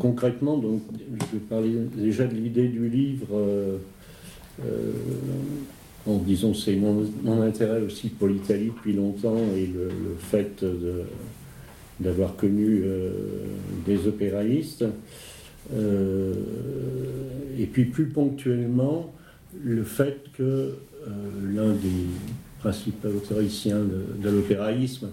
concrètement, 0.00 0.58
donc, 0.58 0.82
je 0.98 1.36
vais 1.36 1.44
parler 1.48 1.72
déjà 1.96 2.26
de 2.26 2.34
l'idée 2.34 2.68
du 2.68 2.88
livre. 2.88 3.28
en 6.06 6.18
disant 6.18 6.52
c'est 6.52 6.76
mon, 6.76 7.42
intérêt 7.42 7.80
aussi 7.80 8.08
pour 8.08 8.28
l'Italie 8.28 8.72
depuis 8.76 8.92
longtemps 8.92 9.38
et 9.56 9.66
le, 9.66 9.88
fait 10.18 10.64
d'avoir 12.00 12.36
connu 12.36 12.84
des 13.86 14.06
opéraïstes. 14.06 14.84
et 15.72 17.66
puis 17.66 17.84
plus 17.86 18.06
ponctuellement, 18.06 19.12
le 19.64 19.84
fait 19.84 20.18
que 20.36 20.74
l'un 21.54 21.72
des 21.72 22.06
principaux 22.62 23.08
théoriciens 23.28 23.80
de, 24.22 24.30
l'opéraïsme, 24.30 25.08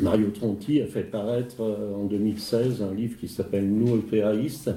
Mario 0.00 0.28
Tronti, 0.30 0.80
a 0.80 0.86
fait 0.86 1.02
paraître 1.02 1.60
euh, 1.60 1.94
en 1.94 2.04
2016 2.04 2.82
un 2.82 2.94
livre 2.94 3.16
qui 3.18 3.28
s'appelle 3.28 3.68
Nous 3.68 3.94
opéraïstes, 3.94 4.70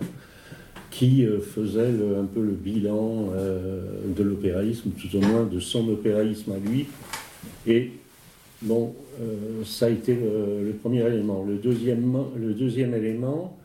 qui 0.91 1.25
euh, 1.25 1.39
faisait 1.39 1.89
un 2.19 2.25
peu 2.25 2.41
le 2.41 2.51
bilan 2.51 3.29
euh, 3.33 3.81
de 4.15 4.23
l'opéraïsme, 4.23 4.91
tout 4.91 5.17
au 5.17 5.21
moins 5.21 5.43
de 5.43 5.59
son 5.59 5.89
opéraïsme 5.89 6.51
à 6.51 6.69
lui. 6.69 6.85
Et 7.65 7.91
bon, 8.61 8.93
ça 9.65 9.87
a 9.87 9.89
été 9.89 10.15
le, 10.15 10.71
premier 10.81 11.05
élément. 11.05 11.43
Le 11.43 11.55
deuxième, 11.57 12.93
élément, 12.93 13.57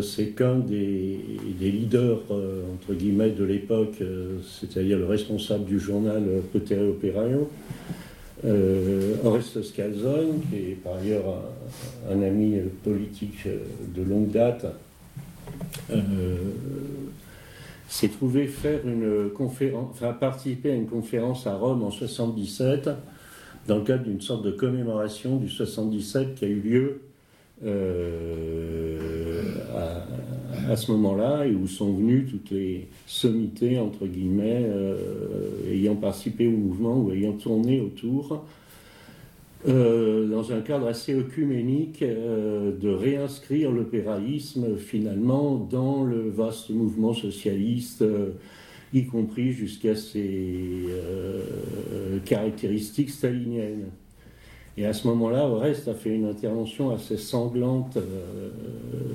c'est 0.00 0.28
qu'un 0.28 0.58
des, 0.58 1.20
leaders, 1.60 2.22
entre 2.74 2.94
guillemets, 2.94 3.30
de 3.30 3.44
l'époque, 3.44 4.02
c'est-à-dire 4.42 4.98
le 4.98 5.04
responsable 5.04 5.66
du 5.66 5.78
journal 5.78 6.22
Potere 6.52 6.88
Operaio, 6.88 7.50
Oreste 8.44 9.62
Scalzone, 9.62 10.40
qui 10.50 10.56
est 10.56 10.74
par 10.82 10.96
ailleurs 10.96 11.24
un, 12.10 12.22
ami 12.22 12.58
politique 12.84 13.46
de 13.94 14.02
longue 14.02 14.30
date, 14.30 14.66
s'est 17.88 18.08
trouvé 18.08 18.46
faire 18.46 18.80
une 18.86 19.30
conférence, 19.30 19.90
enfin 19.92 20.12
participer 20.12 20.70
à 20.70 20.74
une 20.74 20.86
conférence 20.86 21.46
à 21.46 21.54
Rome 21.54 21.82
en 21.82 21.90
77, 21.90 22.90
dans 23.66 23.76
le 23.76 23.84
cadre 23.84 24.04
d'une 24.04 24.20
sorte 24.20 24.44
de 24.44 24.50
commémoration 24.50 25.36
du 25.36 25.48
77 25.48 26.34
qui 26.34 26.44
a 26.44 26.48
eu 26.48 26.60
lieu 26.60 27.00
à, 30.68 30.76
ce 30.76 30.90
moment-là 30.92 31.46
et 31.46 31.54
où 31.54 31.66
sont 31.66 31.92
venues 31.92 32.26
toutes 32.26 32.50
les 32.50 32.88
sommités, 33.06 33.78
entre 33.78 34.06
guillemets, 34.06 34.64
euh, 34.66 35.70
ayant 35.70 35.96
participé 35.96 36.46
au 36.46 36.52
mouvement 36.52 36.98
ou 36.98 37.12
ayant 37.12 37.32
tourné 37.32 37.80
autour, 37.80 38.44
euh, 39.68 40.28
dans 40.28 40.52
un 40.52 40.60
cadre 40.60 40.86
assez 40.86 41.14
œcuménique, 41.14 42.02
euh, 42.02 42.72
de 42.76 42.88
réinscrire 42.88 43.72
l'opéraïsme 43.72 44.76
finalement 44.76 45.56
dans 45.56 46.04
le 46.04 46.28
vaste 46.28 46.70
mouvement 46.70 47.14
socialiste, 47.14 48.04
y 48.92 49.04
compris 49.04 49.52
jusqu'à 49.52 49.96
ses 49.96 50.86
caractéristiques 52.24 53.10
staliniennes. 53.10 53.86
Et 54.78 54.84
à 54.84 54.92
ce 54.92 55.06
moment-là, 55.08 55.46
Oreste 55.46 55.88
a 55.88 55.94
fait 55.94 56.14
une 56.14 56.26
intervention 56.26 56.94
assez 56.94 57.16
sanglante 57.16 57.96
euh, 57.96 58.50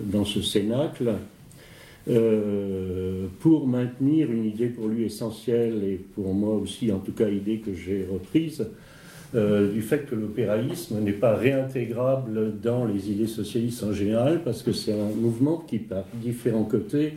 dans 0.05 0.25
ce 0.25 0.41
cénacle 0.41 1.13
euh, 2.09 3.27
pour 3.39 3.67
maintenir 3.67 4.31
une 4.31 4.45
idée 4.45 4.67
pour 4.67 4.87
lui 4.87 5.05
essentielle 5.05 5.83
et 5.83 6.01
pour 6.15 6.33
moi 6.33 6.55
aussi, 6.55 6.91
en 6.91 6.97
tout 6.97 7.11
cas, 7.11 7.29
idée 7.29 7.59
que 7.59 7.75
j'ai 7.75 8.07
reprise, 8.11 8.65
euh, 9.35 9.71
du 9.71 9.83
fait 9.83 10.09
que 10.09 10.15
l'opéraïsme 10.15 10.99
n'est 10.99 11.11
pas 11.11 11.35
réintégrable 11.35 12.59
dans 12.59 12.85
les 12.85 13.11
idées 13.11 13.27
socialistes 13.27 13.83
en 13.83 13.93
général, 13.93 14.41
parce 14.43 14.63
que 14.63 14.73
c'est 14.73 14.93
un 14.93 15.11
mouvement 15.15 15.57
qui, 15.57 15.77
par 15.77 16.05
différents 16.15 16.63
côtés, 16.63 17.13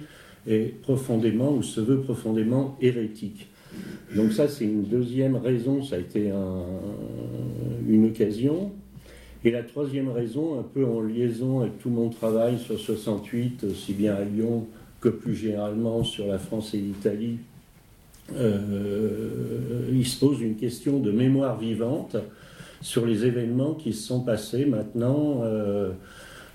est 0.46 0.80
profondément 0.82 1.50
ou 1.50 1.62
se 1.62 1.80
veut 1.80 2.00
profondément 2.00 2.76
hérétique. 2.82 3.48
Donc 4.14 4.32
ça, 4.32 4.48
c'est 4.48 4.64
une 4.64 4.84
deuxième 4.84 5.36
raison, 5.36 5.82
ça 5.82 5.96
a 5.96 5.98
été 5.98 6.30
une 7.88 8.06
occasion. 8.06 8.72
Et 9.44 9.50
la 9.50 9.62
troisième 9.62 10.08
raison, 10.08 10.58
un 10.58 10.62
peu 10.62 10.86
en 10.86 11.02
liaison 11.02 11.60
avec 11.60 11.78
tout 11.78 11.90
mon 11.90 12.08
travail 12.08 12.58
sur 12.58 12.78
68, 12.78 13.64
aussi 13.70 13.92
bien 13.92 14.14
à 14.14 14.24
Lyon 14.24 14.66
que 15.00 15.10
plus 15.10 15.34
généralement 15.34 16.02
sur 16.02 16.26
la 16.26 16.38
France 16.38 16.72
et 16.72 16.78
l'Italie, 16.78 17.36
euh, 18.34 19.90
il 19.92 20.06
se 20.06 20.18
pose 20.18 20.40
une 20.40 20.56
question 20.56 20.98
de 20.98 21.10
mémoire 21.10 21.58
vivante 21.58 22.16
sur 22.80 23.04
les 23.04 23.26
événements 23.26 23.74
qui 23.74 23.92
se 23.92 24.06
sont 24.06 24.20
passés 24.20 24.64
maintenant. 24.64 25.42
Euh, 25.44 25.90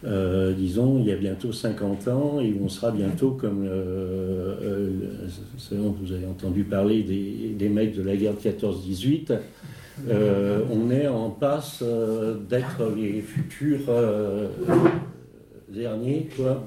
euh, 0.06 0.54
disons, 0.54 1.00
il 1.00 1.08
y 1.08 1.12
a 1.12 1.18
bientôt 1.18 1.52
50 1.52 2.08
ans, 2.08 2.40
et 2.40 2.56
on 2.62 2.70
sera 2.70 2.92
bientôt 2.92 3.32
comme. 3.32 3.66
Euh, 3.68 4.56
euh, 4.62 5.90
vous 6.02 6.14
avez 6.14 6.26
entendu 6.26 6.64
parler 6.64 7.04
des, 7.04 7.70
mecs 7.70 7.96
de 7.96 8.02
la 8.02 8.16
guerre 8.16 8.34
de 8.34 8.40
14-18. 8.40 9.34
on 10.72 10.90
est 10.90 11.08
en 11.08 11.30
passe 11.30 11.84
d'être 12.50 12.92
les 12.96 13.22
futurs 13.22 13.92
derniers, 15.68 16.30
quoi. 16.36 16.64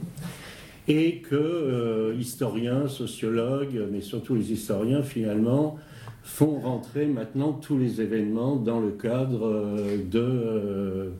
Et 0.88 1.18
que 1.18 2.14
historiens, 2.18 2.88
sociologues, 2.88 3.82
mais 3.90 4.02
surtout 4.02 4.34
les 4.34 4.52
historiens, 4.52 5.02
finalement, 5.02 5.78
font 6.22 6.60
rentrer 6.60 7.06
maintenant 7.06 7.52
tous 7.52 7.78
les 7.78 8.00
événements 8.00 8.56
dans 8.56 8.80
le 8.80 8.90
cadre 8.90 9.66
de 10.10 11.12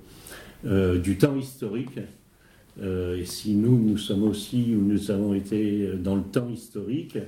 du 0.65 1.19
temps 1.19 1.37
historique. 1.37 1.99
Euh, 2.81 3.19
et 3.19 3.25
si 3.25 3.55
nous, 3.55 3.79
nous 3.79 3.99
sommes 3.99 4.23
aussi, 4.25 4.75
ou 4.75 4.83
nous 4.83 5.11
avons 5.11 5.35
été 5.35 5.93
dans 5.97 6.17
le 6.17 6.23
temps 6.23 6.49
historique, 6.49 7.19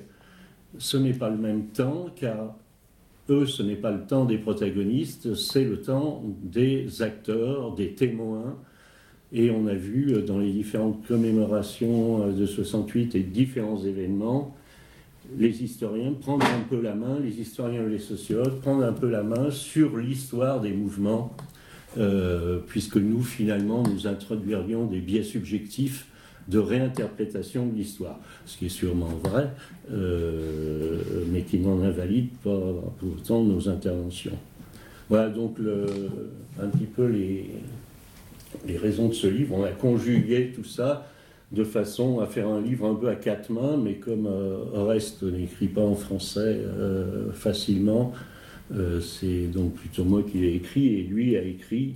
ce 0.78 0.96
n'est 0.96 1.12
pas 1.12 1.30
le 1.30 1.36
même 1.36 1.66
temps, 1.66 2.06
car 2.16 2.56
eux, 3.30 3.46
ce 3.46 3.62
n'est 3.62 3.76
pas 3.76 3.90
le 3.90 4.02
temps 4.02 4.24
des 4.24 4.38
protagonistes, 4.38 5.34
c'est 5.34 5.64
le 5.64 5.80
temps 5.80 6.22
des 6.42 7.02
acteurs, 7.02 7.74
des 7.74 7.92
témoins. 7.92 8.56
Et 9.32 9.50
on 9.50 9.66
a 9.66 9.74
vu 9.74 10.22
dans 10.22 10.38
les 10.38 10.52
différentes 10.52 11.06
commémorations 11.06 12.30
de 12.30 12.46
68 12.46 13.14
et 13.14 13.20
différents 13.20 13.82
événements, 13.82 14.54
les 15.38 15.62
historiens 15.62 16.12
prendre 16.12 16.46
un 16.46 16.60
peu 16.68 16.80
la 16.80 16.94
main, 16.94 17.18
les 17.18 17.40
historiens 17.40 17.86
et 17.86 17.88
les 17.88 17.98
sociologues 17.98 18.60
prendre 18.60 18.84
un 18.84 18.92
peu 18.92 19.08
la 19.08 19.22
main 19.22 19.50
sur 19.50 19.96
l'histoire 19.96 20.60
des 20.60 20.72
mouvements 20.72 21.34
euh, 21.96 22.58
puisque 22.66 22.96
nous, 22.96 23.22
finalement, 23.22 23.82
nous 23.82 24.06
introduirions 24.06 24.86
des 24.86 25.00
biais 25.00 25.22
subjectifs 25.22 26.06
de 26.48 26.58
réinterprétation 26.58 27.66
de 27.66 27.74
l'histoire, 27.74 28.18
ce 28.44 28.58
qui 28.58 28.66
est 28.66 28.70
sûrement 28.70 29.10
vrai, 29.22 29.50
euh, 29.92 30.98
mais 31.30 31.42
qui 31.42 31.58
n'en 31.58 31.82
invalide 31.82 32.30
pas 32.42 32.60
pour 32.98 33.08
autant 33.16 33.42
nos 33.42 33.68
interventions. 33.68 34.36
Voilà 35.08 35.28
donc 35.28 35.58
un 36.60 36.66
petit 36.68 36.86
peu 36.86 37.06
les, 37.06 37.50
les 38.66 38.76
raisons 38.76 39.08
de 39.08 39.14
ce 39.14 39.26
livre. 39.26 39.54
On 39.54 39.64
a 39.64 39.70
conjugué 39.70 40.52
tout 40.54 40.64
ça 40.64 41.06
de 41.52 41.64
façon 41.64 42.20
à 42.20 42.26
faire 42.26 42.48
un 42.48 42.60
livre 42.60 42.86
un 42.86 42.94
peu 42.94 43.08
à 43.08 43.14
quatre 43.14 43.50
mains, 43.50 43.76
mais 43.76 43.94
comme 43.94 44.26
euh, 44.26 44.98
n'écrit 45.22 45.68
pas 45.68 45.82
en 45.82 45.94
français 45.94 46.60
facilement, 47.32 48.12
euh, 48.72 49.00
c'est 49.00 49.46
donc 49.46 49.74
plutôt 49.74 50.04
moi 50.04 50.22
qui 50.22 50.38
l'ai 50.38 50.54
écrit 50.54 50.94
et 50.98 51.02
lui 51.02 51.36
a 51.36 51.42
écrit 51.42 51.94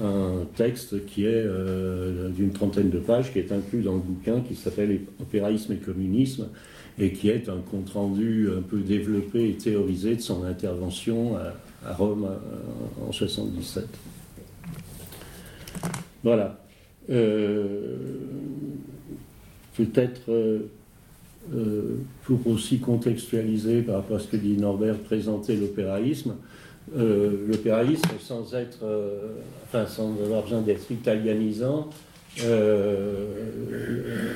un 0.00 0.46
texte 0.54 1.06
qui 1.06 1.24
est 1.24 1.44
euh, 1.44 2.28
d'une 2.28 2.52
trentaine 2.52 2.90
de 2.90 2.98
pages, 2.98 3.32
qui 3.32 3.38
est 3.38 3.50
inclus 3.50 3.82
dans 3.82 3.94
le 3.94 4.00
bouquin 4.00 4.40
qui 4.40 4.54
s'appelle 4.54 5.00
Opéraïsme 5.20 5.72
et 5.72 5.76
communisme 5.76 6.48
et 6.98 7.12
qui 7.12 7.30
est 7.30 7.48
un 7.48 7.60
compte-rendu 7.70 8.48
un 8.56 8.62
peu 8.62 8.78
développé 8.80 9.48
et 9.48 9.54
théorisé 9.54 10.16
de 10.16 10.20
son 10.20 10.44
intervention 10.44 11.36
à, 11.36 11.94
Rome 11.94 12.28
euh, 12.28 13.08
en 13.08 13.12
77. 13.12 13.86
Voilà. 16.22 16.58
Peut-être 19.76 20.30
euh, 21.52 21.96
pour 22.22 22.46
aussi 22.46 22.78
contextualiser 22.78 23.82
par 23.82 23.96
rapport 23.96 24.18
à 24.18 24.20
ce 24.20 24.28
que 24.28 24.36
dit 24.36 24.56
Norbert, 24.56 24.98
présenter 24.98 25.56
l'opéraïsme. 25.56 26.36
Euh, 26.96 27.44
l'opéraïsme, 27.48 28.08
sans 28.20 28.54
être, 28.54 28.84
euh, 28.84 29.32
enfin, 29.64 29.84
sans 29.86 30.12
avoir 30.22 30.44
besoin 30.44 30.60
d'être 30.60 30.88
italianisant, 30.92 31.90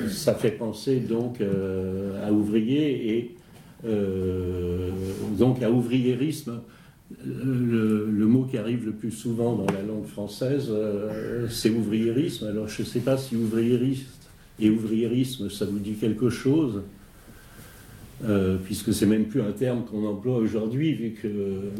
ça 0.09 0.35
fait 0.35 0.51
penser 0.51 0.99
donc 0.99 1.39
à 1.41 2.31
ouvrier 2.33 3.17
et 3.17 3.35
donc 5.37 5.63
à 5.63 5.71
ouvriérisme. 5.71 6.59
Le, 7.25 8.09
le, 8.11 8.25
mot 8.25 8.43
qui 8.43 8.57
arrive 8.57 8.85
le 8.85 8.91
plus 8.91 9.11
souvent 9.11 9.55
dans 9.55 9.71
la 9.71 9.81
langue 9.81 10.05
française, 10.05 10.69
c'est 11.49 11.69
ouvriérisme. 11.69 12.47
Alors 12.47 12.67
je 12.67 12.81
ne 12.81 12.87
sais 12.87 12.99
pas 12.99 13.17
si 13.17 13.37
ouvriériste 13.37 14.27
et 14.59 14.69
ouvriérisme, 14.69 15.49
ça 15.49 15.65
vous 15.65 15.79
dit 15.79 15.93
quelque 15.93 16.29
chose. 16.29 16.81
Euh, 18.23 18.55
puisque 18.63 18.93
c'est 18.93 19.05
même 19.05 19.25
plus 19.25 19.41
un 19.41 19.51
terme 19.51 19.83
qu'on 19.83 20.05
emploie 20.05 20.37
aujourd'hui, 20.37 20.93
vu 20.93 21.11
que 21.21 21.27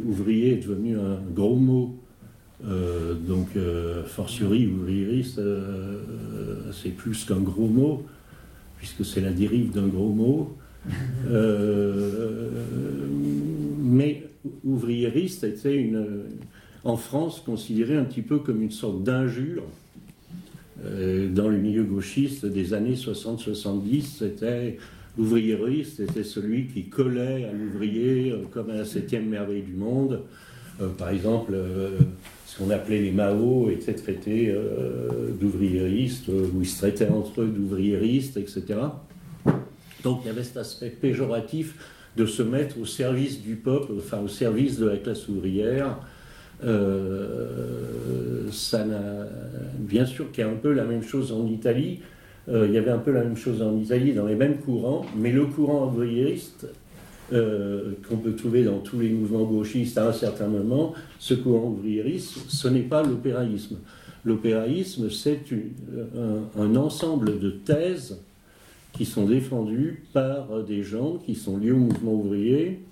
ouvrier 0.05 0.53
est 0.53 0.67
devenu 0.67 0.97
un 0.97 1.17
gros 1.33 1.55
mot. 1.55 1.95
Euh, 2.67 3.13
donc, 3.13 3.47
euh, 3.55 4.03
fortiori, 4.03 4.67
ouvriériste, 4.67 5.39
c'est 6.73 6.89
plus 6.89 7.23
qu'un 7.25 7.39
gros 7.39 7.67
mot, 7.67 8.03
puisque 8.77 9.05
c'est 9.05 9.21
la 9.21 9.31
dérive 9.31 9.71
d'un 9.71 9.87
gros 9.87 10.11
mot. 10.11 10.57
mais 13.79 14.23
ouvriériste 14.63 15.43
était 15.43 15.75
une, 15.75 16.05
en 16.83 16.95
France 16.95 17.41
considéré 17.43 17.97
un 17.97 18.03
petit 18.03 18.21
peu 18.21 18.37
comme 18.37 18.61
une 18.61 18.69
sorte 18.71 19.01
d'injure. 19.03 19.63
dans 20.83 21.49
le 21.49 21.57
milieu 21.57 21.83
gauchiste 21.83 22.45
des 22.45 22.73
années 22.73 22.93
60-70, 22.93 24.01
c'était 24.19 24.77
l'ouvriériste, 25.17 25.97
c'était 25.97 26.23
celui 26.23 26.67
qui 26.67 26.89
collait 26.89 27.45
à 27.45 27.51
l'ouvrier 27.53 28.33
comme 28.51 28.69
à 28.69 28.75
la 28.75 28.85
septième 28.85 29.27
merveille 29.27 29.63
du 29.63 29.73
monde. 29.73 30.21
par 30.97 31.09
exemple, 31.09 31.55
ce 32.55 32.63
qu'on 32.63 32.69
appelait 32.69 33.01
les 33.01 33.11
Mao 33.11 33.69
euh, 33.69 35.31
d'ouvriéristes, 35.39 36.29
euh, 36.29 36.47
ou 36.53 36.61
ils 36.61 36.67
se 36.67 36.77
traitaient 36.77 37.09
entre 37.09 37.41
eux 37.41 37.47
d'ouvriéristes, 37.47 38.37
etc. 38.37 38.63
Donc 40.03 40.21
il 40.23 40.27
y 40.27 40.29
avait 40.29 40.43
cet 40.43 40.57
aspect 40.57 40.89
péjoratif 40.89 41.75
de 42.15 42.25
se 42.25 42.43
mettre 42.43 42.79
au 42.79 42.85
service 42.85 43.41
du 43.41 43.55
peuple, 43.55 43.93
enfin 43.97 44.19
au 44.19 44.27
service 44.27 44.79
de 44.79 44.87
la 44.87 44.97
classe 44.97 45.27
ouvrière. 45.27 45.97
Euh, 46.63 48.49
ça 48.51 48.85
bien 49.77 50.05
sûr 50.05 50.31
qu'il 50.31 50.45
y 50.45 50.47
a 50.47 50.49
un 50.49 50.55
peu 50.55 50.71
la 50.71 50.85
même 50.85 51.03
chose 51.03 51.33
en 51.33 51.45
Italie. 51.47 51.99
Il 52.47 52.71
y 52.71 52.77
avait 52.77 52.91
un 52.91 52.99
peu 52.99 53.11
la 53.11 53.23
même 53.23 53.37
chose 53.37 53.61
en 53.61 53.75
Italie 53.77 54.13
dans 54.13 54.25
les 54.25 54.35
mêmes 54.35 54.57
courants, 54.57 55.05
mais 55.17 55.31
le 55.31 55.45
courant 55.45 55.87
ouvriériste 55.87 56.67
euh, 57.33 57.93
qu'on 58.07 58.17
peut 58.17 58.35
trouver 58.35 58.63
dans 58.63 58.77
tous 58.77 58.99
les 58.99 59.09
mouvements 59.09 59.45
gauchistes 59.45 59.97
à 59.97 60.09
un 60.09 60.13
certain 60.13 60.45
moment, 60.45 60.93
ce 61.17 61.33
courant 61.33 61.69
ouvriériste, 61.69 62.37
ce 62.49 62.67
n'est 62.67 62.81
pas 62.81 63.01
l'opéraïsme. 63.01 63.77
L'opéraïsme, 64.25 65.09
c'est 65.09 65.39
un, 66.55 66.75
ensemble 66.75 67.39
de 67.39 67.49
thèses 67.49 68.19
qui 68.93 69.05
sont 69.05 69.25
défendues 69.25 70.03
par 70.13 70.63
des 70.67 70.83
gens 70.83 71.17
qui 71.17 71.33
sont 71.33 71.57
liés 71.57 71.71
au 71.71 71.77
mouvement 71.77 72.13
ouvrier 72.13 72.83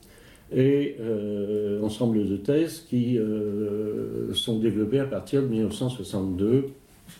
et 0.51 0.95
euh, 0.99 1.83
ensemble 1.83 2.27
de 2.27 2.37
thèses 2.37 2.87
qui 2.89 3.19
euh, 3.19 4.33
sont 4.33 4.57
développées 4.57 4.99
à 4.99 5.05
partir 5.05 5.43
de 5.43 5.47
1962 5.47 6.69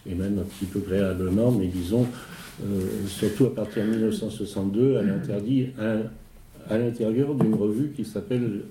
et 0.10 0.16
même 0.16 0.40
un 0.40 0.44
petit 0.44 0.66
peu 0.66 0.80
préalablement, 0.80 1.52
mais 1.52 1.68
disons 1.68 2.08
surtout 3.08 3.46
à 3.46 3.56
partir 3.56 3.84
de 3.84 3.90
1962, 3.92 4.98
elle 5.00 5.10
interdit 5.10 5.70
à 6.70 6.78
l'intérieur 6.78 7.36
d'une 7.36 7.56
revue 7.56 7.92
qui 7.96 8.06
s'appelle 8.06 8.62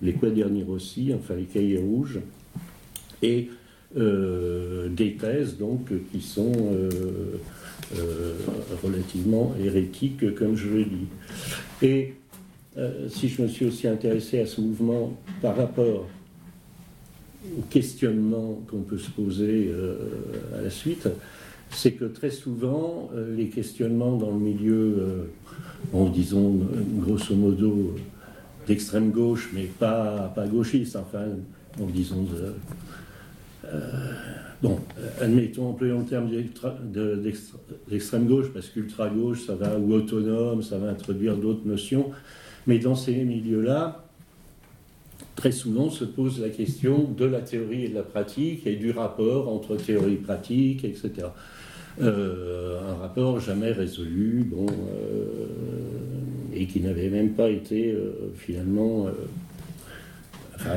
Les 0.00 0.12
Quaderni 0.12 0.62
Rossi, 0.62 1.12
enfin 1.14 1.34
les 1.34 1.44
cahiers 1.44 1.78
rouges, 1.78 2.20
et 3.22 3.50
euh, 3.96 4.88
des 4.88 5.16
thèses 5.16 5.58
donc 5.58 5.90
qui 6.10 6.22
sont 6.22 6.52
euh, 6.56 6.88
euh, 7.98 8.34
relativement 8.82 9.54
hérétiques, 9.62 10.34
comme 10.34 10.56
je 10.56 10.68
le 10.68 10.84
dis. 10.84 11.06
Et 11.82 12.14
si 13.10 13.28
je 13.28 13.42
me 13.42 13.48
suis 13.48 13.66
aussi 13.66 13.86
intéressé 13.86 14.40
à 14.40 14.46
ce 14.46 14.62
mouvement 14.62 15.14
par 15.42 15.56
rapport 15.56 16.08
questionnement 17.70 18.62
qu'on 18.70 18.82
peut 18.82 18.98
se 18.98 19.10
poser 19.10 19.72
à 20.56 20.62
la 20.62 20.70
suite, 20.70 21.08
c'est 21.70 21.92
que 21.92 22.04
très 22.04 22.30
souvent, 22.30 23.10
les 23.36 23.48
questionnements 23.48 24.16
dans 24.16 24.30
le 24.30 24.38
milieu 24.38 25.26
en 25.92 26.08
disons 26.08 26.60
grosso 26.98 27.34
modo 27.34 27.94
d'extrême 28.66 29.10
gauche, 29.10 29.50
mais 29.54 29.64
pas, 29.64 30.32
pas 30.34 30.46
gauchiste, 30.46 30.96
enfin, 30.96 31.24
en 31.80 31.86
disons 31.86 32.26
euh, 33.64 34.12
bon, 34.62 34.78
admettons, 35.20 35.70
employons 35.70 36.00
le 36.00 36.04
terme 36.04 36.30
d'extrême 37.88 38.26
gauche, 38.26 38.46
parce 38.52 38.68
qu'ultra 38.68 39.08
gauche, 39.08 39.46
ça 39.46 39.54
va, 39.54 39.78
ou 39.78 39.92
autonome, 39.94 40.62
ça 40.62 40.78
va 40.78 40.90
introduire 40.90 41.36
d'autres 41.36 41.66
notions, 41.66 42.10
mais 42.66 42.78
dans 42.78 42.94
ces 42.94 43.24
milieux-là, 43.24 44.04
très 45.36 45.52
souvent 45.52 45.90
se 45.90 46.04
pose 46.04 46.40
la 46.40 46.48
question 46.48 47.08
de 47.16 47.24
la 47.24 47.40
théorie 47.40 47.84
et 47.84 47.88
de 47.88 47.94
la 47.94 48.02
pratique 48.02 48.66
et 48.66 48.76
du 48.76 48.90
rapport 48.90 49.48
entre 49.48 49.76
théorie 49.76 50.14
et 50.14 50.16
pratique, 50.16 50.84
etc. 50.84 51.28
Euh, 52.00 52.80
un 52.88 52.94
rapport 52.94 53.38
jamais 53.38 53.70
résolu, 53.70 54.44
bon, 54.44 54.66
euh, 54.66 55.46
et 56.54 56.66
qui 56.66 56.80
n'avait 56.80 57.10
même 57.10 57.32
pas 57.32 57.50
été 57.50 57.92
euh, 57.92 58.32
finalement 58.34 59.08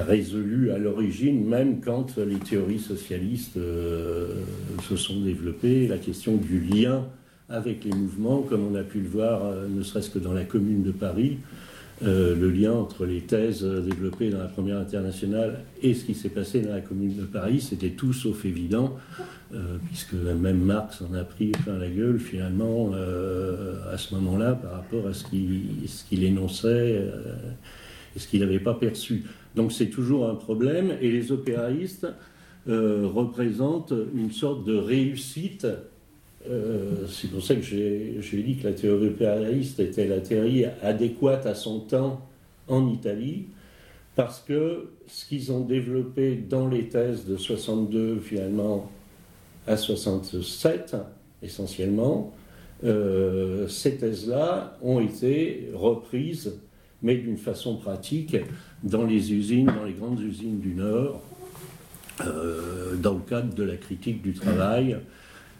résolu 0.07 0.71
à 0.71 0.79
l'origine, 0.79 1.45
même 1.45 1.79
quand 1.79 2.17
les 2.17 2.37
théories 2.37 2.79
socialistes 2.79 3.59
se 4.89 4.95
sont 4.95 5.21
développées, 5.21 5.87
la 5.87 5.99
question 5.99 6.37
du 6.37 6.59
lien 6.59 7.05
avec 7.49 7.83
les 7.83 7.91
mouvements, 7.91 8.41
comme 8.41 8.65
on 8.71 8.73
a 8.73 8.81
pu 8.81 8.99
le 8.99 9.07
voir 9.07 9.53
ne 9.69 9.83
serait-ce 9.83 10.09
que 10.09 10.17
dans 10.17 10.33
la 10.33 10.43
commune 10.43 10.81
de 10.81 10.89
Paris, 10.89 11.37
euh, 12.03 12.35
le 12.35 12.49
lien 12.49 12.73
entre 12.73 13.05
les 13.05 13.21
thèses 13.21 13.63
développées 13.63 14.29
dans 14.29 14.39
la 14.39 14.47
première 14.47 14.77
internationale 14.79 15.61
et 15.81 15.93
ce 15.93 16.03
qui 16.03 16.13
s'est 16.13 16.29
passé 16.29 16.59
dans 16.59 16.73
la 16.73 16.81
Commune 16.81 17.15
de 17.15 17.23
Paris, 17.23 17.61
c'était 17.61 17.91
tout 17.91 18.11
sauf 18.11 18.43
évident, 18.43 18.97
euh, 19.53 19.77
puisque 19.87 20.13
même 20.13 20.59
Marx 20.59 21.01
en 21.01 21.13
a 21.13 21.23
pris 21.23 21.51
plein 21.51 21.77
la 21.77 21.89
gueule 21.89 22.19
finalement 22.19 22.91
euh, 22.93 23.75
à 23.93 23.97
ce 23.97 24.13
moment-là 24.15 24.55
par 24.55 24.73
rapport 24.73 25.07
à 25.07 25.13
ce 25.13 25.23
qu'il 25.23 26.23
énonçait 26.23 27.01
et 28.13 28.19
ce 28.19 28.27
qu'il 28.27 28.41
n'avait 28.41 28.59
pas 28.59 28.73
perçu. 28.73 29.23
Donc 29.55 29.71
c'est 29.71 29.89
toujours 29.89 30.29
un 30.29 30.35
problème 30.35 30.91
et 31.01 31.09
les 31.09 31.31
opéraïstes 31.31 32.07
représentent 32.67 33.93
une 34.15 34.31
sorte 34.31 34.65
de 34.65 34.75
réussite 34.75 35.67
euh, 36.49 37.07
c'est 37.07 37.29
pour 37.29 37.43
ça 37.43 37.55
que 37.55 37.61
j'ai 37.61 38.43
dit 38.43 38.57
que 38.57 38.67
la 38.67 38.73
théorie 38.73 39.07
impérialiste 39.07 39.79
était 39.79 40.07
la 40.07 40.19
théorie 40.19 40.65
adéquate 40.81 41.45
à 41.45 41.55
son 41.55 41.79
temps 41.79 42.21
en 42.67 42.87
Italie, 42.87 43.45
parce 44.15 44.39
que 44.39 44.89
ce 45.07 45.25
qu'ils 45.25 45.51
ont 45.51 45.61
développé 45.61 46.35
dans 46.35 46.67
les 46.67 46.87
thèses 46.87 47.25
de 47.25 47.37
62 47.37 48.19
finalement 48.19 48.89
à 49.67 49.77
67 49.77 50.95
essentiellement, 51.41 52.33
euh, 52.83 53.67
ces 53.67 53.97
thèses-là 53.97 54.77
ont 54.81 54.99
été 54.99 55.69
reprises, 55.73 56.59
mais 57.01 57.15
d'une 57.15 57.37
façon 57.37 57.77
pratique, 57.77 58.35
dans 58.83 59.03
les 59.03 59.33
usines, 59.33 59.67
dans 59.67 59.83
les 59.83 59.93
grandes 59.93 60.19
usines 60.19 60.59
du 60.59 60.75
Nord, 60.75 61.21
euh, 62.25 62.95
dans 62.95 63.13
le 63.13 63.21
cadre 63.21 63.53
de 63.53 63.63
la 63.63 63.75
critique 63.75 64.21
du 64.21 64.33
travail 64.33 64.97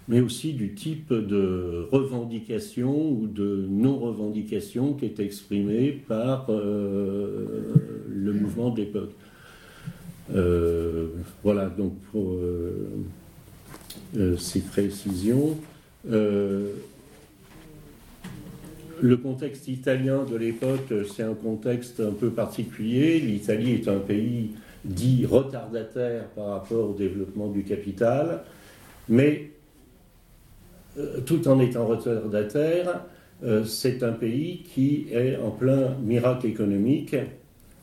mais 0.07 0.19
aussi 0.19 0.53
du 0.53 0.73
type 0.73 1.11
de 1.11 1.87
revendication 1.91 3.09
ou 3.09 3.27
de 3.27 3.65
non-revendication 3.69 4.93
qui 4.93 5.05
est 5.05 5.19
exprimé 5.19 5.91
par 6.07 6.47
euh, 6.49 7.73
le 8.07 8.33
mouvement 8.33 8.69
de 8.69 8.81
l'époque. 8.81 9.13
Euh, 10.33 11.07
voilà, 11.43 11.67
donc 11.67 11.93
pour 12.11 12.33
euh, 12.33 14.37
ces 14.37 14.61
précisions. 14.61 15.57
le 19.01 19.17
contexte 19.17 19.67
italien 19.67 20.23
de 20.23 20.37
l'époque, 20.37 20.93
c'est 21.15 21.23
un 21.23 21.33
contexte 21.33 21.99
un 21.99 22.11
peu 22.11 22.29
particulier. 22.29 23.19
L'Italie 23.19 23.73
est 23.73 23.87
un 23.87 23.99
pays 23.99 24.51
dit 24.83 25.25
retardataire 25.25 26.25
par 26.35 26.49
rapport 26.49 26.91
au 26.91 26.93
développement 26.93 27.49
du 27.49 27.63
capital, 27.63 28.43
mais 29.09 29.49
tout 31.25 31.47
en 31.47 31.59
étant 31.59 31.85
retardataire, 31.85 33.01
euh, 33.43 33.65
c'est 33.65 34.01
un 34.03 34.13
pays 34.13 34.63
qui 34.73 35.07
est 35.11 35.37
en 35.37 35.51
plein 35.51 35.95
miracle 36.01 36.47
économique 36.47 37.15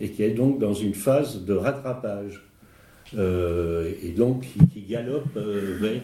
et 0.00 0.08
qui 0.08 0.22
est 0.22 0.30
donc 0.30 0.58
dans 0.58 0.72
une 0.72 0.94
phase 0.94 1.44
de 1.44 1.52
rattrapage. 1.52 2.42
Euh, 3.18 3.92
et 4.02 4.08
donc 4.08 4.46
qui, 4.72 4.80
galope 4.80 5.36
vers 5.36 6.00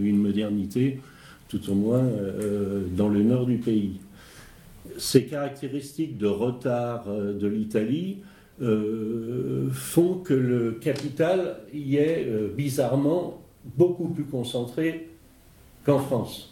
une 0.00 0.18
modernité, 0.18 1.00
tout 1.48 1.70
au 1.70 1.74
moins 1.74 2.04
dans 2.94 3.08
le 3.08 3.22
nord 3.22 3.46
du 3.46 3.56
pays. 3.56 4.00
Ces 4.98 5.24
caractéristiques 5.24 6.18
de 6.18 6.26
retard 6.26 7.06
de 7.06 7.46
l'Italie 7.46 8.18
font 8.60 10.18
que 10.18 10.34
le 10.34 10.72
capital 10.72 11.56
y 11.72 11.96
est 11.96 12.28
bizarrement 12.54 13.42
beaucoup 13.76 14.08
plus 14.08 14.24
concentré 14.24 15.09
qu'en 15.84 15.98
France. 15.98 16.50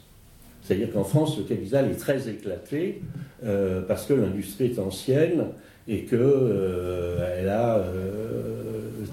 C'est-à-dire 0.69 0.93
qu'en 0.93 1.05
France, 1.05 1.39
le 1.39 1.45
capital 1.45 1.91
est 1.91 1.95
très 1.95 2.29
éclaté 2.29 3.01
euh, 3.43 3.81
parce 3.81 4.05
que 4.05 4.13
l'industrie 4.13 4.67
est 4.67 4.79
ancienne 4.79 5.47
et 5.87 6.03
qu'elle 6.03 6.19
euh, 6.21 7.49
a 7.49 7.79
euh, 7.79 8.53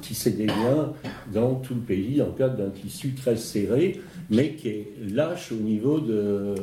tissé 0.02 0.32
des 0.32 0.48
liens 0.48 0.92
dans 1.34 1.56
tout 1.56 1.76
le 1.76 1.80
pays 1.80 2.22
en 2.22 2.32
cadre 2.32 2.58
d'un 2.58 2.72
tissu 2.72 3.12
très 3.14 3.38
serré, 3.38 4.02
mais 4.30 4.52
qui 4.56 4.68
est 4.68 4.88
lâche 5.14 5.54
au 5.54 5.64
niveau 5.64 6.02
de, 6.02 6.56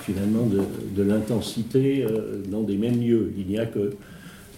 finalement 0.00 0.46
de, 0.46 1.02
l'intensité 1.02 2.06
dans 2.50 2.62
des 2.62 2.78
mêmes 2.78 3.02
lieux. 3.02 3.34
Il 3.36 3.48
n'y 3.48 3.58
a 3.58 3.66
que 3.66 3.90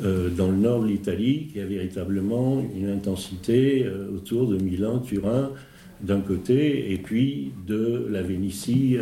dans 0.00 0.48
le 0.48 0.56
nord 0.56 0.82
de 0.82 0.86
l'Italie 0.86 1.48
qui 1.52 1.58
a 1.58 1.64
véritablement 1.64 2.62
une 2.76 2.90
intensité 2.90 3.84
autour 4.14 4.46
de 4.46 4.56
Milan, 4.56 5.00
Turin, 5.00 5.50
d'un 6.00 6.20
côté, 6.20 6.92
et 6.92 6.98
puis 6.98 7.52
de 7.66 8.06
la 8.10 8.22
Vénétie, 8.22 8.96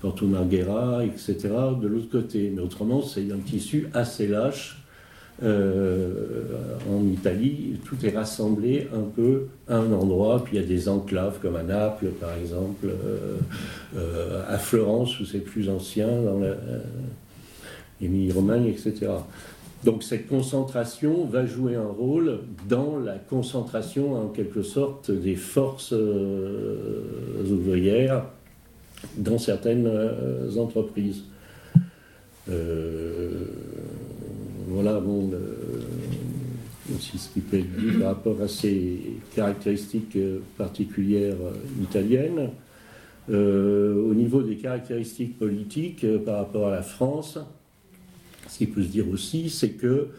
Porto 0.00 0.26
Marghera, 0.26 1.04
etc., 1.04 1.48
de 1.80 1.88
l'autre 1.88 2.10
côté. 2.10 2.52
Mais 2.54 2.62
autrement, 2.62 3.02
c'est 3.02 3.30
un 3.32 3.38
tissu 3.38 3.88
assez 3.92 4.26
lâche. 4.26 4.78
en 5.42 7.06
Italie, 7.12 7.80
tout 7.84 7.96
est 8.04 8.16
rassemblé 8.16 8.88
un 8.94 9.08
peu 9.16 9.46
à 9.68 9.76
un 9.76 9.92
endroit, 9.92 10.44
puis 10.44 10.56
il 10.56 10.62
y 10.62 10.64
a 10.64 10.66
des 10.66 10.88
enclaves 10.88 11.38
comme 11.40 11.56
à 11.56 11.62
Naples, 11.62 12.10
par 12.20 12.34
exemple, 12.40 12.88
à 14.48 14.58
Florence, 14.58 15.18
où 15.20 15.24
c'est 15.24 15.38
plus 15.38 15.68
ancien, 15.68 16.06
dans 16.06 16.38
la, 16.38 16.54
Émilie-Romagne, 18.00 18.66
etc. 18.66 19.10
Donc 19.84 20.02
cette 20.02 20.28
concentration 20.28 21.26
va 21.26 21.44
jouer 21.44 21.74
un 21.74 21.86
rôle 21.86 22.38
dans 22.68 22.98
la 22.98 23.16
concentration 23.16 24.14
en 24.14 24.28
quelque 24.28 24.62
sorte 24.62 25.10
des 25.10 25.36
forces 25.36 25.92
euh, 25.92 27.02
ouvrières 27.50 28.24
dans 29.18 29.38
certaines 29.38 29.86
euh, 29.86 30.56
entreprises. 30.56 31.24
Euh, 32.48 33.44
voilà 34.68 35.00
bon, 35.00 35.30
aussi 36.94 37.18
ce 37.18 37.28
qui 37.28 37.40
peut 37.40 37.58
être 37.58 37.76
dit 37.76 37.98
par 37.98 38.08
rapport 38.08 38.40
à 38.40 38.48
ces 38.48 39.18
caractéristiques 39.36 40.18
particulières 40.56 41.36
italiennes. 41.82 42.50
au 43.28 44.14
niveau 44.14 44.42
des 44.42 44.56
caractéristiques 44.56 45.38
politiques 45.38 46.06
par 46.24 46.38
rapport 46.38 46.68
à 46.68 46.70
la 46.70 46.82
France, 46.82 47.38
ce 48.54 48.58
qui 48.58 48.66
peut 48.66 48.82
se 48.84 48.88
dire 48.88 49.08
aussi, 49.08 49.50
c'est 49.50 49.70
que 49.70 50.10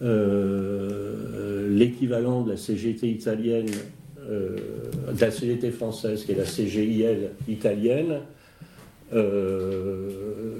euh, 0.00 1.68
l'équivalent 1.68 2.40
de 2.40 2.52
la 2.52 2.56
CGT 2.56 3.10
italienne, 3.10 3.68
euh, 4.26 4.56
de 5.12 5.20
la 5.20 5.30
CGT 5.30 5.70
française, 5.70 6.24
qui 6.24 6.32
est 6.32 6.36
la 6.36 6.46
CGIL 6.46 7.32
italienne, 7.46 8.20
euh, 9.12 10.08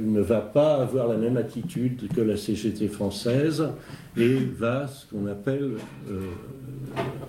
ne 0.01 0.21
va 0.21 0.43
pas 0.43 0.83
avoir 0.83 1.09
la 1.09 1.17
même 1.17 1.39
attitude 1.39 2.09
que 2.15 2.21
la 2.21 2.37
CGT 2.37 2.89
française 2.89 3.71
et 4.19 4.35
va, 4.59 4.87
ce 4.87 5.07
qu'on 5.07 5.27
appelle, 5.27 5.77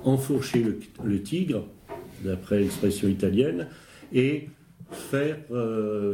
enfourcher 0.04 0.62
le, 1.06 1.22
tigre, 1.22 1.66
d'après 2.22 2.60
l'expression 2.60 3.08
italienne, 3.08 3.68
et 4.12 4.50
faire 4.92 5.38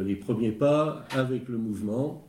les 0.06 0.16
premiers 0.16 0.52
pas 0.52 1.08
avec 1.16 1.50
le 1.50 1.58
mouvement 1.58 2.28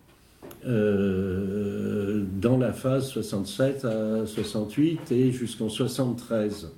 euh, 0.65 2.23
dans 2.41 2.57
la 2.57 2.73
phase 2.73 3.09
67 3.09 3.85
à 3.85 4.27
68 4.27 5.11
et 5.11 5.33
jusqu'en 5.33 5.69
73. 5.69 6.73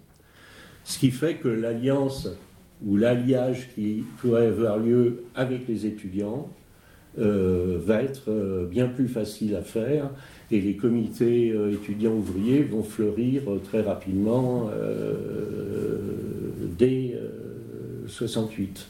Ce 0.84 0.98
qui 0.98 1.10
fait 1.10 1.34
que 1.34 1.48
l'alliance 1.48 2.28
ou 2.86 2.96
l'alliage 2.96 3.68
qui 3.74 4.04
pourrait 4.18 4.46
avoir 4.46 4.78
lieu 4.78 5.24
avec 5.34 5.68
les 5.68 5.84
étudiants 5.84 6.48
euh, 7.18 7.78
va 7.84 8.02
être 8.02 8.30
euh, 8.30 8.66
bien 8.66 8.86
plus 8.86 9.06
facile 9.06 9.54
à 9.54 9.62
faire 9.62 10.10
et 10.50 10.60
les 10.60 10.76
comités 10.76 11.54
étudiants 11.70 12.14
ouvriers 12.14 12.62
vont 12.62 12.82
fleurir 12.82 13.42
très 13.64 13.82
rapidement 13.82 14.70
dès 16.78 17.18
68. 18.06 18.86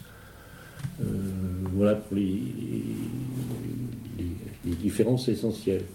voilà 1.73 1.95
pour 1.95 2.17
les, 2.17 2.41
les 4.65 4.75
différences 4.75 5.27
essentielles. 5.27 5.85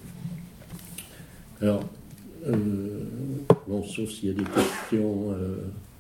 Alors, 1.61 1.85
euh, 2.47 3.05
bon, 3.69 3.85
sauf 3.85 4.09
s'il 4.11 4.29
y 4.29 4.31
a 4.31 4.35
des 4.35 4.45
questions 4.45 5.33
euh, 5.33 5.57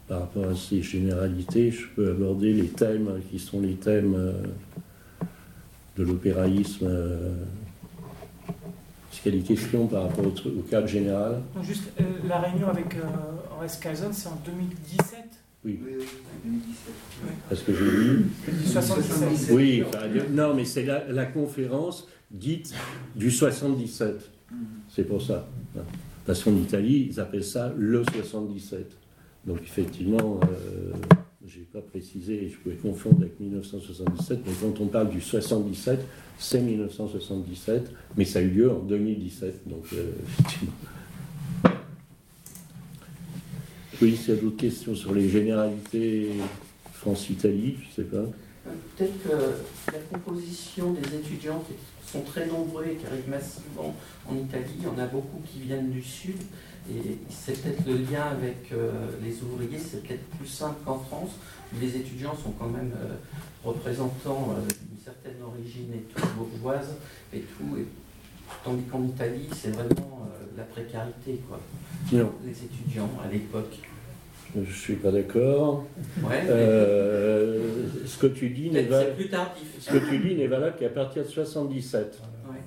par 0.09 0.21
rapport 0.21 0.49
à 0.49 0.57
ces 0.57 0.83
généralités, 0.83 1.71
je 1.71 1.87
peux 1.95 2.11
aborder 2.11 2.53
les 2.53 2.69
thèmes 2.69 3.21
qui 3.31 3.39
sont 3.39 3.61
les 3.61 3.75
thèmes 3.75 4.15
euh, 4.15 4.33
de 5.97 6.05
l'opéraïsme. 6.05 6.87
Est-ce 9.12 9.21
qu'il 9.23 9.35
y 9.35 9.39
a 9.39 9.41
des 9.41 9.47
questions 9.47 9.87
par 9.87 10.05
rapport 10.05 10.25
au, 10.27 10.62
cadre 10.62 10.87
général 10.87 11.43
Juste, 11.62 11.91
la 12.27 12.39
réunion 12.41 12.69
avec 12.69 12.97
Horace 13.53 13.77
Kazan, 13.79 14.12
c'est 14.12 14.29
en 14.29 14.41
2017 14.47 15.31
oui. 15.65 15.79
Parce 17.49 17.61
que 17.62 17.75
j'ai 17.75 17.85
lu. 17.85 18.31
77. 18.65 19.50
Oui, 19.55 19.83
non, 20.31 20.55
mais 20.55 20.65
c'est 20.65 20.85
la, 20.85 21.27
conférence 21.27 22.09
dite 22.31 22.75
du 23.17 23.31
77. 23.31 24.31
C'est 24.89 25.05
pour 25.05 25.23
ça. 25.23 25.49
Parce 26.27 26.43
qu'en 26.45 26.57
Italie, 26.57 27.09
ils 27.11 27.21
appellent 27.21 27.45
ça 27.45 27.73
le 27.77 28.03
77. 28.05 28.97
Donc 29.47 29.59
effectivement, 29.63 30.41
euh, 30.43 30.93
je 31.47 31.59
n'ai 31.59 31.65
pas 31.65 31.81
précisé, 31.81 32.49
je 32.49 32.57
pouvais 32.59 32.77
confondre 32.77 33.23
avec 33.23 33.41
1977, 33.41 34.41
mais 34.47 34.53
quand 34.61 34.81
on 34.81 34.87
parle 34.87 35.09
du 35.09 35.21
77, 35.21 36.01
c'est 36.39 36.61
1977, 36.61 37.91
mais 38.17 38.25
ça 38.25 38.41
a 38.41 38.43
eu 38.43 38.51
lieu 38.51 38.71
en 38.71 38.81
2017. 38.81 39.63
Donc 39.67 39.85
euh. 39.95 40.13
Oui, 44.03 44.17
s'il 44.17 44.35
y 44.35 44.39
a 44.39 44.41
d'autres 44.41 44.57
questions 44.57 44.95
sur 44.95 45.13
les 45.15 45.29
généralités 45.29 46.31
France-Italie, 46.95 47.77
je 47.83 47.89
ne 47.89 48.07
sais 48.07 48.11
pas. 48.11 48.25
Peut-être 48.64 49.23
que 49.23 49.93
la 49.93 49.99
composition 50.11 50.93
des 50.93 51.14
étudiants 51.14 51.61
qui 51.61 51.75
sont 52.11 52.21
très 52.21 52.47
nombreux 52.47 52.85
et 52.87 52.97
qui 52.97 53.07
arrivent 53.07 53.31
massivement 53.31 53.95
en 54.29 54.37
Italie, 54.37 54.73
il 54.79 54.85
y 54.85 54.87
en 54.87 54.99
a 54.99 55.07
beaucoup 55.07 55.40
qui 55.47 55.61
viennent 55.61 55.90
du 55.90 56.02
Sud, 56.02 56.37
et 56.90 57.19
c'est 57.31 57.61
peut-être 57.62 57.87
le 57.87 57.97
lien 57.99 58.25
avec 58.25 58.73
euh, 58.73 58.90
les 59.23 59.43
ouvriers, 59.43 59.79
c'est 59.79 60.02
peut-être 60.02 60.25
plus 60.37 60.47
simple 60.47 60.76
qu'en 60.85 60.99
France, 60.99 61.31
où 61.73 61.81
les 61.81 61.97
étudiants 61.97 62.37
sont 62.37 62.50
quand 62.52 62.69
même 62.69 62.93
euh, 62.97 63.14
représentants 63.64 64.55
euh, 64.57 64.61
d'une 64.61 65.02
certaine 65.02 65.43
origine 65.43 65.93
et 65.95 66.02
tout, 66.14 66.26
bourgeoise 66.37 66.97
et 67.33 67.40
tout, 67.40 67.79
et, 67.79 67.87
tandis 68.64 68.85
qu'en 68.85 69.05
Italie, 69.05 69.49
c'est 69.57 69.71
vraiment 69.71 70.29
la 70.57 70.64
précarité, 70.64 71.40
quoi. 71.49 71.61
Les 72.45 72.64
étudiants 72.64 73.11
à 73.25 73.29
l'époque. 73.29 73.79
Je 74.54 74.61
ne 74.61 74.64
suis 74.66 74.95
pas 74.95 75.11
d'accord. 75.11 75.85
Ouais, 76.23 76.42
euh, 76.49 77.59
ce 78.04 78.19
que 78.19 78.26
tu 78.26 78.50
dis 78.50 78.71
n'est 78.71 78.83
valable. 78.83 79.12
Ce 79.78 79.90
que 79.90 80.09
tu 80.09 80.19
dis 80.19 80.35
n'est 80.35 80.49
valable 80.49 80.76
qu'à 80.76 80.88
partir 80.88 81.23
de 81.23 81.28
77. 81.28 82.21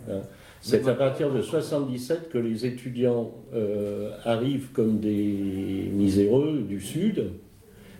Hein. 0.09 0.21
C'est 0.61 0.87
à 0.87 0.93
partir 0.93 1.29
de 1.29 1.41
77 1.41 2.29
que 2.29 2.37
les 2.37 2.65
étudiants 2.65 3.31
euh, 3.53 4.11
arrivent 4.23 4.71
comme 4.71 4.99
des 4.99 5.89
miséreux 5.91 6.63
du 6.67 6.79
Sud, 6.79 7.31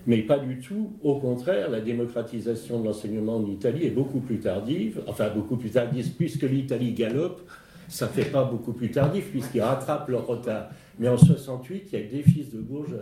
mais 0.07 0.19
pas 0.19 0.39
du 0.39 0.59
tout. 0.59 0.93
Au 1.03 1.19
contraire, 1.19 1.69
la 1.69 1.81
démocratisation 1.81 2.79
de 2.79 2.85
l'enseignement 2.85 3.35
en 3.35 3.45
Italie 3.45 3.85
est 3.85 3.91
beaucoup 3.91 4.21
plus 4.21 4.39
tardive, 4.39 5.01
enfin 5.07 5.29
beaucoup 5.29 5.57
plus 5.57 5.71
tardive, 5.71 6.11
puisque 6.11 6.43
l'Italie 6.43 6.93
galope, 6.93 7.41
ça 7.89 8.05
ne 8.05 8.11
fait 8.11 8.31
pas 8.31 8.45
beaucoup 8.45 8.71
plus 8.71 8.91
tardif, 8.91 9.29
puisqu'ils 9.29 9.61
rattrapent 9.61 10.07
leur 10.07 10.25
retard. 10.25 10.69
Mais 10.99 11.07
en 11.07 11.17
68, 11.17 11.89
il 11.91 11.99
y 11.99 12.01
a 12.01 12.05
des 12.05 12.21
fils 12.23 12.51
de 12.51 12.59
Bourges 12.59 12.93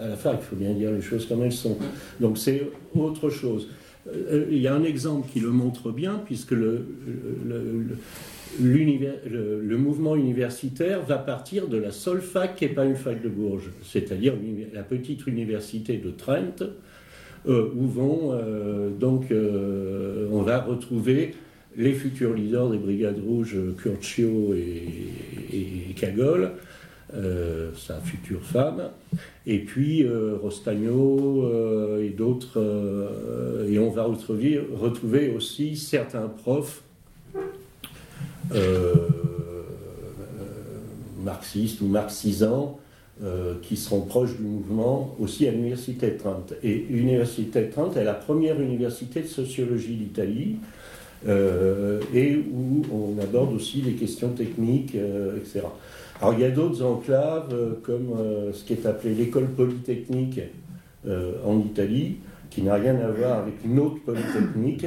à 0.00 0.08
la, 0.08 0.16
fac, 0.16 0.38
il 0.40 0.44
faut 0.44 0.56
bien 0.56 0.74
dire 0.74 0.92
les 0.92 1.00
choses 1.00 1.26
comme 1.26 1.42
elles 1.42 1.52
sont. 1.52 1.78
Donc 2.20 2.38
c'est 2.38 2.70
autre 2.94 3.30
chose. 3.30 3.68
Euh, 4.08 4.46
il 4.50 4.58
y 4.58 4.66
a 4.66 4.74
un 4.74 4.84
exemple 4.84 5.28
qui 5.30 5.40
le 5.40 5.50
montre 5.50 5.90
bien, 5.90 6.20
puisque 6.24 6.52
le, 6.52 6.86
mouvement 9.76 10.16
universitaire 10.16 11.02
va 11.02 11.18
partir 11.18 11.68
de 11.68 11.76
la 11.76 11.90
seule 11.90 12.20
fac 12.20 12.56
qui 12.56 12.66
n'est 12.66 12.74
pas 12.74 12.84
une 12.84 12.96
fac 12.96 13.22
de 13.22 13.28
Bourges, 13.28 13.70
c'est-à-dire 13.82 14.34
la 14.72 14.82
petite 14.82 15.26
université 15.26 15.96
de 15.96 16.10
Trent, 16.10 16.64
euh, 17.46 17.70
où 17.74 17.86
vont 17.86 18.32
euh, 18.32 18.90
donc 18.90 19.32
on 19.32 20.42
va 20.42 20.60
retrouver 20.60 21.34
les 21.78 21.94
futurs 21.94 22.34
leaders 22.34 22.70
des 22.70 22.78
Brigades 22.78 23.20
Rouges, 23.24 23.56
Curcio 23.78 24.52
et, 24.52 24.84
et 25.52 25.94
Cagol, 25.94 26.50
euh, 27.14 27.70
sa 27.74 28.00
future 28.00 28.42
femme, 28.42 28.90
et 29.46 29.60
puis 29.60 30.04
euh, 30.04 30.36
Rostagno 30.42 31.46
euh, 31.46 32.04
et 32.04 32.10
d'autres. 32.10 32.60
et 33.66 33.78
on 33.78 33.88
va 33.88 34.02
retrouver, 34.02 34.60
retrouver 34.78 35.30
aussi 35.30 35.74
certains 35.76 36.28
profs 36.28 36.82
marxistes 41.24 41.80
ou 41.80 41.86
marxisants 41.86 42.78
qui 43.62 43.76
seront 43.76 44.02
proches 44.02 44.36
du 44.36 44.42
mouvement 44.42 45.16
aussi 45.18 45.48
à 45.48 45.50
l'Université 45.50 46.10
de 46.10 46.18
Trente. 46.18 46.52
Et 46.62 46.86
l'Université 46.90 47.62
de 47.62 47.72
Trente 47.72 47.96
est 47.96 48.04
la 48.04 48.14
première 48.14 48.60
université 48.60 49.22
de 49.22 49.26
sociologie 49.26 49.96
d'Italie. 49.96 50.56
Euh, 51.26 52.00
et 52.14 52.36
où 52.36 52.82
on 52.92 53.20
aborde 53.20 53.52
aussi 53.52 53.82
les 53.82 53.92
questions 53.92 54.28
techniques, 54.30 54.94
euh, 54.94 55.36
etc. 55.36 55.62
Alors 56.20 56.34
il 56.34 56.40
y 56.40 56.44
a 56.44 56.50
d'autres 56.50 56.84
enclaves, 56.84 57.48
euh, 57.52 57.72
comme 57.82 58.14
ce 58.52 58.64
qui 58.64 58.74
est 58.74 58.86
appelé 58.86 59.14
l'école 59.14 59.48
polytechnique 59.48 60.40
en 61.44 61.58
Italie, 61.60 62.16
qui 62.50 62.62
n'a 62.62 62.74
rien 62.74 62.96
à 62.96 63.08
voir 63.08 63.38
avec 63.38 63.54
une 63.64 63.78
autre 63.78 63.98
polytechnique, 64.04 64.86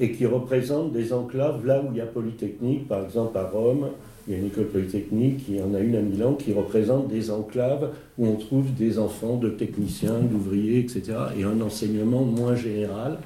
et 0.00 0.10
qui 0.10 0.26
représente 0.26 0.92
des 0.92 1.12
enclaves 1.12 1.64
là 1.64 1.80
où 1.80 1.92
il 1.92 1.98
y 1.98 2.00
a 2.00 2.06
polytechnique, 2.06 2.88
par 2.88 3.04
exemple 3.04 3.38
à 3.38 3.44
Rome, 3.44 3.90
il 4.26 4.32
y 4.32 4.36
a 4.36 4.40
une 4.40 4.46
école 4.46 4.66
polytechnique, 4.66 5.44
il 5.48 5.56
y 5.56 5.62
en 5.62 5.74
a 5.74 5.80
une 5.80 5.94
à 5.94 6.00
Milan, 6.00 6.34
qui 6.34 6.52
représente 6.52 7.08
des 7.08 7.30
enclaves 7.30 7.90
où 8.18 8.26
on 8.26 8.36
trouve 8.36 8.74
des 8.74 8.98
enfants 8.98 9.36
de 9.36 9.50
techniciens, 9.50 10.18
d'ouvriers, 10.18 10.80
etc. 10.80 11.12
Et 11.38 11.44
un 11.44 11.60
enseignement 11.60 12.24
moins 12.24 12.56
général. 12.56 13.18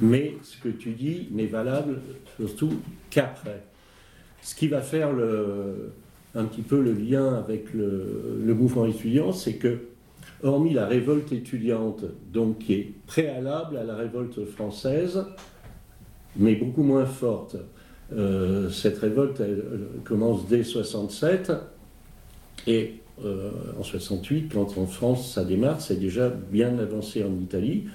Mais 0.00 0.34
ce 0.42 0.56
que 0.58 0.68
tu 0.68 0.92
dis 0.92 1.28
n'est 1.30 1.46
valable 1.46 2.00
surtout 2.36 2.72
qu'après. 3.10 3.62
Ce 4.42 4.54
qui 4.54 4.68
va 4.68 4.80
faire 4.80 5.10
un 6.34 6.44
petit 6.44 6.62
peu 6.62 6.80
le 6.80 6.92
lien 6.92 7.34
avec 7.34 7.72
le, 7.74 8.54
mouvement 8.54 8.86
étudiant, 8.86 9.32
c'est 9.32 9.54
que, 9.54 9.80
hormis 10.42 10.72
la 10.72 10.86
révolte 10.86 11.32
étudiante, 11.32 12.04
donc 12.32 12.58
qui 12.58 12.74
est 12.74 12.92
préalable 13.06 13.76
à 13.76 13.84
la 13.84 13.96
révolte 13.96 14.44
française, 14.44 15.24
mais 16.36 16.54
beaucoup 16.54 16.84
moins 16.84 17.06
forte, 17.06 17.56
euh, 18.16 18.70
cette 18.70 18.98
révolte 18.98 19.42
commence 20.04 20.46
dès 20.46 20.62
67 20.62 21.52
et 22.66 22.94
euh, 23.24 23.50
en 23.78 23.82
68, 23.82 24.52
quand 24.52 24.78
en 24.78 24.86
France 24.86 25.32
ça 25.32 25.44
démarre, 25.44 25.80
c'est 25.80 25.98
déjà 25.98 26.28
bien 26.28 26.78
avancé 26.78 27.24
en 27.24 27.34
Italie. 27.40 27.86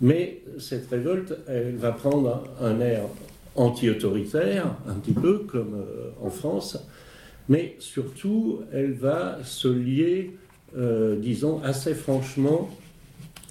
Mais 0.00 0.42
cette 0.58 0.88
révolte, 0.90 1.36
elle 1.48 1.76
va 1.76 1.92
prendre 1.92 2.44
un 2.60 2.80
air 2.80 3.02
anti-autoritaire, 3.56 4.76
un 4.86 4.94
petit 4.94 5.12
peu 5.12 5.38
comme 5.38 5.74
euh, 5.74 6.10
en 6.22 6.30
France, 6.30 6.78
mais 7.48 7.76
surtout, 7.78 8.60
elle 8.72 8.92
va 8.92 9.38
se 9.42 9.68
lier, 9.68 10.36
euh, 10.76 11.16
disons, 11.18 11.60
assez 11.62 11.94
franchement 11.94 12.70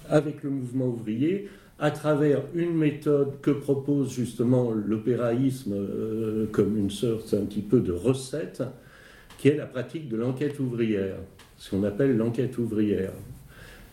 avec 0.08 0.42
le 0.42 0.50
mouvement 0.50 0.86
ouvrier 0.86 1.48
à 1.78 1.90
travers 1.90 2.42
une 2.54 2.74
méthode 2.74 3.40
que 3.40 3.50
propose 3.50 4.12
justement 4.12 4.72
l'opéraïsme 4.72 5.74
euh, 5.74 6.46
comme 6.50 6.76
une 6.76 6.90
sorte 6.90 7.34
un 7.34 7.44
petit 7.44 7.60
peu 7.60 7.80
de 7.80 7.92
recette, 7.92 8.62
qui 9.38 9.48
est 9.48 9.56
la 9.56 9.66
pratique 9.66 10.08
de 10.08 10.16
l'enquête 10.16 10.58
ouvrière, 10.58 11.16
ce 11.56 11.70
qu'on 11.70 11.84
appelle 11.84 12.16
l'enquête 12.16 12.58
ouvrière. 12.58 13.12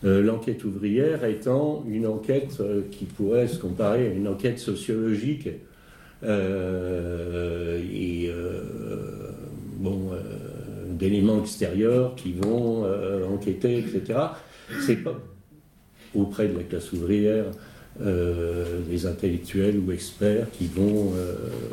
Euh, 0.04 0.22
l'enquête 0.22 0.62
ouvrière 0.64 1.24
étant 1.24 1.84
une 1.88 2.06
enquête 2.06 2.58
euh, 2.60 2.82
qui 2.90 3.06
pourrait 3.06 3.48
se 3.48 3.58
comparer 3.58 4.08
à 4.08 4.12
une 4.12 4.28
enquête 4.28 4.58
sociologique 4.58 5.48
euh, 6.22 7.80
et 7.92 8.30
bon, 9.78 10.10
d'éléments 10.90 11.40
extérieurs 11.40 12.14
qui 12.14 12.32
vont 12.32 12.84
enquêter, 13.32 13.78
etc. 13.78 14.18
C'est 14.84 14.96
pas 14.96 15.18
auprès 16.14 16.48
de 16.48 16.56
la 16.56 16.64
classe 16.64 16.92
ouvrière 16.92 17.44
des 18.00 19.06
intellectuels 19.06 19.78
ou 19.78 19.92
experts 19.92 20.46
qui 20.52 20.66
vont 20.66 21.12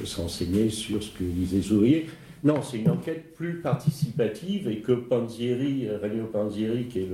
s'enseigner 0.04 0.70
sur 0.70 1.02
ce 1.02 1.10
que 1.12 1.24
disent 1.24 1.54
les 1.54 1.72
ouvriers. 1.72 2.06
Non, 2.44 2.62
c'est 2.62 2.80
une 2.80 2.90
enquête 2.90 3.36
plus 3.36 3.62
participative 3.62 4.68
et 4.68 4.80
que 4.80 4.92
Panzieri, 4.92 5.88
Regno 6.02 6.26
Panzieri, 6.26 6.86
qui 6.86 7.00
est 7.00 7.10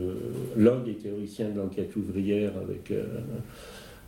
l'un 0.57 0.79
des 0.79 0.95
théoriciens 0.95 1.49
de 1.49 1.59
l'enquête 1.59 1.95
ouvrière 1.95 2.53
avec 2.57 2.89
euh, 2.89 3.05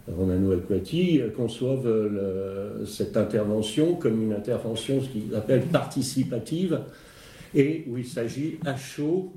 Romano 0.07 0.51
Alquati, 0.51 1.21
conçoivent 1.37 1.85
le, 1.85 2.85
cette 2.87 3.17
intervention 3.17 3.93
comme 3.93 4.23
une 4.23 4.33
intervention, 4.33 4.99
ce 4.99 5.09
qu'ils 5.09 5.35
appellent 5.35 5.67
participative, 5.71 6.79
et 7.53 7.85
où 7.87 7.97
il 7.97 8.05
s'agit 8.05 8.57
à 8.65 8.75
chaud 8.75 9.31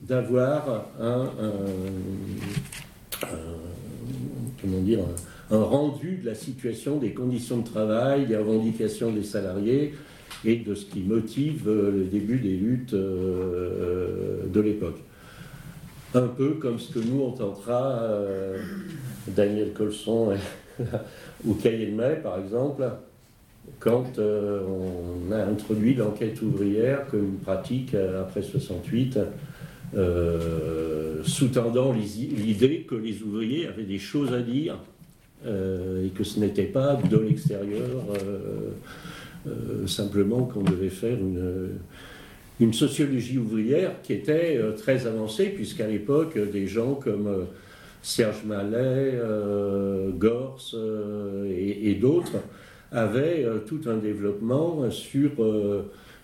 d'avoir 0.00 0.86
un, 0.98 1.30
rendu 5.50 6.16
de 6.16 6.26
la 6.26 6.34
situation, 6.34 6.96
des 6.96 7.12
conditions 7.12 7.58
de 7.58 7.64
travail, 7.64 8.26
des 8.26 8.36
revendications 8.36 9.10
des 9.10 9.24
salariés 9.24 9.92
et 10.44 10.56
de 10.56 10.74
ce 10.74 10.86
qui 10.86 11.00
motive 11.00 11.68
euh, 11.68 11.90
le 11.90 12.04
début 12.04 12.38
des 12.38 12.56
luttes 12.56 12.94
euh, 12.94 14.46
de 14.46 14.60
l'époque. 14.60 14.98
Un 16.14 16.26
peu 16.26 16.54
comme 16.54 16.78
ce 16.78 16.92
que 16.92 16.98
nous 16.98 17.22
on 17.22 17.32
tentera, 17.32 18.00
euh, 18.02 18.58
Daniel 19.28 19.72
Colson 19.72 20.34
ou 21.44 21.56
Mai 21.64 22.20
par 22.22 22.40
exemple, 22.40 22.84
quand 23.78 24.18
euh, 24.18 24.62
on 25.28 25.32
a 25.32 25.44
introduit 25.44 25.94
l'enquête 25.94 26.42
ouvrière 26.42 27.06
comme 27.06 27.24
une 27.24 27.38
pratique 27.38 27.94
euh, 27.94 28.22
après 28.22 28.42
68 28.42 29.18
euh, 29.96 31.22
sous-tendant 31.24 31.92
l'idée 31.92 32.86
que 32.88 32.94
les 32.94 33.22
ouvriers 33.22 33.66
avaient 33.66 33.84
des 33.84 33.98
choses 33.98 34.32
à 34.32 34.40
dire 34.40 34.78
euh, 35.46 36.06
et 36.06 36.10
que 36.10 36.24
ce 36.24 36.38
n'était 36.40 36.64
pas 36.64 36.94
de 36.94 37.16
l'extérieur 37.16 38.04
euh, 39.46 39.50
euh 39.84 39.86
simplement 39.86 40.44
qu'on 40.44 40.62
devait 40.62 40.88
faire 40.88 41.16
une, 41.16 41.70
une, 42.60 42.72
sociologie 42.72 43.38
ouvrière 43.38 44.02
qui 44.02 44.12
était 44.12 44.56
euh, 44.56 44.72
très 44.72 45.06
avancée 45.06 45.46
puisqu'à 45.46 45.86
l'époque 45.86 46.38
des 46.38 46.66
gens 46.66 46.94
comme 46.94 47.26
euh, 47.26 47.44
Serge 48.02 48.44
Mallet, 48.46 49.20
Gors 50.16 50.74
et, 51.46 51.94
d'autres 51.96 52.38
avaient 52.90 53.44
tout 53.66 53.80
un 53.86 53.98
développement 53.98 54.90
sur 54.90 55.32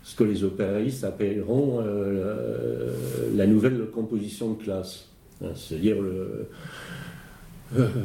ce 0.07 0.15
que 0.15 0.23
les 0.23 0.45
opéraïstes 0.45 1.03
appelleront 1.03 1.83
euh, 1.85 2.95
la 3.35 3.45
nouvelle 3.45 3.87
composition 3.93 4.53
de 4.53 4.63
classe, 4.63 5.09
hein, 5.43 5.49
c'est-à-dire 5.57 6.01
le, 6.01 6.11
euh, 6.11 6.49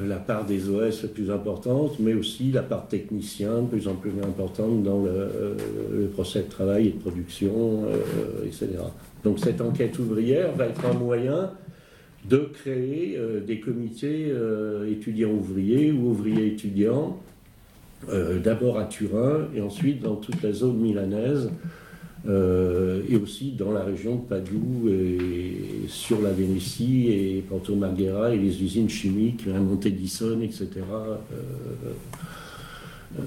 la 0.07 0.17
part 0.17 0.45
des 0.45 0.69
OS 0.69 1.05
plus 1.13 1.29
importante, 1.29 1.99
mais 1.99 2.13
aussi 2.13 2.51
la 2.51 2.63
part 2.63 2.87
technicien 2.87 3.61
de 3.61 3.67
plus 3.67 3.87
en 3.87 3.93
plus 3.93 4.11
importante 4.23 4.83
dans 4.83 5.03
le, 5.03 5.55
le 5.93 6.07
procès 6.07 6.41
de 6.43 6.49
travail 6.49 6.87
et 6.87 6.91
de 6.91 6.99
production, 6.99 7.83
euh, 7.85 8.45
etc. 8.45 8.69
Donc 9.23 9.39
cette 9.39 9.61
enquête 9.61 9.97
ouvrière 9.99 10.51
va 10.53 10.65
être 10.65 10.83
un 10.85 10.93
moyen 10.93 11.51
de 12.25 12.37
créer 12.37 13.17
euh, 13.17 13.39
des 13.39 13.59
comités 13.59 14.27
euh, 14.29 14.91
étudiants 14.91 15.31
ouvriers 15.31 15.91
ou 15.91 16.09
ouvriers 16.09 16.47
étudiants, 16.47 17.19
euh, 18.09 18.39
d'abord 18.39 18.77
à 18.79 18.85
Turin 18.85 19.47
et 19.55 19.61
ensuite 19.61 20.01
dans 20.01 20.15
toute 20.15 20.41
la 20.43 20.51
zone 20.51 20.77
milanaise, 20.77 21.51
euh, 22.29 23.01
et 23.09 23.15
aussi 23.15 23.53
dans 23.53 23.71
la 23.71 23.83
région 23.83 24.17
de 24.17 24.21
Padoue 24.21 24.89
et 24.89 25.87
sur 25.87 26.21
la 26.21 26.31
Vénétie 26.31 27.07
et 27.09 27.43
Porto 27.47 27.75
Marghera 27.75 28.31
et 28.31 28.37
les 28.37 28.61
usines 28.61 28.89
chimiques, 28.89 29.47
la 29.47 29.59
Montedison, 29.59 30.39
etc. 30.41 30.67
Euh, 30.77 31.15
euh, 33.17 33.21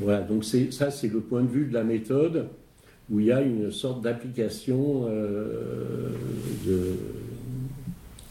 voilà, 0.00 0.20
donc 0.20 0.44
ça 0.44 0.92
c'est 0.92 1.08
le 1.08 1.20
point 1.20 1.42
de 1.42 1.48
vue 1.48 1.66
de 1.66 1.74
la 1.74 1.82
méthode 1.82 2.46
où 3.10 3.18
il 3.18 3.26
y 3.26 3.32
a 3.32 3.40
une 3.40 3.72
sorte 3.72 4.02
d'application. 4.02 5.08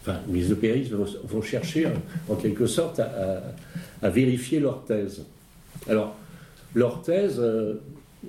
Enfin, 0.02 0.20
les 0.32 0.52
EPIs 0.52 0.92
vont, 0.92 1.42
chercher 1.42 1.88
en 2.30 2.36
quelque 2.36 2.68
sorte 2.68 3.00
à, 3.00 3.06
à, 4.02 4.06
à, 4.06 4.10
vérifier 4.10 4.60
leur 4.60 4.84
thèse. 4.86 5.24
Alors, 5.90 6.16
leur 6.74 7.02
thèse, 7.02 7.42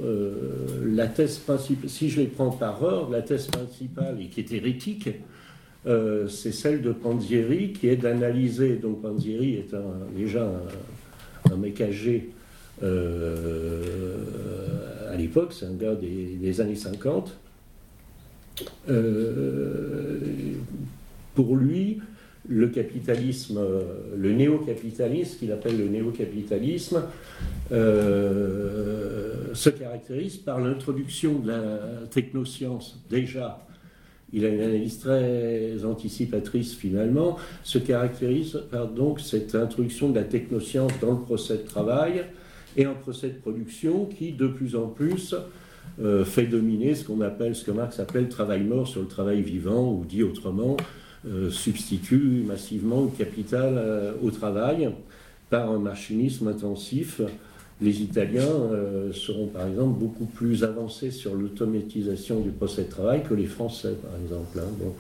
la 0.01 1.07
thèse 1.07 1.39
principale, 1.39 1.89
si 1.91 2.11
je 2.11 2.21
les 2.21 2.27
prends 2.27 2.51
par 2.51 2.83
ordre, 2.83 3.13
la 3.13 3.23
thèse 3.23 3.47
principale 3.47 4.19
et 4.21 4.27
qui 4.27 4.41
est 4.41 4.53
hérétique, 4.53 5.09
euh, 5.87 6.27
c'est 6.29 6.53
celle 6.53 6.83
de 6.83 6.93
Panzieri 6.93 7.73
qui 7.73 7.89
est 7.89 7.97
d'analyser. 7.97 8.77
Donc 8.77 9.03
Panzieri 9.03 9.55
est 9.55 9.75
déjà 10.17 10.45
un, 10.45 11.53
un 11.53 11.57
mec 11.57 11.81
âgé 11.81 12.31
euh, 12.83 14.17
à 15.11 15.17
l'époque, 15.17 15.53
c'est 15.53 15.67
un 15.67 15.75
gars 15.75 15.95
des, 15.95 16.61
années 16.61 16.77
50. 16.77 17.33
Euh, 18.89 20.21
pour 21.35 21.57
lui, 21.57 22.01
le 22.49 22.69
capitalisme, 22.69 23.61
le 24.17 24.33
néo-capitalisme, 24.33 25.39
qu'il 25.39 25.53
appelle 25.53 25.79
le 25.79 25.89
néo-capitalisme, 25.89 27.03
euh, 27.73 29.55
se 29.55 29.71
caractérise 29.71 30.37
par 30.37 30.61
l'introduction 30.61 31.39
de 31.39 31.49
la 31.49 31.81
technoscience. 32.11 33.03
Déjà, 33.11 33.67
il 34.33 34.45
a 34.45 34.49
une 34.49 34.61
analyse 34.61 34.99
très 34.99 35.85
anticipatrice 35.85 36.75
finalement, 36.75 37.37
se 37.63 37.79
caractérise 37.79 38.61
par 38.71 38.89
donc 38.89 39.21
cette 39.21 39.55
introduction 39.55 40.11
de 40.11 40.17
la 40.17 40.25
technoscience 40.25 40.93
dans 41.01 41.13
le 41.13 41.21
procès 41.21 41.59
de 41.59 41.63
travail 41.63 42.25
et 42.77 42.85
un 42.85 42.95
procès 42.95 43.29
de 43.29 43.39
production 43.39 44.07
qui, 44.07 44.33
de 44.33 44.47
plus 44.47 44.77
en 44.77 44.89
plus, 44.89 45.35
euh, 46.01 46.25
fait 46.25 46.47
dominer 46.47 46.95
ce 46.95 47.05
qu'on 47.05 47.21
appelle, 47.23 47.55
ce 47.55 47.65
que 47.65 47.71
Marx 47.71 47.99
appelle 48.01 48.25
le 48.25 48.29
travail 48.29 48.63
mort 48.63 48.87
sur 48.87 49.01
le 49.01 49.07
travail 49.09 49.41
vivant, 49.43 49.93
ou 49.93 50.05
dit 50.05 50.23
autrement, 50.23 50.77
euh, 50.79 50.83
substitue 51.51 52.45
massivement 52.47 53.03
le 53.03 53.11
capital 53.17 53.75
euh, 53.77 54.13
au 54.23 54.31
travail 54.31 54.91
par 55.51 55.71
un 55.71 55.79
machinisme 55.79 56.49
intensif. 56.49 57.21
Les 57.81 58.01
Italiens 58.01 58.43
euh, 58.43 59.13
seront 59.13 59.49
par 59.49 59.67
exemple 59.67 59.99
beaucoup 59.99 60.25
plus 60.25 60.65
avancés 60.65 61.11
sur 61.11 61.35
l'automatisation 61.35 62.41
du 62.41 62.51
procès 62.51 62.85
de 62.85 62.91
travail 62.91 63.23
que 63.23 63.35
les 63.35 63.47
Français, 63.47 63.95
par 64.03 64.13
exemple. 64.21 64.59
Hein. 64.59 64.93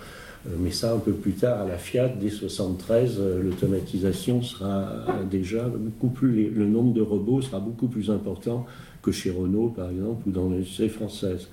Mais 0.59 0.71
ça 0.71 0.93
un 0.93 0.99
peu 0.99 1.12
plus 1.12 1.33
tard 1.33 1.62
à 1.62 1.67
la 1.67 1.79
Fiat, 1.79 2.09
dès 2.09 2.31
73, 2.31 3.21
l'automatisation 3.43 4.43
sera 4.43 5.07
déjà 5.29 5.69
beaucoup 5.69 6.09
plus, 6.09 6.51
le 6.51 6.67
nombre 6.67 6.93
de 6.93 7.01
robots 7.01 7.43
sera 7.43 7.59
beaucoup 7.59 7.89
plus 7.89 8.12
important 8.12 8.65
que 9.03 9.11
chez 9.11 9.31
Renault 9.31 9.71
par 9.75 9.91
exemple 9.91 10.29
ou 10.29 10.31
dans 10.31 10.49
l'industrie 10.49 10.89
française. 10.89 11.49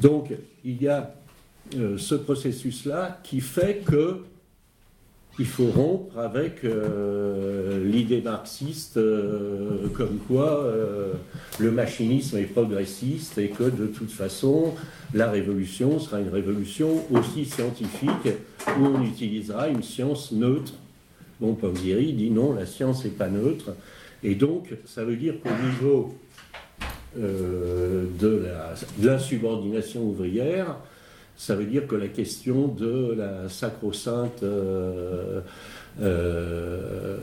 Donc 0.00 0.32
il 0.64 0.80
y 0.80 0.86
a 0.86 1.14
ce 1.96 2.14
processus-là 2.14 3.20
qui 3.22 3.40
fait 3.40 3.82
que 3.84 4.22
il 5.38 5.46
faut 5.46 5.68
rompre 5.68 6.18
avec 6.18 6.62
euh, 6.64 7.82
l'idée 7.84 8.20
marxiste 8.20 8.98
euh, 8.98 9.88
comme 9.94 10.18
quoi 10.28 10.62
euh, 10.62 11.14
le 11.58 11.70
machinisme 11.70 12.36
est 12.36 12.44
progressiste 12.44 13.38
et 13.38 13.48
que 13.48 13.64
de 13.64 13.86
toute 13.86 14.10
façon 14.10 14.74
la 15.14 15.30
révolution 15.30 15.98
sera 15.98 16.20
une 16.20 16.28
révolution 16.28 17.02
aussi 17.10 17.46
scientifique 17.46 18.28
où 18.78 18.84
on 18.84 19.02
utilisera 19.02 19.68
une 19.68 19.82
science 19.82 20.32
neutre. 20.32 20.74
Bon, 21.40 21.54
Pausieri 21.54 22.12
dit 22.12 22.30
non, 22.30 22.52
la 22.52 22.66
science 22.66 23.04
n'est 23.04 23.10
pas 23.10 23.28
neutre. 23.28 23.74
Et 24.22 24.34
donc, 24.34 24.68
ça 24.86 25.02
veut 25.02 25.16
dire 25.16 25.34
qu'au 25.42 25.50
niveau 25.50 26.14
de 27.16 28.46
l'insubordination 29.02 30.02
ouvrière, 30.04 30.76
ça 31.36 31.56
veut 31.56 31.64
dire 31.64 31.86
que 31.86 31.96
la 31.96 32.08
question 32.08 32.68
de 32.68 33.14
la 33.16 33.48
sacro-sainte, 33.48 34.42
euh, 34.42 35.40
euh, 36.00 37.16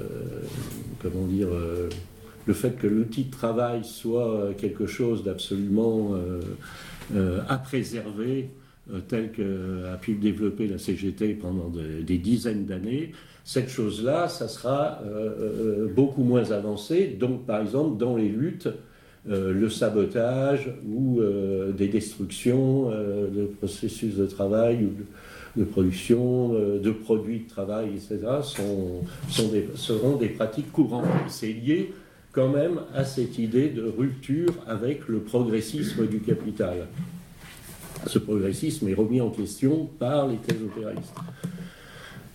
comment 1.01 1.25
dire, 1.25 1.49
euh, 1.51 1.89
le 2.45 2.53
fait 2.53 2.71
que 2.71 2.87
l'outil 2.87 3.25
de 3.25 3.31
travail 3.31 3.83
soit 3.83 4.53
quelque 4.57 4.87
chose 4.87 5.23
d'absolument 5.23 6.15
à 7.47 7.57
préserver, 7.57 8.49
tel 9.07 9.31
qu'a 9.31 9.97
pu 10.01 10.13
le 10.13 10.19
développer 10.19 10.67
la 10.67 10.79
CGT 10.79 11.35
pendant 11.35 11.69
des 11.69 12.17
dizaines 12.17 12.65
d'années, 12.65 13.11
cette 13.43 13.69
chose-là, 13.69 14.27
ça 14.29 14.47
sera 14.47 14.99
beaucoup 15.95 16.23
moins 16.23 16.49
avancé. 16.49 17.15
Donc, 17.19 17.45
par 17.45 17.61
exemple, 17.61 17.99
dans 17.99 18.15
les 18.15 18.29
luttes 18.29 18.69
euh, 19.27 19.51
le 19.51 19.69
sabotage 19.69 20.71
ou 20.87 21.19
euh, 21.19 21.73
des 21.73 21.89
destructions 21.89 22.89
euh, 22.89 23.27
de 23.27 23.45
processus 23.47 24.15
de 24.15 24.25
travail 24.25 24.85
ou 24.85 25.59
de, 25.59 25.65
production, 25.65 26.53
de 26.53 26.91
produits 26.91 27.39
de 27.39 27.49
travail, 27.49 27.89
etc., 27.95 28.19
sont, 28.43 29.01
seront 29.75 30.15
des 30.15 30.29
pratiques 30.29 30.71
courantes. 30.71 31.03
C'est 31.27 31.51
lié 31.51 31.91
quand 32.31 32.47
même 32.47 32.79
à 32.95 33.03
cette 33.03 33.37
idée 33.37 33.67
de 33.67 33.83
rupture 33.83 34.53
avec 34.67 35.07
le 35.09 35.19
progressisme 35.19 36.07
du 36.07 36.19
capital. 36.21 36.87
Ce 38.07 38.19
progressisme 38.19 38.87
est 38.87 38.93
remis 38.93 39.19
en 39.19 39.31
question 39.31 39.89
par 39.99 40.27
les 40.27 40.37
thèses. 40.37 40.59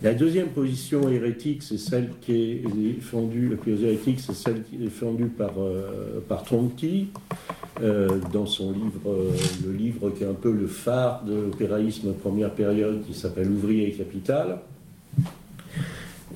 La 0.05 0.13
deuxième 0.13 0.49
position 0.49 1.09
hérétique, 1.09 1.63
c'est 1.63 1.79
celle 1.79 2.11
qui 2.21 2.35
est 2.35 2.63
défendue, 2.77 3.49
la 3.49 3.57
plus 3.57 3.83
hérétique, 3.83 4.21
c'est 4.21 4.35
celle 4.35 4.63
qui 4.63 4.77
défendue 4.77 5.29
par, 5.29 5.55
euh, 5.57 6.21
Tronti, 6.45 7.09
euh, 7.83 8.19
dans 8.31 8.45
son 8.45 8.73
livre, 8.73 9.01
euh, 9.07 9.31
le 9.67 9.73
livre 9.73 10.11
qui 10.11 10.25
est 10.25 10.27
un 10.27 10.35
peu 10.35 10.53
le 10.53 10.67
phare 10.67 11.25
de 11.25 11.33
l'opéraïsme 11.33 12.13
première 12.13 12.51
période, 12.51 13.03
qui 13.07 13.15
s'appelle 13.15 13.51
Ouvrier 13.51 13.89
et 13.89 13.93
Capital. 13.93 14.59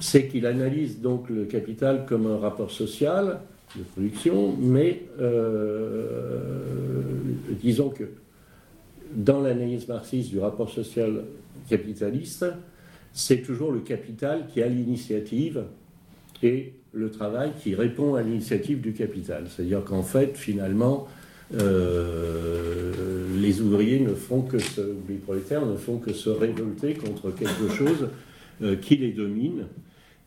C'est 0.01 0.29
qu'il 0.29 0.47
analyse 0.47 1.03
donc 1.03 1.29
le 1.29 1.45
capital 1.45 2.07
comme 2.07 2.27
un 2.27 2.39
rapport 2.39 2.71
social 2.71 3.41
de 3.77 3.83
production, 3.83 4.57
mais 4.59 5.03
disons 7.61 7.91
que 7.91 8.05
dans 9.15 9.43
l'analyse 9.43 9.87
marxiste 9.89 10.31
du 10.31 10.39
rapport 10.39 10.71
social 10.71 11.25
capitaliste, 11.69 12.47
c'est 13.13 13.43
toujours 13.43 13.73
le 13.73 13.81
capital 13.81 14.47
qui 14.53 14.63
a 14.63 14.69
l'initiative 14.69 15.65
et 16.43 16.73
le 16.93 17.11
travail 17.11 17.53
qui 17.63 17.75
répond 17.75 18.15
à 18.15 18.23
l'initiative 18.23 18.81
du 18.81 18.93
capital. 18.93 19.47
C'est-à-dire 19.49 19.85
qu'en 19.85 20.03
fait, 20.03 20.37
finalement, 20.37 21.07
euh, 21.55 22.93
les 23.41 23.61
ouvriers 23.61 24.01
ne 24.01 24.15
font 24.15 24.43
que 24.43 24.59
se, 24.59 24.81
les 25.09 25.17
prolétaires 25.17 25.65
ne 25.65 25.77
font 25.77 25.99
que 25.99 26.13
se 26.13 26.29
révolter 26.29 26.95
contre 26.95 27.31
quelque 27.31 27.69
chose 27.69 28.09
euh, 28.63 28.77
qui 28.77 28.97
les 28.97 29.13
domine. 29.13 29.67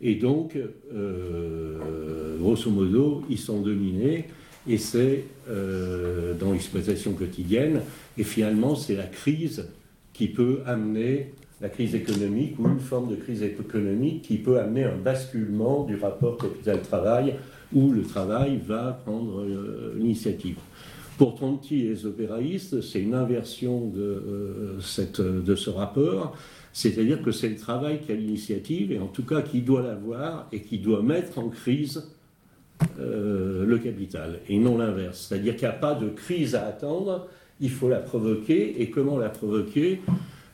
Et 0.01 0.15
donc, 0.15 0.57
euh, 0.93 2.37
grosso 2.39 2.71
modo, 2.71 3.23
ils 3.29 3.37
sont 3.37 3.61
dominés. 3.61 4.25
Et 4.67 4.77
c'est 4.77 5.23
dans 5.47 6.51
l'exploitation 6.51 7.13
quotidienne. 7.13 7.81
Et 8.17 8.23
finalement, 8.23 8.75
c'est 8.75 8.95
la 8.95 9.07
crise 9.07 9.67
qui 10.13 10.27
peut 10.27 10.59
amener 10.67 11.31
la 11.61 11.69
crise 11.69 11.93
économique 11.93 12.57
ou 12.59 12.67
une 12.67 12.79
forme 12.79 13.11
de 13.11 13.15
crise 13.15 13.43
économique 13.43 14.23
qui 14.23 14.37
peut 14.37 14.59
amener 14.59 14.83
un 14.83 14.97
basculement 14.97 15.83
du 15.83 15.95
rapport 15.95 16.37
capital-travail 16.37 17.35
où 17.73 17.91
le 17.91 18.01
travail 18.01 18.59
va 18.65 18.99
prendre 19.05 19.41
euh, 19.41 19.93
l'initiative. 19.97 20.57
Pour 21.17 21.35
Tronti 21.35 21.85
et 21.85 21.89
les 21.89 22.05
opéraïstes, 22.05 22.81
c'est 22.81 22.99
une 22.99 23.13
inversion 23.13 23.87
de, 23.87 24.01
euh, 24.01 24.79
cette, 24.81 25.21
de 25.21 25.55
ce 25.55 25.69
rapport, 25.69 26.35
c'est-à-dire 26.73 27.21
que 27.21 27.31
c'est 27.31 27.49
le 27.49 27.57
travail 27.57 27.99
qui 27.99 28.11
a 28.11 28.15
l'initiative, 28.15 28.91
et 28.91 28.99
en 28.99 29.07
tout 29.07 29.23
cas 29.23 29.41
qui 29.41 29.61
doit 29.61 29.83
l'avoir, 29.83 30.47
et 30.51 30.61
qui 30.61 30.79
doit 30.79 31.03
mettre 31.03 31.37
en 31.37 31.49
crise 31.49 32.09
euh, 32.99 33.65
le 33.65 33.77
capital, 33.77 34.39
et 34.49 34.57
non 34.57 34.77
l'inverse. 34.77 35.27
C'est-à-dire 35.27 35.55
qu'il 35.55 35.67
n'y 35.67 35.73
a 35.73 35.77
pas 35.77 35.93
de 35.93 36.09
crise 36.09 36.55
à 36.55 36.65
attendre, 36.65 37.27
il 37.59 37.69
faut 37.69 37.87
la 37.87 37.99
provoquer, 37.99 38.81
et 38.81 38.89
comment 38.89 39.17
la 39.19 39.29
provoquer? 39.29 40.01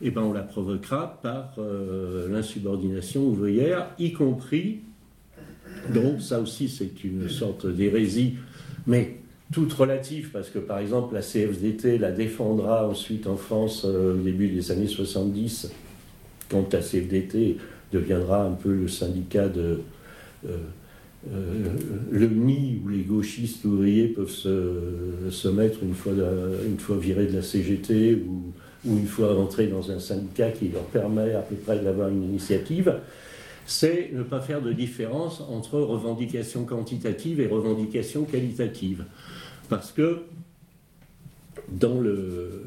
Eh 0.02 0.12
ben, 0.12 0.22
on 0.22 0.34
la 0.34 0.42
provoquera 0.42 1.20
par 1.22 1.56
euh, 1.58 2.28
l'insubordination 2.30 3.24
ouvrière, 3.24 3.90
y 3.98 4.14
compris, 4.14 4.82
donc 5.94 6.22
ça 6.22 6.40
aussi 6.40 6.70
c'est 6.70 7.04
une 7.04 7.30
sorte 7.30 7.66
d'hérésie, 7.68 8.36
mais 8.86 9.18
toute 9.52 9.72
relative, 9.74 10.30
parce 10.32 10.50
que 10.50 10.60
par 10.60 10.80
exemple 10.80 11.16
la 11.16 11.22
CFDT 11.22 11.98
la 11.98 12.12
défendra 12.12 12.88
ensuite 12.88 13.28
en 13.28 13.38
France 13.38 13.86
euh, 13.86 14.14
au 14.14 14.18
début 14.18 14.50
des 14.50 14.72
années 14.72 14.88
70, 14.88 15.72
quand 16.50 16.74
la 16.74 16.82
CFDT 16.82 17.58
deviendra 17.92 18.46
un 18.46 18.54
peu 18.54 18.74
le 18.74 18.88
syndicat 18.88 19.48
de... 19.48 19.80
Euh, 20.48 20.58
le 22.12 22.28
nid 22.28 22.80
où 22.86 22.90
les 22.90 23.02
gauchistes 23.02 23.66
ouvriers 23.66 24.08
peuvent 24.08 24.30
se, 24.30 25.48
mettre 25.50 25.84
une 25.84 25.94
fois, 25.94 26.14
une 26.66 26.78
fois 26.78 26.98
virés 26.98 27.26
de 27.26 27.34
la 27.34 27.42
CGT 27.42 28.24
ou, 28.26 28.54
ou 28.88 28.98
une 28.98 29.08
fois 29.08 29.34
rentrés 29.34 29.68
dans 29.68 29.92
un 29.92 30.00
syndicat 30.00 30.52
qui 30.52 30.70
leur 30.70 30.84
permet 30.84 31.34
à 31.34 31.42
peu 31.42 31.56
près 31.56 31.80
d'avoir 31.80 32.10
une 32.10 32.24
initiative, 32.24 32.96
c'est 33.66 34.12
ne 34.14 34.24
pas 34.24 34.40
faire 34.40 34.62
de 34.62 34.72
différence 34.72 35.42
entre 35.42 35.80
revendication 35.80 36.64
quantitative 36.64 37.42
et 37.42 37.48
revendication 37.48 38.24
qualitative. 38.24 39.04
Parce 39.68 39.92
que, 39.92 40.22
dans 41.70 42.00
le, 42.00 42.64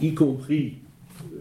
y 0.00 0.12
compris 0.12 0.74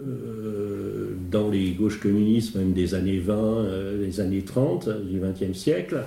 euh, 0.07 1.15
dans 1.29 1.49
les 1.49 1.71
gauches 1.71 1.99
communistes, 1.99 2.55
même 2.55 2.71
des 2.71 2.95
années 2.95 3.19
20, 3.19 3.33
euh, 3.35 4.05
des 4.05 4.21
années 4.21 4.43
30 4.43 4.89
du 5.05 5.19
XXe 5.19 5.57
siècle, 5.57 6.03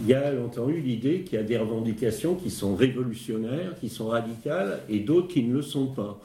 il 0.00 0.08
y 0.08 0.14
a 0.14 0.32
longtemps 0.32 0.68
eu 0.68 0.80
l'idée 0.80 1.20
qu'il 1.20 1.38
y 1.38 1.40
a 1.40 1.44
des 1.44 1.56
revendications 1.56 2.34
qui 2.34 2.50
sont 2.50 2.74
révolutionnaires, 2.74 3.74
qui 3.80 3.88
sont 3.88 4.08
radicales, 4.08 4.80
et 4.88 4.98
d'autres 4.98 5.28
qui 5.28 5.44
ne 5.44 5.54
le 5.54 5.62
sont 5.62 5.86
pas. 5.86 6.20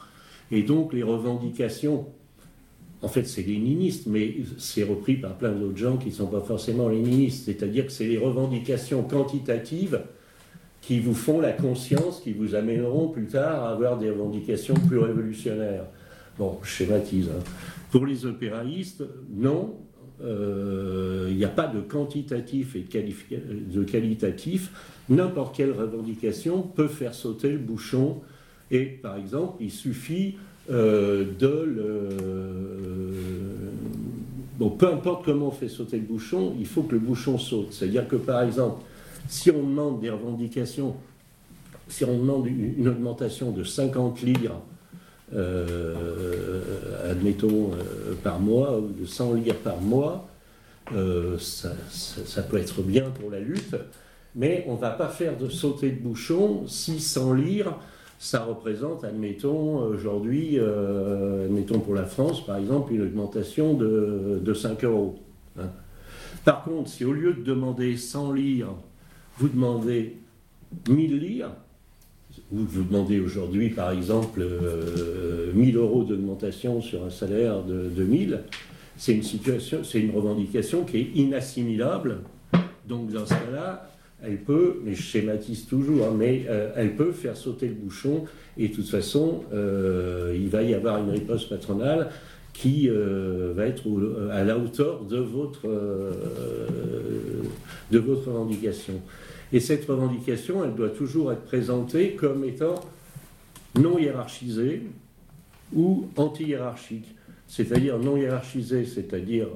Et 0.52 0.62
donc 0.62 0.92
les 0.92 1.02
revendications, 1.02 2.06
en 3.00 3.08
fait 3.08 3.24
c'est 3.24 3.42
léniniste, 3.42 4.06
mais 4.06 4.36
c'est 4.58 4.84
repris 4.84 5.16
par 5.16 5.36
plein 5.36 5.50
d'autres 5.50 5.78
gens 5.78 5.96
qui 5.96 6.10
ne 6.10 6.14
sont 6.14 6.26
pas 6.26 6.42
forcément 6.42 6.88
léninistes, 6.88 7.46
c'est-à-dire 7.46 7.86
que 7.86 7.92
c'est 7.92 8.06
les 8.06 8.18
revendications 8.18 9.02
quantitatives 9.02 10.02
qui 10.82 11.00
vous 11.00 11.14
font 11.14 11.40
la 11.40 11.52
conscience, 11.52 12.20
qui 12.20 12.32
vous 12.32 12.54
amèneront 12.54 13.08
plus 13.08 13.26
tard 13.26 13.64
à 13.64 13.70
avoir 13.70 13.98
des 13.98 14.10
revendications 14.10 14.74
plus 14.74 14.98
révolutionnaires. 14.98 15.86
Bon, 16.38 16.58
schématise. 16.62 17.28
Hein. 17.28 17.42
Pour 17.90 18.04
les 18.04 18.26
opéraïstes, 18.26 19.04
non, 19.32 19.76
euh, 20.22 21.28
il 21.30 21.36
n'y 21.36 21.44
a 21.44 21.48
pas 21.48 21.68
de 21.68 21.80
quantitatif 21.80 22.74
et 22.74 22.80
de, 22.80 23.78
de 23.78 23.84
qualitatif. 23.84 24.72
N'importe 25.08 25.56
quelle 25.56 25.72
revendication 25.72 26.62
peut 26.62 26.88
faire 26.88 27.14
sauter 27.14 27.50
le 27.50 27.58
bouchon 27.58 28.20
et 28.72 28.86
par 28.86 29.16
exemple, 29.16 29.58
il 29.60 29.70
suffit 29.70 30.36
euh, 30.70 31.26
de 31.38 31.46
le. 31.46 32.08
Bon, 34.58 34.70
peu 34.70 34.86
importe 34.86 35.24
comment 35.24 35.48
on 35.48 35.50
fait 35.50 35.68
sauter 35.68 35.98
le 35.98 36.04
bouchon, 36.04 36.54
il 36.58 36.66
faut 36.66 36.82
que 36.82 36.92
le 36.92 36.98
bouchon 36.98 37.36
saute. 37.36 37.72
C'est-à-dire 37.72 38.08
que 38.08 38.16
par 38.16 38.42
exemple, 38.42 38.82
si 39.28 39.50
on 39.50 39.62
demande 39.62 40.00
des 40.00 40.08
revendications, 40.08 40.96
si 41.88 42.04
on 42.04 42.16
demande 42.16 42.46
une 42.46 42.88
augmentation 42.88 43.50
de 43.50 43.62
50 43.62 44.22
livres, 44.22 44.62
euh, 45.34 46.62
admettons, 47.10 47.72
euh, 47.72 48.14
par 48.22 48.40
mois, 48.40 48.78
ou 48.78 48.88
de 48.88 49.04
100 49.04 49.34
livres 49.34 49.56
par 49.56 49.80
mois, 49.80 50.28
ça, 51.38 52.42
peut 52.48 52.58
être 52.58 52.82
bien 52.82 53.10
pour 53.10 53.30
la 53.30 53.40
lutte, 53.40 53.76
mais 54.34 54.64
on 54.68 54.74
ne 54.74 54.80
va 54.80 54.90
pas 54.90 55.08
faire 55.08 55.36
de 55.36 55.48
sauter 55.48 55.90
le 55.90 55.96
bouchon 55.96 56.64
si 56.66 57.00
100 57.00 57.34
livres 57.34 57.78
ça 58.22 58.44
représente, 58.44 59.02
admettons, 59.02 59.78
aujourd'hui, 59.78 60.56
admettons 60.56 61.80
pour 61.80 61.92
la 61.92 62.04
France, 62.04 62.46
par 62.46 62.56
exemple, 62.56 62.92
une 62.92 63.02
augmentation 63.02 63.74
de, 63.74 64.54
5 64.54 64.84
euros. 64.84 65.18
Hein. 65.58 65.70
Par 66.44 66.62
contre, 66.62 66.88
si 66.88 67.04
au 67.04 67.12
lieu 67.12 67.34
de 67.34 67.42
demander 67.42 67.96
100 67.96 68.32
livres, 68.32 68.80
vous 69.38 69.48
demandez 69.48 70.18
1000 70.88 71.18
livres, 71.18 71.50
ou 72.52 72.58
vous 72.58 72.84
demandez 72.84 73.18
aujourd'hui, 73.18 73.70
par 73.70 73.90
exemple, 73.90 74.46
1000 75.52 75.76
euros 75.76 76.04
d'augmentation 76.04 76.80
sur 76.80 77.02
un 77.04 77.10
salaire 77.10 77.64
de, 77.64 77.88
de 77.88 78.04
1000, 78.04 78.38
c'est 78.96 79.14
une 79.14 79.24
situation, 79.24 79.82
c'est 79.82 79.98
une 79.98 80.12
revendication 80.12 80.84
qui 80.84 80.98
est 80.98 81.10
inassimilable. 81.16 82.18
Donc 82.86 83.10
dans 83.10 83.26
ce 83.26 83.34
cas-là, 83.34 83.91
elle 84.24 84.38
peut, 84.38 84.80
mais 84.84 84.94
je 84.94 85.02
schématise 85.02 85.66
toujours, 85.66 86.06
hein, 86.06 86.14
mais 86.16 86.46
euh, 86.48 86.70
elle 86.76 86.94
peut 86.94 87.12
faire 87.12 87.36
sauter 87.36 87.68
le 87.68 87.74
bouchon 87.74 88.24
et 88.56 88.68
de 88.68 88.74
toute 88.74 88.88
façon, 88.88 89.44
euh, 89.52 90.36
il 90.38 90.48
va 90.48 90.62
y 90.62 90.74
avoir 90.74 90.98
une 90.98 91.10
riposte 91.10 91.48
patronale 91.48 92.10
qui 92.52 92.88
euh, 92.88 93.52
va 93.56 93.66
être 93.66 93.82
à 94.30 94.44
la 94.44 94.58
hauteur 94.58 95.04
de 95.04 95.16
votre, 95.16 95.68
revendication. 97.90 98.94
Et 99.52 99.60
cette 99.60 99.86
revendication, 99.86 100.64
elle 100.64 100.74
doit 100.74 100.90
toujours 100.90 101.32
être 101.32 101.42
présentée 101.42 102.12
comme 102.12 102.44
étant 102.44 102.76
non 103.78 103.98
hiérarchisée 103.98 104.82
ou 105.74 106.08
anti-hiérarchique 106.16 107.16
c'est-à-dire 107.48 107.98
non 107.98 108.16
hiérarchisé, 108.16 108.86
c'est-à-dire 108.86 109.46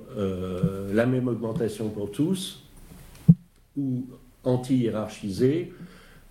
la 0.93 1.07
même 1.07 1.29
augmentation 1.29 1.89
pour 1.89 2.11
tous, 2.11 2.63
ou 3.75 4.05
anti-hiérarchisé, 4.47 5.73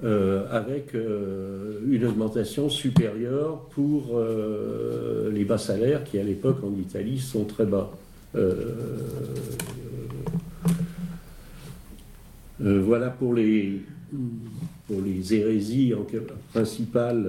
euh, 0.04 0.46
avec 0.52 0.94
euh, 0.94 1.80
une 1.88 2.06
augmentation 2.06 2.70
supérieure 2.70 3.62
pour 3.72 4.20
les 5.32 5.46
bas 5.46 5.58
salaires 5.58 6.04
qui, 6.04 6.20
à 6.20 6.24
l'époque, 6.24 6.58
en 6.64 6.74
Italie, 6.80 7.20
sont 7.20 7.46
très 7.46 7.66
bas. 7.66 7.92
voilà 12.60 13.10
pour 13.10 13.34
les, 13.34 13.82
pour 14.88 15.02
les 15.02 15.34
hérésies 15.34 15.94
principales, 16.54 17.26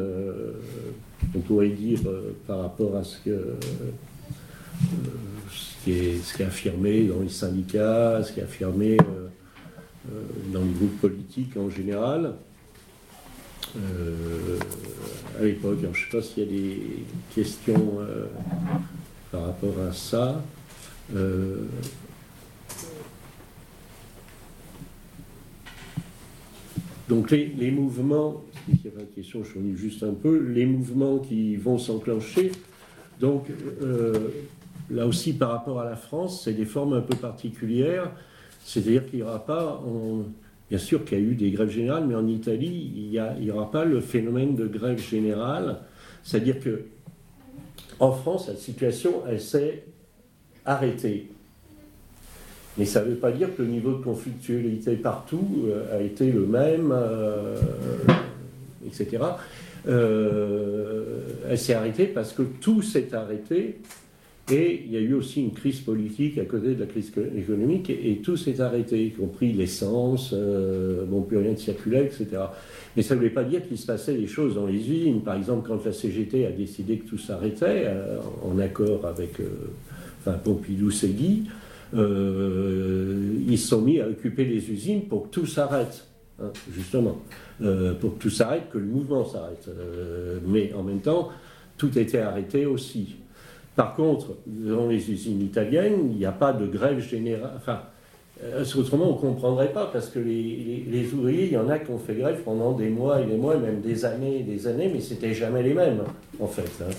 on 1.34 1.40
pourrait 1.40 1.68
dire, 1.70 2.00
par 2.46 2.60
rapport 2.60 2.96
à 2.96 3.04
ce 3.04 3.16
qui, 5.84 5.92
est, 5.92 6.40
affirmé 6.42 7.04
dans 7.04 7.20
les 7.20 7.28
syndicats, 7.28 8.22
ce 8.22 8.32
qui 8.32 8.40
est 8.40 8.44
affirmé 8.44 8.96
euh, 8.96 9.02
euh, 9.04 9.25
dans 10.52 10.62
les 10.62 10.72
groupes 10.72 11.00
politiques 11.00 11.56
en 11.56 11.70
général. 11.70 12.34
Euh, 13.76 14.58
à 15.38 15.42
l'époque, 15.42 15.78
je 15.82 15.86
ne 15.86 15.94
sais 15.94 16.10
pas 16.10 16.22
s'il 16.22 16.44
y 16.44 16.46
a 16.46 16.50
des 16.50 16.82
questions 17.34 17.98
par 19.30 19.46
rapport 19.46 19.74
à 19.88 19.92
ça. 19.92 20.42
donc 27.08 27.30
les, 27.30 27.70
mouvements, 27.70 28.42
il 28.68 28.78
n'y 28.82 28.88
a 28.88 28.90
pas 28.90 29.00
de 29.00 29.14
question, 29.14 29.44
je 29.44 29.50
finis 29.50 29.76
juste 29.76 30.02
un 30.02 30.14
peu, 30.14 30.38
les 30.38 30.66
mouvements 30.66 31.18
qui 31.18 31.56
vont 31.56 31.78
s'enclencher, 31.78 32.52
donc 33.20 33.46
là 34.90 35.06
aussi 35.06 35.32
par 35.32 35.50
rapport 35.50 35.80
à 35.80 35.84
la 35.84 35.96
France, 35.96 36.42
c'est 36.44 36.52
des 36.52 36.64
formes 36.64 36.94
un 36.94 37.00
peu 37.00 37.16
particulières. 37.16 38.10
C'est-à-dire 38.66 39.06
qu'il 39.06 39.20
n'y 39.20 39.22
aura 39.22 39.46
pas, 39.46 39.80
bien 40.68 40.78
sûr 40.78 41.04
qu'il 41.04 41.18
y 41.18 41.20
a 41.20 41.24
eu 41.24 41.34
des 41.36 41.52
grèves 41.52 41.70
générales, 41.70 42.04
mais 42.06 42.16
en 42.16 42.26
Italie, 42.26 42.92
il 42.96 43.44
n'y 43.44 43.50
aura 43.50 43.70
pas 43.70 43.84
le 43.84 44.00
phénomène 44.00 44.56
de 44.56 44.66
grève 44.66 45.00
générale. 45.00 45.78
C'est-à-dire 46.24 46.58
que 46.58 46.82
en 48.00 48.12
France, 48.12 48.48
la 48.48 48.56
situation, 48.56 49.22
elle 49.28 49.40
s'est 49.40 49.84
arrêtée. 50.64 51.30
Mais 52.76 52.84
ça 52.84 53.02
ne 53.02 53.10
veut 53.10 53.16
pas 53.16 53.30
dire 53.30 53.54
que 53.56 53.62
le 53.62 53.68
niveau 53.68 53.92
de 53.92 54.02
conflictualité 54.02 54.96
partout 54.96 55.66
euh, 55.66 55.96
a 55.96 56.02
été 56.02 56.30
le 56.30 56.44
même, 56.44 56.92
euh, 56.92 57.56
etc. 58.84 59.18
Euh, 59.88 61.20
elle 61.48 61.58
s'est 61.58 61.72
arrêtée 61.72 62.06
parce 62.06 62.32
que 62.32 62.42
tout 62.42 62.82
s'est 62.82 63.14
arrêté 63.14 63.78
et 64.50 64.84
il 64.86 64.92
y 64.92 64.96
a 64.96 65.00
eu 65.00 65.14
aussi 65.14 65.42
une 65.42 65.52
crise 65.52 65.80
politique 65.80 66.38
à 66.38 66.44
côté 66.44 66.74
de 66.74 66.80
la 66.80 66.86
crise 66.86 67.12
économique, 67.36 67.90
et, 67.90 68.20
tout 68.22 68.36
s'est 68.36 68.60
arrêté, 68.60 69.06
y 69.06 69.10
compris 69.10 69.52
l'essence, 69.52 70.30
euh, 70.32 71.04
bon, 71.04 71.22
plus 71.22 71.38
rien 71.38 71.50
ne 71.50 71.56
circulait, 71.56 72.04
etc. 72.04 72.42
Mais 72.96 73.02
ça 73.02 73.14
ne 73.14 73.20
voulait 73.20 73.32
pas 73.32 73.42
dire 73.42 73.66
qu'il 73.66 73.76
se 73.76 73.86
passait 73.86 74.14
des 74.14 74.28
choses 74.28 74.54
dans 74.54 74.66
les 74.66 74.78
usines. 74.78 75.22
Par 75.22 75.34
exemple, 75.34 75.66
quand 75.66 75.84
la 75.84 75.92
CGT 75.92 76.46
a 76.46 76.52
décidé 76.52 76.98
que 76.98 77.08
tout 77.08 77.18
s'arrêtait, 77.18 77.86
euh, 77.86 78.18
en 78.44 78.56
accord 78.60 79.04
avec 79.06 79.40
euh, 79.40 79.48
enfin, 80.20 80.38
Pompidou-Ségui, 80.38 81.46
ils 81.92 83.58
se 83.58 83.68
sont 83.68 83.80
mis 83.80 84.00
à 84.00 84.08
occuper 84.08 84.44
les 84.44 84.70
usines 84.70 85.02
pour 85.02 85.24
que 85.24 85.34
tout 85.34 85.46
s'arrête. 85.46 86.06
Hein, 86.40 86.50
justement, 86.72 87.22
pour 88.00 88.16
que 88.16 88.22
tout 88.22 88.30
s'arrête, 88.30 88.68
que 88.70 88.78
le 88.78 88.84
mouvement 88.84 89.24
s'arrête. 89.24 89.70
mais 90.46 90.72
en 90.74 90.82
même 90.82 91.00
temps, 91.00 91.30
tout 91.78 91.96
était 91.98 92.18
arrêté 92.18 92.66
aussi. 92.66 93.16
Par 93.76 93.94
contre, 93.94 94.38
dans 94.46 94.88
les 94.88 95.10
usines 95.10 95.42
italiennes, 95.42 96.08
il 96.10 96.16
n'y 96.16 96.24
a 96.24 96.32
pas 96.32 96.54
de 96.54 96.66
grève 96.66 96.98
générale. 96.98 97.60
Euh, 98.42 98.64
autrement, 98.76 99.10
on 99.10 99.14
ne 99.14 99.20
comprendrait 99.20 99.72
pas, 99.72 99.88
parce 99.92 100.08
que 100.08 100.18
les, 100.18 101.08
ouvriers, 101.12 101.46
il 101.46 101.52
y 101.52 101.56
en 101.56 101.68
a 101.68 101.78
qui 101.78 101.90
ont 101.90 101.98
fait 101.98 102.14
grève 102.14 102.40
pendant 102.42 102.72
des 102.72 102.88
mois 102.88 103.20
et 103.20 103.26
des 103.26 103.36
mois, 103.36 103.56
même 103.56 103.80
des 103.80 104.04
années 104.04 104.40
et 104.40 104.42
des 104.42 104.66
années, 104.66 104.90
mais 104.92 105.00
c'était 105.00 105.34
jamais 105.34 105.62
les 105.62 105.74
mêmes, 105.74 106.02
en 106.40 106.46
fait. 106.46 106.70
Hein. 106.82 106.90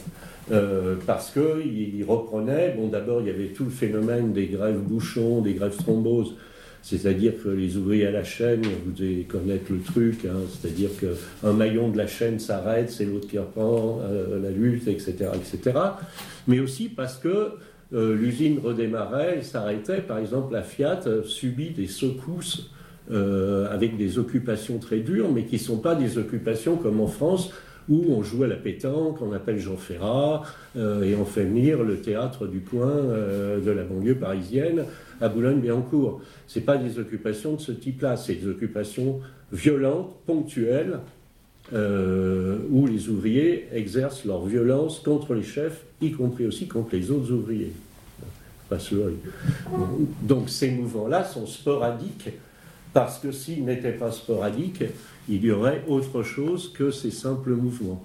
Euh, 0.51 0.95
parce 1.05 1.31
qu'ils 1.31 2.05
reprenaient, 2.07 2.75
bon, 2.77 2.87
d'abord, 2.87 3.21
il 3.21 3.27
y 3.27 3.31
avait 3.31 3.47
tout 3.47 3.65
le 3.65 3.69
phénomène 3.71 4.31
des 4.31 4.47
grèves 4.47 4.79
bouchons, 4.79 5.41
des 5.41 5.53
grèves 5.53 5.75
thromboses, 5.75 6.35
c'est-à-dire 6.89 7.33
que 7.43 7.49
les 7.49 7.75
ouvriers 7.75 8.07
à 8.07 8.11
la 8.11 8.23
chaîne, 8.23 8.61
vous 8.85 8.91
devez 8.91 9.23
connaître 9.23 9.73
le 9.73 9.81
truc, 9.81 10.23
hein, 10.23 10.37
c'est-à-dire 10.49 10.89
qu'un 10.97 11.51
maillon 11.51 11.89
de 11.89 11.97
la 11.97 12.07
chaîne 12.07 12.39
s'arrête, 12.39 12.89
c'est 12.89 13.03
l'autre 13.03 13.27
qui 13.27 13.37
reprend 13.37 13.99
euh, 14.03 14.41
la 14.41 14.51
lutte, 14.51 14.87
etc., 14.87 15.31
etc. 15.35 15.77
Mais 16.47 16.61
aussi 16.61 16.87
parce 16.87 17.17
que 17.17 17.49
euh, 17.91 18.15
l'usine 18.15 18.59
redémarrait, 18.63 19.33
elle 19.35 19.43
s'arrêtait. 19.43 19.99
Par 19.99 20.17
exemple, 20.17 20.53
la 20.53 20.63
Fiat 20.63 21.01
subit 21.25 21.71
des 21.71 21.87
secousses 21.87 22.71
euh, 23.11 23.67
avec 23.69 23.97
des 23.97 24.17
occupations 24.17 24.77
très 24.77 24.99
dures, 24.99 25.29
mais 25.29 25.43
qui 25.43 25.55
ne 25.55 25.61
sont 25.61 25.79
pas 25.79 25.93
des 25.93 26.17
occupations 26.17 26.77
comme 26.77 27.01
en 27.01 27.07
France 27.07 27.51
où 27.89 28.05
on 28.09 28.23
joue 28.23 28.43
à 28.43 28.47
la 28.47 28.55
pétanque, 28.55 29.21
on 29.21 29.31
appelle 29.33 29.59
Jean 29.59 29.77
Ferrat, 29.77 30.43
et 30.75 31.15
on 31.15 31.25
fait 31.25 31.43
venir 31.43 31.83
le 31.83 31.97
théâtre 31.97 32.47
du 32.47 32.59
coin 32.59 32.95
de 32.95 33.71
la 33.71 33.83
banlieue 33.83 34.15
parisienne 34.15 34.83
à 35.21 35.29
Boulogne-Billancourt. 35.29 36.21
Ce 36.47 36.59
pas 36.59 36.77
des 36.77 36.99
occupations 36.99 37.53
de 37.53 37.61
ce 37.61 37.71
type-là, 37.71 38.17
c'est 38.17 38.35
des 38.35 38.47
occupations 38.47 39.19
violentes, 39.51 40.13
ponctuelles, 40.25 40.99
euh, 41.73 42.59
où 42.69 42.87
les 42.87 43.09
ouvriers 43.09 43.67
exercent 43.73 44.23
leur 44.23 44.45
violence 44.45 44.99
contre 44.99 45.33
les 45.33 45.43
chefs, 45.43 45.83
y 46.01 46.11
compris 46.11 46.45
aussi 46.45 46.67
contre 46.67 46.95
les 46.95 47.11
autres 47.11 47.31
ouvriers. 47.31 47.73
Donc 50.23 50.49
ces 50.49 50.71
mouvements-là 50.71 51.25
sont 51.25 51.45
sporadiques, 51.45 52.29
parce 52.93 53.19
que 53.19 53.31
s'ils 53.31 53.65
n'étaient 53.65 53.91
pas 53.91 54.11
sporadiques, 54.11 54.83
il 55.29 55.43
y 55.43 55.51
aurait 55.51 55.83
autre 55.87 56.23
chose 56.23 56.71
que 56.71 56.91
ces 56.91 57.11
simples 57.11 57.53
mouvements. 57.53 58.03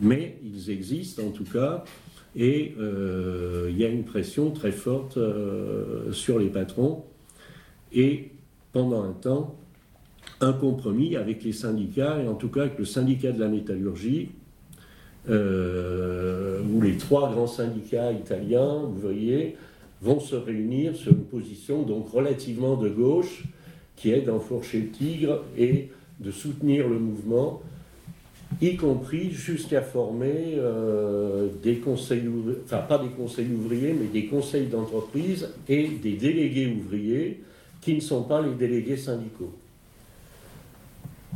Mais 0.00 0.38
ils 0.44 0.70
existent 0.70 1.22
en 1.22 1.30
tout 1.30 1.44
cas, 1.44 1.84
et 2.34 2.74
euh, 2.78 3.68
il 3.70 3.78
y 3.78 3.84
a 3.84 3.88
une 3.88 4.04
pression 4.04 4.50
très 4.50 4.72
forte 4.72 5.16
euh, 5.16 6.12
sur 6.12 6.38
les 6.38 6.48
patrons. 6.48 7.04
Et 7.92 8.30
pendant 8.72 9.02
un 9.02 9.12
temps, 9.12 9.56
un 10.40 10.52
compromis 10.52 11.16
avec 11.16 11.42
les 11.44 11.52
syndicats, 11.52 12.22
et 12.22 12.28
en 12.28 12.34
tout 12.34 12.48
cas 12.48 12.62
avec 12.62 12.78
le 12.78 12.84
syndicat 12.84 13.32
de 13.32 13.40
la 13.40 13.48
métallurgie, 13.48 14.30
euh, 15.28 16.60
où 16.72 16.82
les 16.82 16.98
trois 16.98 17.32
grands 17.32 17.46
syndicats 17.46 18.12
italiens, 18.12 18.82
vous 18.82 19.00
voyez, 19.00 19.56
vont 20.02 20.20
se 20.20 20.36
réunir 20.36 20.94
sur 20.94 21.12
une 21.12 21.24
position 21.24 21.82
donc 21.82 22.10
relativement 22.10 22.76
de 22.76 22.88
gauche, 22.88 23.44
qui 23.96 24.10
est 24.10 24.20
d'enfourcher 24.20 24.80
le 24.80 24.88
tigre 24.88 25.42
et 25.56 25.88
de 26.20 26.30
soutenir 26.30 26.88
le 26.88 26.98
mouvement 26.98 27.62
y 28.60 28.76
compris 28.76 29.30
jusqu'à 29.30 29.82
former 29.82 30.54
euh, 30.56 31.48
des 31.62 31.76
conseils, 31.76 32.24
enfin 32.64 32.78
pas 32.78 32.98
des 32.98 33.08
conseils 33.08 33.48
ouvriers, 33.52 33.92
mais 33.92 34.06
des 34.06 34.26
conseils 34.26 34.66
d'entreprise 34.66 35.48
et 35.68 35.88
des 35.88 36.12
délégués 36.12 36.68
ouvriers 36.68 37.42
qui 37.80 37.94
ne 37.94 38.00
sont 38.00 38.22
pas 38.22 38.40
les 38.40 38.54
délégués 38.54 38.96
syndicaux. 38.96 39.52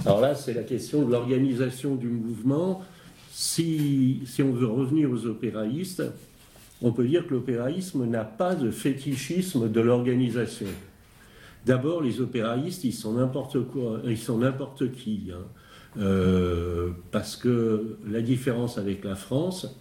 Alors 0.06 0.20
là, 0.20 0.34
c'est 0.34 0.54
la 0.54 0.62
question 0.62 1.02
de 1.02 1.12
l'organisation 1.12 1.94
du 1.94 2.06
mouvement. 2.06 2.80
Si, 3.32 4.22
si, 4.24 4.42
on 4.42 4.52
veut 4.52 4.66
revenir 4.66 5.10
aux 5.10 5.26
opéraïstes, 5.26 6.02
on 6.80 6.92
peut 6.92 7.06
dire 7.06 7.26
que 7.26 7.34
l'opéraïsme 7.34 8.06
n'a 8.06 8.24
pas 8.24 8.54
de 8.54 8.70
fétichisme 8.70 9.70
de 9.70 9.80
l'organisation. 9.80 10.66
D'abord, 11.66 12.02
les 12.02 12.20
opéraïstes, 12.20 12.84
ils 12.84 12.92
sont 12.92 13.14
n'importe 13.14 13.64
quoi, 13.68 14.00
ils 14.04 14.18
sont 14.18 14.38
n'importe 14.38 14.92
qui. 14.92 15.30
Hein. 15.32 16.04
parce 17.10 17.36
que 17.36 17.96
la 18.08 18.20
différence 18.20 18.78
avec 18.78 19.04
la 19.04 19.14
France, 19.14 19.74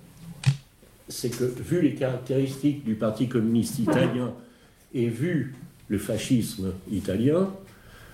c'est 1.08 1.30
que 1.30 1.46
vu 1.46 1.82
les 1.82 1.96
caractéristiques 1.96 2.84
du 2.84 2.96
Parti 2.96 3.28
communiste 3.28 3.80
italien 3.80 4.34
et 4.94 5.08
vu 5.08 5.56
le 5.88 5.98
fascisme 5.98 6.74
italien, 6.92 7.50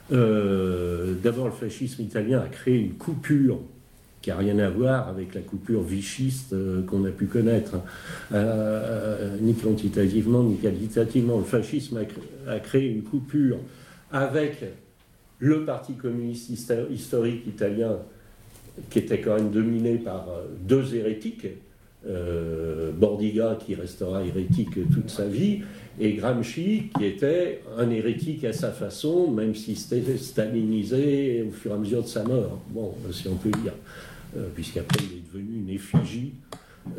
d'abord 0.09 1.45
le 1.45 1.51
fascisme 1.51 2.03
italien 2.03 2.39
a 2.41 2.47
créé 2.47 2.77
une 2.77 2.93
coupure 2.93 3.59
qui 4.25 4.31
n'a 4.31 4.37
rien 4.37 4.57
à 4.57 4.71
voir 4.71 5.07
avec 5.07 5.35
la 5.35 5.41
coupure 5.41 5.83
vichiste 5.83 6.53
euh, 6.53 6.81
qu'on 6.81 7.05
a 7.05 7.11
pu 7.11 7.27
connaître, 7.27 7.75
hein. 7.75 7.83
euh, 8.33 9.37
ni 9.39 9.53
quantitativement 9.53 10.41
ni 10.41 10.57
qualitativement. 10.57 11.37
Le 11.37 11.43
fascisme 11.43 11.99
a, 12.47 12.59
créé 12.59 12.89
une 12.89 13.03
coupure 13.03 13.57
avec 14.11 14.65
le 15.37 15.63
Parti 15.63 15.93
communiste 15.93 16.49
historique 16.89 17.45
italien, 17.45 17.99
qui 18.89 18.97
était 18.97 19.21
quand 19.21 19.35
même 19.35 19.51
dominé 19.51 19.99
par 19.99 20.27
euh, 20.29 20.45
deux 20.59 20.95
hérétiques, 20.95 21.45
Bordiga 22.97 23.57
qui 23.59 23.73
restera 23.73 24.23
hérétique 24.23 24.75
toute 24.93 25.09
sa 25.09 25.25
vie, 25.25 25.61
et 25.99 26.13
Gramsci 26.13 26.91
qui 26.95 27.05
était 27.05 27.61
un 27.79 27.89
hérétique 27.89 28.43
à 28.43 28.53
sa 28.53 28.71
façon, 28.71 29.31
même 29.31 29.55
si 29.55 29.75
c'était 29.75 30.15
stalinisé 30.17 31.43
au 31.47 31.51
fur 31.51 31.71
et 31.71 31.73
à 31.73 31.77
mesure 31.77 32.03
de 32.03 32.07
sa 32.07 32.23
mort. 32.23 32.59
Bon, 32.69 32.93
si 33.11 33.27
on 33.27 33.35
peut 33.35 33.49
dire. 33.49 33.73
Euh, 34.37 34.47
puisqu'après 34.53 34.99
il 35.03 35.17
est 35.17 35.33
devenu 35.33 35.59
une 35.61 35.69
effigie 35.69 36.33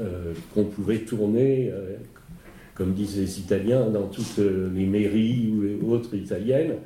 euh, 0.01 0.33
qu'on 0.55 0.64
pouvait 0.64 1.01
tourner, 1.01 1.70
euh, 1.70 1.96
comme 2.75 2.94
disent 2.94 3.18
les 3.18 3.40
Italiens, 3.40 3.87
dans 3.90 4.07
toutes 4.07 4.38
les 4.38 4.87
mairies 4.87 5.53
ou 5.55 5.62
les 5.62 5.79
autres 5.87 6.14
italiennes. 6.14 6.77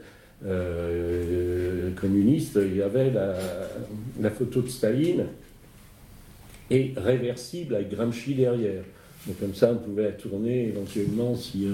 communistes, 1.97 2.59
il 2.61 2.77
y 2.79 2.83
avait 2.83 3.13
la, 3.13 4.31
photo 4.31 4.63
de 4.63 4.69
Staline 4.69 5.27
et 6.71 6.95
réversible 6.97 7.75
avec 7.77 7.91
Gramsci 7.91 8.35
derrière. 8.35 8.83
Donc 9.27 9.39
comme 9.39 9.55
ça, 9.55 9.73
on 9.73 9.77
pouvait 9.77 10.05
la 10.05 10.13
tourner 10.13 10.69
éventuellement 10.69 11.35
si 11.37 11.67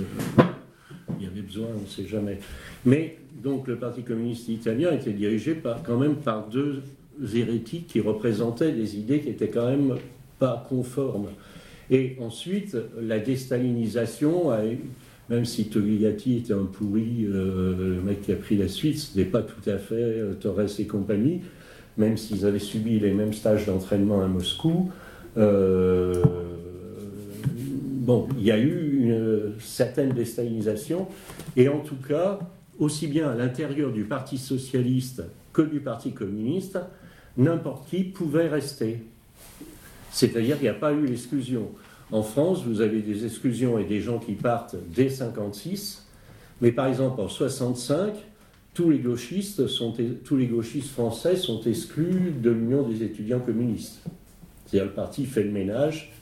il 1.19 1.25
y 1.25 1.27
avait 1.27 1.43
besoin, 1.43 1.69
on 1.77 1.83
ne 1.83 1.87
sait 1.87 2.07
jamais. 2.07 2.41
Mais 2.85 3.19
donc 3.43 3.69
le 3.69 3.77
Parti 3.77 4.03
communiste 4.03 4.49
italien 4.49 4.93
était 4.93 5.13
dirigé 5.13 5.55
par, 5.55 5.83
quand 5.83 5.99
même 5.99 6.17
par 6.17 6.49
deux 6.49 6.83
hérétiques 7.35 7.87
qui 7.89 8.01
représentaient 8.01 8.73
des 8.73 8.97
idées 8.97 9.21
qui 9.21 9.31
étaient 9.31 9.49
quand 9.49 9.67
même 9.67 9.97
pas 10.39 10.65
conformes. 10.69 11.29
Et 11.91 12.17
ensuite, 12.21 12.77
la 13.01 13.19
déstalinisation, 13.19 14.51
même 15.31 15.45
si 15.45 15.67
Togliatti 15.67 16.39
était 16.39 16.53
un 16.53 16.65
pourri, 16.65 17.27
euh, 17.29 17.97
le 17.97 18.03
mec 18.03 18.23
qui 18.23 18.33
a 18.33 18.37
pris 18.37 18.57
la 18.57 18.69
suite, 18.69 18.99
ce 18.99 19.17
n'était 19.17 19.31
pas 19.31 19.43
tout 19.43 19.69
à 19.69 19.79
fait 19.79 19.95
euh, 19.95 20.35
Torres 20.35 20.79
et 20.79 20.87
compagnie, 20.87 21.41
même 21.97 22.17
s'ils 22.17 22.45
avaient 22.45 22.59
subi 22.59 22.99
les 22.99 23.13
mêmes 23.13 23.33
stages 23.33 23.67
d'entraînement 23.67 24.23
à 24.23 24.27
Moscou. 24.27 24.91
Euh, 25.37 26.23
bon, 27.53 28.29
il 28.39 28.45
y 28.45 28.51
a 28.51 28.59
eu 28.59 28.99
une 29.03 29.53
certaine 29.61 30.13
déstalinisation, 30.13 31.07
et 31.57 31.69
en 31.69 31.81
tout 31.81 31.97
cas, 32.09 32.39
aussi 32.79 33.07
bien 33.07 33.31
à 33.31 33.35
l'intérieur 33.35 33.93
du 33.93 34.05
Parti 34.05 34.39
socialiste 34.39 35.23
que 35.53 35.63
du 35.63 35.81
Parti 35.81 36.13
communiste, 36.13 36.79
n'importe 37.37 37.89
qui 37.89 38.05
pouvait 38.05 38.49
rester. 38.49 39.03
C'est-à-dire 40.11 40.57
qu'il 40.57 40.65
n'y 40.65 40.71
a 40.71 40.75
pas 40.75 40.93
eu 40.93 41.07
l'exclusion. 41.07 41.71
En 42.13 42.23
France, 42.23 42.63
vous 42.65 42.81
avez 42.81 43.01
des 43.01 43.25
exclusions 43.25 43.79
et 43.79 43.85
des 43.85 44.01
gens 44.01 44.19
qui 44.19 44.33
partent 44.33 44.77
dès 44.95 45.09
56, 45.09 46.07
mais 46.61 46.73
par 46.73 46.87
exemple 46.87 47.21
en 47.21 47.29
65, 47.29 48.15
tous 48.73 48.91
les 48.91 48.99
gauchistes, 48.99 49.67
sont, 49.67 49.95
tous 50.25 50.37
les 50.37 50.47
gauchistes 50.47 50.91
français 50.91 51.37
sont 51.37 51.63
exclus 51.63 52.33
de 52.41 52.51
l'Union 52.51 52.83
des 52.89 53.03
étudiants 53.03 53.41
communistes. 53.41 54.03
C'est-à-dire 54.67 54.91
le 54.91 54.95
parti 54.95 55.25
fait 55.25 55.43
le 55.43 55.51
ménage 55.51 56.13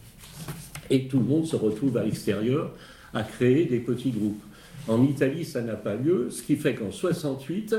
et 0.90 1.09
tout 1.09 1.18
le 1.18 1.24
monde 1.24 1.46
se 1.46 1.57
retrouve 1.57 1.96
à 1.96 2.05
l'extérieur 2.05 2.72
à 3.12 3.22
créer 3.22 3.64
des 3.64 3.81
petits 3.81 4.11
groupes. 4.11 4.42
En 4.88 5.03
Italie, 5.03 5.44
ça 5.44 5.62
n'a 5.62 5.77
pas 5.77 5.94
lieu, 5.94 6.29
ce 6.31 6.42
qui 6.42 6.57
fait 6.57 6.74
qu'en 6.74 6.90
68, 6.90 7.74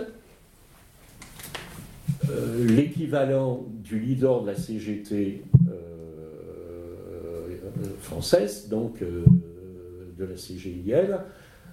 euh, 2.30 2.66
l'équivalent 2.68 3.66
du 3.84 4.00
leader 4.00 4.42
de 4.42 4.48
la 4.48 4.56
CGT 4.56 5.44
euh, 5.70 7.58
française, 8.00 8.68
donc 8.70 9.02
euh, 9.02 9.24
de 10.18 10.26
la 10.26 10.36
CGIL, 10.36 11.20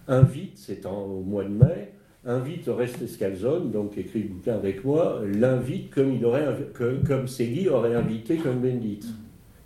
invite, 0.08 0.52
c'est 0.56 0.84
au 0.86 1.22
mois 1.22 1.44
de 1.44 1.50
mai, 1.50 1.92
invite 2.24 2.68
Oreste 2.68 3.06
Scalzone, 3.06 3.70
donc 3.70 3.96
écrit 3.96 4.22
le 4.22 4.28
bouquin 4.28 4.54
avec 4.54 4.84
moi, 4.84 5.20
l'invite 5.24 5.90
comme, 5.90 6.12
il 6.14 6.24
aurait, 6.24 6.46
comme 7.06 7.28
Segui 7.28 7.68
aurait 7.68 7.94
invité 7.94 8.36
comme 8.36 8.60
Bendit. 8.60 9.00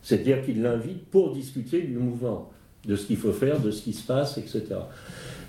C'est-à-dire 0.03 0.45
qu'il 0.45 0.63
l'invite 0.63 1.07
pour 1.07 1.33
discuter 1.33 1.83
du 1.83 1.97
mouvement, 1.97 2.51
de 2.87 2.97
ce 2.97 3.07
qu'il 3.07 3.17
faut 3.17 3.33
faire, 3.33 3.61
de 3.61 3.71
ce 3.71 3.83
qui 3.83 3.93
se 3.93 4.07
passe, 4.07 4.39
etc. 4.39 4.63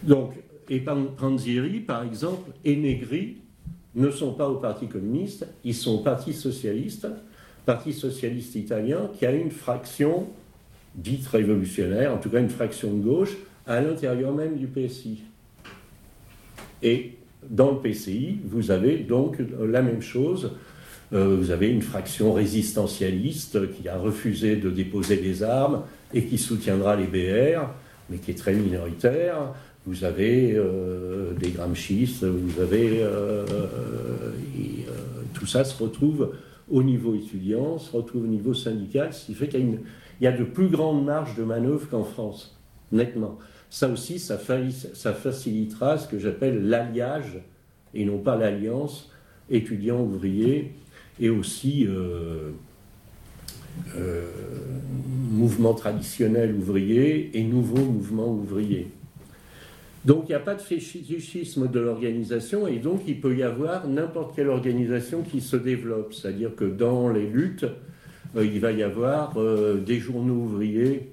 Donc, 0.03 0.33
et 0.69 0.79
Panzieri, 0.81 1.79
par 1.79 2.03
exemple, 2.03 2.51
Négri, 2.65 3.37
ne 3.97 4.11
sont 4.11 4.31
pas 4.31 4.47
au 4.47 4.55
Parti 4.55 4.87
communiste, 4.87 5.45
ils 5.65 5.75
sont 5.75 5.95
au 5.95 5.99
Parti 5.99 6.31
socialiste, 6.31 7.07
Parti 7.65 7.91
socialiste 7.91 8.55
italien, 8.55 9.09
qui 9.17 9.25
a 9.25 9.31
une 9.31 9.51
fraction 9.51 10.27
dite 10.95 11.27
révolutionnaire, 11.27 12.13
en 12.13 12.17
tout 12.17 12.29
cas 12.29 12.39
une 12.39 12.49
fraction 12.49 12.93
de 12.93 13.03
gauche, 13.03 13.35
à 13.65 13.81
l'intérieur 13.81 14.33
même 14.33 14.55
du 14.55 14.67
PSI. 14.67 15.23
Et 16.81 17.15
dans 17.49 17.71
le 17.71 17.77
PCI, 17.77 18.39
vous 18.45 18.71
avez 18.71 18.97
donc 18.99 19.37
la 19.59 19.81
même 19.81 20.01
chose. 20.01 20.51
Euh, 21.13 21.35
vous 21.35 21.51
avez 21.51 21.69
une 21.69 21.81
fraction 21.81 22.33
résistentialiste 22.33 23.71
qui 23.73 23.89
a 23.89 23.97
refusé 23.97 24.57
de 24.57 24.69
déposer 24.69 25.17
des 25.17 25.43
armes 25.43 25.83
et 26.13 26.23
qui 26.23 26.37
soutiendra 26.37 26.95
les 26.95 27.05
BR, 27.05 27.61
mais 28.09 28.17
qui 28.17 28.31
est 28.31 28.37
très 28.37 28.53
minoritaire 28.53 29.53
vous 29.87 30.03
avez 30.03 30.53
euh, 30.53 31.31
des 31.39 31.51
Gramscis, 31.51 32.19
vous 32.21 32.61
avez. 32.61 33.01
Euh, 33.01 33.45
euh, 33.47 34.31
tout 35.33 35.45
ça 35.45 35.63
se 35.63 35.81
retrouve 35.81 36.35
au 36.69 36.83
niveau 36.83 37.15
étudiant, 37.15 37.79
se 37.79 37.95
retrouve 37.95 38.25
au 38.25 38.27
niveau 38.27 38.53
syndical, 38.53 39.13
ce 39.13 39.27
qui 39.27 39.33
fait 39.33 39.47
qu'il 39.47 39.79
y, 40.19 40.27
a 40.27 40.31
de 40.33 40.43
plus 40.43 40.67
grandes 40.67 41.05
marges 41.05 41.37
de 41.37 41.43
manœuvre 41.43 41.87
qu'en 41.89 42.03
France, 42.03 42.59
nettement. 42.91 43.37
Ça 43.69 43.87
aussi, 43.87 44.19
ça, 44.19 44.37
facilitera 44.37 45.97
ce 45.97 46.07
que 46.07 46.19
j'appelle 46.19 46.67
l'alliage, 46.67 47.39
et 47.93 48.03
non 48.03 48.17
pas 48.17 48.35
l'alliance, 48.35 49.09
étudiants-ouvriers, 49.49 50.73
et 51.19 51.29
aussi 51.29 51.87
mouvement 55.31 55.73
traditionnel 55.75 56.53
ouvrier 56.55 57.37
et 57.37 57.43
nouveau 57.43 57.77
mouvement 57.77 58.27
ouvrier. 58.27 58.87
Donc 60.07 60.23
il 60.27 60.31
n'y 60.31 60.35
a 60.35 60.39
pas 60.39 60.55
de 60.55 60.61
fétichisme 60.61 61.67
de 61.67 61.81
l'organisation 61.81 62.65
et 62.65 62.77
donc 62.77 63.01
il 63.07 63.19
peut 63.19 63.35
y 63.35 63.43
avoir 63.43 63.89
n'importe 63.89 64.37
quelle 64.37 64.47
organisation 64.47 65.21
qui 65.21 65.41
se 65.41 65.57
développe. 65.57 66.13
C'est-à-dire 66.13 66.55
que 66.55 66.63
dans 66.63 67.09
les 67.09 67.27
luttes, 67.27 67.65
euh, 68.37 68.45
il 68.45 68.61
va 68.61 68.71
y 68.71 68.83
avoir 68.83 69.33
euh, 69.35 69.75
des 69.85 69.99
journaux 69.99 70.35
ouvriers 70.35 71.09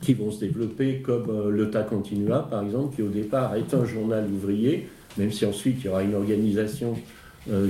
qui 0.00 0.14
vont 0.14 0.32
se 0.32 0.40
développer 0.40 0.96
comme 0.96 1.30
euh, 1.30 1.50
le 1.50 1.70
Ta 1.70 1.84
Continua 1.84 2.48
par 2.50 2.64
exemple, 2.64 2.96
qui 2.96 3.02
au 3.02 3.08
départ 3.08 3.54
est 3.54 3.72
un 3.72 3.84
journal 3.84 4.26
ouvrier, 4.32 4.88
même 5.16 5.30
si 5.30 5.46
ensuite 5.46 5.76
il 5.78 5.86
y 5.86 5.88
aura 5.88 6.02
une 6.02 6.16
organisation 6.16 6.96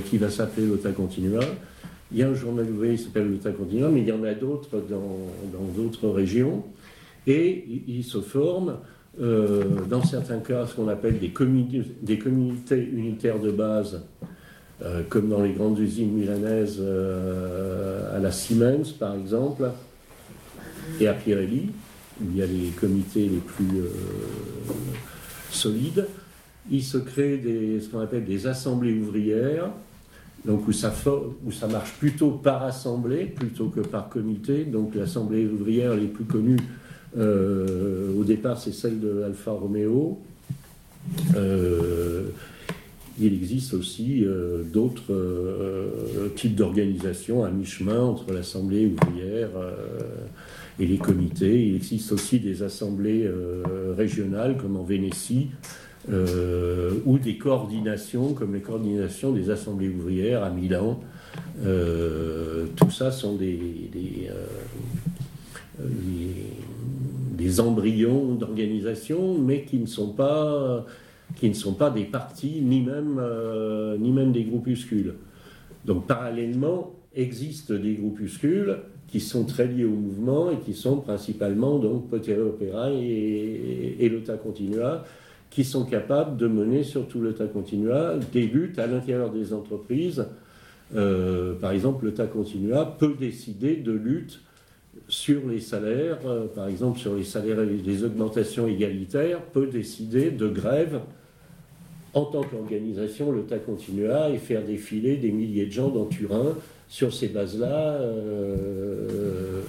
qui 0.09 0.17
va 0.17 0.31
s'appeler 0.31 0.65
le 0.65 0.79
Ta 0.79 0.91
Continua. 0.91 1.41
Il 2.11 2.17
y 2.17 2.23
a 2.23 2.27
un 2.27 2.33
journal 2.33 2.65
ouvrier 2.67 2.95
qui 2.95 3.03
s'appelle 3.03 3.29
le 3.29 3.37
Ta 3.37 3.51
Continua, 3.51 3.89
mais 3.89 4.01
il 4.01 4.07
y 4.07 4.11
en 4.11 4.23
a 4.23 4.33
d'autres 4.33 4.81
dans 4.89 5.67
d'autres 5.75 6.09
régions. 6.09 6.63
Et 7.27 7.63
il 7.87 8.03
se 8.03 8.21
forme 8.21 8.77
euh, 9.19 9.63
dans 9.89 10.03
certains 10.03 10.39
cas, 10.39 10.67
ce 10.67 10.75
qu'on 10.75 10.87
appelle 10.87 11.19
des, 11.19 11.33
des, 12.01 12.19
communautés 12.19 12.89
unitaires 12.93 13.39
de 13.39 13.51
base, 13.51 14.03
euh, 14.83 15.01
comme 15.09 15.29
dans 15.29 15.41
les 15.41 15.53
grandes 15.53 15.79
usines 15.79 16.11
milanaises 16.11 16.77
euh, 16.79 18.15
à 18.15 18.19
la 18.19 18.31
Siemens, 18.31 18.91
par 18.99 19.15
exemple, 19.15 19.71
et 20.99 21.07
à 21.07 21.13
Pirelli, 21.13 21.71
où 22.21 22.25
il 22.31 22.37
y 22.37 22.43
a 22.43 22.45
les 22.45 22.69
comités 22.79 23.27
les 23.27 23.39
plus 23.39 23.81
solides. 25.51 26.07
Il 26.69 26.83
se 26.83 26.97
crée 26.97 27.41
ce 27.81 27.89
qu'on 27.89 27.99
appelle 27.99 28.25
des 28.25 28.45
assemblées 28.45 28.99
ouvrières, 28.99 29.71
donc 30.45 30.67
où 30.67 30.71
ça, 30.71 30.93
où 31.43 31.51
ça 31.51 31.67
marche 31.67 31.93
plutôt 31.93 32.31
par 32.31 32.63
assemblée 32.63 33.25
plutôt 33.25 33.67
que 33.67 33.79
par 33.79 34.09
comité. 34.09 34.63
Donc 34.63 34.95
l'assemblée 34.95 35.45
ouvrière 35.47 35.95
les 35.95 36.07
plus 36.07 36.25
connues 36.25 36.57
au 37.15 38.23
départ, 38.23 38.59
c'est 38.59 38.73
celle 38.73 38.99
de 38.99 39.23
Alfa 39.23 39.51
Romeo. 39.51 40.19
Euh, 41.35 42.23
il 43.19 43.33
existe 43.33 43.73
aussi 43.73 44.23
euh, 44.23 44.61
d'autres 44.63 45.13
types 46.35 46.55
d'organisations 46.55 47.43
à 47.43 47.49
mi-chemin 47.49 47.99
entre 47.99 48.31
l'Assemblée 48.31 48.85
ouvrière 48.85 49.49
et 50.79 50.85
les 50.85 50.97
comités. 50.97 51.67
Il 51.67 51.75
existe 51.75 52.11
aussi 52.11 52.39
des 52.39 52.61
assemblées 52.63 53.29
régionales 53.97 54.57
comme 54.57 54.77
en 54.77 54.83
Vénétie, 54.83 55.49
ou 56.09 57.17
des 57.17 57.37
coordinations 57.37 58.33
comme 58.33 58.53
les 58.53 58.61
coordinations 58.61 59.31
des 59.31 59.49
assemblées 59.49 59.89
ouvrières 59.89 60.43
à 60.43 60.51
Milan, 60.51 60.99
tout 62.75 62.91
ça 62.91 63.11
sont 63.11 63.35
des, 63.35 63.89
embryons 67.59 68.35
d'organisation, 68.35 69.37
mais 69.37 69.63
qui 69.63 69.77
ne 69.77 69.85
sont 69.85 70.13
pas 70.13 70.85
qui 71.35 71.49
ne 71.49 71.53
sont 71.53 71.73
pas 71.73 71.89
des 71.89 72.05
partis 72.05 72.61
ni 72.61 72.81
même, 72.81 73.21
ni 73.99 74.11
même 74.11 74.31
des 74.31 74.43
groupuscules. 74.43 75.15
Donc 75.85 76.07
parallèlement 76.07 76.93
existent 77.13 77.73
des 77.73 77.95
groupuscules 77.95 78.77
qui 79.07 79.19
sont 79.19 79.45
très 79.45 79.67
liés 79.67 79.85
au 79.85 79.95
mouvement 79.95 80.51
et 80.51 80.57
qui 80.57 80.73
sont 80.73 80.97
principalement 80.97 81.79
donc 81.79 82.09
Potere 82.09 82.39
Opera 82.39 82.91
et, 82.91 83.95
et, 83.99 84.09
l'OTA 84.09 84.37
Continua, 84.37 85.05
qui 85.49 85.63
sont 85.63 85.85
capables 85.85 86.37
de 86.37 86.47
mener 86.47 86.83
sur 86.83 87.07
tout 87.07 87.21
l'OTA 87.21 87.47
Continua 87.47 88.15
des 88.33 88.45
luttes 88.45 88.79
à 88.79 88.87
l'intérieur 88.87 89.31
des 89.31 89.53
entreprises. 89.53 90.25
Euh, 90.95 91.53
par 91.55 91.71
exemple, 91.71 92.05
l'OTA 92.05 92.27
Continua 92.27 92.85
peut 92.85 93.15
décider 93.17 93.77
de 93.77 93.93
lutte 93.93 94.41
sur 95.07 95.47
les 95.47 95.59
salaires, 95.59 96.19
euh, 96.25 96.47
par 96.47 96.67
exemple 96.67 96.99
sur 96.99 97.15
les 97.15 97.23
salaires 97.23 97.61
et 97.61 97.65
les 97.65 98.03
augmentations 98.03 98.67
égalitaires, 98.67 99.41
peut 99.41 99.67
décider 99.67 100.31
de 100.31 100.47
grève 100.47 100.99
en 102.13 102.25
tant 102.25 102.41
qu'organisation, 102.41 103.31
l'OTA 103.31 103.59
Continua 103.59 104.29
et 104.29 104.37
faire 104.37 104.63
défiler 104.63 105.17
des 105.17 105.31
milliers 105.31 105.67
de 105.67 105.71
gens 105.71 105.89
dans 105.89 106.05
Turin 106.05 106.55
sur 106.87 107.13
ces 107.13 107.27
bases-là, 107.27 107.99
euh, 108.01 109.61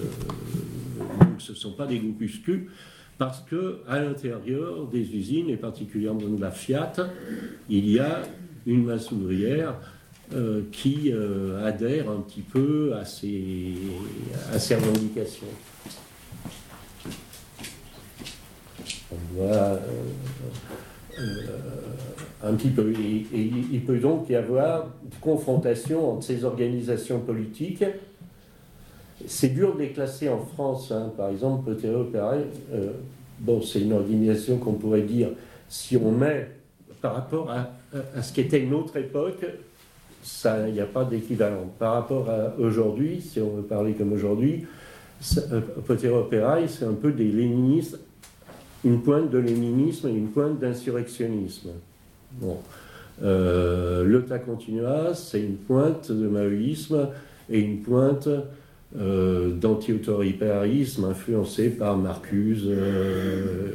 ce 1.37 1.51
ne 1.51 1.57
sont 1.57 1.73
pas 1.73 1.85
des 1.85 1.99
groupuscules, 1.99 2.69
parce 3.17 3.41
qu'à 3.41 4.01
l'intérieur 4.01 4.87
des 4.87 5.15
usines, 5.15 5.49
et 5.49 5.57
particulièrement 5.57 6.27
de 6.27 6.41
la 6.41 6.51
Fiat, 6.51 6.93
il 7.69 7.89
y 7.89 7.99
a 7.99 8.21
une 8.65 8.85
masse 8.85 9.11
ouvrière 9.11 9.75
euh, 10.33 10.63
qui 10.71 11.11
euh, 11.11 11.65
adhère 11.65 12.09
un 12.09 12.21
petit 12.21 12.41
peu 12.41 12.93
à 12.95 13.05
ces, 13.05 13.73
à 14.53 14.59
ces 14.59 14.75
revendications. 14.75 15.47
On 19.11 19.35
voit 19.35 19.79
un 22.43 22.53
petit 22.53 22.69
peu. 22.69 22.91
Et, 22.91 23.25
il 23.71 23.83
peut 23.83 23.99
donc 23.99 24.29
y 24.29 24.35
avoir 24.35 24.87
confrontation 25.21 26.13
entre 26.13 26.23
ces 26.23 26.43
organisations 26.43 27.19
politiques. 27.19 27.83
C'est 29.25 29.49
dur 29.49 29.75
de 29.75 29.79
les 29.79 29.91
classer 29.91 30.29
en 30.29 30.39
France. 30.39 30.91
Hein. 30.91 31.11
Par 31.17 31.29
exemple, 31.29 31.65
Potere 31.65 31.99
Opérail, 31.99 32.45
euh, 32.73 32.91
bon, 33.39 33.61
c'est 33.61 33.81
une 33.81 33.93
organisation 33.93 34.57
qu'on 34.57 34.73
pourrait 34.73 35.01
dire, 35.01 35.29
si 35.67 35.97
on 35.97 36.11
met 36.11 36.49
par 37.01 37.15
rapport 37.15 37.51
à, 37.51 37.71
ce 38.21 38.33
qu'était 38.33 38.59
une 38.59 38.73
autre 38.73 38.97
époque, 38.97 39.45
il 40.67 40.73
n'y 40.73 40.81
a 40.81 40.85
pas 40.85 41.05
d'équivalent. 41.05 41.71
Par 41.77 41.93
rapport 41.93 42.29
à 42.29 42.53
aujourd'hui, 42.59 43.21
si 43.21 43.39
on 43.39 43.55
veut 43.55 43.63
parler 43.63 43.93
comme 43.93 44.13
aujourd'hui, 44.13 44.65
euh, 45.37 45.61
Potere 45.85 46.13
Opérail, 46.13 46.67
c'est 46.69 46.85
un 46.85 46.93
peu 46.93 47.11
des 47.11 47.25
léninistes, 47.25 47.99
une 48.85 49.01
pointe 49.01 49.29
de 49.29 49.37
léninisme 49.37 50.07
et 50.07 50.13
une 50.13 50.29
pointe 50.29 50.59
d'insurrectionnisme. 50.59 51.69
Bon. 52.33 52.57
Euh, 53.21 54.03
le 54.03 54.21
continua, 54.21 55.13
c'est 55.13 55.41
une 55.41 55.57
pointe 55.57 56.11
de 56.11 56.27
maoïsme 56.27 57.09
et 57.49 57.59
une 57.59 57.79
pointe 57.79 58.29
euh, 58.97 59.53
d'anti-autoritarisme 59.53 61.05
influencé 61.05 61.69
par 61.69 61.97
Marcuse, 61.97 62.65
euh, 62.67 63.73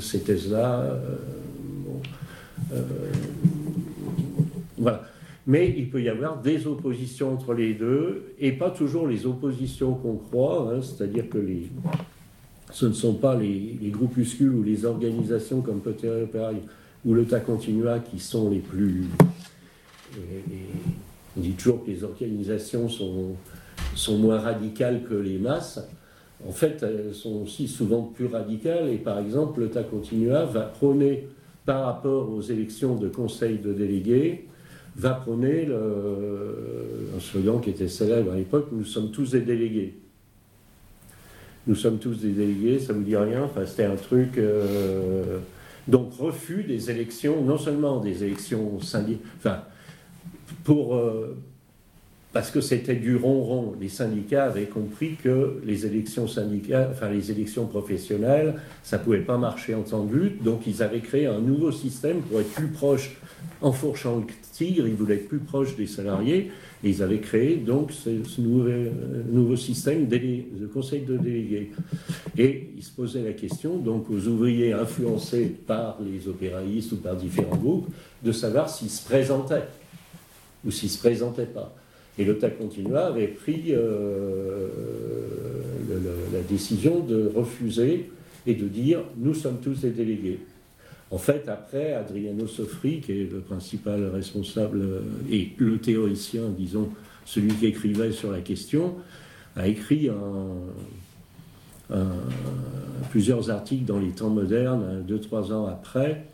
ces 0.00 0.20
thèses-là. 0.20 0.98
voilà. 4.78 5.02
Mais 5.48 5.74
il 5.76 5.88
peut 5.88 6.02
y 6.02 6.10
avoir 6.10 6.40
des 6.40 6.66
oppositions 6.66 7.32
entre 7.32 7.54
les 7.54 7.72
deux, 7.74 8.34
et 8.38 8.52
pas 8.52 8.70
toujours 8.70 9.08
les 9.08 9.26
oppositions 9.26 9.94
qu'on 9.94 10.16
croit, 10.16 10.70
hein, 10.70 10.82
c'est-à-dire 10.82 11.28
que 11.28 11.38
les, 11.38 11.70
ce 12.70 12.84
ne 12.86 12.92
sont 12.92 13.14
pas 13.14 13.34
les, 13.34 13.78
groupuscules 13.84 14.50
ou 14.50 14.62
les 14.62 14.84
organisations 14.84 15.62
comme 15.62 15.80
peut-être 15.80 16.28
ou 17.04 17.14
le 17.14 17.24
tas 17.24 17.40
continua 17.40 17.98
qui 17.98 18.18
sont 18.18 18.50
les 18.50 18.58
plus. 18.58 19.04
on 20.14 21.40
dit 21.40 21.52
toujours 21.52 21.82
que 21.82 21.90
les 21.90 22.04
organisations 22.04 22.88
sont, 22.90 23.36
sont 23.94 24.18
moins 24.18 24.40
radicales 24.40 25.02
que 25.04 25.14
les 25.14 25.38
masses. 25.38 25.80
En 26.46 26.52
fait, 26.52 26.82
elles 26.82 27.14
sont 27.14 27.42
aussi 27.42 27.68
souvent 27.68 28.02
plus 28.02 28.26
radicales. 28.26 28.90
Et 28.90 28.98
par 28.98 29.18
exemple, 29.18 29.60
le 29.60 29.70
tas 29.70 29.82
continua 29.82 30.44
va 30.44 30.62
prôner, 30.62 31.26
par 31.64 31.84
rapport 31.84 32.30
aux 32.30 32.40
élections 32.40 32.96
de 32.96 33.08
conseil 33.08 33.58
de 33.58 33.72
délégués, 33.72 34.46
va 34.98 35.10
prôner 35.10 35.64
le, 35.64 37.10
un 37.16 37.20
slogan 37.20 37.60
qui 37.60 37.70
était 37.70 37.88
célèbre 37.88 38.32
à 38.32 38.36
l'époque 38.36 38.68
Nous 38.72 38.84
sommes 38.84 39.10
tous 39.10 39.30
des 39.30 39.40
délégués. 39.40 39.94
Nous 41.66 41.74
sommes 41.74 41.98
tous 41.98 42.20
des 42.20 42.30
délégués, 42.30 42.78
ça 42.78 42.92
vous 42.92 43.02
dit 43.02 43.16
rien? 43.16 43.48
C'était 43.66 43.84
un 43.84 43.96
truc. 43.96 44.38
Euh, 44.38 45.38
donc 45.86 46.12
refus 46.18 46.64
des 46.64 46.90
élections, 46.90 47.42
non 47.42 47.58
seulement 47.58 48.00
des 48.00 48.24
élections 48.24 48.80
syndicales, 48.80 49.26
enfin, 49.38 49.62
pour, 50.64 50.94
euh, 50.94 51.36
parce 52.32 52.50
que 52.50 52.60
c'était 52.60 52.94
du 52.94 53.16
ronron. 53.16 53.74
Les 53.80 53.88
syndicats 53.88 54.44
avaient 54.44 54.66
compris 54.66 55.16
que 55.22 55.60
les 55.64 55.86
élections 55.86 56.28
syndicales, 56.28 56.88
enfin 56.92 57.08
les 57.08 57.30
élections 57.30 57.66
professionnelles, 57.66 58.54
ça 58.82 58.98
ne 58.98 59.04
pouvait 59.04 59.20
pas 59.20 59.38
marcher 59.38 59.74
en 59.74 59.82
temps 59.82 60.04
de 60.04 60.14
lutte, 60.14 60.42
donc 60.42 60.66
ils 60.66 60.82
avaient 60.82 61.00
créé 61.00 61.26
un 61.26 61.40
nouveau 61.40 61.72
système 61.72 62.20
pour 62.20 62.40
être 62.40 62.52
plus 62.52 62.68
proche, 62.68 63.16
en 63.60 63.72
fourchant 63.72 64.18
le 64.18 64.24
tigre, 64.52 64.86
ils 64.86 64.94
voulaient 64.94 65.16
être 65.16 65.28
plus 65.28 65.38
proche 65.38 65.76
des 65.76 65.86
salariés, 65.86 66.50
et 66.84 66.90
ils 66.90 67.02
avaient 67.02 67.18
créé 67.18 67.56
donc 67.56 67.90
ce, 67.92 68.10
euh, 68.10 68.90
nouveau, 69.30 69.56
système 69.56 70.06
de 70.06 70.66
conseil 70.72 71.02
de 71.02 71.16
délégués. 71.16 71.72
Et 72.36 72.70
ils 72.76 72.82
se 72.82 72.92
posaient 72.92 73.24
la 73.24 73.32
question, 73.32 73.78
donc 73.78 74.10
aux 74.10 74.26
ouvriers 74.28 74.72
influencés 74.72 75.56
par 75.66 75.98
les 76.00 76.28
opéraïstes 76.28 76.92
ou 76.92 76.96
par 76.96 77.16
différents 77.16 77.56
groupes, 77.56 77.88
de 78.24 78.32
savoir 78.32 78.70
s'ils 78.70 78.90
se 78.90 79.04
présentaient 79.04 79.66
ou 80.64 80.70
s'ils 80.70 80.88
ne 80.88 80.94
se 80.94 80.98
présentaient 80.98 81.46
pas. 81.46 81.74
Et 82.16 82.24
l'OTA 82.24 82.50
Continua 82.50 83.06
avait 83.06 83.28
pris 83.28 83.66
euh, 83.68 84.68
la 86.32 86.40
décision 86.40 87.00
de 87.00 87.30
refuser 87.34 88.10
et 88.46 88.54
de 88.54 88.66
dire 88.66 89.00
nous 89.16 89.34
sommes 89.34 89.58
tous 89.60 89.80
des 89.80 89.90
délégués. 89.90 90.40
En 91.10 91.18
fait, 91.18 91.48
après, 91.48 91.94
Adriano 91.94 92.46
Sofri, 92.46 93.00
qui 93.00 93.12
est 93.12 93.32
le 93.32 93.40
principal 93.40 94.04
responsable 94.06 94.80
euh, 94.82 95.00
et 95.30 95.52
le 95.56 95.78
théoricien, 95.78 96.42
disons, 96.56 96.90
celui 97.24 97.52
qui 97.54 97.66
écrivait 97.66 98.12
sur 98.12 98.30
la 98.30 98.40
question, 98.40 98.96
a 99.56 99.66
écrit 99.66 100.10
plusieurs 103.10 103.50
articles 103.50 103.84
dans 103.84 103.98
les 103.98 104.10
temps 104.10 104.30
modernes, 104.30 105.02
deux, 105.06 105.20
trois 105.20 105.52
ans 105.52 105.66
après, 105.66 106.26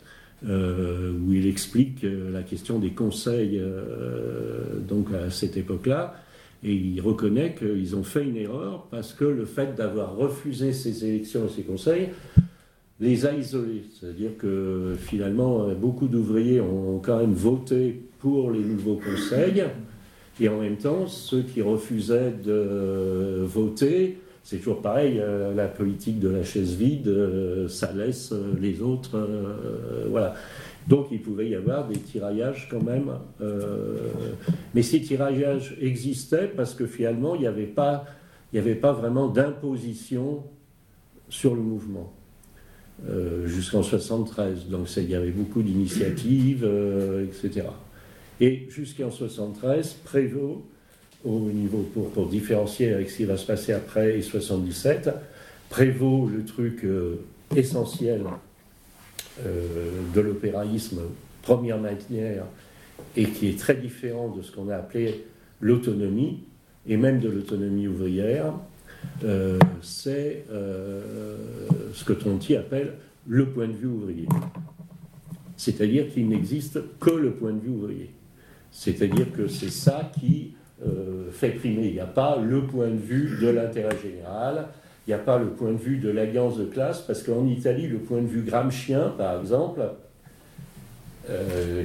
euh, 0.47 1.13
où 1.25 1.33
il 1.33 1.47
explique 1.47 2.03
euh, 2.03 2.31
la 2.31 2.43
question 2.43 2.77
des 2.77 2.91
conseils 2.91 3.61
donc 4.87 5.07
à 5.13 5.29
cette 5.31 5.57
époque-là. 5.57 6.15
Et 6.63 6.73
il 6.73 6.99
reconnaît 7.01 7.55
qu'ils 7.55 7.95
ont 7.95 8.03
fait 8.03 8.23
une 8.23 8.37
erreur 8.37 8.87
parce 8.89 9.13
que 9.13 9.25
le 9.25 9.45
fait 9.45 9.75
d'avoir 9.75 10.15
refusé 10.15 10.73
ces 10.73 11.05
élections 11.05 11.45
et 11.45 11.49
ces 11.49 11.63
conseils 11.63 12.09
les 12.99 13.25
a 13.25 13.33
isolés. 13.33 13.83
C'est-à-dire 13.93 14.37
que 14.37 14.93
finalement, 14.97 15.69
beaucoup 15.73 16.07
d'ouvriers 16.07 16.61
ont 16.61 16.99
quand 16.99 17.19
même 17.19 17.33
voté 17.33 18.01
pour 18.19 18.51
les 18.51 18.61
nouveaux 18.61 18.95
conseils, 18.95 19.63
et 20.39 20.49
en 20.49 20.59
même 20.59 20.77
temps, 20.77 21.07
ceux 21.07 21.41
qui 21.41 21.61
refusaient 21.61 22.33
de 22.43 23.43
voter, 23.43 24.17
c'est 24.45 24.57
toujours 24.57 24.83
pareil, 24.83 25.19
euh, 25.19 25.55
la 25.55 25.67
politique 25.67 26.19
de 26.19 26.29
la 26.29 26.43
chaise 26.43 26.75
vide, 26.75 27.07
euh, 27.07 27.67
ça 27.67 27.91
laisse 27.91 28.31
euh, 28.31 28.53
les 28.61 28.79
autres. 28.79 29.27
voilà. 30.07 30.35
Donc 30.87 31.07
il 31.09 31.19
pouvait 31.19 31.49
y 31.49 31.55
avoir 31.55 31.87
des 31.87 31.97
tiraillages 31.97 32.67
quand 32.69 32.83
même. 32.83 33.11
mais 34.75 34.83
ces 34.83 35.01
tiraillages 35.01 35.75
existaient 35.81 36.47
parce 36.47 36.75
que 36.75 36.85
finalement, 36.85 37.33
il 37.33 37.41
n'y 37.41 37.47
avait 37.47 37.65
pas 38.75 38.93
vraiment 38.93 39.27
d'imposition 39.29 40.43
sur 41.27 41.55
le 41.55 41.61
mouvement. 41.61 42.13
Euh, 43.09 43.45
jusqu'en 43.45 43.83
73. 43.83 44.67
Donc 44.69 44.87
il 44.95 45.09
y 45.09 45.15
avait 45.15 45.31
beaucoup 45.31 45.61
d'initiatives, 45.61 46.63
euh, 46.63 47.25
etc. 47.25 47.67
Et 48.39 48.67
jusqu'en 48.69 49.11
73, 49.11 49.97
Prévost, 50.05 50.61
au 51.25 51.39
niveau 51.39 51.89
pour, 52.13 52.27
différencier 52.27 52.93
avec 52.93 53.09
ce 53.09 53.17
qui 53.17 53.25
va 53.25 53.35
se 53.35 53.45
passer 53.45 53.73
après 53.73 54.17
et 54.17 54.21
77, 54.21 55.09
Prévost 55.69 56.31
le 56.33 56.45
truc 56.45 56.85
euh, 56.85 57.19
essentiel 57.55 58.23
de 59.43 60.21
l'opéraïsme, 60.21 61.01
première 61.41 61.77
manière, 61.77 62.45
et 63.17 63.25
qui 63.25 63.49
est 63.49 63.59
très 63.59 63.75
différent 63.75 64.29
de 64.29 64.41
ce 64.41 64.49
qu'on 64.53 64.69
a 64.69 64.77
appelé 64.77 65.25
l'autonomie, 65.59 66.39
et 66.87 66.95
même 66.95 67.19
de 67.19 67.27
l'autonomie 67.27 67.89
ouvrière, 67.89 68.53
euh, 69.23 69.59
c'est 69.81 70.45
euh, 70.51 71.35
ce 71.93 72.03
que 72.03 72.13
Tronti 72.13 72.55
appelle 72.55 72.93
le 73.27 73.47
point 73.47 73.67
de 73.67 73.73
vue 73.73 73.87
ouvrier. 73.87 74.27
C'est-à-dire 75.57 76.11
qu'il 76.11 76.27
n'existe 76.27 76.79
que 76.99 77.11
le 77.11 77.31
point 77.31 77.53
de 77.53 77.59
vue 77.59 77.69
ouvrier. 77.69 78.11
C'est-à-dire 78.71 79.31
que 79.31 79.47
c'est 79.47 79.71
ça 79.71 80.11
qui 80.19 80.53
fait 81.31 81.51
primer. 81.51 81.87
Il 81.87 81.93
n'y 81.93 81.99
a 81.99 82.05
pas 82.05 82.37
le 82.37 82.67
point 82.67 82.89
de 82.89 82.97
vue 82.97 83.37
de 83.41 83.47
l'intérêt 83.47 83.97
général, 84.03 84.67
il 85.07 85.11
n'y 85.11 85.13
a 85.13 85.19
pas 85.19 85.37
le 85.37 85.47
point 85.47 85.71
de 85.71 85.77
vue 85.77 85.97
de 85.97 86.09
l'alliance 86.09 86.57
de 86.57 86.65
classe, 86.65 87.01
parce 87.01 87.23
qu'en 87.23 87.47
Italie, 87.47 87.87
le 87.87 87.99
point 87.99 88.21
de 88.21 88.27
vue 88.27 88.41
gramscien, 88.41 89.13
par 89.17 89.39
exemple, 89.39 89.81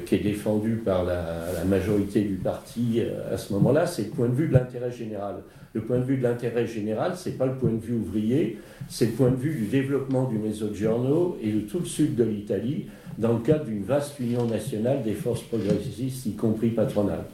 qui 0.07 0.14
est 0.14 0.22
défendu 0.22 0.76
par 0.84 1.05
la, 1.05 1.64
majorité 1.66 2.22
du 2.22 2.34
parti 2.34 3.03
à 3.32 3.36
ce 3.36 3.53
moment-là, 3.55 3.86
c'est 3.86 4.05
le 4.05 4.11
point 4.11 4.28
de 4.28 4.34
vue 4.34 4.49
de 4.49 4.53
l'intérêt 4.55 4.91
général. 4.91 5.36
Le 5.72 5.82
point 5.82 5.99
de 5.99 6.05
vue 6.05 6.16
de 6.16 6.22
l'intérêt 6.24 6.66
général, 6.66 7.16
ce 7.16 7.28
n'est 7.28 7.36
pas 7.36 7.47
le 7.47 7.55
point 7.55 7.70
de 7.70 7.78
vue 7.78 7.95
ouvrier, 7.95 8.59
c'est 8.88 9.07
le 9.07 9.12
point 9.12 9.30
de 9.30 9.36
vue 9.36 9.55
du 9.55 9.66
développement 9.66 10.24
du 10.24 10.36
Mezzogiorno 10.36 11.38
et 11.41 11.53
de 11.53 11.61
tout 11.61 11.78
le 11.78 11.84
sud 11.84 12.16
de 12.16 12.24
l'Italie 12.24 12.86
dans 13.18 13.34
le 13.34 13.38
cadre 13.41 13.66
d'une 13.66 13.84
vaste 13.84 14.18
union 14.18 14.47
nationale 14.47 15.03
des 15.03 15.12
forces 15.12 15.43
progressistes, 15.43 16.26
y 16.26 16.32
compris 16.32 16.70
patronales. 16.70 17.24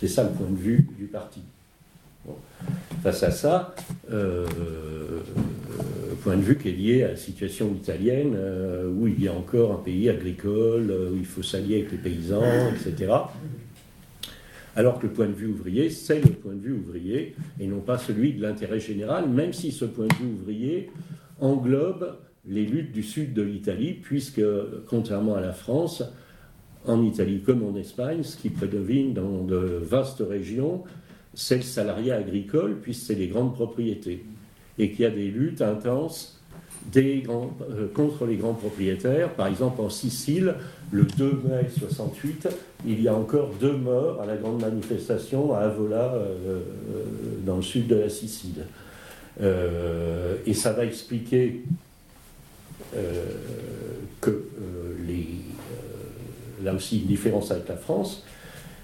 C'est 0.00 0.08
ça 0.08 0.24
le 0.24 0.30
point 0.30 0.50
de 0.50 0.56
vue 0.56 0.88
du 0.98 1.04
parti. 1.04 1.40
Face 3.02 3.22
à 3.22 3.30
ça, 3.30 3.74
euh, 4.10 4.46
point 6.22 6.36
de 6.36 6.42
vue 6.42 6.56
qui 6.56 6.70
est 6.70 6.72
lié 6.72 7.02
à 7.04 7.08
la 7.08 7.16
situation 7.16 7.74
italienne, 7.74 8.32
euh, 8.34 8.90
où 8.90 9.06
il 9.06 9.22
y 9.22 9.28
a 9.28 9.34
encore 9.34 9.72
un 9.72 9.82
pays 9.82 10.08
agricole, 10.08 10.90
euh, 10.90 11.10
où 11.12 11.16
il 11.16 11.26
faut 11.26 11.42
s'allier 11.42 11.80
avec 11.80 11.92
les 11.92 11.98
paysans, 11.98 12.42
etc. 12.70 13.12
Alors 14.74 14.98
que 14.98 15.06
le 15.06 15.12
point 15.12 15.26
de 15.26 15.32
vue 15.32 15.48
ouvrier, 15.48 15.90
c'est 15.90 16.20
le 16.20 16.30
point 16.30 16.54
de 16.54 16.60
vue 16.60 16.72
ouvrier, 16.72 17.36
et 17.60 17.66
non 17.66 17.80
pas 17.80 17.98
celui 17.98 18.32
de 18.32 18.40
l'intérêt 18.40 18.80
général, 18.80 19.28
même 19.28 19.52
si 19.52 19.70
ce 19.70 19.84
point 19.84 20.06
de 20.06 20.14
vue 20.14 20.32
ouvrier 20.40 20.90
englobe 21.40 22.16
les 22.46 22.64
luttes 22.64 22.92
du 22.92 23.02
sud 23.02 23.34
de 23.34 23.42
l'Italie, 23.42 23.92
puisque, 23.92 24.42
contrairement 24.88 25.34
à 25.34 25.40
la 25.40 25.52
France, 25.52 26.02
en 26.86 27.02
Italie 27.02 27.40
comme 27.40 27.62
en 27.62 27.76
Espagne, 27.76 28.22
ce 28.22 28.36
qui 28.36 28.48
prédomine 28.50 29.12
dans 29.12 29.44
de 29.44 29.56
vastes 29.56 30.22
régions, 30.26 30.84
c'est 31.34 31.56
le 31.56 31.62
salariat 31.62 32.16
agricole, 32.16 32.78
puisque 32.80 33.06
c'est 33.06 33.14
les 33.14 33.28
grandes 33.28 33.54
propriétés, 33.54 34.24
et 34.78 34.90
qu'il 34.90 35.00
y 35.00 35.06
a 35.06 35.10
des 35.10 35.28
luttes 35.28 35.62
intenses 35.62 36.34
euh, 36.96 37.88
contre 37.92 38.26
les 38.26 38.36
grands 38.36 38.54
propriétaires. 38.54 39.30
Par 39.30 39.48
exemple, 39.48 39.80
en 39.80 39.90
Sicile, 39.90 40.54
le 40.92 41.04
2 41.04 41.42
mai 41.48 41.68
68, 41.76 42.48
il 42.86 43.02
y 43.02 43.08
a 43.08 43.14
encore 43.14 43.50
deux 43.60 43.76
morts 43.76 44.20
à 44.20 44.26
la 44.26 44.36
grande 44.36 44.60
manifestation 44.60 45.54
à 45.54 45.60
Avola, 45.60 46.14
euh, 46.14 46.36
euh, 46.48 46.60
dans 47.44 47.56
le 47.56 47.62
sud 47.62 47.88
de 47.88 47.96
la 47.96 48.08
Sicile. 48.08 48.66
et 49.40 50.54
ça 50.54 50.72
va 50.72 50.84
expliquer 50.84 51.62
que 54.20 54.44
là 56.62 56.72
aussi 56.72 57.00
une 57.00 57.06
différence 57.06 57.50
avec 57.50 57.68
la 57.68 57.76
France, 57.76 58.24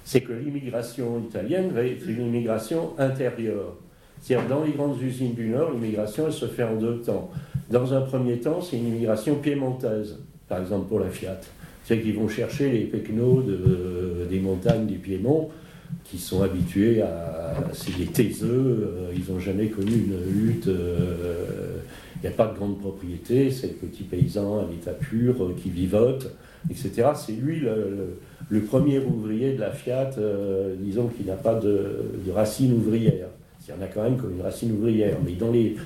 c'est 0.04 0.20
que 0.20 0.32
l'immigration 0.32 1.20
italienne 1.20 1.72
être 1.76 2.08
une 2.08 2.26
immigration 2.26 2.90
intérieure. 2.98 3.76
C'est-à-dire, 4.20 4.48
dans 4.48 4.64
les 4.64 4.72
grandes 4.72 5.00
usines 5.00 5.34
du 5.34 5.48
Nord, 5.48 5.72
l'immigration, 5.72 6.30
se 6.30 6.46
fait 6.46 6.64
en 6.64 6.76
deux 6.76 7.00
temps. 7.00 7.30
Dans 7.70 7.94
un 7.94 8.02
premier 8.02 8.38
temps, 8.38 8.60
c'est 8.60 8.76
une 8.76 8.88
immigration 8.88 9.36
piémontaise, 9.36 10.18
par 10.48 10.60
exemple 10.60 10.88
pour 10.88 11.00
la 11.00 11.08
Fiat. 11.08 11.40
C'est 11.84 12.00
qu'ils 12.00 12.14
vont 12.14 12.28
chercher 12.28 12.70
les 12.70 12.84
pecnos 12.84 13.42
des 14.28 14.40
montagnes 14.40 14.86
du 14.86 14.98
Piémont, 14.98 15.50
qui 16.04 16.18
sont 16.18 16.42
habitués 16.42 17.02
à. 17.02 17.54
C'est 17.72 17.96
des 17.96 18.06
taiseux, 18.06 18.48
euh, 18.48 19.12
ils 19.14 19.32
n'ont 19.32 19.40
jamais 19.40 19.68
connu 19.68 19.92
une 19.92 20.32
lutte. 20.32 20.68
Euh, 20.68 21.78
il 22.22 22.28
n'y 22.28 22.34
a 22.34 22.36
pas 22.36 22.48
de 22.48 22.56
grande 22.56 22.78
propriété, 22.78 23.50
c'est 23.50 23.68
le 23.68 23.88
petit 23.88 24.02
paysan 24.02 24.58
à 24.58 24.70
l'état 24.70 24.92
pur 24.92 25.42
euh, 25.42 25.56
qui 25.60 25.70
vivote, 25.70 26.30
etc. 26.68 27.10
C'est 27.14 27.32
lui 27.32 27.60
le, 27.60 28.60
premier 28.62 28.98
ouvrier 28.98 29.54
de 29.54 29.60
la 29.60 29.70
Fiat, 29.70 30.10
disons, 30.78 31.08
qui 31.08 31.24
n'a 31.24 31.36
pas 31.36 31.54
de, 31.54 32.12
racine 32.34 32.72
ouvrière. 32.72 33.28
Il 33.66 33.74
y 33.74 33.78
en 33.78 33.82
a 33.82 33.86
quand 33.86 34.02
même 34.02 34.16
comme 34.16 34.34
une 34.34 34.42
racine 34.42 34.72
ouvrière, 34.72 35.16
mais 35.24 35.32
dans 35.32 35.52
les, 35.52 35.76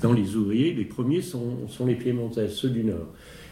dans 0.00 0.12
les 0.12 0.36
ouvriers, 0.36 0.72
les 0.72 0.84
premiers 0.84 1.22
sont, 1.22 1.68
sont 1.68 1.86
les 1.86 1.96
Piémontais, 1.96 2.48
ceux 2.48 2.70
du 2.70 2.84
Nord. 2.84 3.08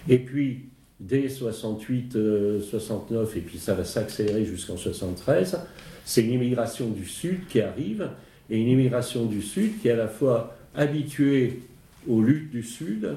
Et 0.09 0.19
puis, 0.19 0.71
dès 1.01 1.29
68, 1.29 2.17
69, 2.63 3.19
euh, 3.35 3.39
et 3.39 3.41
puis 3.41 3.59
ça 3.59 3.75
va 3.75 3.85
s'accélérer 3.85 4.45
jusqu'en 4.45 4.77
73, 4.77 5.59
c'est 6.05 6.23
une 6.23 6.33
immigration 6.33 6.91
du 6.91 7.07
Sud 7.07 7.47
qui 7.49 7.61
arrive, 7.61 8.09
et 8.51 8.61
une 8.61 8.69
immigration 8.69 9.27
du 9.27 9.43
Sud 9.43 9.81
qui 9.81 9.89
est 9.89 9.93
à 9.93 9.97
la 9.97 10.09
fois 10.09 10.57
habituée 10.75 11.61
aux 12.09 12.21
luttes 12.21 12.51
du 12.51 12.63
Sud, 12.63 13.17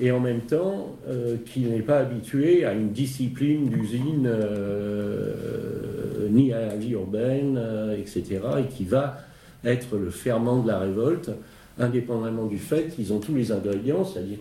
et 0.00 0.10
en 0.10 0.20
même 0.20 0.40
temps 0.40 0.96
euh, 1.08 1.36
qui 1.46 1.60
n'est 1.60 1.82
pas 1.82 1.98
habituée 1.98 2.64
à 2.64 2.72
une 2.72 2.90
discipline 2.90 3.68
d'usine 3.68 4.26
euh, 4.26 6.28
ni 6.30 6.52
à 6.52 6.66
la 6.66 6.76
vie 6.76 6.92
urbaine, 6.92 7.60
etc., 7.98 8.40
et 8.60 8.74
qui 8.74 8.84
va 8.84 9.18
être 9.64 9.96
le 9.96 10.10
ferment 10.10 10.62
de 10.62 10.68
la 10.68 10.78
révolte, 10.78 11.30
indépendamment 11.78 12.46
du 12.46 12.58
fait 12.58 12.94
qu'ils 12.94 13.12
ont 13.12 13.18
tous 13.18 13.34
les 13.34 13.52
ingrédients, 13.52 14.04
c'est-à-dire 14.04 14.38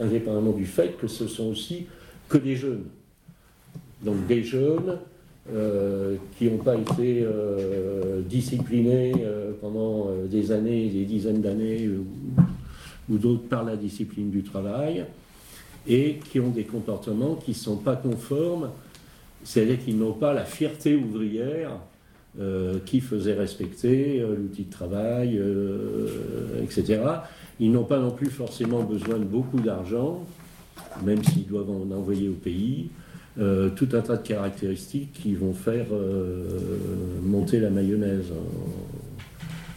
indépendamment 0.00 0.52
du 0.52 0.66
fait 0.66 0.96
que 1.00 1.06
ce 1.06 1.26
sont 1.26 1.50
aussi 1.50 1.86
que 2.28 2.38
des 2.38 2.56
jeunes. 2.56 2.84
Donc 4.02 4.26
des 4.26 4.42
jeunes 4.42 4.98
euh, 5.52 6.16
qui 6.38 6.50
n'ont 6.50 6.56
pas 6.56 6.74
été 6.74 7.22
euh, 7.22 8.22
disciplinés 8.22 9.12
euh, 9.20 9.52
pendant 9.60 10.08
des 10.24 10.52
années, 10.52 10.88
des 10.88 11.04
dizaines 11.04 11.42
d'années, 11.42 11.90
ou, 13.10 13.18
d'autres 13.18 13.48
par 13.48 13.64
la 13.64 13.76
discipline 13.76 14.30
du 14.30 14.42
travail, 14.42 15.04
et 15.86 16.18
qui 16.30 16.40
ont 16.40 16.50
des 16.50 16.64
comportements 16.64 17.34
qui 17.34 17.50
ne 17.50 17.56
sont 17.56 17.76
pas 17.76 17.96
conformes, 17.96 18.70
c'est-à-dire 19.42 19.84
qu'ils 19.84 19.98
n'ont 19.98 20.14
pas 20.14 20.32
la 20.32 20.44
fierté 20.44 20.96
ouvrière 20.96 21.78
euh, 22.40 22.80
qui 22.84 23.00
faisait 23.00 23.34
respecter 23.34 24.20
euh, 24.20 24.34
l'outil 24.34 24.64
de 24.64 24.70
travail, 24.70 25.38
euh, 25.38 26.64
etc. 26.64 27.00
Ils 27.60 27.70
n'ont 27.70 27.84
pas 27.84 28.00
non 28.00 28.10
plus 28.10 28.28
forcément 28.28 28.82
besoin 28.82 29.18
de 29.18 29.24
beaucoup 29.24 29.60
d'argent, 29.60 30.26
même 31.04 31.22
s'ils 31.22 31.46
doivent 31.46 31.70
en 31.70 31.88
envoyer 31.94 32.28
au 32.28 32.32
pays. 32.32 32.90
tout 33.36 33.88
un 33.92 34.00
tas 34.00 34.16
de 34.16 34.26
caractéristiques 34.26 35.12
qui 35.12 35.34
vont 35.34 35.54
faire 35.54 35.86
monter 37.22 37.60
la 37.60 37.70
mayonnaise, 37.70 38.32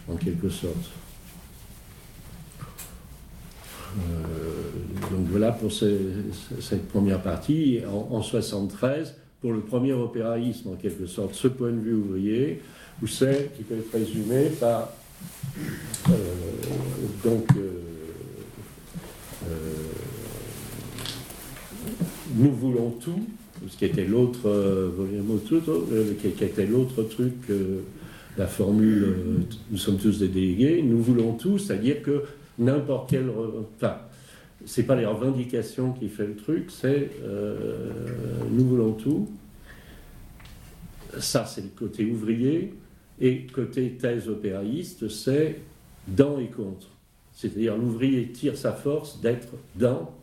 en, 0.09 0.15
quelque 0.15 0.49
sorte. 0.49 0.89
donc 5.11 5.26
voilà 5.37 5.51
pour 5.51 5.71
cette 5.71 6.87
première 6.87 7.21
partie. 7.21 7.81
En, 7.87 8.15
en 8.15 8.21
73, 8.23 9.15
pour 9.39 9.53
le 9.53 9.59
premier 9.59 9.93
opéraïsme, 9.93 10.69
en 10.69 10.75
quelque 10.75 11.05
sorte, 11.05 11.35
ce 11.35 11.47
point 11.47 11.69
de 11.69 11.79
vue 11.79 11.93
ouvrier, 11.93 12.61
où 13.03 13.07
c'est 13.07 13.51
qui 13.55 13.61
peut 13.61 13.75
être 13.75 13.93
résumé 13.93 14.45
par 14.59 14.91
euh, 16.09 16.13
donc 17.23 17.45
euh, 17.55 17.69
euh, 19.45 19.55
nous 22.35 22.51
voulons 22.51 22.89
tout, 22.99 23.21
ce 23.69 23.77
qui 23.77 23.85
était 23.85 24.05
l'autre 24.05 24.91
qui 26.19 26.43
était 26.43 26.65
l'autre 26.65 27.03
truc, 27.03 27.35
la 28.37 28.47
formule 28.47 29.15
nous 29.69 29.77
sommes 29.77 29.97
tous 29.97 30.17
des 30.17 30.29
délégués, 30.29 30.81
nous 30.81 31.01
voulons 31.01 31.33
tout, 31.33 31.59
c'est-à-dire 31.59 32.01
que 32.01 32.23
n'importe 32.57 33.11
quel, 33.11 33.25
enfin, 33.77 33.97
c'est 34.67 34.83
pas 34.83 34.95
les 34.95 35.05
revendications 35.05 35.93
qui 35.93 36.09
fait 36.09 36.27
le 36.27 36.35
truc, 36.35 36.71
c'est 36.71 37.09
euh, 37.23 37.89
nous 38.51 38.67
voulons 38.67 38.91
tout. 38.91 39.29
Ça, 41.19 41.45
c'est 41.45 41.61
le 41.61 41.69
côté 41.69 42.05
ouvrier. 42.05 42.73
Et 43.21 43.47
côté 43.47 43.91
thèse 43.93 44.27
opéraïste, 44.27 45.07
c'est 45.07 45.61
dans 46.05 46.37
et 46.37 46.47
contre. 46.47 46.89
C'est-à-dire 47.31 47.77
l'ouvrier 47.77 48.29
tire 48.33 48.57
sa 48.57 48.73
force 48.73 49.21
d'être 49.21 49.53
dans, 49.75 50.13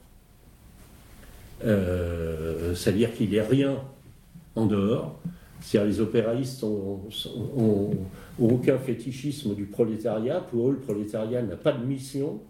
euh, 1.64 2.74
c'est-à-dire 2.74 3.14
qu'il 3.14 3.30
n'y 3.30 3.38
a 3.38 3.47
rien 3.47 3.78
en 4.57 4.66
dehors. 4.66 5.18
C'est-à-dire 5.62 5.90
les 5.90 6.01
opéraïstes 6.01 6.62
n'ont 6.62 7.92
aucun 8.38 8.78
fétichisme 8.78 9.55
du 9.55 9.64
prolétariat. 9.64 10.40
Pour 10.40 10.68
eux, 10.68 10.72
le 10.72 10.80
prolétariat 10.80 11.40
n'a 11.40 11.57
pas 11.57 11.72
de 11.72 11.84
mission 11.84 12.40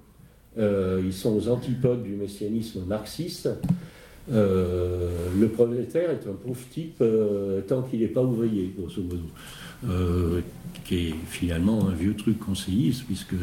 euh, 0.58 1.02
ils 1.04 1.12
sont 1.12 1.34
aux 1.36 1.48
antipodes 1.48 2.02
du 2.02 2.12
messianisme 2.12 2.84
marxiste. 2.86 3.48
Euh, 4.32 5.28
le 5.38 5.48
prolétaire 5.48 6.10
est 6.10 6.26
un 6.28 6.32
pauvre 6.32 6.64
type 6.70 6.96
euh, 7.00 7.60
tant 7.62 7.82
qu'il 7.82 8.00
n'est 8.00 8.06
pas 8.06 8.22
ouvrier, 8.22 8.72
grosso 8.76 9.02
modo, 9.02 10.42
qui 10.84 11.08
est 11.08 11.14
finalement 11.28 11.88
un 11.88 11.94
vieux 11.94 12.14
truc 12.14 12.38
conseilliste, 12.38 13.04
puisque 13.04 13.34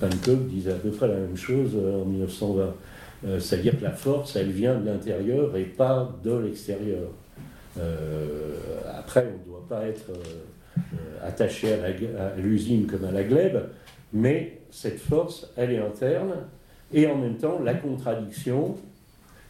Pankov 0.00 0.48
disait 0.48 0.72
à 0.72 0.76
peu 0.76 0.90
près 0.90 1.08
la 1.08 1.16
même 1.16 1.36
chose 1.36 1.76
en 1.76 2.04
1920. 2.04 3.38
C'est-à-dire 3.38 3.78
que 3.78 3.84
la 3.84 3.92
force, 3.92 4.34
elle 4.36 4.50
vient 4.50 4.80
de 4.80 4.86
l'intérieur 4.86 5.54
et 5.54 5.64
pas 5.64 6.18
de 6.24 6.38
l'extérieur. 6.38 7.10
après, 8.98 9.28
on 9.28 9.38
ne 9.38 9.52
doit 9.52 9.66
pas 9.68 9.84
être 9.86 10.10
attaché 11.22 11.74
à 11.74 12.34
l'usine 12.40 12.86
comme 12.86 13.04
à 13.04 13.12
la 13.12 13.22
glèbe, 13.22 13.60
mais 14.12 14.59
cette 14.70 15.00
force, 15.00 15.48
elle 15.56 15.72
est 15.72 15.78
interne, 15.78 16.34
et 16.92 17.06
en 17.06 17.16
même 17.16 17.36
temps, 17.36 17.60
la 17.62 17.74
contradiction, 17.74 18.76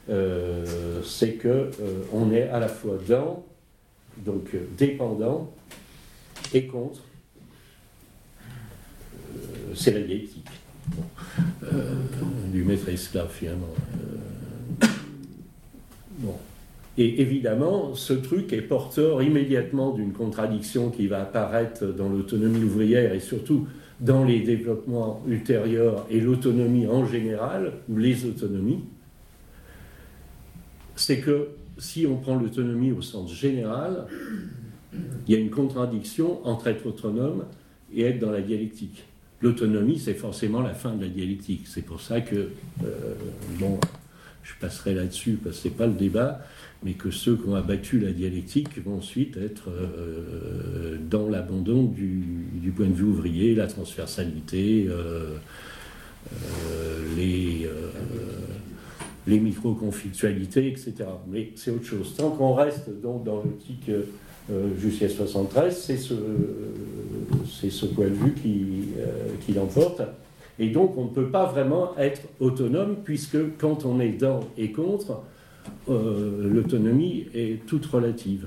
euh, 0.09 1.03
c'est 1.05 1.35
que 1.35 1.49
euh, 1.49 1.71
on 2.13 2.33
est 2.33 2.49
à 2.49 2.59
la 2.59 2.69
fois 2.69 2.99
dans, 3.09 3.45
donc 4.19 4.51
dépendant 4.77 5.53
et 6.53 6.67
contre, 6.67 7.01
c'est 9.75 9.93
la 9.93 10.01
dialectique. 10.01 10.49
du 12.53 12.65
maître 12.65 12.89
esclave 12.89 13.31
finalement. 13.31 13.69
bon. 16.19 16.35
Et 16.99 17.23
évidemment, 17.23 17.95
ce 17.95 18.13
truc 18.13 18.53
est 18.53 18.63
porteur 18.63 19.23
immédiatement 19.23 19.93
d'une 19.93 20.13
contradiction 20.13 20.91
qui 20.91 21.07
va 21.07 21.23
apparaître 21.23 21.87
dans 21.87 22.09
l'autonomie 22.09 22.65
ouvrière 22.65 23.15
et 23.15 23.21
surtout 23.21 23.67
dans 24.01 24.25
les 24.25 24.41
développements 24.41 25.23
ultérieurs 25.29 26.07
et 26.11 26.21
l'autonomie 26.21 26.87
en 26.87 27.07
général, 27.07 27.75
ou 27.89 27.99
les 27.99 28.25
autonomies. 28.25 28.85
C'est 30.97 31.21
que 31.21 31.49
si 31.79 32.07
on 32.07 32.17
prend 32.17 32.37
l'autonomie 32.37 32.93
au 32.93 33.03
sens 33.03 33.35
général, 33.35 34.07
il 35.27 35.35
y 35.35 35.37
a 35.37 35.39
une 35.39 35.51
contradiction 35.51 36.47
entre 36.47 36.69
être 36.69 36.87
autonome 36.87 37.45
et 37.93 38.03
être 38.03 38.19
dans 38.19 38.31
la 38.31 38.41
dialectique. 38.41 39.05
L'autonomie, 39.41 39.99
c'est 39.99 40.15
forcément 40.15 40.61
la 40.61 40.75
fin 40.75 40.95
de 40.95 41.03
la 41.03 41.09
dialectique. 41.09 41.67
C'est 41.67 41.83
pour 41.83 42.01
ça 42.01 42.21
que, 42.21 42.51
euh, 42.85 43.15
bon, 43.59 43.79
je 44.43 44.53
passerai 44.61 44.95
là-dessus 44.95 45.39
parce 45.43 45.57
que 45.57 45.63
ce 45.63 45.69
n'est 45.69 45.75
pas 45.75 45.87
le 45.87 45.95
débat, 45.95 46.41
mais 46.83 46.93
que 46.95 47.11
ceux 47.11 47.37
qui 47.37 47.49
ont 47.49 47.55
abattu 47.55 47.99
la 47.99 48.13
dialectique 48.13 48.83
vont 48.85 48.99
ensuite 48.99 49.37
être 49.37 49.69
euh, 49.69 50.97
dans 51.11 51.29
l'abandon 51.29 51.85
du, 51.85 52.73
point 52.75 52.87
de 52.87 52.95
vue 52.95 53.05
ouvrier, 53.05 53.55
la 53.55 53.67
transversalité, 53.67 54.87
euh, 54.89 55.35
euh, 56.33 57.05
les, 57.17 57.69
les 59.27 59.41
micro-conflictualités, 59.41 60.69
etc. 60.69 60.95
Mais 61.31 61.51
c'est 61.55 61.71
autre 61.71 61.85
chose. 61.85 62.15
Tant 62.17 62.31
qu'on 62.31 62.55
reste 62.55 62.89
donc 63.03 63.25
dans 63.25 63.37
l'optique 63.37 63.91
jusqu'à 64.81 65.09
73, 65.09 65.77
c'est 65.77 65.99
ce, 65.99 67.87
point 67.87 68.07
de 68.07 68.15
vue 68.15 68.33
qui, 68.35 69.53
l'emporte. 69.53 70.03
Et 70.59 70.69
donc 70.69 70.97
on 70.97 71.05
ne 71.05 71.11
peut 71.11 71.29
pas 71.29 71.47
vraiment 71.47 71.97
être 71.99 72.23
autonome, 72.39 72.97
puisque 73.05 73.39
quand 73.59 73.85
on 73.85 74.01
est 74.01 74.13
dans 74.13 74.41
et 74.57 74.73
contre, 74.73 75.13
euh, 75.13 75.17
l'autonomie 75.89 77.27
est 77.35 77.67
toute 77.67 77.87
relative. 77.87 78.47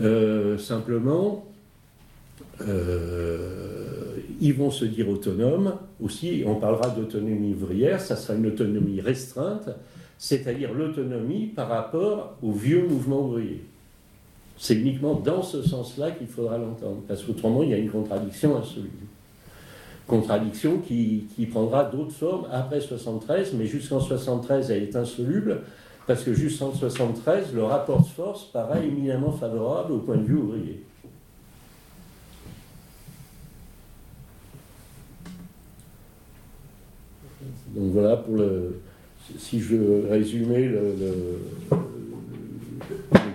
Euh, 0.00 0.58
simplement, 0.58 1.44
euh, 2.62 4.16
ils 4.40 4.54
vont 4.54 4.70
se 4.70 4.84
dire 4.84 5.08
autonomes 5.08 5.76
aussi, 6.02 6.42
on 6.46 6.56
parlera 6.56 6.90
d'autonomie 6.90 7.54
ouvrière, 7.54 8.00
ça 8.00 8.16
sera 8.16 8.36
une 8.36 8.46
autonomie 8.46 9.00
restreinte, 9.00 9.70
c'est-à-dire 10.18 10.72
l'autonomie 10.72 11.46
par 11.46 11.68
rapport 11.68 12.36
au 12.42 12.52
vieux 12.52 12.86
mouvement 12.86 13.20
ouvrier. 13.26 13.64
C'est 14.56 14.74
uniquement 14.74 15.14
dans 15.14 15.42
ce 15.42 15.62
sens-là 15.62 16.12
qu'il 16.12 16.26
faudra 16.26 16.58
l'entendre, 16.58 17.02
parce 17.06 17.22
qu'autrement 17.22 17.62
il 17.62 17.70
y 17.70 17.74
a 17.74 17.78
une 17.78 17.90
contradiction 17.90 18.56
insoluble. 18.56 19.06
Contradiction 20.06 20.78
qui, 20.78 21.26
qui 21.34 21.46
prendra 21.46 21.84
d'autres 21.84 22.12
formes 22.12 22.46
après 22.52 22.80
73, 22.80 23.54
mais 23.54 23.66
jusqu'en 23.66 24.00
73 24.00 24.70
elle 24.70 24.82
est 24.82 24.96
insoluble, 24.96 25.62
parce 26.06 26.22
que 26.22 26.34
juste 26.34 26.60
en 26.60 26.72
73, 26.72 27.54
le 27.54 27.64
rapport 27.64 28.02
de 28.02 28.06
force 28.06 28.44
paraît 28.44 28.86
éminemment 28.86 29.32
favorable 29.32 29.92
au 29.92 29.98
point 29.98 30.16
de 30.16 30.24
vue 30.24 30.36
ouvrier. 30.36 30.82
Donc 37.74 37.92
voilà 37.92 38.16
pour 38.16 38.36
le. 38.36 38.80
Si 39.38 39.58
je 39.60 40.06
résumais 40.08 40.68
le, 40.68 40.94
le, 41.00 41.38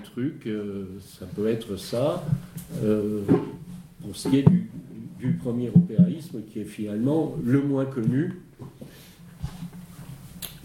truc, 0.03 0.45
euh, 0.45 0.85
ça 1.01 1.25
peut 1.25 1.47
être 1.47 1.77
ça. 1.77 2.23
Euh, 2.83 3.21
pour 4.01 4.15
ce 4.15 4.29
qui 4.29 4.37
est 4.37 4.47
du, 4.47 4.69
du 5.19 5.33
premier 5.33 5.69
opéraïsme, 5.69 6.41
qui 6.43 6.59
est 6.59 6.65
finalement 6.65 7.35
le 7.43 7.61
moins 7.61 7.85
connu, 7.85 8.39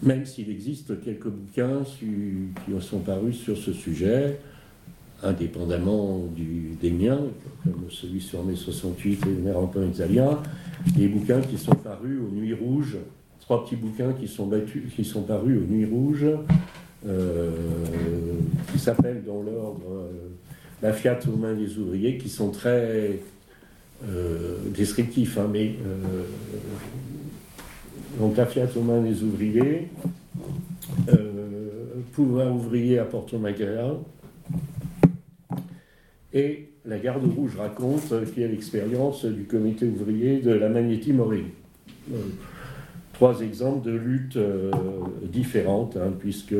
même 0.04 0.26
s'il 0.26 0.50
existe 0.50 1.00
quelques 1.02 1.28
bouquins 1.28 1.82
qui 1.98 2.80
sont 2.80 3.00
parus 3.00 3.36
sur 3.36 3.56
ce 3.56 3.72
sujet, 3.72 4.38
indépendamment 5.22 6.28
des 6.80 6.90
miens, 6.90 7.20
comme 7.64 7.90
celui 7.90 8.20
sur 8.20 8.44
mai 8.44 8.56
68 8.56 9.26
et 9.26 9.42
mes 9.42 9.52
rampants 9.52 9.82
italiens, 9.82 10.42
des 10.96 11.08
bouquins 11.08 11.40
qui 11.40 11.56
sont 11.56 11.74
parus 11.74 12.18
aux 12.20 12.34
Nuits 12.34 12.54
Rouges, 12.54 12.98
trois 13.40 13.64
petits 13.64 13.76
bouquins 13.76 14.12
qui 14.12 14.28
sont, 14.28 14.46
battus, 14.46 14.82
qui 14.94 15.04
sont 15.04 15.22
parus 15.22 15.58
aux 15.58 15.72
Nuits 15.72 15.86
Rouges, 15.86 16.26
euh, 17.06 17.50
qui 18.72 18.78
s'appellent 18.78 19.24
dans 19.24 19.42
l'ordre 19.42 19.90
euh, 19.90 20.30
La 20.82 20.92
Fiat 20.92 21.18
aux 21.26 21.36
mains 21.36 21.54
des 21.54 21.78
ouvriers, 21.78 22.18
qui 22.18 22.28
sont 22.28 22.50
très 22.50 23.20
euh, 24.06 24.56
descriptifs, 24.74 25.38
hein, 25.38 25.48
mais 25.50 25.74
donc 28.18 28.38
aux 28.76 28.82
mains 28.82 29.00
des 29.00 29.22
ouvriers, 29.22 29.88
euh, 31.08 31.14
pouvoir 32.12 32.54
ouvrier 32.54 32.98
à 32.98 33.04
Porto 33.04 33.38
Maghreb, 33.38 33.98
et 36.32 36.68
la 36.84 36.98
Garde 36.98 37.24
Rouge 37.24 37.56
raconte 37.56 38.12
qu'il 38.32 38.42
y 38.42 38.46
a 38.46 38.48
l'expérience 38.48 39.24
du 39.24 39.44
comité 39.44 39.86
ouvrier 39.86 40.40
de 40.40 40.52
la 40.52 40.68
Magnétie 40.68 41.12
Morée. 41.12 41.46
Euh, 42.12 42.16
trois 43.12 43.40
exemples 43.40 43.86
de 43.86 43.96
luttes 43.96 44.36
euh, 44.36 44.70
différentes, 45.22 45.96
hein, 45.96 46.12
puisque 46.18 46.54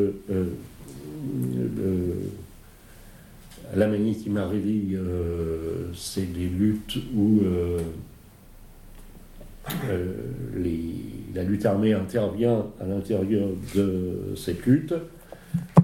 la 3.75 3.87
Magnétie 3.89 4.31
Morée, 4.31 4.97
c'est 5.95 6.33
des 6.33 6.47
luttes 6.47 6.97
où 7.17 7.41
les 10.55 11.15
la 11.35 11.43
lutte 11.43 11.67
armée 11.67 11.93
intervient 11.93 12.67
à 12.81 12.87
l'intérieur 12.87 13.49
de 13.75 14.35
cette 14.37 14.65
lutte. 14.67 14.95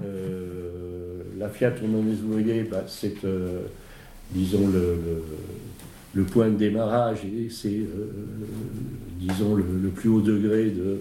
Euh, 0.03 1.23
la 1.37 1.49
Fiat 1.49 1.73
au 1.83 2.01
des 2.01 2.21
ouvriers, 2.21 2.63
bah, 2.63 2.83
c'est, 2.87 3.23
euh, 3.25 3.63
disons, 4.31 4.69
le, 6.13 6.23
point 6.23 6.49
de 6.49 6.55
démarrage 6.55 7.25
et 7.25 7.49
c'est, 7.49 7.79
euh, 7.79 8.11
disons, 9.19 9.55
le, 9.55 9.63
plus 9.89 10.09
haut 10.09 10.21
degré 10.21 10.69
de, 10.69 10.99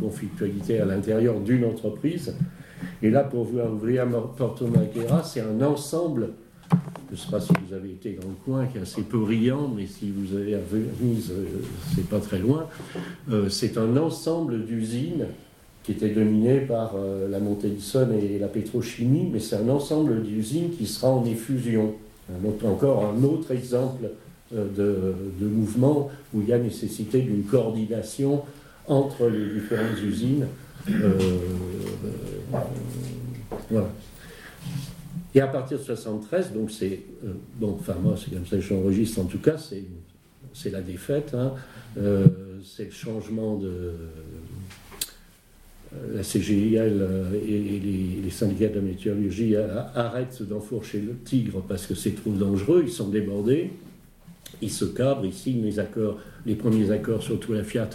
conflictualité 0.00 0.80
à 0.80 0.84
l'intérieur 0.84 1.40
d'une 1.40 1.64
entreprise. 1.64 2.34
Et 3.02 3.10
là, 3.10 3.24
pour 3.24 3.44
vous 3.44 3.58
ouvrir 3.58 4.06
Porto 4.36 4.66
Maquera, 4.66 5.22
c'est 5.22 5.40
un 5.40 5.60
ensemble 5.62 6.30
je 7.14 7.20
ne 7.20 7.24
sais 7.24 7.30
pas 7.30 7.40
si 7.40 7.52
vous 7.66 7.74
avez 7.74 7.90
été 7.90 8.18
dans 8.20 8.28
le 8.28 8.34
coin, 8.44 8.66
qui 8.66 8.78
est 8.78 8.80
assez 8.80 9.02
peu 9.02 9.18
brillant, 9.18 9.70
mais 9.74 9.86
si 9.86 10.10
vous 10.10 10.36
avez 10.36 10.54
à 10.54 10.58
Venise, 10.58 11.30
euh, 11.30 11.44
c'est 11.94 12.08
pas 12.08 12.18
très 12.18 12.38
loin. 12.38 12.66
Euh, 13.30 13.48
c'est 13.48 13.78
un 13.78 13.96
ensemble 13.96 14.64
d'usines 14.64 15.26
qui 15.84 15.92
était 15.92 16.08
dominé 16.08 16.60
par 16.60 16.94
euh, 16.96 17.28
la 17.28 17.38
Montellison 17.38 18.08
et 18.20 18.38
la 18.38 18.48
pétrochimie, 18.48 19.28
mais 19.32 19.38
c'est 19.38 19.56
un 19.56 19.68
ensemble 19.68 20.22
d'usines 20.22 20.70
qui 20.76 20.86
sera 20.86 21.08
en 21.10 21.24
effusion. 21.24 21.94
Donc 22.42 22.64
encore 22.64 23.04
un 23.04 23.22
autre 23.22 23.52
exemple 23.52 24.08
de, 24.50 25.14
mouvement 25.40 26.10
où 26.32 26.40
il 26.40 26.48
y 26.48 26.52
a 26.54 26.58
nécessité 26.58 27.20
d'une 27.20 27.44
coordination 27.44 28.42
entre 28.88 29.28
les 29.28 29.60
différentes 29.60 30.00
usines. 30.02 30.46
voilà. 33.70 33.88
Et 35.34 35.40
à 35.40 35.48
partir 35.48 35.78
de 35.78 35.82
73, 35.82 36.52
donc 36.52 36.70
c'est. 36.70 37.00
Euh, 37.24 37.32
bon, 37.56 37.76
enfin, 37.78 37.96
moi, 38.00 38.14
c'est 38.16 38.32
comme 38.32 38.46
ça 38.46 38.56
que 38.56 38.62
j'enregistre 38.62 39.20
en 39.20 39.24
tout 39.24 39.38
cas, 39.38 39.56
c'est 40.52 40.70
la 40.70 40.80
défaite, 40.80 41.34
hein. 41.34 41.54
euh, 41.98 42.26
c'est 42.64 42.84
le 42.84 42.92
changement 42.92 43.56
de. 43.56 43.66
Euh, 43.66 43.92
la 46.12 46.22
CGIL 46.22 46.74
et, 47.46 48.20
les, 48.20 48.30
syndicats 48.30 48.66
de 48.66 48.74
la 48.74 48.80
météorologie 48.80 49.54
arrêtent 49.94 50.42
d'enfourcher 50.42 50.98
le 50.98 51.14
tigre 51.24 51.62
parce 51.68 51.86
que 51.86 51.94
c'est 51.94 52.16
trop 52.16 52.32
dangereux, 52.32 52.82
ils 52.84 52.92
sont 52.92 53.10
débordés, 53.10 53.70
ils 54.60 54.72
se 54.72 54.84
cabrent, 54.84 55.24
ils 55.24 55.32
signent 55.32 55.64
les 55.64 55.78
accords, 55.78 56.18
les 56.46 56.56
premiers 56.56 56.90
accords, 56.90 57.22
surtout 57.22 57.52
la 57.52 57.62
Fiat, 57.62 57.90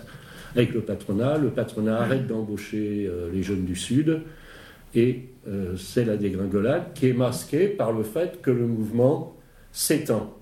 avec 0.55 0.73
le 0.73 0.79
patronat. 0.79 1.39
Le 1.39 1.49
patronat 1.49 1.99
arrête 1.99 2.25
d'embaucher 2.25 3.11
les 3.33 3.43
jeunes 3.43 3.65
du 3.65 3.75
Sud 3.75 4.21
et 4.95 5.25
euh, 5.49 5.75
c'est 5.77 6.05
la 6.05 6.15
dégringolade 6.15 6.93
qui 6.93 7.07
est 7.07 7.13
masquée 7.13 7.67
par 7.67 7.91
le 7.91 8.03
fait 8.03 8.41
que 8.41 8.51
le 8.51 8.67
mouvement 8.67 9.35
s'étend. 9.71 10.33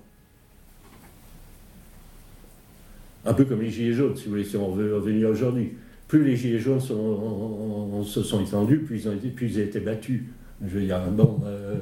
Un 3.26 3.34
peu 3.34 3.46
comme 3.46 3.62
les 3.62 3.70
gilets 3.70 3.94
jaunes, 3.94 4.16
si 4.16 4.26
vous 4.26 4.32
voulez, 4.32 4.44
si 4.44 4.58
on 4.58 4.72
veut 4.72 4.96
revenir 4.96 5.30
aujourd'hui. 5.30 5.74
Plus 6.08 6.24
les 6.24 6.36
gilets 6.36 6.60
jaunes 6.60 6.80
se 6.80 8.24
sont 8.24 8.42
étendus, 8.42 8.80
plus 8.80 9.04
ils 9.04 9.10
ont 9.10 9.14
été, 9.14 9.80
battus. 9.80 10.24
Je 10.66 10.80
veux 10.80 10.86
dire, 10.86 11.02
bon, 11.12 11.40
euh, 11.46 11.76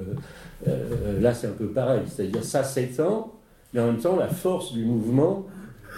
euh, 0.67 1.21
là 1.21 1.33
c'est 1.33 1.47
un 1.47 1.51
peu 1.51 1.67
pareil, 1.67 2.01
c'est-à-dire 2.07 2.43
ça 2.43 2.63
s'étend, 2.63 3.33
mais 3.73 3.79
en 3.81 3.87
même 3.87 3.97
temps 3.97 4.17
la 4.17 4.27
force 4.27 4.73
du 4.73 4.83
mouvement 4.83 5.45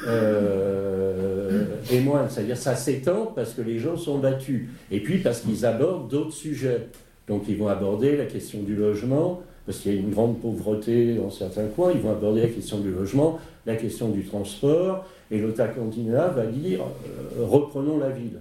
euh, 0.06 1.66
et 1.92 2.02
moins. 2.02 2.28
C'est-à-dire 2.28 2.58
ça 2.58 2.76
s'étend 2.76 3.28
parce 3.28 3.54
que 3.54 3.62
les 3.62 3.80
gens 3.80 3.98
sont 3.98 4.20
battus. 4.20 4.68
Et 4.92 5.00
puis 5.00 5.20
parce 5.20 5.42
qu'ils 5.42 5.66
abordent 5.66 6.10
d'autres 6.10 6.34
sujets. 6.34 6.88
Donc 7.28 7.44
ils 7.48 7.58
vont 7.58 7.68
aborder 7.68 8.16
la 8.16 8.26
question 8.26 8.62
du 8.62 8.76
logement, 8.76 9.42
parce 9.66 9.80
qu'il 9.80 9.94
y 9.94 9.98
a 9.98 10.00
une 10.00 10.12
grande 10.12 10.40
pauvreté 10.40 11.16
dans 11.16 11.30
certains 11.30 11.68
coins. 11.68 11.92
Ils 11.94 12.00
vont 12.00 12.12
aborder 12.12 12.42
la 12.42 12.48
question 12.48 12.80
du 12.80 12.92
logement, 12.92 13.40
la 13.66 13.76
question 13.76 14.10
du 14.10 14.24
transport, 14.24 15.06
et 15.30 15.40
l'OTA 15.40 15.68
Continua 15.68 16.30
va 16.30 16.46
dire 16.46 16.82
euh, 16.82 17.46
reprenons 17.46 17.98
la 17.98 18.10
ville. 18.10 18.40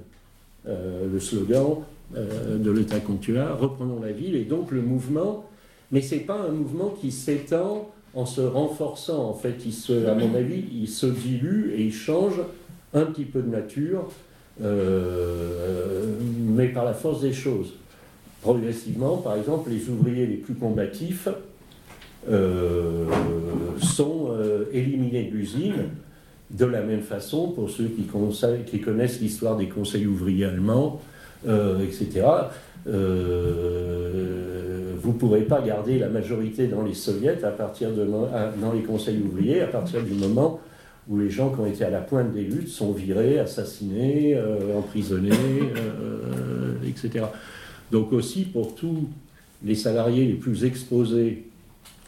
Euh, 0.68 1.06
le 1.12 1.20
slogan 1.20 1.78
euh, 2.16 2.58
de 2.58 2.70
l'État 2.70 3.00
Continua, 3.00 3.54
reprenons 3.54 4.00
la 4.00 4.12
ville, 4.12 4.36
et 4.36 4.44
donc 4.44 4.70
le 4.70 4.82
mouvement, 4.82 5.44
mais 5.90 6.00
ce 6.00 6.14
n'est 6.14 6.20
pas 6.20 6.38
un 6.38 6.52
mouvement 6.52 6.94
qui 7.00 7.10
s'étend 7.10 7.90
en 8.14 8.24
se 8.24 8.40
renforçant. 8.40 9.28
En 9.28 9.34
fait, 9.34 9.56
il 9.66 9.72
se, 9.72 10.06
à 10.06 10.14
mon 10.14 10.32
avis, 10.34 10.64
il 10.72 10.88
se 10.88 11.06
dilue 11.06 11.72
et 11.74 11.82
il 11.82 11.92
change 11.92 12.40
un 12.94 13.04
petit 13.04 13.24
peu 13.24 13.42
de 13.42 13.48
nature, 13.48 14.08
mais 14.60 14.68
par 16.68 16.84
la 16.84 16.94
force 16.94 17.20
des 17.20 17.32
choses 17.32 17.72
progressivement, 18.46 19.16
par 19.16 19.34
exemple, 19.34 19.70
les 19.70 19.88
ouvriers 19.88 20.24
les 20.24 20.36
plus 20.36 20.54
combatifs 20.54 21.26
euh, 22.30 23.06
sont 23.82 24.28
euh, 24.30 24.66
éliminés 24.72 25.24
de 25.24 25.32
l'usine. 25.32 25.88
De 26.52 26.64
la 26.64 26.80
même 26.82 27.00
façon, 27.00 27.48
pour 27.48 27.68
ceux 27.70 27.86
qui, 27.88 28.04
connaissent 28.78 29.20
l'histoire 29.20 29.56
des 29.56 29.66
conseils 29.66 30.06
ouvriers 30.06 30.44
allemands, 30.44 31.00
euh, 31.48 31.80
etc., 31.84 32.24
vous 32.84 32.92
ne 35.12 35.18
pourrez 35.18 35.42
pas 35.42 35.60
garder 35.60 35.98
la 35.98 36.08
majorité 36.08 36.68
dans 36.68 36.82
les 36.82 36.94
soviets 36.94 37.42
à 37.42 37.50
partir 37.50 37.90
de, 37.90 38.04
dans 38.04 38.72
les 38.72 38.82
conseils 38.82 39.20
ouvriers 39.20 39.60
à 39.60 39.66
partir 39.66 40.02
du 40.02 40.12
moment 40.12 40.60
où 41.08 41.18
les 41.18 41.30
gens 41.30 41.50
qui 41.50 41.60
ont 41.60 41.66
été 41.66 41.84
à 41.84 41.90
la 41.90 42.00
pointe 42.00 42.32
des 42.32 42.42
luttes 42.42 42.68
sont 42.68 42.92
virés, 42.92 43.40
assassinés, 43.40 44.40
emprisonnés, 44.76 45.32
etc. 46.86 47.24
Donc 47.92 48.12
aussi 48.12 48.44
pour 48.44 48.74
tous 48.74 49.08
les 49.64 49.74
salariés 49.74 50.26
les 50.26 50.34
plus 50.34 50.64
exposés 50.64 51.44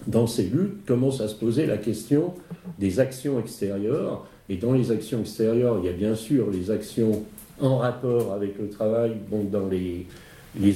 dans 0.07 0.27
ces 0.27 0.45
luttes, 0.45 0.85
commence 0.87 1.21
à 1.21 1.29
se 1.29 1.35
poser 1.35 1.67
la 1.67 1.77
question 1.77 2.35
des 2.79 3.01
actions 3.01 3.41
extérieures. 3.41 4.27
Et 4.49 4.57
dans 4.57 4.73
les 4.73 4.91
actions 4.91 5.21
extérieures, 5.21 5.79
il 5.83 5.87
y 5.87 5.89
a 5.89 5.97
bien 5.97 6.15
sûr 6.15 6.51
les 6.51 6.71
actions 6.71 7.25
en 7.61 7.79
rapport 7.79 8.33
avec 8.33 8.59
le 8.59 8.69
travail, 8.69 9.17
donc 9.31 9.51
dans 9.51 9.69
les, 9.69 10.07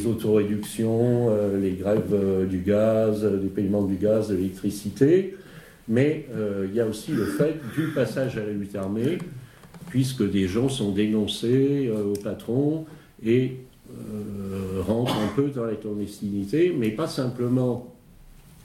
autoréductions, 0.07 1.29
euh, 1.31 1.61
les 1.61 1.73
grèves 1.73 2.13
euh, 2.13 2.47
du 2.47 2.59
gaz, 2.59 3.25
les 3.25 3.49
paiements 3.49 3.85
du 3.85 3.95
gaz, 3.95 4.29
de 4.29 4.35
l'électricité, 4.35 5.37
mais 5.89 6.27
euh, 6.35 6.67
il 6.69 6.75
y 6.75 6.81
a 6.81 6.87
aussi 6.87 7.13
le 7.13 7.25
fait 7.25 7.55
du 7.77 7.89
passage 7.89 8.37
à 8.37 8.45
la 8.45 8.53
lutte 8.53 8.75
armée, 8.75 9.19
puisque 9.91 10.29
des 10.29 10.49
gens 10.49 10.69
sont 10.69 10.91
dénoncés 10.91 11.91
au 11.91 12.15
patron 12.15 12.87
et 13.25 13.57
euh, 13.93 14.83
rentrent 14.83 15.17
un 15.17 15.29
peu 15.35 15.49
dans 15.49 15.65
la 15.65 15.75
clandestinité, 15.75 16.75
mais 16.77 16.91
pas 16.91 17.07
simplement 17.07 17.95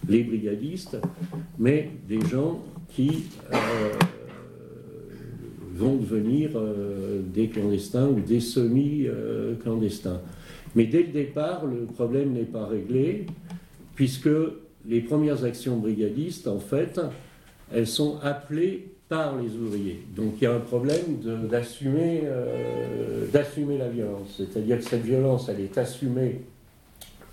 les 0.07 0.23
brigadistes, 0.23 0.97
mais 1.59 1.91
des 2.07 2.21
gens 2.21 2.63
qui 2.89 3.25
euh, 3.53 3.57
vont 5.75 5.97
devenir 5.97 6.51
euh, 6.55 7.21
des 7.21 7.49
clandestins 7.49 8.07
ou 8.07 8.19
des 8.19 8.39
semi-clandestins. 8.39 10.21
Mais 10.75 10.85
dès 10.85 11.03
le 11.03 11.11
départ, 11.11 11.65
le 11.65 11.85
problème 11.85 12.33
n'est 12.33 12.43
pas 12.43 12.65
réglé, 12.65 13.25
puisque 13.95 14.29
les 14.85 15.01
premières 15.01 15.43
actions 15.43 15.77
brigadistes, 15.77 16.47
en 16.47 16.59
fait, 16.59 17.01
elles 17.71 17.87
sont 17.87 18.19
appelées 18.21 18.96
par 19.09 19.37
les 19.37 19.49
ouvriers. 19.55 20.03
Donc 20.15 20.33
il 20.37 20.43
y 20.43 20.47
a 20.47 20.53
un 20.53 20.59
problème 20.59 21.19
d'assumer 21.49 22.23
euh, 22.25 23.25
la 23.33 23.89
violence. 23.89 24.35
C'est-à-dire 24.37 24.77
que 24.77 24.83
cette 24.83 25.03
violence, 25.03 25.49
elle 25.49 25.61
est 25.61 25.77
assumée 25.77 26.41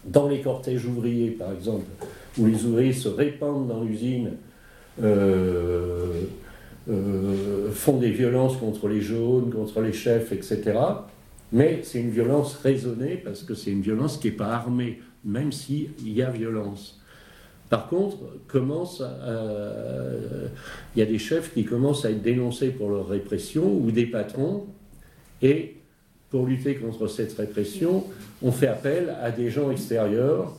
dans 0.05 0.29
les 0.29 0.41
cortèges 0.41 0.87
ouvriers, 0.87 1.31
par 1.31 1.53
exemple, 1.53 1.87
où 2.39 2.47
les 2.47 2.65
ouvriers 2.65 2.93
se 2.93 3.09
répandent 3.09 3.69
dans 3.69 3.83
l'usine, 3.83 4.33
euh, 5.03 6.23
euh, 6.91 7.71
font 7.73 7.97
des 7.97 8.11
violences 8.11 8.57
contre 8.59 8.89
les 8.89 9.01
jaunes, 9.01 9.51
contre 9.53 9.81
les 9.81 9.93
chefs, 9.93 10.31
etc. 10.33 10.79
Mais 11.53 11.81
c'est 11.83 12.01
une 12.01 12.11
violence 12.11 12.57
raisonnée 12.57 13.17
parce 13.17 13.43
que 13.43 13.55
c'est 13.55 13.71
une 13.71 13.81
violence 13.81 14.19
qui 14.19 14.29
n'est 14.29 14.37
pas 14.37 14.49
armée, 14.49 15.01
même 15.25 15.51
s'il 15.51 15.89
y 16.05 16.23
a 16.23 16.31
violence. 16.31 17.01
Par 17.71 17.89
contre, 17.89 18.19
commence 18.47 19.03
il 20.95 20.99
y 20.99 21.03
a 21.03 21.07
des 21.07 21.19
chefs 21.19 21.53
qui 21.53 21.65
commencent 21.65 22.05
à 22.05 22.11
être 22.11 22.23
dénoncés 22.23 22.71
pour 22.71 22.91
leur 22.91 23.09
répression 23.09 23.65
ou 23.65 23.91
des 23.91 24.07
patrons, 24.07 24.67
et 25.43 25.77
pour 26.31 26.47
lutter 26.47 26.75
contre 26.77 27.07
cette 27.07 27.33
répression, 27.35 28.05
on 28.43 28.51
fait 28.51 28.67
appel 28.67 29.15
à 29.23 29.31
des 29.31 29.51
gens 29.51 29.71
extérieurs 29.71 30.53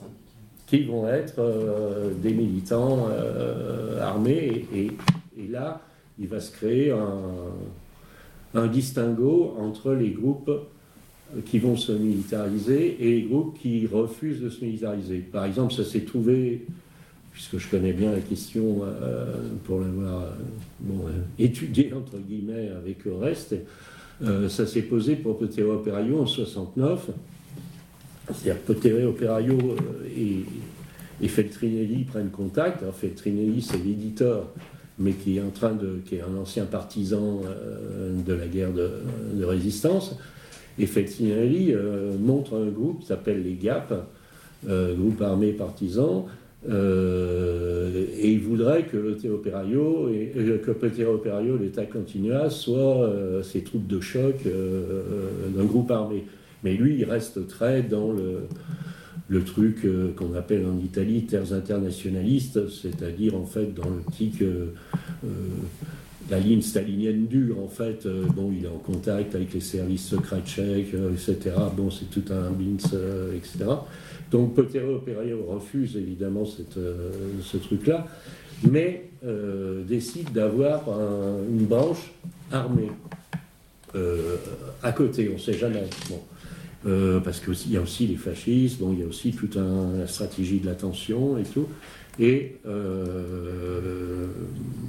qui 0.68 0.84
vont 0.84 1.08
être 1.08 1.39
euh, 1.39 2.12
des 2.14 2.34
militants 2.34 3.08
euh, 3.12 3.99
armés, 4.01 4.66
et, 4.74 4.91
là, 5.49 5.82
il 6.18 6.28
va 6.28 6.39
se 6.39 6.51
créer 6.51 6.91
un, 6.91 7.20
un 8.56 8.68
distinguo 8.68 9.56
entre 9.60 9.91
les 9.91 10.12
groupes 10.12 10.51
qui 11.45 11.60
vont 11.60 11.76
se 11.76 11.91
militariser 11.91 12.97
et 12.99 13.12
les 13.16 13.22
groupes 13.24 13.60
qui 13.60 13.86
refusent 13.86 14.41
de 14.41 14.49
se 14.49 14.64
militariser. 14.64 15.18
Par 15.20 15.45
exemple, 15.45 15.74
ça 15.74 15.84
s'est 15.84 16.06
trouvé 16.06 16.66
puisque 17.36 17.57
je 17.57 17.67
connais 17.69 17.91
bien 17.91 18.13
la 18.13 18.21
question 18.21 18.79
euh, 18.83 19.36
pour 19.65 19.81
l'avoir 19.81 20.21
euh, 20.21 20.27
euh, 20.89 21.11
étudiée 21.38 21.91
entre 21.93 22.17
guillemets 22.17 22.69
avec 22.69 23.03
le 23.03 23.13
reste, 23.13 23.55
ça 24.47 24.65
s'est 24.65 24.83
posé 24.83 25.17
pour 25.17 25.38
Potere 25.38 25.67
Operaio 25.67 26.21
en 26.21 26.25
69. 26.25 27.09
C'est-à-dire 28.27 28.61
Potere 28.61 29.05
Operaio 29.05 29.75
et, 30.17 30.45
et, 31.21 31.27
Feltrinelli 31.27 32.05
prennent 32.05 32.29
contact. 32.29 32.81
Alors 32.81 32.95
Feltrinelli, 32.95 33.61
c'est 33.61 33.77
l'éditeur, 33.77 34.45
mais 34.97 35.11
qui 35.11 35.36
est 35.36 35.41
en 35.41 35.49
train 35.49 35.73
de, 35.73 35.99
qui 36.05 36.15
est 36.15 36.21
un 36.21 36.33
ancien 36.38 36.63
partisan 36.63 37.41
de 38.25 38.33
la 38.33 38.47
guerre 38.47 38.71
de, 38.71 38.89
de 39.33 39.43
résistance. 39.43 40.17
Et 40.79 40.86
Feltrinelli 40.86 41.75
montre 42.17 42.55
un 42.55 42.69
groupe 42.69 43.01
qui 43.01 43.07
s'appelle 43.07 43.43
les 43.43 43.55
GAP, 43.55 43.93
groupe 44.65 45.21
armé 45.21 45.51
partisan, 45.51 46.25
euh, 46.70 48.05
et 48.18 48.32
il 48.32 48.39
voudrait 48.39 48.84
que 48.84 48.97
le 48.97 49.16
Operaio 49.32 50.09
et, 50.09 50.32
que 50.34 51.61
l'État 51.61 51.86
continua, 51.86 52.49
soit 52.49 53.03
euh, 53.03 53.43
ces 53.43 53.61
troupes 53.61 53.88
de 53.88 53.99
choc 53.99 54.36
euh, 54.45 55.03
d'un 55.55 55.66
groupe 55.66 55.91
armé. 55.91 56.24
Mais 56.63 56.74
lui, 56.74 56.97
il 56.97 57.05
reste 57.05 57.47
très 57.47 57.84
dans 57.84 58.11
le, 58.11 58.47
le 59.28 59.43
truc 59.43 59.86
qu'on 60.16 60.34
appelle 60.34 60.66
en 60.66 60.80
Italie 60.84 61.26
terres 61.26 61.53
internationalistes, 61.53 62.68
c'est-à-dire 62.70 63.36
en 63.36 63.45
fait 63.45 63.72
dans 63.74 63.88
l'optique 63.88 64.43
la 66.32 66.39
ligne 66.39 66.63
stalinienne 66.63 67.28
dure, 67.28 67.59
en 67.59 67.68
fait, 67.68 68.07
bon, 68.36 68.51
il 68.51 68.66
est 68.66 68.68
en 68.68 68.80
contact 68.80 69.36
avec 69.36 69.53
les 69.53 69.59
services 69.59 70.07
secrets 70.07 70.41
tchèques, 70.43 70.95
etc. 71.13 71.55
Bon, 71.78 71.91
c'est 71.91 72.09
tout 72.09 72.24
un 72.34 72.49
bins, 72.49 72.97
etc. 73.36 73.66
Donc 74.32 74.55
Potere 74.55 74.89
Operaio 74.89 75.43
refuse 75.47 75.95
évidemment 75.97 76.43
euh, 76.78 77.09
ce 77.43 77.57
truc-là, 77.57 78.07
mais 78.69 79.09
euh, 79.26 79.84
décide 79.84 80.32
d'avoir 80.32 80.84
une 81.49 81.65
branche 81.65 82.11
armée 82.51 82.91
euh, 83.95 84.36
à 84.84 84.91
côté, 84.91 85.30
on 85.30 85.34
ne 85.34 85.39
sait 85.39 85.53
jamais. 85.53 85.84
parce 87.23 87.39
qu'il 87.39 87.71
y 87.71 87.78
a 87.78 87.82
aussi 87.82 88.07
les 88.07 88.17
fascistes, 88.17 88.80
bon, 88.80 88.93
il 88.93 88.99
y 88.99 89.03
a 89.03 89.07
aussi 89.07 89.32
toute 89.32 89.55
la 89.55 90.05
stratégie 90.07 90.59
de 90.59 90.65
la 90.65 90.76
tension 90.76 91.38
et 91.38 91.43
tout. 91.43 91.67
Et 92.19 92.57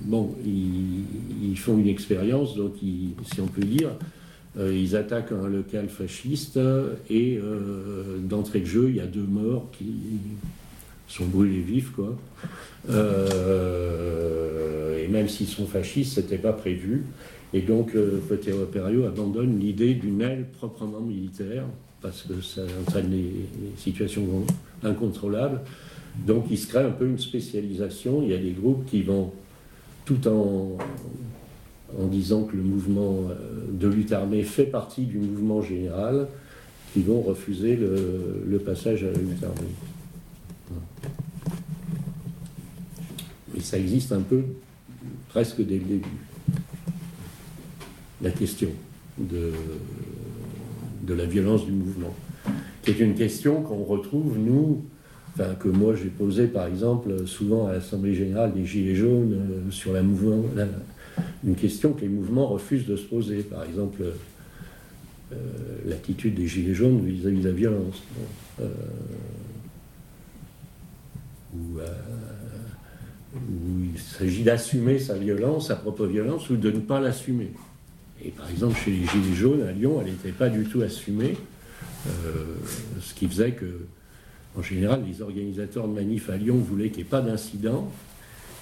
bon, 0.07 0.35
ils, 0.45 1.57
font 1.57 1.79
une 1.79 1.89
expérience, 1.89 2.55
donc 2.57 2.75
si 2.81 3.41
on 3.41 3.47
peut 3.47 3.63
dire, 3.63 3.91
ils 4.59 4.97
attaquent 4.97 5.33
un 5.33 5.49
local 5.49 5.89
fasciste 5.89 6.59
et 7.11 7.39
euh, 7.43 8.19
d'entrée 8.21 8.61
de 8.61 8.67
jeu, 8.67 8.87
il 8.89 8.97
y 8.97 9.01
a 9.01 9.07
deux 9.07 9.27
morts 9.27 9.69
qui 9.73 9.93
sont 11.09 11.27
brûlés 11.27 11.61
vifs, 11.61 11.93
quoi. 11.93 12.17
Euh, 12.91 15.03
et 15.03 15.09
même 15.09 15.29
s'ils 15.29 15.49
sont 15.49 15.67
fascistes, 15.67 16.15
c'était 16.15 16.39
pas 16.39 16.53
prévu. 16.53 17.05
Et 17.53 17.61
donc, 17.61 17.95
euh, 17.95 18.21
Operaio 18.63 19.05
abandonne 19.05 19.59
l'idée 19.59 19.95
d'une 19.95 20.21
aile 20.21 20.47
proprement 20.59 21.01
militaire, 21.01 21.65
parce 22.01 22.23
que 22.23 22.41
ça 22.41 22.63
entraîne 22.81 23.11
des 23.11 23.33
situations 23.77 24.45
incontrôlables. 24.83 25.61
Donc, 26.27 26.47
il 26.51 26.59
se 26.59 26.67
crée 26.67 26.83
un 26.83 26.91
peu 26.91 27.07
une 27.07 27.19
spécialisation. 27.19 28.23
Il 28.23 28.31
y 28.31 28.35
a 28.35 28.39
des 28.39 28.53
groupes 28.53 28.85
qui 28.87 29.03
vont, 29.03 29.33
tout 30.05 30.27
en 30.29 30.79
en 31.99 32.07
disant 32.07 32.45
que 32.45 32.57
le 32.57 32.63
mouvement 32.63 33.25
euh, 33.31 33.35
de 33.73 33.89
lutte 33.89 34.13
armée 34.13 34.43
fait 34.43 34.65
partie 34.67 35.05
du 35.05 35.19
mouvement 35.19 35.63
général, 35.63 36.29
qui 36.93 37.03
vont 37.03 37.21
refuser 37.21 37.77
le, 37.77 38.59
passage 38.59 39.05
à 39.05 39.09
la 39.09 39.19
lutte 39.19 39.45
armée. 39.45 39.75
Mais 43.55 43.61
ça 43.61 43.79
existe 43.79 44.13
un 44.13 44.23
peu 44.23 44.43
presque 45.29 45.59
dès 45.59 45.79
le 45.79 45.85
début. 45.85 46.09
La 48.23 48.31
question 48.31 48.71
de, 49.19 49.53
la 51.07 51.27
violence 51.27 51.67
du 51.67 51.73
mouvement, 51.73 52.15
qui 52.83 52.93
est 52.93 53.01
une 53.01 53.15
question 53.15 53.63
qu'on 53.63 53.85
retrouve, 53.85 54.39
nous, 54.39 54.83
enfin, 55.35 55.55
que 55.55 55.69
moi 55.69 55.95
j'ai 55.95 56.09
posé 56.09 56.47
par 56.47 56.67
exemple 56.67 57.27
souvent 57.27 57.67
à 57.67 57.73
l'Assemblée 57.73 58.15
générale 58.15 58.55
des 58.55 58.65
Gilets 58.65 58.95
jaunes 58.95 59.35
euh, 59.35 59.71
sur 59.71 59.93
la 59.93 60.03
mouvement, 60.03 60.43
une 61.45 61.55
question 61.55 61.93
que 61.93 62.03
les 62.03 62.09
mouvements 62.09 62.47
refusent 62.47 62.87
de 62.87 62.97
se 62.97 63.05
poser. 63.05 63.43
Par 63.43 63.65
exemple, 63.65 64.03
euh, 65.33 65.37
l'attitude 65.87 66.35
des 66.35 66.47
Gilets 66.47 66.75
jaunes 66.75 67.05
vis-à-vis 67.05 67.41
de 67.41 67.49
la 67.49 67.55
violence. 67.55 68.03
Euh, 68.61 68.69
où, 71.55 71.81
il 73.95 74.01
s'agit 74.01 74.45
d'assumer 74.45 74.99
sa 74.99 75.17
violence, 75.17 75.69
sa 75.69 75.77
propre 75.77 76.07
violence, 76.07 76.51
ou 76.51 76.57
de 76.57 76.71
ne 76.71 76.81
pas 76.81 77.01
l'assumer. 77.01 77.51
Et 78.25 78.31
par 78.31 78.51
exemple, 78.51 78.77
chez 78.79 78.91
les 78.91 79.07
Gilets 79.07 79.35
jaunes 79.35 79.63
à 79.63 79.73
Lyon, 79.73 80.01
elle 80.01 80.13
n'était 80.13 80.33
pas 80.33 80.49
du 80.49 80.65
tout 80.65 80.83
assumée, 80.83 81.37
ce 83.01 83.15
qui 83.15 83.27
faisait 83.27 83.53
que 83.53 83.87
en 84.57 84.63
général, 84.63 85.03
les 85.07 85.21
organisateurs 85.21 85.87
de 85.87 85.93
manifs 85.93 86.31
à 86.31 86.37
Lyon 86.37 86.57
voulaient 86.57 86.89
qu'il 86.89 86.99
n'y 86.99 87.03
ait 87.03 87.11
pas 87.11 87.21
d'incident, 87.21 87.91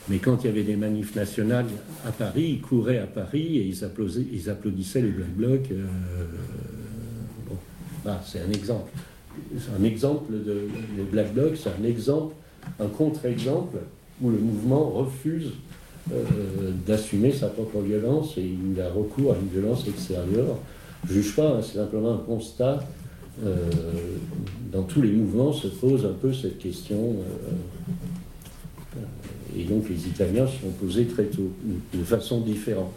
mais 0.08 0.18
quand 0.18 0.42
il 0.42 0.46
y 0.46 0.50
avait 0.50 0.64
des 0.64 0.76
manifs 0.76 1.14
nationales 1.14 1.66
à 2.06 2.12
Paris, 2.12 2.56
ils 2.56 2.60
couraient 2.60 2.98
à 2.98 3.06
Paris 3.06 3.58
et 3.58 3.66
ils, 3.66 3.84
applaudissaient, 3.84 5.00
les 5.00 5.10
Black 5.10 5.30
Blocs. 5.30 5.70
Euh, 5.72 5.84
bon, 7.48 7.56
c'est 8.24 8.40
un 8.40 8.50
exemple. 8.50 8.90
C'est 9.58 9.80
un 9.80 9.84
exemple 9.84 10.32
de 10.32 10.68
les 10.96 11.04
Black 11.04 11.32
Blocs, 11.32 11.56
c'est 11.56 11.70
un 11.70 11.84
exemple, 11.84 12.34
un 12.78 12.86
contre-exemple 12.86 13.78
où 14.22 14.30
le 14.30 14.38
mouvement 14.38 14.90
refuse 14.90 15.52
euh, 16.12 16.70
d'assumer 16.86 17.32
sa 17.32 17.48
propre 17.48 17.80
violence 17.80 18.36
et 18.36 18.42
il 18.42 18.80
a 18.80 18.90
recours 18.90 19.32
à 19.32 19.36
une 19.36 19.48
violence 19.48 19.88
extérieure. 19.88 20.58
Je 21.08 21.14
ne 21.14 21.22
juge 21.22 21.34
pas, 21.34 21.48
hein, 21.48 21.60
c'est 21.62 21.78
simplement 21.78 22.14
un 22.14 22.18
constat 22.18 22.84
euh, 23.44 23.56
dans 24.70 24.82
tous 24.82 25.02
les 25.02 25.10
mouvements 25.10 25.52
se 25.52 25.66
pose 25.66 26.04
un 26.04 26.12
peu 26.12 26.32
cette 26.32 26.58
question. 26.58 27.16
Et 29.56 29.64
donc 29.64 29.88
les 29.88 30.06
Italiens 30.06 30.46
se 30.46 30.60
sont 30.60 30.70
posés 30.80 31.06
très 31.06 31.24
tôt, 31.24 31.50
de 31.92 32.04
façon 32.04 32.40
différente. 32.40 32.92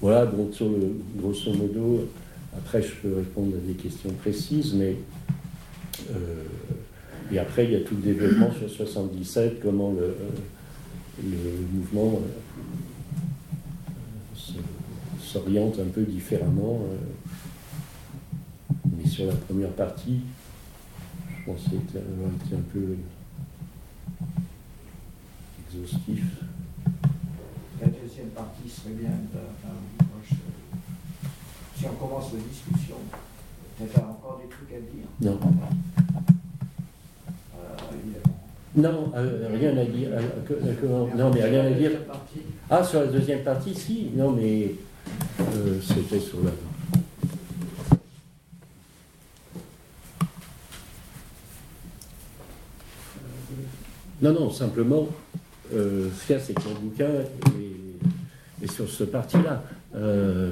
voilà, 0.00 0.26
grosso 0.26 0.68
modo, 1.52 2.08
après 2.56 2.82
je 2.82 2.94
peux 3.02 3.16
répondre 3.16 3.54
à 3.56 3.66
des 3.66 3.74
questions 3.74 4.10
précises, 4.10 4.74
mais 4.74 4.96
et 7.30 7.38
après 7.38 7.64
il 7.64 7.72
y 7.72 7.76
a 7.76 7.80
tout 7.80 7.94
le 7.94 8.02
développement 8.02 8.50
sur 8.58 8.70
77, 8.70 9.60
comment 9.62 9.92
le, 9.92 10.14
mouvement 11.72 12.20
s'oriente 15.20 15.78
un 15.80 15.90
peu 15.92 16.02
différemment 16.02 16.80
sur 19.18 19.26
la 19.26 19.34
première 19.34 19.70
partie, 19.70 20.20
je 21.28 21.50
pensais 21.50 21.76
avoir 21.96 22.30
été 22.30 22.54
un 22.54 22.62
peu 22.72 22.94
exhaustif. 25.78 26.24
La 27.80 27.86
deuxième 27.86 28.28
partie 28.28 28.68
serait 28.68 28.94
bien, 28.94 29.10
si 31.76 31.84
on 31.86 31.94
commence 31.94 32.32
la 32.32 32.40
discussion, 32.40 32.96
peut-être 33.78 33.98
encore 33.98 34.40
des 34.42 34.48
trucs 34.48 34.72
à 34.72 34.80
dire 34.80 35.06
Non. 35.20 35.38
Euh, 37.54 38.00
non, 38.74 39.12
euh, 39.14 39.48
rien 39.54 39.76
à 39.76 39.84
dire. 39.84 40.08
Euh, 40.12 41.06
non, 41.16 41.30
mais 41.32 41.44
rien 41.44 41.66
à 41.66 41.70
dire. 41.70 41.92
Ah, 42.68 42.82
sur 42.82 43.00
la 43.00 43.06
deuxième 43.06 43.44
partie, 43.44 43.74
si. 43.74 44.10
Non, 44.14 44.32
mais 44.32 44.74
c'était 45.82 46.18
sur 46.18 46.42
la. 46.42 46.50
Non, 54.20 54.32
non, 54.32 54.50
simplement, 54.50 55.06
euh, 55.74 56.08
ce 56.16 56.26
qu'il 56.26 56.40
c'est 56.40 56.80
bouquin 56.80 57.08
est, 58.62 58.70
sur 58.70 58.88
ce 58.88 59.04
parti-là. 59.04 59.64
Euh, 59.94 60.50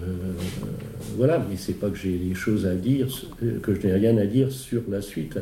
voilà, 1.16 1.38
mais 1.38 1.56
c'est 1.56 1.74
pas 1.74 1.90
que 1.90 1.96
j'ai 1.96 2.16
des 2.16 2.34
choses 2.34 2.66
à 2.66 2.74
dire, 2.74 3.08
que 3.62 3.74
je 3.74 3.86
n'ai 3.86 3.92
rien 3.92 4.16
à 4.16 4.26
dire 4.26 4.52
sur 4.52 4.82
la 4.88 5.02
suite. 5.02 5.38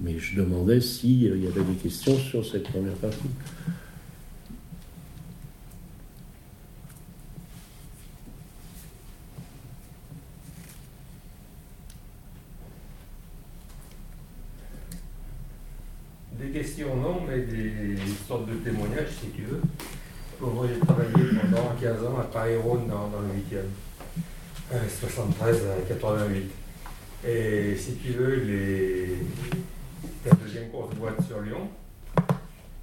Mais 0.00 0.18
je 0.18 0.36
demandais 0.36 0.80
s'il 0.80 1.22
y 1.22 1.46
avait 1.46 1.62
des 1.62 1.78
questions 1.82 2.16
sur 2.18 2.44
cette 2.44 2.64
première 2.64 2.94
partie. 2.94 3.28
Non, 16.54 17.22
mais 17.28 17.40
des 17.40 17.96
sortes 18.28 18.48
de 18.48 18.54
témoignages, 18.54 19.10
si 19.20 19.28
tu 19.30 19.42
veux. 19.42 19.60
moi, 20.40 20.66
j'ai 20.72 20.78
travaillé 20.78 21.10
pendant 21.40 21.74
15 21.80 22.04
ans 22.04 22.18
à 22.20 22.24
Paris-Rhône 22.24 22.86
dans, 22.86 23.10
le 23.20 23.56
8e, 23.56 24.80
73 25.00 25.62
à 25.66 25.88
88. 25.88 26.50
Et 27.26 27.76
si 27.76 27.94
tu 27.94 28.12
veux, 28.12 28.36
les... 28.36 29.16
la 30.24 30.32
deuxième 30.36 30.68
grosse 30.68 30.94
boîte 30.94 31.26
sur 31.26 31.40
Lyon, 31.40 31.68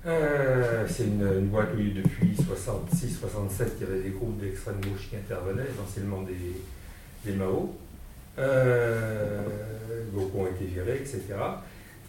euh, 0.05 0.85
c'est 0.89 1.03
une, 1.03 1.47
boîte 1.47 1.69
où 1.73 1.77
depuis 1.77 2.35
66-67, 2.35 3.67
il 3.77 3.87
y 3.87 3.89
avait 3.89 4.01
des 4.01 4.09
groupes 4.09 4.39
d'extrême 4.41 4.81
gauche 4.81 5.09
qui 5.09 5.15
intervenaient, 5.15 5.67
essentiellement 5.73 6.23
des, 6.23 6.59
des 7.23 7.37
Mao. 7.37 7.75
Euh, 8.39 9.43
beaucoup 10.11 10.39
ont 10.39 10.47
été 10.47 10.65
virés, 10.65 10.97
etc. 10.97 11.21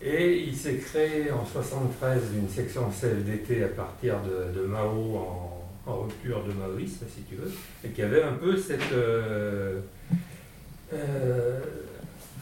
Et 0.05 0.37
il 0.49 0.57
s'est 0.57 0.77
créé 0.79 1.31
en 1.31 1.47
73 1.47 2.21
une 2.35 2.49
section 2.49 2.91
CFDT 2.91 3.63
à 3.63 3.69
partir 3.69 4.17
de, 4.23 4.63
Mao 4.63 5.63
en, 5.87 6.01
rupture 6.03 6.43
de 6.45 6.53
maoïsme, 6.53 7.07
si 7.09 7.23
tu 7.23 7.37
veux, 7.37 7.53
et 7.85 7.89
qui 7.91 8.03
avait 8.03 8.23
un 8.23 8.33
peu 8.33 8.57
cette. 8.57 8.81
Euh, 8.93 9.81
euh, 10.93 11.61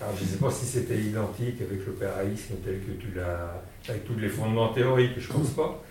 alors 0.00 0.16
je 0.16 0.24
ne 0.24 0.28
sais 0.28 0.36
pas 0.38 0.50
si 0.50 0.64
c'était 0.64 0.96
identique 0.96 1.60
avec 1.60 1.86
l'opéraïsme 1.86 2.54
tel 2.64 2.80
que 2.80 2.92
tu 2.92 3.12
l'as. 3.14 3.62
avec 3.88 4.06
tous 4.06 4.18
les 4.18 4.30
fondements 4.30 4.72
théoriques, 4.72 5.18
je 5.18 5.28
ne 5.28 5.38
pense 5.38 5.50
pas. 5.50 5.82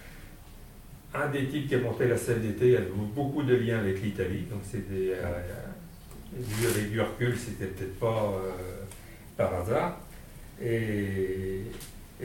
Un 1.13 1.29
des 1.29 1.47
types 1.47 1.67
qui 1.67 1.75
a 1.75 1.79
monté 1.79 2.07
la 2.07 2.15
CFDT 2.15 2.77
a 2.77 2.81
beaucoup 3.15 3.43
de 3.43 3.55
liens 3.55 3.79
avec 3.79 4.01
l'Italie, 4.01 4.45
donc 4.49 4.61
c'était. 4.63 5.13
Euh, 5.13 5.39
vu 6.35 6.67
avec 6.67 6.91
du 6.91 6.99
recul, 6.99 7.35
c'était 7.37 7.65
peut-être 7.65 7.99
pas 7.99 8.33
par 9.37 9.53
hasard. 9.53 9.99
Et, 10.61 11.61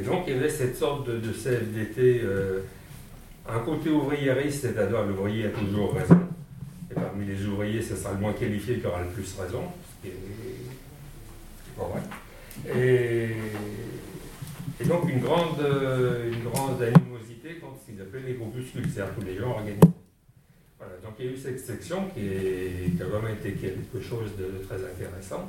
donc 0.04 0.24
il 0.26 0.34
y 0.34 0.36
avait 0.36 0.50
cette 0.50 0.76
sorte 0.76 1.08
de, 1.08 1.32
CFDT, 1.32 2.22
euh, 2.24 2.62
un 3.48 3.60
côté 3.60 3.90
ouvriériste, 3.90 4.62
c'est-à-dire 4.62 5.04
l'ouvrier 5.04 5.46
a 5.46 5.50
toujours 5.50 5.94
raison. 5.94 6.18
Et 6.90 6.94
parmi 6.94 7.26
les 7.26 7.46
ouvriers, 7.46 7.80
ce 7.80 7.94
sera 7.94 8.12
le 8.12 8.18
moins 8.18 8.32
qualifié 8.32 8.78
qui 8.78 8.86
aura 8.86 9.02
le 9.02 9.08
plus 9.08 9.36
raison, 9.38 9.62
est 10.04 10.10
pas 11.76 11.84
vrai. 11.84 12.00
Et, 12.76 13.28
donc 14.86 15.08
une 15.08 15.20
grande, 15.20 15.60
une 15.60 16.50
grande 16.50 16.82
animosité 16.82 17.54
contre 17.60 17.78
ce 17.80 17.92
qu'ils 17.92 18.02
appelaient 18.02 18.28
les 18.28 18.34
groupuscules, 18.34 18.90
c'est-à-dire 18.92 19.14
tous 19.14 19.24
les 19.24 19.38
gens 19.38 19.50
organisés. 19.50 19.80
Voilà, 20.78 20.94
donc 21.02 21.12
il 21.18 21.26
y 21.26 21.28
a 21.28 21.32
eu 21.32 21.36
cette 21.36 21.60
section 21.60 22.08
qui 22.12 23.00
a 23.00 23.04
vraiment 23.04 23.28
été 23.28 23.52
quelque 23.52 24.00
chose 24.00 24.30
de 24.36 24.64
très 24.66 24.76
intéressant 24.76 25.48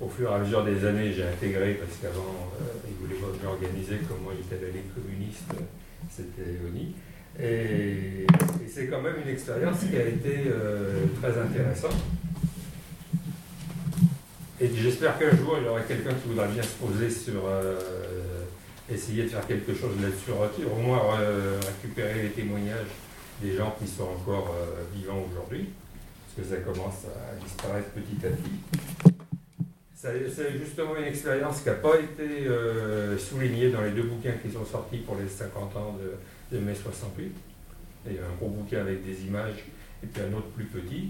au 0.00 0.08
fur 0.08 0.30
et 0.30 0.34
à 0.34 0.38
mesure 0.38 0.64
des 0.64 0.84
années, 0.84 1.12
j'ai 1.12 1.24
intégré, 1.24 1.74
parce 1.74 1.98
qu'avant, 2.00 2.50
euh, 2.60 2.64
ils 2.88 2.94
voulaient 2.94 3.20
pas 3.20 3.36
bien 3.40 3.48
organiser, 3.50 3.96
comme 4.08 4.22
moi, 4.22 4.32
ils 4.36 4.54
étaient 4.54 4.66
les 4.66 4.84
communistes, 4.94 5.52
c'était 6.10 6.58
ONI. 6.66 6.94
Et, 7.40 8.26
c'est 8.68 8.86
quand 8.86 9.02
même 9.02 9.16
une 9.24 9.32
expérience 9.32 9.78
qui 9.80 9.96
a 9.96 10.06
été 10.06 10.44
euh, 10.46 11.06
très 11.20 11.36
intéressante. 11.40 11.96
Et 14.60 14.70
j'espère 14.74 15.18
qu'un 15.18 15.36
jour, 15.36 15.56
il 15.60 15.66
y 15.66 15.68
aura 15.68 15.80
quelqu'un 15.80 16.14
qui 16.14 16.28
voudra 16.28 16.46
bien 16.46 16.62
se 16.62 16.76
poser 16.76 17.10
sur 17.10 17.42
euh, 17.46 17.78
essayer 18.90 19.24
de 19.24 19.28
faire 19.28 19.46
quelque 19.46 19.74
chose 19.74 20.00
là-dessus, 20.00 20.30
au 20.64 20.80
moins 20.80 21.00
récupérer 21.66 22.22
les 22.22 22.30
témoignages 22.30 22.86
des 23.42 23.56
gens 23.56 23.74
qui 23.80 23.88
sont 23.88 24.04
encore 24.04 24.54
vivants 24.94 25.24
aujourd'hui, 25.30 25.68
parce 26.36 26.48
que 26.48 26.54
ça 26.54 26.60
commence 26.62 27.04
à 27.06 27.44
disparaître 27.44 27.88
petit 27.90 28.26
à 28.26 28.30
petit. 28.30 29.17
C'est 30.00 30.56
justement 30.56 30.94
une 30.94 31.06
expérience 31.06 31.60
qui 31.60 31.66
n'a 31.66 31.74
pas 31.74 31.98
été 31.98 32.46
euh, 32.46 33.18
soulignée 33.18 33.70
dans 33.70 33.82
les 33.82 33.90
deux 33.90 34.04
bouquins 34.04 34.34
qui 34.40 34.48
sont 34.48 34.64
sortis 34.64 34.98
pour 34.98 35.16
les 35.16 35.28
50 35.28 35.76
ans 35.76 35.98
de, 36.52 36.58
mai 36.60 36.72
68. 36.72 37.32
Il 38.06 38.12
y 38.12 38.18
a 38.18 38.20
un 38.20 38.36
gros 38.38 38.48
bouquin 38.48 38.82
avec 38.82 39.04
des 39.04 39.26
images 39.26 39.64
et 40.00 40.06
puis 40.06 40.22
un 40.22 40.36
autre 40.36 40.50
plus 40.54 40.66
petit. 40.66 41.08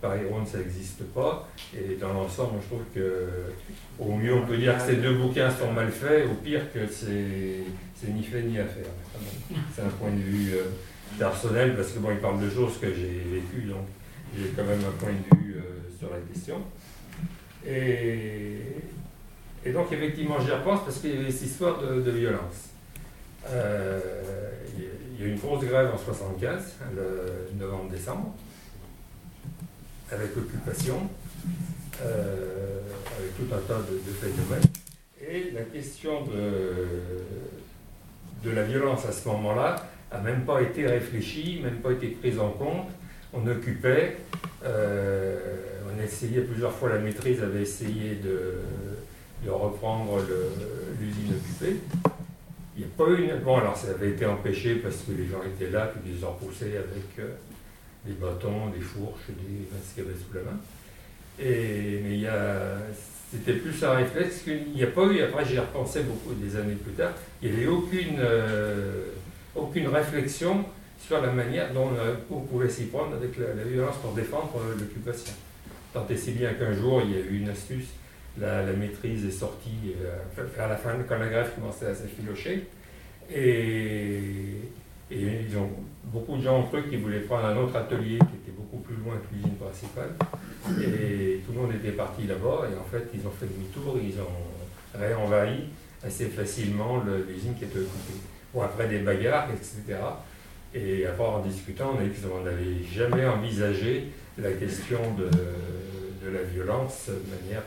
Paris 0.00 0.20
Ronde, 0.30 0.46
ça 0.46 0.58
n'existe 0.58 1.02
pas. 1.12 1.48
Et 1.76 1.96
dans 1.96 2.12
l'ensemble, 2.12 2.60
je 2.62 2.66
trouve 2.68 2.84
que 2.94 3.28
au 3.98 4.14
mieux 4.14 4.32
on 4.32 4.46
peut 4.46 4.56
dire 4.56 4.76
que 4.78 4.84
ces 4.84 4.96
deux 4.98 5.14
bouquins 5.14 5.50
sont 5.50 5.72
mal 5.72 5.90
faits, 5.90 6.28
au 6.30 6.34
pire 6.34 6.72
que 6.72 6.86
c'est 6.86 8.06
ni 8.06 8.22
fait 8.22 8.42
ni 8.42 8.60
à 8.60 8.66
faire. 8.66 8.92
C'est 9.74 9.82
un 9.82 9.88
point 9.88 10.12
de 10.12 10.22
vue 10.22 10.52
euh, 10.54 10.62
personnel 11.18 11.74
parce 11.74 11.90
que 11.90 11.98
bon, 11.98 12.12
il 12.12 12.18
parle 12.18 12.40
de 12.40 12.48
choses 12.48 12.78
que 12.78 12.86
j'ai 12.86 13.26
vécues, 13.32 13.66
donc 13.66 13.86
j'ai 14.36 14.50
quand 14.54 14.62
même 14.62 14.78
un 14.78 14.96
point 14.96 15.10
de 15.10 15.36
vue 15.38 15.56
euh, 15.56 15.98
sur 15.98 16.08
la 16.10 16.18
question. 16.32 16.62
Et, 17.66 18.62
donc, 19.72 19.92
effectivement, 19.92 20.40
j'y 20.40 20.50
repense 20.50 20.80
parce 20.84 20.98
qu'il 20.98 21.14
y 21.14 21.18
avait 21.18 21.30
cette 21.30 21.48
histoire 21.48 21.78
de, 21.80 22.10
violence. 22.10 22.70
Euh, 23.48 24.00
il 24.76 25.20
y 25.20 25.24
a 25.24 25.28
eu 25.28 25.32
une 25.32 25.38
grosse 25.38 25.64
grève 25.64 25.90
en 25.92 25.98
75, 25.98 26.76
le 26.94 27.58
novembre-décembre, 27.58 28.34
avec 30.10 30.34
l'occupation, 30.34 31.08
euh, 32.02 32.80
avec 33.18 33.36
tout 33.36 33.54
un 33.54 33.60
tas 33.66 33.80
de, 33.80 33.98
de 33.98 34.14
phénomènes. 34.14 34.70
Et 35.20 35.50
la 35.50 35.62
question 35.62 36.24
de, 36.24 36.86
de 38.44 38.50
la 38.50 38.62
violence 38.62 39.04
à 39.04 39.12
ce 39.12 39.28
moment-là 39.28 39.76
n'a 40.12 40.20
même 40.20 40.44
pas 40.44 40.62
été 40.62 40.86
réfléchie, 40.86 41.60
même 41.62 41.80
pas 41.80 41.92
été 41.92 42.08
prise 42.08 42.38
en 42.38 42.50
compte. 42.50 42.88
On 43.32 43.46
occupait, 43.46 44.18
on 44.64 46.00
a 46.00 46.04
essayé 46.04 46.40
plusieurs 46.40 46.72
fois, 46.72 46.90
la 46.90 46.98
maîtrise 46.98 47.42
avait 47.42 47.62
essayé 47.62 48.16
de, 48.16 48.54
de 49.44 49.50
reprendre 49.50 50.20
l'usine 51.00 51.34
occupée. 51.36 51.76
Il 52.76 52.84
n'y 52.84 52.86
a 52.86 52.96
pas 52.96 53.10
eu. 53.10 53.44
Bon, 53.44 53.56
alors 53.56 53.76
ça 53.76 53.88
avait 53.90 54.10
été 54.10 54.24
empêché 54.24 54.76
parce 54.76 54.98
que 54.98 55.10
les 55.10 55.26
gens 55.26 55.42
étaient 55.42 55.70
là, 55.70 55.86
puis 55.92 56.00
ils 56.06 56.18
les 56.18 56.24
ont 56.24 56.28
avec 56.28 57.18
euh, 57.18 57.34
des 58.04 58.12
bâtons, 58.12 58.68
des 58.68 58.80
fourches, 58.80 59.28
des 59.28 59.68
ce 59.82 59.94
qu'il 59.94 60.04
y 60.04 60.06
avait 60.06 60.16
sous 60.16 60.32
la 60.34 60.42
main. 60.42 60.58
Et, 61.40 62.00
mais 62.04 62.14
il 62.14 62.20
y 62.20 62.26
a... 62.28 62.78
C'était 63.30 63.54
plus 63.54 63.84
un 63.84 63.92
réflexe 63.92 64.42
qu'il 64.42 64.72
n'y 64.74 64.82
a 64.82 64.86
pas 64.86 65.04
eu, 65.04 65.20
après 65.20 65.44
j'y 65.44 65.56
ai 65.56 65.58
repensé 65.58 66.02
beaucoup 66.02 66.32
des 66.34 66.56
années 66.56 66.76
plus 66.76 66.94
tard, 66.94 67.12
il 67.42 67.50
n'y 67.50 67.56
avait 67.56 67.66
aucune, 67.66 68.16
euh, 68.20 69.04
aucune 69.54 69.88
réflexion 69.88 70.64
sur 70.98 71.20
la 71.22 71.30
manière 71.30 71.72
dont 71.72 71.90
euh, 71.98 72.14
on 72.30 72.40
pouvait 72.40 72.68
s'y 72.68 72.84
prendre 72.86 73.14
avec 73.16 73.36
la, 73.38 73.62
violence 73.64 73.96
pour 73.98 74.12
défendre 74.12 74.52
euh, 74.58 74.74
l'occupation. 74.78 75.32
Tant 75.92 76.06
et 76.10 76.16
si 76.16 76.32
bien 76.32 76.52
qu'un 76.54 76.72
jour, 76.72 77.02
il 77.04 77.12
y 77.12 77.14
a 77.14 77.20
eu 77.20 77.38
une 77.38 77.48
astuce, 77.48 77.88
la, 78.38 78.62
maîtrise 78.72 79.24
est 79.24 79.30
sortie 79.30 79.94
euh, 80.04 80.16
vers 80.56 80.68
la 80.68 80.76
fin, 80.76 80.90
quand 81.08 81.18
la 81.18 81.28
grève 81.28 81.52
commençait 81.54 81.86
à 81.86 81.94
s'effilocher, 81.94 82.66
et, 83.30 84.18
et 85.10 85.16
ils 85.48 85.56
ont, 85.56 85.70
beaucoup 86.04 86.36
de 86.36 86.42
gens 86.42 86.60
ont 86.60 86.64
cru 86.64 86.82
qu'ils 86.88 87.00
voulaient 87.00 87.20
prendre 87.20 87.46
un 87.46 87.56
autre 87.56 87.76
atelier 87.76 88.18
qui 88.18 88.50
était 88.50 88.56
beaucoup 88.56 88.78
plus 88.78 88.96
loin 88.96 89.14
que 89.16 89.34
l'usine 89.34 89.56
principale, 89.56 90.10
et 90.82 91.40
tout 91.46 91.52
le 91.52 91.60
monde 91.60 91.72
était 91.74 91.92
parti 91.92 92.24
là-bas, 92.26 92.68
et 92.72 92.76
en 92.76 92.84
fait, 92.84 93.08
ils 93.14 93.26
ont 93.26 93.30
fait 93.30 93.46
demi-tour, 93.46 93.96
ils 94.02 94.18
ont 94.20 94.98
réenvahi 94.98 95.64
assez 96.04 96.26
facilement 96.26 97.02
le- 97.04 97.24
l'usine 97.28 97.54
qui 97.54 97.64
était 97.64 97.78
occupée. 97.78 98.20
Bon, 98.54 98.62
après 98.62 98.88
des 98.88 98.98
bagarres, 98.98 99.48
etc. 99.50 99.98
Et 100.74 101.06
après, 101.06 101.24
en 101.24 101.40
discutant, 101.40 101.94
on 101.96 102.00
a 102.00 102.04
dit 102.04 102.20
qu'on 102.20 102.42
n'avait 102.44 102.84
jamais 102.92 103.24
envisagé 103.26 104.08
la 104.36 104.52
question 104.52 104.98
de, 105.16 105.24
de 105.24 106.30
la 106.32 106.42
violence 106.42 107.08
de 107.08 107.42
manière 107.42 107.62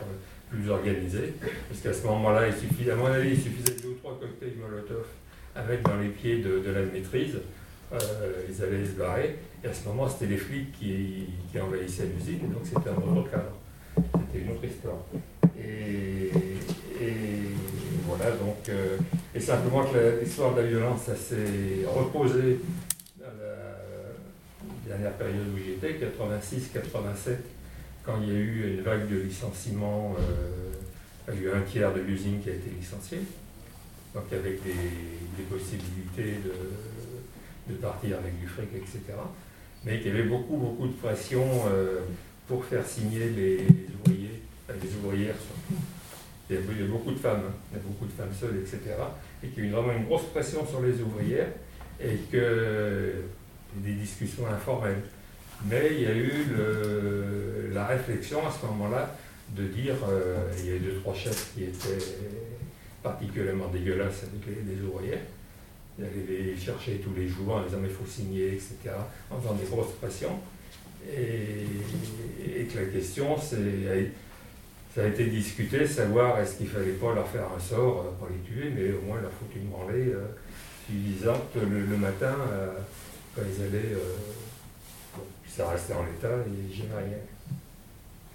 plus 0.50 0.70
organisée. 0.70 1.34
Parce 1.68 1.80
qu'à 1.80 1.92
ce 1.92 2.06
moment-là, 2.06 2.48
il 2.48 2.54
suffit, 2.54 2.90
à 2.90 2.94
mon 2.96 3.06
avis, 3.06 3.30
il 3.30 3.40
suffisait 3.40 3.74
de 3.74 3.82
deux 3.82 3.88
ou 3.88 3.94
trois 3.94 4.18
cocktails 4.20 4.54
Molotov 4.60 5.06
à 5.56 5.62
mettre 5.64 5.82
dans 5.82 5.98
les 5.98 6.08
pieds 6.08 6.38
de, 6.38 6.60
de 6.60 6.70
la 6.70 6.82
maîtrise. 6.82 7.38
Euh, 7.92 7.98
ils 8.48 8.62
allaient 8.62 8.86
se 8.86 8.92
barrer. 8.92 9.36
Et 9.64 9.66
à 9.66 9.74
ce 9.74 9.86
moment, 9.88 10.08
c'était 10.08 10.26
les 10.30 10.38
flics 10.38 10.72
qui, 10.72 11.26
qui 11.50 11.60
envahissaient 11.60 12.06
l'usine. 12.16 12.50
Donc 12.52 12.62
c'était 12.64 12.88
un 12.88 13.16
autre 13.16 13.30
cadre. 13.30 13.56
C'était 13.96 14.44
une 14.44 14.52
autre 14.52 14.64
histoire. 14.64 14.98
Et, 15.58 16.30
et 17.04 17.14
voilà, 18.06 18.30
donc. 18.30 18.68
euh, 18.68 18.96
et 19.34 19.40
simplement 19.40 19.84
que 19.84 20.20
l'histoire 20.22 20.54
de 20.54 20.60
la 20.60 20.66
violence, 20.66 21.04
ça 21.04 21.16
s'est 21.16 21.86
reposé 21.86 22.40
dans 22.40 22.42
la 22.42 22.91
dernière 24.86 25.12
période 25.12 25.46
où 25.54 25.58
j'étais, 25.58 25.98
86-87, 26.04 27.36
quand 28.04 28.20
il 28.20 28.28
y 28.28 28.36
a 28.36 28.38
eu 28.38 28.74
une 28.74 28.82
vague 28.82 29.08
de 29.08 29.20
licenciements, 29.20 30.14
euh, 30.18 30.72
il 31.32 31.42
y 31.42 31.46
a 31.46 31.50
eu 31.50 31.52
un 31.52 31.62
tiers 31.62 31.94
de 31.94 32.00
l'usine 32.00 32.40
qui 32.42 32.50
a 32.50 32.54
été 32.54 32.70
licencié, 32.70 33.18
donc 34.14 34.24
avec 34.32 34.62
des, 34.64 34.72
des 34.72 35.44
possibilités 35.48 36.38
de, 36.44 37.72
de 37.72 37.78
partir 37.78 38.18
avec 38.18 38.38
du 38.40 38.46
fric, 38.46 38.68
etc. 38.74 39.00
Mais 39.84 39.98
qu'il 40.00 40.08
y 40.08 40.10
avait 40.10 40.28
beaucoup, 40.28 40.56
beaucoup 40.56 40.86
de 40.86 40.94
pression 40.94 41.44
euh, 41.68 42.00
pour 42.48 42.64
faire 42.64 42.86
signer 42.86 43.30
les 43.30 43.66
ouvriers, 44.00 44.42
les 44.68 44.94
ouvrières 44.96 45.36
surtout. 45.36 45.82
Il 46.50 46.56
y 46.56 46.58
a 46.58 46.60
il 46.70 46.80
y 46.80 46.84
a 46.84 46.86
beaucoup 46.86 47.12
de 47.12 47.18
femmes, 47.18 47.42
hein. 47.48 47.54
il 47.70 47.78
y 47.78 47.80
a 47.80 47.82
beaucoup 47.82 48.04
de 48.04 48.10
femmes 48.10 48.32
seules, 48.38 48.58
etc. 48.58 48.80
Et 49.42 49.48
qu'il 49.48 49.64
y 49.64 49.66
a 49.66 49.70
eu 49.70 49.72
vraiment 49.72 49.92
une 49.92 50.04
grosse 50.04 50.26
pression 50.26 50.66
sur 50.66 50.82
les 50.82 51.00
ouvrières 51.00 51.48
et 52.00 52.16
que 52.30 53.12
des 53.76 53.94
discussions 53.94 54.46
informelles. 54.46 55.02
Mais 55.68 55.90
il 55.92 56.00
y 56.00 56.06
a 56.06 56.14
eu 56.14 56.46
la 57.72 57.86
réflexion 57.86 58.46
à 58.46 58.50
ce 58.50 58.66
moment-là 58.66 59.14
de 59.56 59.64
dire, 59.64 59.94
euh, 60.08 60.50
il 60.58 60.66
y 60.66 60.70
a 60.70 60.76
eu 60.76 60.80
deux, 60.80 60.94
trois 61.00 61.14
chefs 61.14 61.52
qui 61.54 61.64
étaient 61.64 62.04
particulièrement 63.02 63.68
dégueulasses 63.68 64.24
avec 64.24 64.46
les, 64.46 64.74
les 64.74 64.82
ouvrières. 64.82 65.20
Ils 65.98 66.04
allaient 66.04 66.42
les 66.42 66.56
chercher 66.56 66.96
tous 67.04 67.12
les 67.14 67.28
jours 67.28 67.56
en 67.56 67.62
disant 67.64 67.78
mais 67.80 67.88
il 67.88 67.94
faut 67.94 68.06
signer, 68.06 68.54
etc. 68.54 68.94
En 69.30 69.38
faisant 69.38 69.54
des 69.54 69.66
grosses 69.66 69.92
pressions. 70.00 70.38
Et, 71.10 71.66
que 72.72 72.78
la 72.78 72.86
question, 72.86 73.36
c'est, 73.38 74.12
ça 74.94 75.02
a 75.02 75.06
été 75.08 75.26
discuté, 75.26 75.86
savoir 75.86 76.38
est-ce 76.38 76.56
qu'il 76.56 76.68
fallait 76.68 76.92
pas 76.92 77.14
leur 77.14 77.28
faire 77.28 77.46
un 77.54 77.60
sort, 77.60 78.06
euh, 78.06 78.24
pas 78.24 78.30
les 78.30 78.40
tuer, 78.48 78.70
mais 78.74 78.92
au 78.92 79.02
moins 79.02 79.20
leur 79.20 79.32
foutre 79.32 79.56
une 79.56 79.68
branlée 79.68 80.12
euh, 80.12 80.26
suffisante 80.86 81.56
le, 81.56 81.80
le 81.86 81.96
matin 81.96 82.36
euh, 82.50 82.68
quand 83.34 83.42
ils 83.46 83.62
allaient. 83.64 83.94
euh, 83.94 84.16
ça 85.48 85.68
restait 85.68 85.92
en 85.92 86.04
l'état 86.04 86.28
et 86.46 86.74
jamais 86.74 86.94
rien. 87.04 87.18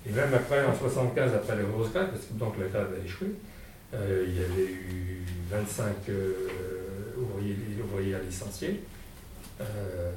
Et 0.05 0.11
même 0.11 0.31
après, 0.35 0.63
en 0.65 0.75
75, 0.75 1.33
après 1.33 1.55
la 1.55 1.63
grosse 1.63 1.91
grève, 1.91 2.09
parce 2.11 2.25
que 2.25 2.33
donc 2.33 2.53
la 2.59 2.67
grève 2.67 2.87
a 3.01 3.03
échoué, 3.05 3.29
euh, 3.95 4.25
il 4.27 4.35
y 4.35 4.43
avait 4.43 4.71
eu 4.71 5.23
25 5.49 5.85
euh, 6.09 6.33
ouvriers, 7.17 7.57
ouvriers 7.83 8.15
licenciés. 8.23 8.81
Euh, 9.59 10.11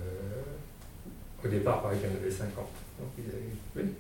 au 1.42 1.48
départ, 1.48 1.80
pareil, 1.82 1.98
il 2.04 2.10
y 2.10 2.12
en 2.12 2.16
avait 2.20 2.30
50. 2.30 2.54
Donc 2.98 3.08
ils 3.16 3.30
avaient 3.30 3.88
coupé. 3.88 3.94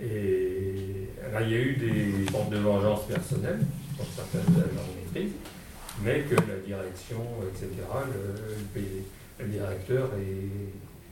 Et 0.00 1.08
là, 1.32 1.40
il 1.42 1.50
y 1.50 1.54
a 1.54 1.58
eu 1.58 1.74
des 1.74 2.30
formes 2.30 2.50
de 2.50 2.58
vengeance 2.58 3.04
personnelle 3.08 3.58
pour 3.96 4.06
certaines 4.14 4.54
de 4.54 4.62
maîtrise, 5.16 5.32
mais 6.04 6.20
que 6.20 6.36
la 6.36 6.58
direction, 6.64 7.20
etc., 7.52 7.68
le, 8.06 8.80
le- 8.80 8.86
directeur, 9.44 10.10
et, 10.18 10.68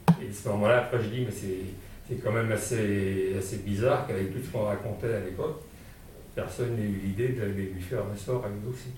à 0.09 0.33
ce 0.33 0.49
moment-là, 0.49 0.79
après, 0.79 1.03
je 1.03 1.09
dis, 1.09 1.25
mais 1.25 1.33
c'est 1.33 2.15
quand 2.17 2.33
même 2.33 2.51
assez, 2.53 3.35
assez 3.39 3.59
bizarre 3.59 4.07
qu'avec 4.07 4.33
tout 4.33 4.41
ce 4.45 4.51
qu'on 4.51 4.65
racontait 4.65 5.15
à 5.15 5.21
l'époque, 5.21 5.63
personne 6.35 6.77
n'ait 6.77 6.85
eu 6.85 7.01
l'idée 7.05 7.29
d'aller 7.29 7.71
lui 7.75 7.83
faire 7.83 8.01
un 8.01 8.17
sort 8.17 8.45
à 8.45 8.49
lui 8.49 8.69
aussi. 8.69 8.91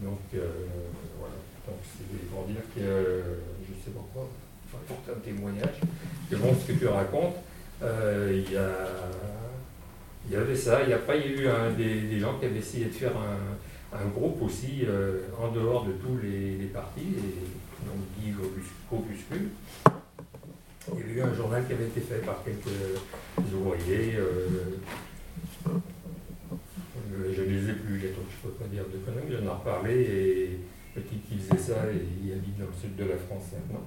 Donc, 0.00 0.20
euh, 0.34 0.48
voilà. 1.18 1.34
Donc, 1.66 1.76
c'est 1.82 2.30
pour 2.30 2.44
dire 2.44 2.62
que, 2.74 2.80
euh, 2.80 3.22
je 3.68 3.84
sais 3.84 3.90
pas 3.90 4.04
quoi, 4.12 4.28
enfin, 4.66 4.78
porter 4.88 5.12
un 5.12 5.20
témoignage, 5.20 5.80
que 6.30 6.36
bon, 6.36 6.54
ce 6.54 6.72
que 6.72 6.78
tu 6.78 6.86
racontes, 6.86 7.36
euh, 7.82 8.30
il 8.32 8.50
y, 8.50 10.32
y 10.32 10.36
avait 10.36 10.56
ça. 10.56 10.82
Il 10.82 10.90
y 10.90 10.92
a 10.92 11.26
eu 11.26 11.48
un, 11.48 11.70
des, 11.72 12.02
des 12.02 12.18
gens 12.18 12.38
qui 12.38 12.46
avaient 12.46 12.58
essayé 12.58 12.86
de 12.86 12.90
faire 12.90 13.16
un, 13.16 13.56
un 13.92 14.06
groupe 14.08 14.42
aussi 14.42 14.84
euh, 14.84 15.26
en 15.38 15.50
dehors 15.50 15.84
de 15.84 15.92
tous 15.92 16.18
les, 16.22 16.66
partis, 16.66 17.14
donc 17.84 17.96
dit 18.18 18.32
Opuscule. 18.90 19.48
Il 20.92 20.98
y 20.98 21.02
avait 21.02 21.12
eu 21.12 21.22
un 21.22 21.34
journal 21.34 21.66
qui 21.66 21.72
avait 21.74 21.86
été 21.86 22.00
fait 22.00 22.24
par 22.24 22.42
quelques 22.42 23.54
ouvriers. 23.54 24.16
euh, 24.16 24.76
je 27.34 27.40
ne 27.42 27.46
les 27.46 27.70
ai 27.70 27.74
plus, 27.74 28.00
je 28.00 28.06
ne 28.06 28.12
peux 28.42 28.50
pas 28.58 28.64
dire 28.66 28.84
de 28.84 28.98
conneries, 28.98 29.30
j'en 29.30 29.44
ai 29.44 29.54
reparlé 29.54 30.00
et 30.00 30.60
petit 30.94 31.16
qui 31.28 31.38
faisait 31.38 31.72
ça 31.72 31.86
et 31.90 32.02
il 32.24 32.32
habite 32.32 32.58
dans 32.58 32.66
le 32.66 32.80
sud 32.80 32.96
de 32.96 33.04
la 33.04 33.16
France 33.16 33.52
maintenant. 33.52 33.86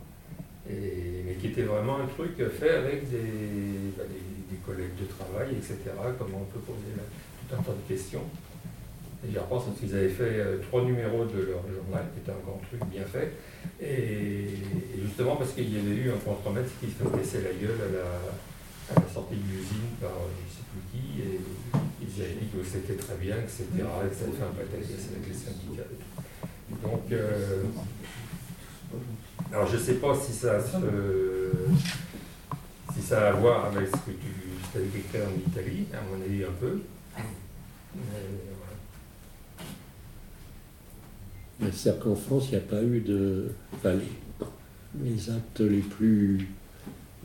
Et, 0.69 1.23
mais 1.25 1.33
qui 1.35 1.47
était 1.47 1.63
vraiment 1.63 1.97
un 1.99 2.07
truc 2.07 2.37
fait 2.59 2.69
avec 2.69 3.09
des, 3.09 3.93
bah, 3.97 4.03
des, 4.07 4.57
collègues 4.65 4.95
de 4.99 5.05
travail, 5.05 5.55
etc. 5.55 5.77
Comment 6.17 6.41
on 6.41 6.51
peut 6.51 6.59
poser 6.59 6.93
tout 6.95 7.55
un 7.55 7.61
tas 7.61 7.71
de 7.71 7.87
questions. 7.87 8.23
Et 9.25 9.31
j'y 9.31 9.39
repense 9.39 9.65
parce 9.65 9.79
qu'ils 9.79 9.95
avaient 9.95 10.09
fait 10.09 10.37
euh, 10.39 10.57
trois 10.61 10.83
numéros 10.83 11.25
de 11.25 11.39
leur 11.49 11.61
journal, 11.65 12.05
qui 12.13 12.19
était 12.21 12.31
un 12.31 12.43
grand 12.45 12.61
truc 12.69 12.81
bien 12.91 13.05
fait. 13.05 13.33
Et, 13.81 14.49
justement 15.01 15.35
parce 15.35 15.53
qu'il 15.53 15.73
y 15.73 15.79
avait 15.79 15.95
eu 15.95 16.11
un 16.11 16.17
contre-maître 16.17 16.69
qui 16.79 16.87
se 16.87 17.03
casser 17.03 17.41
la 17.41 17.53
gueule 17.53 17.79
à 17.81 17.91
la, 17.95 18.95
à 18.95 19.05
la 19.05 19.13
sortie 19.13 19.35
de 19.35 19.47
l'usine 19.49 19.95
par 19.99 20.11
euh, 20.11 20.29
je 20.37 20.43
ne 20.45 20.49
sais 20.53 20.65
plus 20.69 20.83
qui, 20.91 21.21
et 21.21 21.39
ils 22.01 22.21
avaient 22.21 22.39
dit 22.39 22.47
que 22.47 22.63
c'était 22.63 22.95
très 22.95 23.15
bien, 23.15 23.37
etc., 23.37 23.63
et 23.73 23.79
ça 23.79 23.85
avait 23.97 24.11
fait 24.11 24.43
un 24.43 24.53
pataquès 24.53 25.09
avec 25.09 25.27
les 25.27 25.33
syndicats. 25.33 25.89
Donc, 26.83 27.11
euh, 27.11 27.63
alors 29.51 29.67
je 29.67 29.77
ne 29.77 29.81
sais 29.81 29.95
pas 29.95 30.15
si 30.15 30.33
ça 30.33 30.59
si 32.93 33.01
ça 33.01 33.27
a 33.27 33.29
à 33.29 33.31
voir 33.33 33.65
avec 33.65 33.87
ce 33.87 33.91
que 33.91 34.11
tu 34.11 34.77
as 34.77 34.79
décrit 34.81 35.19
en 35.19 35.49
Italie, 35.49 35.85
à 35.93 36.01
mon 36.09 36.23
avis 36.23 36.43
un 36.43 36.51
peu. 36.59 36.81
Mais 37.95 38.01
C'est-à-dire 41.59 42.01
qu'en 42.01 42.15
France, 42.15 42.47
il 42.47 42.51
n'y 42.51 42.57
a 42.57 42.67
pas 42.67 42.83
eu 42.83 42.99
de. 42.99 43.45
Enfin, 43.73 43.93
les, 45.03 45.29
actes 45.29 45.61
les 45.61 45.79
plus, 45.79 46.49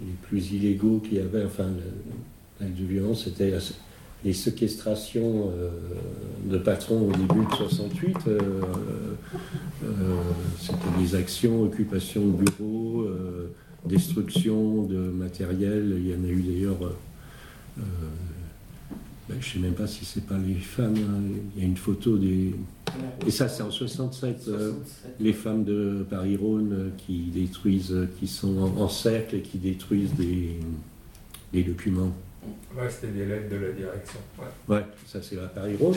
les 0.00 0.12
plus 0.22 0.52
illégaux 0.52 0.98
qu'il 0.98 1.18
y 1.18 1.20
avait, 1.20 1.44
enfin, 1.44 1.68
l'acte 2.60 2.76
de 2.76 2.84
violence, 2.84 3.24
c'était 3.24 3.52
les 4.24 4.32
séquestrations 4.32 5.50
euh, 5.50 5.70
de 6.44 6.58
patrons 6.58 7.08
au 7.08 7.12
début 7.12 7.46
de 7.46 7.54
68, 7.54 8.16
euh, 8.26 8.38
euh, 9.84 9.88
c'était 10.60 10.98
des 10.98 11.14
actions, 11.14 11.62
occupation 11.62 12.26
de 12.26 12.44
bureaux, 12.44 13.08
destruction 13.86 14.84
de 14.84 14.98
matériel. 14.98 15.94
Il 15.96 16.08
y 16.08 16.14
en 16.14 16.24
a 16.24 16.28
eu 16.28 16.42
d'ailleurs. 16.42 16.92
Ben, 19.30 19.36
je 19.40 19.46
ne 19.48 19.52
sais 19.52 19.58
même 19.60 19.74
pas 19.74 19.86
si 19.86 20.04
c'est 20.04 20.24
pas 20.26 20.36
les 20.38 20.54
femmes. 20.54 20.96
hein. 20.96 21.38
Il 21.56 21.62
y 21.62 21.64
a 21.64 21.68
une 21.68 21.76
photo 21.76 22.18
des. 22.18 22.54
Et 23.26 23.30
ça, 23.30 23.48
c'est 23.48 23.62
en 23.62 23.70
67. 23.70 24.48
euh, 24.48 24.72
67. 24.72 25.14
les 25.20 25.32
femmes 25.32 25.62
de 25.64 26.04
Paris-Rhône 26.10 26.72
euh, 26.72 26.88
qui 26.98 27.30
détruisent, 27.32 27.92
euh, 27.92 28.08
qui 28.18 28.26
sont 28.26 28.58
en, 28.58 28.82
en 28.82 28.88
cercle 28.88 29.36
et 29.36 29.40
qui 29.42 29.58
détruisent 29.58 30.14
des, 30.14 30.56
des 31.52 31.62
documents. 31.62 32.12
Ouais, 32.76 32.88
c'était 32.90 33.12
des 33.12 33.26
lettres 33.26 33.50
de 33.50 33.56
la 33.56 33.72
direction. 33.72 34.18
Ouais. 34.38 34.76
Ouais, 34.76 34.84
ça 35.06 35.20
c'est 35.22 35.38
à 35.38 35.46
Paris-Rhône. 35.46 35.94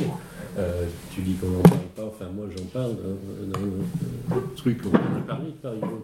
Euh, 0.58 0.86
tu 1.16 1.22
dis 1.22 1.34
qu'on 1.36 1.48
n'en 1.50 1.62
parle 1.62 1.80
pas, 1.96 2.06
enfin 2.06 2.26
moi 2.36 2.46
j'en 2.56 2.66
parle 2.66 2.96
euh, 3.04 3.46
dans 3.52 3.62
le 4.36 4.44
truc, 4.56 4.80
on 4.86 4.90
en 4.90 5.18
a 5.18 5.22
parlé 5.22 5.48
de 5.48 5.56
Paris-Rhône. 5.58 6.02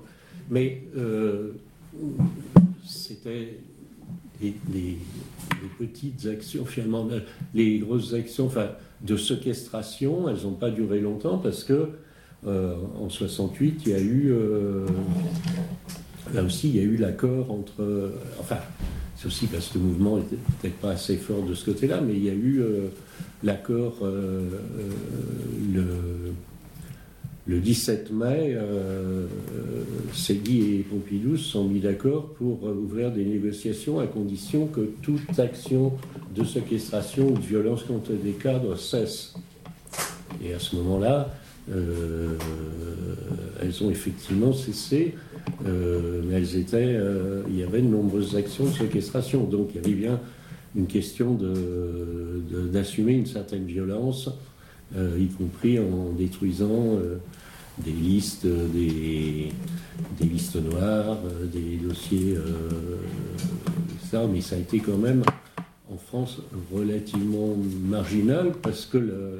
Mais 0.49 0.83
euh, 0.97 1.51
c'était 2.85 3.59
les, 4.41 4.97
petites 5.77 6.25
actions, 6.27 6.65
finalement, 6.65 7.07
les 7.53 7.79
grosses 7.79 8.13
actions 8.13 8.49
de 9.01 9.17
séquestration, 9.17 10.29
elles 10.29 10.43
n'ont 10.43 10.53
pas 10.53 10.69
duré 10.69 10.99
longtemps 10.99 11.37
parce 11.37 11.63
que 11.63 11.89
euh, 12.47 12.75
en 12.99 13.09
68, 13.09 13.81
il 13.85 13.91
y 13.91 13.95
a 13.95 13.99
eu, 13.99 14.31
euh, 14.31 14.85
là 16.33 16.43
aussi, 16.43 16.69
il 16.69 16.77
y 16.77 16.79
a 16.79 16.83
eu 16.83 16.95
l'accord 16.95 17.51
entre, 17.51 17.81
euh, 17.81 18.11
enfin, 18.39 18.57
c'est 19.17 19.27
aussi 19.27 19.47
parce 19.47 19.67
que 19.67 19.77
le 19.77 19.83
mouvement 19.83 20.17
n'était 20.17 20.37
peut-être 20.61 20.77
pas 20.77 20.91
assez 20.91 21.17
fort 21.17 21.43
de 21.43 21.53
ce 21.53 21.65
côté-là, 21.65 21.99
mais 21.99 22.13
il 22.13 22.23
y 22.23 22.29
a 22.29 22.33
eu 22.33 22.63
l'accord 23.43 24.05
le 27.49 27.59
17 27.59 28.11
mai, 28.11 28.55
euh, 28.55 29.25
et 30.29 30.85
Pompidou 30.87 31.35
se 31.35 31.43
sont 31.43 31.63
mis 31.63 31.79
d'accord 31.79 32.27
pour 32.37 32.59
euh, 32.67 32.73
ouvrir 32.73 33.11
des 33.11 33.25
négociations 33.25 33.99
à 33.99 34.05
condition 34.05 34.67
que 34.67 34.81
toute 35.01 35.39
action 35.39 35.93
de 36.35 36.43
séquestration 36.43 37.29
ou 37.29 37.33
de 37.33 37.43
violence 37.43 37.83
contre 37.83 38.11
des 38.11 38.33
cadres 38.33 38.77
cesse. 38.77 39.33
Et 40.45 40.53
à 40.53 40.59
ce 40.59 40.75
moment-là, 40.75 41.33
euh, 41.71 42.35
elles 43.63 43.83
ont 43.83 43.89
effectivement 43.89 44.53
cessé, 44.53 45.15
euh, 45.65 46.21
mais 46.27 46.35
elles 46.35 46.55
étaient, 46.55 46.99
il 47.49 47.57
y 47.57 47.63
avait 47.63 47.81
de 47.81 47.87
nombreuses 47.87 48.35
actions 48.35 48.65
de 48.65 48.73
séquestration. 48.73 49.45
Donc 49.45 49.69
il 49.73 49.81
y 49.81 49.85
avait 49.85 49.95
bien 49.95 50.19
une 50.75 50.85
question 50.85 51.35
d'assumer 52.71 53.13
une 53.13 53.25
certaine 53.25 53.65
violence, 53.65 54.29
y 54.95 55.27
compris 55.27 55.79
en 55.79 56.11
détruisant 56.17 56.95
euh, 56.97 57.17
des 57.83 57.91
listes, 57.91 58.45
euh, 58.45 58.67
des, 58.67 59.51
listes 60.25 60.55
noires, 60.55 61.17
euh, 61.25 61.45
des 61.45 61.77
dossiers, 61.77 62.35
euh, 62.35 62.97
ça, 64.09 64.25
mais 64.27 64.41
ça 64.41 64.55
a 64.55 64.59
été 64.59 64.79
quand 64.79 64.97
même 64.97 65.23
en 65.91 65.97
France 65.97 66.41
relativement 66.73 67.55
marginal 67.87 68.51
parce 68.61 68.85
que 68.85 69.37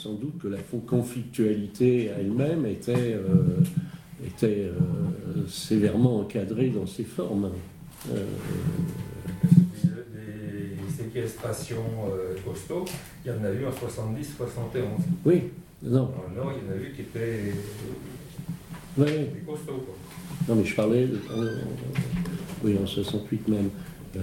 sans 0.00 0.14
doute 0.14 0.38
que 0.38 0.48
la 0.48 0.58
conflictualité 0.86 2.10
elle-même 2.18 2.64
était, 2.66 3.14
euh, 3.14 3.60
était 4.26 4.70
euh, 4.70 5.46
sévèrement 5.46 6.20
encadrée 6.20 6.70
dans 6.70 6.86
ses 6.86 7.04
formes. 7.04 7.50
Euh, 8.10 8.24
Des 11.12 11.20
séquestrations 11.22 11.76
euh, 12.12 12.34
costauds, 12.44 12.84
il 13.24 13.30
y 13.30 13.34
en 13.34 13.42
a 13.44 13.50
eu 13.50 13.64
en 13.66 13.70
70-71. 13.70 14.82
oui, 15.24 15.42
non, 15.82 16.10
le 16.28 16.36
Nord, 16.36 16.52
il 16.56 16.64
y 16.64 16.70
en 16.70 16.72
a 16.72 16.76
eu 16.80 16.92
qui 16.94 17.00
étaient 17.02 17.52
des 18.96 19.40
costauds. 19.44 19.84
Quoi. 19.86 19.94
non, 20.48 20.54
mais 20.56 20.64
je 20.64 20.74
parlais, 20.76 21.08
en- 21.34 22.64
oui, 22.64 22.76
en 22.80 22.86
68 22.86 23.48
même, 23.48 23.70
euh, 24.16 24.20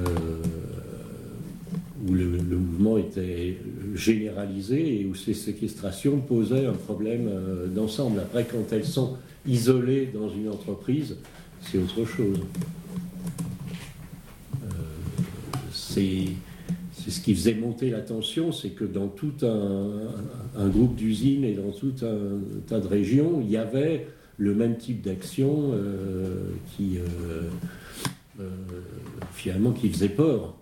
où 2.07 2.13
le, 2.13 2.37
le 2.37 2.57
mouvement 2.57 2.97
était 2.97 3.57
généralisé 3.95 5.01
et 5.01 5.05
où 5.05 5.15
ces 5.15 5.33
séquestrations 5.33 6.19
posaient 6.21 6.67
un 6.67 6.73
problème 6.73 7.27
euh, 7.27 7.67
d'ensemble. 7.67 8.19
Après, 8.21 8.45
quand 8.45 8.71
elles 8.71 8.85
sont 8.85 9.17
isolées 9.45 10.05
dans 10.13 10.29
une 10.29 10.47
entreprise, 10.49 11.17
c'est 11.61 11.79
autre 11.79 12.05
chose. 12.05 12.39
Euh, 14.63 14.67
c'est 15.73 16.27
ce 17.09 17.21
qui 17.21 17.33
faisait 17.35 17.53
monter 17.53 17.89
la 17.89 18.01
tension, 18.01 18.51
c'est 18.51 18.71
que 18.71 18.83
dans 18.83 19.07
tout 19.07 19.33
un, 19.43 20.67
groupe 20.67 20.95
d'usines 20.95 21.43
et 21.43 21.53
dans 21.53 21.71
tout 21.71 21.93
un 22.01 22.39
tas 22.67 22.79
de 22.79 22.87
régions, 22.87 23.41
il 23.41 23.49
y 23.49 23.57
avait 23.57 24.07
le 24.37 24.53
même 24.53 24.77
type 24.77 25.01
d'action 25.01 25.71
euh, 25.73 26.51
qui 26.75 26.97
euh, 26.97 27.49
euh, 28.39 28.49
finalement 29.33 29.71
qui 29.71 29.89
faisait 29.89 30.09
peur. 30.09 30.53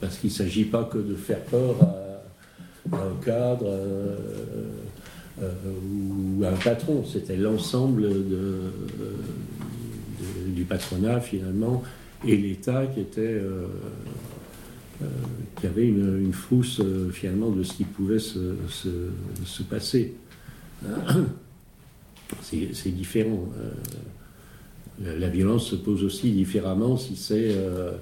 Parce 0.00 0.18
qu'il 0.18 0.30
ne 0.30 0.34
s'agit 0.34 0.64
pas 0.64 0.84
que 0.84 0.98
de 0.98 1.16
faire 1.16 1.40
peur 1.40 1.74
à, 1.82 2.96
un 2.96 3.24
cadre 3.24 3.66
ou 5.40 6.44
à 6.44 6.50
un 6.50 6.56
patron, 6.56 7.04
c'était 7.04 7.36
l'ensemble 7.36 8.08
du 10.46 10.62
patronat 10.62 11.20
finalement 11.20 11.82
et 12.24 12.36
l'État 12.36 12.86
qui 12.86 13.00
était 13.00 13.40
qui 15.60 15.66
avait 15.66 15.86
une, 15.86 16.18
une 16.24 16.32
frousse 16.32 16.80
euh, 16.80 17.10
finalement 17.10 17.50
de 17.50 17.62
ce 17.62 17.74
qui 17.74 17.84
pouvait 17.84 18.18
se, 18.18 18.56
se- 18.68 19.10
se 19.44 19.62
passer. 19.62 20.14
C'est 22.42 22.94
différent. 22.94 23.48
Euh, 23.58 25.18
la, 25.18 25.28
violence 25.28 25.66
se 25.66 25.76
pose 25.76 26.04
aussi 26.04 26.30
différemment 26.30 26.96
si 26.96 27.16
c'est 27.16 27.54
euh, 27.54 27.92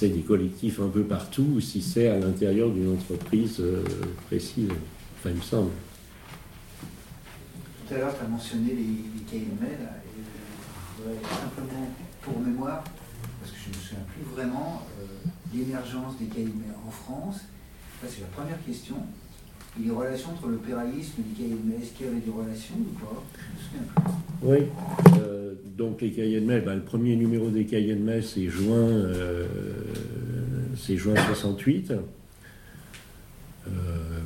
des 0.00 0.20
collectifs 0.20 0.80
un 0.80 0.88
peu 0.88 1.02
partout 1.02 1.46
ou 1.56 1.60
si 1.60 1.80
c'est 1.80 2.08
à 2.08 2.18
l'intérieur 2.18 2.70
d'une 2.70 2.92
entreprise 2.92 3.56
euh, 3.60 3.82
précise. 4.26 4.68
Enfin, 5.18 5.30
il 5.30 5.36
me 5.36 5.42
semble. 5.42 5.70
Tout 7.88 7.94
à 7.94 7.98
l'heure, 7.98 8.14
tu 8.18 8.24
as 8.24 8.28
mentionné 8.28 8.74
les, 8.74 9.22
KML, 9.30 9.78
et 11.06 11.26
simplement, 11.26 11.88
pour 12.22 12.38
mémoire, 12.40 12.84
parce 13.40 13.52
que 13.52 13.56
je 13.64 13.70
ne 13.70 13.74
me 13.74 13.80
souviens 13.80 14.04
plus 14.12 14.24
vraiment, 14.34 14.82
euh, 14.93 14.93
l'émergence 15.54 16.18
des 16.18 16.26
KML 16.26 16.74
en 16.86 16.90
France. 16.90 17.36
Ça, 18.00 18.08
c'est 18.08 18.20
la 18.20 18.26
première 18.28 18.62
question. 18.64 18.96
Les 19.82 19.90
relations 19.90 20.30
entre 20.30 20.48
l'opéralisme 20.48 21.14
et 21.18 21.42
les 21.42 21.48
KML, 21.48 21.82
est-ce 21.82 21.92
qu'il 21.92 22.06
y 22.06 22.08
avait 22.08 22.20
des 22.20 22.30
relations 22.30 22.74
ou 22.76 23.04
pas? 23.04 23.24
Oui. 24.42 24.58
Euh, 25.18 25.54
donc 25.76 26.00
les 26.00 26.10
cahiers 26.10 26.40
de 26.40 26.46
mail, 26.46 26.62
ben, 26.64 26.74
le 26.74 26.82
premier 26.82 27.16
numéro 27.16 27.48
des 27.48 27.64
cahiers 27.64 27.94
de 27.94 28.02
mail, 28.02 28.22
c'est 28.22 28.48
juin, 28.48 28.76
euh, 28.76 29.46
c'est 30.76 30.96
juin 30.96 31.14
68. 31.16 31.92
Euh, 33.66 33.70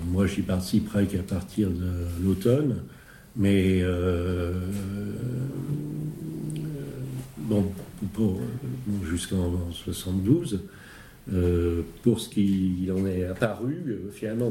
moi, 0.07 0.27
j'y 0.27 0.43
participerai 0.43 1.07
qu'à 1.07 1.23
partir 1.23 1.71
de 1.71 2.25
l'automne, 2.25 2.83
mais 3.37 3.83
bon, 7.39 7.71
pour, 8.13 8.41
jusqu'en 9.09 9.73
72. 9.73 10.61
Euh, 11.33 11.83
pour 12.03 12.21
ce 12.21 12.31
qui 12.31 12.89
en 12.91 13.07
est 13.07 13.25
apparu, 13.25 13.85
euh, 13.87 14.11
finalement, 14.11 14.51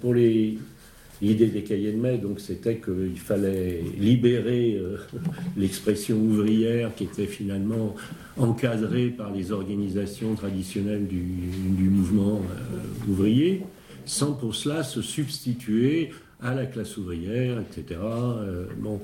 pour 0.00 0.14
l'idée 0.14 1.46
des 1.46 1.64
cahiers 1.64 1.90
de 1.90 2.00
mai, 2.00 2.18
donc 2.18 2.38
c'était 2.38 2.76
qu'il 2.76 3.18
fallait 3.18 3.82
libérer 3.98 4.76
euh, 4.76 4.98
l'expression 5.56 6.16
ouvrière 6.16 6.94
qui 6.94 7.04
était 7.04 7.26
finalement 7.26 7.96
encadrée 8.36 9.08
par 9.08 9.32
les 9.32 9.50
organisations 9.50 10.34
traditionnelles 10.36 11.08
du, 11.08 11.90
mouvement 11.90 12.40
ouvrier, 13.08 13.62
sans 14.04 14.32
pour 14.32 14.54
cela 14.54 14.84
se 14.84 15.02
substituer 15.02 16.12
à 16.40 16.54
la 16.54 16.66
classe 16.66 16.96
ouvrière, 16.98 17.58
etc. 17.60 17.98
Bon, 18.78 19.00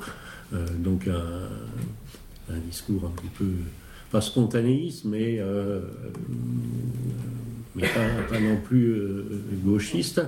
donc 0.79 1.09
un, 1.09 2.59
discours 2.69 3.07
un 3.07 3.29
peu 3.39 3.47
pas 4.13 4.21
spontanéiste, 4.21 5.07
mais, 5.07 5.39
euh, 5.41 5.81
mais 7.75 7.89
pas, 7.89 8.39
non 8.39 8.59
plus 8.63 8.93
euh, 8.93 9.25
gauchiste. 9.65 10.21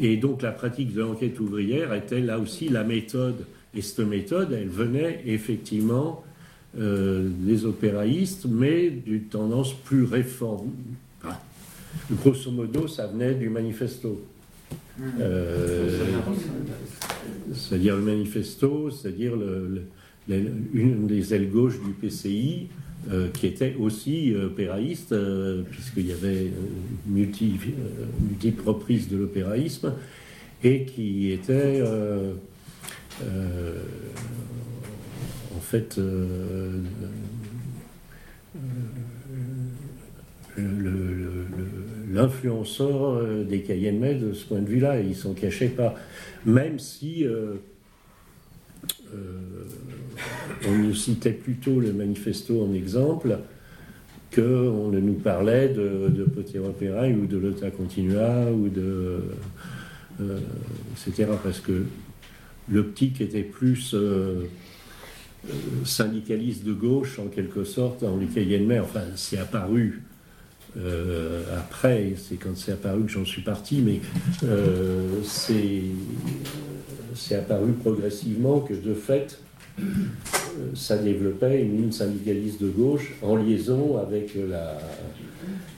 Et 0.00 0.16
donc 0.16 0.42
la 0.42 0.50
pratique 0.50 0.92
de 0.92 1.00
l'enquête 1.00 1.38
ouvrière 1.38 1.94
était 1.94 2.20
là 2.20 2.40
aussi 2.40 2.68
la 2.68 2.82
méthode. 2.82 3.46
Et 3.72 3.82
cette 3.82 4.06
méthode, 4.06 4.52
elle 4.52 4.68
venait 4.68 5.22
effectivement 5.26 6.24
euh, 6.76 7.28
des 7.30 7.64
opéraïstes, 7.64 8.46
mais 8.46 8.90
d'une 8.90 9.24
tendance 9.24 9.72
plus 9.72 10.04
réforme. 10.04 10.72
Grosso 12.10 12.50
modo, 12.50 12.88
ça 12.88 13.06
venait 13.06 13.34
du 13.34 13.48
manifesto. 13.48 14.20
Euh, 15.20 16.00
c'est-à-dire 17.52 17.96
le 17.96 18.02
manifesto, 18.02 18.90
c'est-à-dire 18.90 19.34
une 20.28 21.06
des 21.06 21.32
ailes 21.32 21.50
gauches 21.50 21.80
du 21.80 21.92
PCI, 21.92 22.68
euh, 23.10 23.28
qui 23.28 23.46
était 23.46 23.74
aussi 23.78 24.34
opéraïste, 24.34 25.14
puisqu'il 25.70 26.06
y 26.06 26.12
avait 26.12 26.50
multi, 27.06 27.54
multiples 28.20 28.68
reprises 28.68 29.08
de 29.08 29.16
l'opéraïsme, 29.16 29.92
et 30.62 30.84
qui 30.84 31.30
était 31.30 31.82
en 35.54 35.60
fait 35.60 36.00
l'influenceur 42.12 43.44
des 43.44 43.60
Cayennais 43.62 44.14
de 44.14 44.32
ce 44.32 44.46
point 44.46 44.60
de 44.60 44.68
vue-là, 44.68 45.00
ils 45.00 45.16
s'en 45.16 45.34
cachaient 45.34 45.68
pas. 45.68 45.94
Même 46.44 46.78
si 46.78 47.24
euh, 47.24 47.54
on 50.66 50.72
nous 50.72 50.94
citait 50.94 51.32
plutôt 51.32 51.80
le 51.80 51.92
manifesto 51.92 52.62
en 52.62 52.72
exemple 52.74 53.38
qu'on 54.34 54.88
ne 54.90 55.00
nous 55.00 55.14
parlait 55.14 55.68
de, 55.68 56.08
de 56.08 56.24
ou 56.24 57.26
de 57.26 57.36
Lota 57.36 57.70
Continua 57.70 58.50
ou 58.50 58.68
de. 58.68 59.20
Euh, 60.20 60.38
etc. 60.92 61.32
Parce 61.42 61.60
que 61.60 61.84
l'optique 62.70 63.20
était 63.20 63.42
plus 63.42 63.94
euh, 63.94 64.44
syndicaliste 65.84 66.64
de 66.64 66.72
gauche 66.72 67.18
en 67.18 67.26
quelque 67.26 67.64
sorte 67.64 68.02
en 68.02 68.18
Cayenne 68.32 68.80
Enfin, 68.80 69.02
c'est 69.16 69.38
apparu 69.38 70.02
après, 71.56 72.14
c'est 72.16 72.36
quand 72.36 72.56
c'est 72.56 72.72
apparu 72.72 73.04
que 73.04 73.10
j'en 73.10 73.24
suis 73.24 73.42
parti, 73.42 73.80
mais 73.80 74.00
c'est 75.22 75.82
c'est 77.14 77.36
apparu 77.36 77.72
progressivement 77.72 78.60
que 78.60 78.74
de 78.74 78.94
fait, 78.94 79.38
euh, 79.80 79.82
ça 80.74 80.96
développait 80.98 81.62
une 81.62 81.92
syndicaliste 81.92 82.62
de 82.62 82.68
gauche 82.68 83.14
en 83.22 83.36
liaison 83.36 83.98
avec 83.98 84.36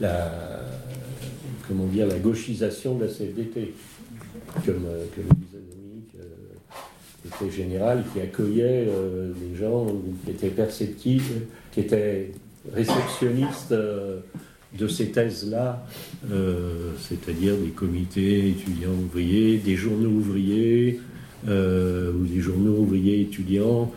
la, 0.00 0.62
comment 1.68 1.86
dire, 1.86 2.06
la 2.06 2.18
gauchisation 2.18 2.96
de 2.96 3.04
la 3.04 3.10
CFDT, 3.10 3.74
comme, 4.64 4.84
euh, 4.86 5.04
comme 5.14 5.24
disait 5.38 5.62
Dominique, 5.70 6.12
euh, 7.42 7.50
général 7.50 8.04
qui 8.12 8.20
accueillait 8.20 8.86
des 8.86 9.56
gens 9.56 9.86
qui 10.24 10.30
étaient 10.30 10.48
perceptifs, 10.48 11.32
qui 11.72 11.80
étaient 11.80 12.32
réceptionnistes 12.72 13.74
de 14.76 14.88
ces 14.88 15.10
thèses-là, 15.10 15.86
c'est-à-dire 16.98 17.56
des 17.56 17.70
comités 17.70 18.48
étudiants 18.48 18.92
ouvriers, 18.92 19.58
des 19.58 19.76
journaux 19.76 20.10
ouvriers, 20.10 21.00
euh, 21.48 22.12
ou 22.12 22.24
des 22.26 22.40
journaux 22.40 22.78
ouvriers 22.78 23.20
étudiants 23.20 23.92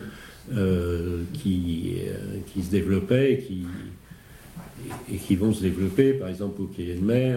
euh, 0.52 1.22
qui, 1.32 1.94
euh, 2.06 2.62
se 2.62 2.70
développaient 2.70 3.32
et 5.10 5.16
qui, 5.16 5.36
vont 5.36 5.52
se 5.52 5.62
développer. 5.62 6.12
Par 6.12 6.28
exemple, 6.28 6.62
au 6.62 6.66
Quai 6.66 6.94
de 6.94 7.04
Mai, 7.04 7.34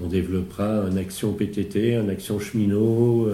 on, 0.00 0.08
développera 0.08 0.80
un 0.80 0.96
action 0.96 1.34
PTT, 1.34 1.94
un 1.94 2.08
action 2.08 2.40
cheminot, 2.40 3.28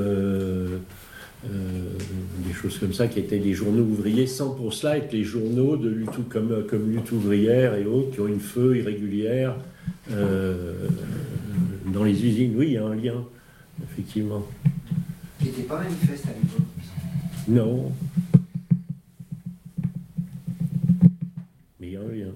des 1.45 2.53
choses 2.53 2.79
comme 2.79 2.93
ça 2.93 3.07
qui 3.07 3.21
étaient 3.21 3.39
des 3.39 3.55
journaux 3.55 3.85
ouvriers, 3.85 4.27
sans 4.27 4.51
pour 4.51 4.75
cela 4.75 4.99
être 4.99 5.13
les 5.13 5.25
journaux 5.25 5.77
de 5.77 5.89
lutte, 5.89 6.29
comme, 6.29 6.65
comme 6.69 6.91
lutte 6.91 7.13
ouvrière 7.13 7.75
et 7.77 7.85
autres 7.85 8.11
qui 8.13 8.21
ont 8.21 8.29
une 8.29 8.41
feu 8.41 8.77
irrégulière 8.77 9.55
dans 10.09 12.05
les 12.05 12.25
usines. 12.25 12.55
Oui, 12.57 12.67
il 12.69 12.73
y 12.73 12.77
a 12.77 12.85
un 12.85 12.95
lien, 12.95 13.25
effectivement 13.83 14.45
qui 15.39 15.47
n'était 15.47 15.63
pas 15.63 15.81
manifeste 15.81 16.27
à 16.27 16.31
l'époque. 16.31 16.67
Non. 17.49 17.93
Mais 21.81 21.87
il 21.87 21.93
y 21.93 21.97
a 21.97 22.01
un 22.01 22.13
lien. 22.13 22.33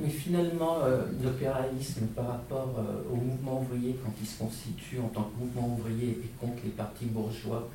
Mais 0.00 0.10
finalement, 0.10 0.78
euh, 0.82 1.06
l'opéraïsme 1.22 2.06
par 2.14 2.28
rapport 2.28 2.74
euh, 2.78 3.12
au 3.12 3.16
mouvement 3.16 3.60
ouvrier, 3.62 3.96
quand 4.04 4.12
il 4.20 4.26
se 4.26 4.38
constitue 4.38 5.00
en 5.00 5.08
tant 5.08 5.24
que 5.24 5.40
mouvement 5.40 5.76
ouvrier 5.76 6.10
et 6.10 6.30
contre 6.40 6.62
les 6.64 6.70
partis 6.70 7.06
bourgeois 7.06 7.68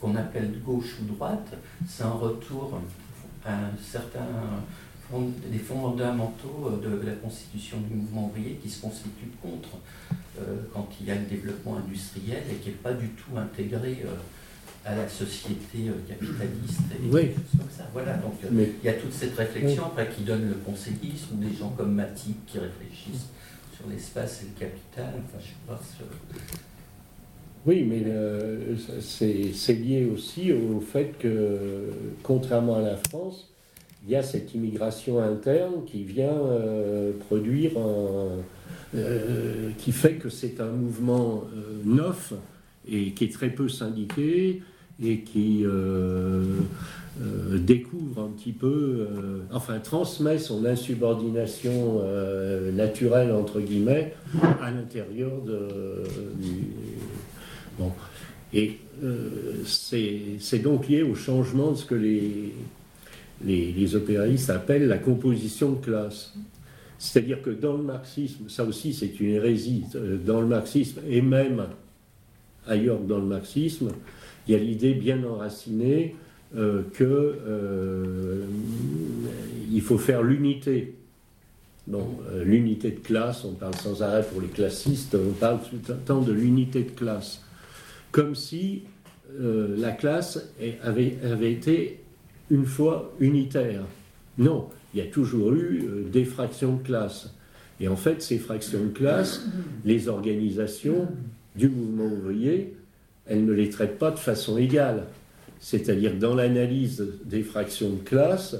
qu'on 0.00 0.14
appelle 0.14 0.60
gauche 0.64 0.98
ou 1.02 1.14
droite, 1.14 1.54
c'est 1.88 2.04
un 2.04 2.10
retour 2.10 2.78
à 3.44 3.52
un 3.52 3.76
certain 3.82 4.26
des 5.50 5.58
fondamentaux 5.58 6.72
euh, 6.84 7.00
de 7.00 7.06
la 7.06 7.14
constitution 7.14 7.78
du 7.80 7.94
mouvement 7.94 8.26
ouvrier 8.26 8.58
qui 8.62 8.68
se 8.68 8.82
constitue 8.82 9.30
contre 9.40 9.78
euh, 10.38 10.62
quand 10.72 10.88
il 11.00 11.06
y 11.06 11.10
a 11.10 11.14
le 11.14 11.26
développement 11.26 11.76
industriel 11.76 12.42
et 12.50 12.56
qui 12.56 12.70
n'est 12.70 12.74
pas 12.76 12.92
du 12.92 13.08
tout 13.10 13.36
intégré 13.36 14.04
à 14.86 14.94
la 14.94 15.08
société 15.08 15.90
capitaliste 16.06 16.80
et 16.92 17.12
oui. 17.12 17.30
comme 17.58 17.68
ça. 17.76 17.88
Voilà, 17.92 18.14
donc 18.18 18.34
il 18.50 18.84
y 18.84 18.88
a 18.88 18.92
toute 18.92 19.12
cette 19.12 19.36
réflexion 19.36 19.86
après 19.86 20.08
qui 20.08 20.22
donne 20.22 20.48
le 20.48 20.54
conseillisme 20.54 21.34
ou 21.34 21.44
des 21.44 21.56
gens 21.56 21.70
comme 21.70 21.94
Matic 21.94 22.36
qui 22.46 22.58
réfléchissent 22.58 23.26
sur 23.76 23.88
l'espace 23.90 24.42
et 24.42 24.46
le 24.46 24.66
capital. 24.66 25.14
Enfin, 25.24 25.38
je 25.40 25.46
sais 25.46 25.54
pas. 25.66 25.80
Oui, 27.66 27.82
mais 27.82 28.04
c'est 29.00 29.74
lié 29.74 30.08
aussi 30.12 30.52
au 30.52 30.80
fait 30.80 31.14
que, 31.18 31.90
contrairement 32.22 32.76
à 32.76 32.82
la 32.82 32.96
France, 32.96 33.50
il 34.06 34.12
y 34.12 34.16
a 34.16 34.22
cette 34.22 34.54
immigration 34.54 35.20
interne 35.20 35.84
qui 35.84 36.04
vient 36.04 36.28
euh, 36.28 37.12
produire 37.28 37.72
euh, 38.94 39.70
qui 39.78 39.90
fait 39.90 40.14
que 40.14 40.28
c'est 40.28 40.60
un 40.60 40.70
mouvement 40.70 41.42
euh, 41.56 41.80
neuf 41.84 42.32
et 42.88 43.10
qui 43.12 43.24
est 43.24 43.32
très 43.32 43.50
peu 43.50 43.68
syndiqué 43.68 44.62
et 45.02 45.20
qui 45.20 45.64
découvre 47.52 48.22
un 48.22 48.28
petit 48.28 48.52
peu, 48.52 49.06
enfin 49.52 49.78
transmet 49.78 50.38
son 50.38 50.64
insubordination 50.64 52.02
naturelle 52.72 53.32
entre 53.32 53.60
guillemets 53.60 54.14
à 54.62 54.70
l'intérieur 54.70 55.32
de, 55.42 55.68
du 56.40 56.68
bon 57.78 57.92
et 58.54 58.78
c'est 59.66 60.62
donc 60.62 60.88
lié 60.88 61.02
au 61.02 61.14
changement 61.14 61.72
de 61.72 61.76
ce 61.76 61.84
que 61.84 61.94
les 61.94 62.52
les, 63.44 63.72
les 63.72 64.50
appellent 64.50 64.88
la 64.88 64.98
composition 64.98 65.72
de 65.72 65.84
classe. 65.84 66.34
C'est-à-dire 66.98 67.42
que 67.42 67.50
dans 67.50 67.76
le 67.76 67.82
marxisme, 67.82 68.48
ça 68.48 68.64
aussi 68.64 68.94
c'est 68.94 69.20
une 69.20 69.30
hérésie, 69.30 69.84
euh, 69.94 70.16
dans 70.16 70.40
le 70.40 70.46
marxisme 70.46 71.00
et 71.08 71.20
même 71.20 71.66
ailleurs 72.66 73.00
dans 73.00 73.18
le 73.18 73.26
marxisme, 73.26 73.90
il 74.46 74.52
y 74.52 74.54
a 74.54 74.58
l'idée 74.58 74.94
bien 74.94 75.22
enracinée 75.24 76.14
euh, 76.56 76.82
qu'il 76.96 77.06
euh, 77.06 78.46
faut 79.82 79.98
faire 79.98 80.22
l'unité. 80.22 80.94
Bon, 81.86 82.06
euh, 82.30 82.44
l'unité 82.44 82.92
de 82.92 83.00
classe, 83.00 83.44
on 83.44 83.52
parle 83.52 83.74
sans 83.74 84.02
arrêt 84.02 84.24
pour 84.24 84.40
les 84.40 84.48
classistes, 84.48 85.16
on 85.16 85.32
parle 85.32 85.58
tout 85.60 85.76
le 85.88 85.94
temps 85.96 86.20
de 86.20 86.32
l'unité 86.32 86.82
de 86.82 86.90
classe. 86.90 87.42
Comme 88.12 88.34
si 88.34 88.84
la 89.38 89.90
classe 89.90 90.50
avait, 90.82 91.52
été 91.52 92.00
une 92.48 92.64
fois 92.64 93.12
unitaire. 93.20 93.82
Non, 94.38 94.68
il 94.94 95.00
y 95.00 95.02
a 95.02 95.06
toujours 95.06 95.52
eu 95.52 96.06
des 96.10 96.24
fractions 96.24 96.76
de 96.76 96.82
classe. 96.82 97.34
Et 97.80 97.88
en 97.88 97.96
fait, 97.96 98.22
ces 98.22 98.38
fractions 98.38 98.84
de 98.84 98.90
classe, 98.90 99.44
les 99.84 100.08
organisations 100.08 101.08
du 101.56 101.68
mouvement 101.68 102.06
ouvrier, 102.06 102.76
elles 103.28 103.44
ne 103.44 103.52
les 103.52 103.70
traitent 103.70 103.98
pas 103.98 104.10
de 104.10 104.18
façon 104.18 104.58
égale. 104.58 105.04
C'est-à-dire, 105.60 106.14
dans 106.14 106.34
l'analyse 106.34 107.04
des 107.24 107.42
fractions 107.42 107.90
de 107.90 108.00
classe, 108.00 108.56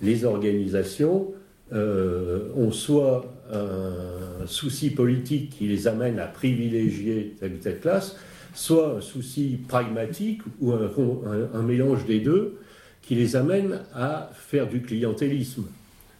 les 0.00 0.24
organisations 0.24 1.32
euh, 1.72 2.48
ont 2.56 2.70
soit 2.70 3.34
un 3.52 4.46
souci 4.46 4.90
politique 4.90 5.50
qui 5.50 5.66
les 5.66 5.88
amène 5.88 6.18
à 6.18 6.26
privilégier 6.26 7.34
telle 7.38 7.54
ou 7.54 7.56
telle 7.56 7.80
classe, 7.80 8.16
soit 8.54 8.96
un 8.96 9.00
souci 9.00 9.58
pragmatique 9.68 10.42
ou 10.60 10.72
un 10.72 11.62
mélange 11.62 12.06
des 12.06 12.20
deux 12.20 12.58
qui 13.02 13.14
les 13.14 13.36
amène 13.36 13.80
à 13.94 14.30
faire 14.34 14.68
du 14.68 14.82
clientélisme. 14.82 15.64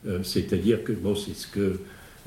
Euh, 0.06 0.20
c'est-à-dire 0.23 0.85
que, 0.85 0.93
bon, 0.93 1.15
c'est 1.15 1.35
ce 1.35 1.47
que 1.47 1.81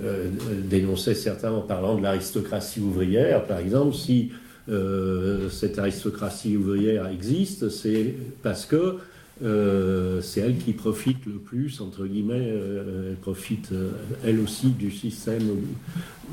euh, 0.04 0.28
dénonçaient 0.64 1.16
certains 1.16 1.52
en 1.52 1.62
parlant 1.62 1.96
de 1.96 2.04
l'aristocratie 2.04 2.80
ouvrière, 2.80 3.46
par 3.46 3.60
exemple, 3.60 3.96
si 3.96 4.32
euh, 4.70 5.50
cette 5.50 5.80
aristocratie 5.80 6.56
ouvrière 6.56 7.08
existe, 7.08 7.70
c'est 7.70 8.16
parce 8.44 8.66
que 8.66 8.98
c'est 10.22 10.42
elle 10.42 10.58
qui 10.60 10.74
profite 10.74 11.26
le 11.26 11.40
plus, 11.40 11.82
entre 11.82 12.06
guillemets, 12.06 12.48
elle 12.48 13.16
profite 13.22 13.70
elle 14.24 14.40
aussi 14.40 14.68
du 14.68 14.92
système 14.92 15.42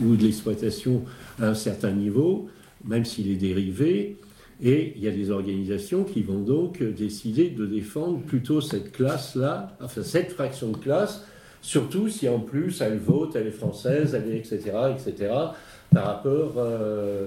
ou 0.03 0.15
de 0.15 0.25
l'exploitation 0.25 1.05
à 1.41 1.47
un 1.47 1.55
certain 1.55 1.91
niveau, 1.91 2.51
même 2.85 3.07
s'il 3.07 3.31
est 3.31 3.37
dérivé. 3.37 4.19
Et 4.63 4.93
il 4.95 5.03
y 5.03 5.09
a 5.09 5.11
des 5.11 5.31
organisations 5.31 6.05
qui 6.05 6.21
vont 6.21 6.41
donc 6.41 6.83
décider 6.83 7.49
de 7.49 7.65
défendre 7.65 8.21
plutôt 8.21 8.61
cette 8.61 8.93
classe-là, 8.93 9.75
enfin 9.81 10.03
cette 10.03 10.33
fraction 10.33 10.73
de 10.73 10.77
classe, 10.77 11.25
surtout 11.63 12.09
si 12.09 12.29
en 12.29 12.41
plus 12.41 12.81
elle 12.81 12.99
vote, 12.99 13.37
elle 13.37 13.47
est 13.47 13.53
française, 13.53 14.15
elle 14.15 14.31
est 14.33 14.39
etc., 14.39 14.73
etc., 14.97 15.33
par 15.93 16.05
rapport 16.05 16.55
euh, 16.59 16.61
euh, 16.61 17.27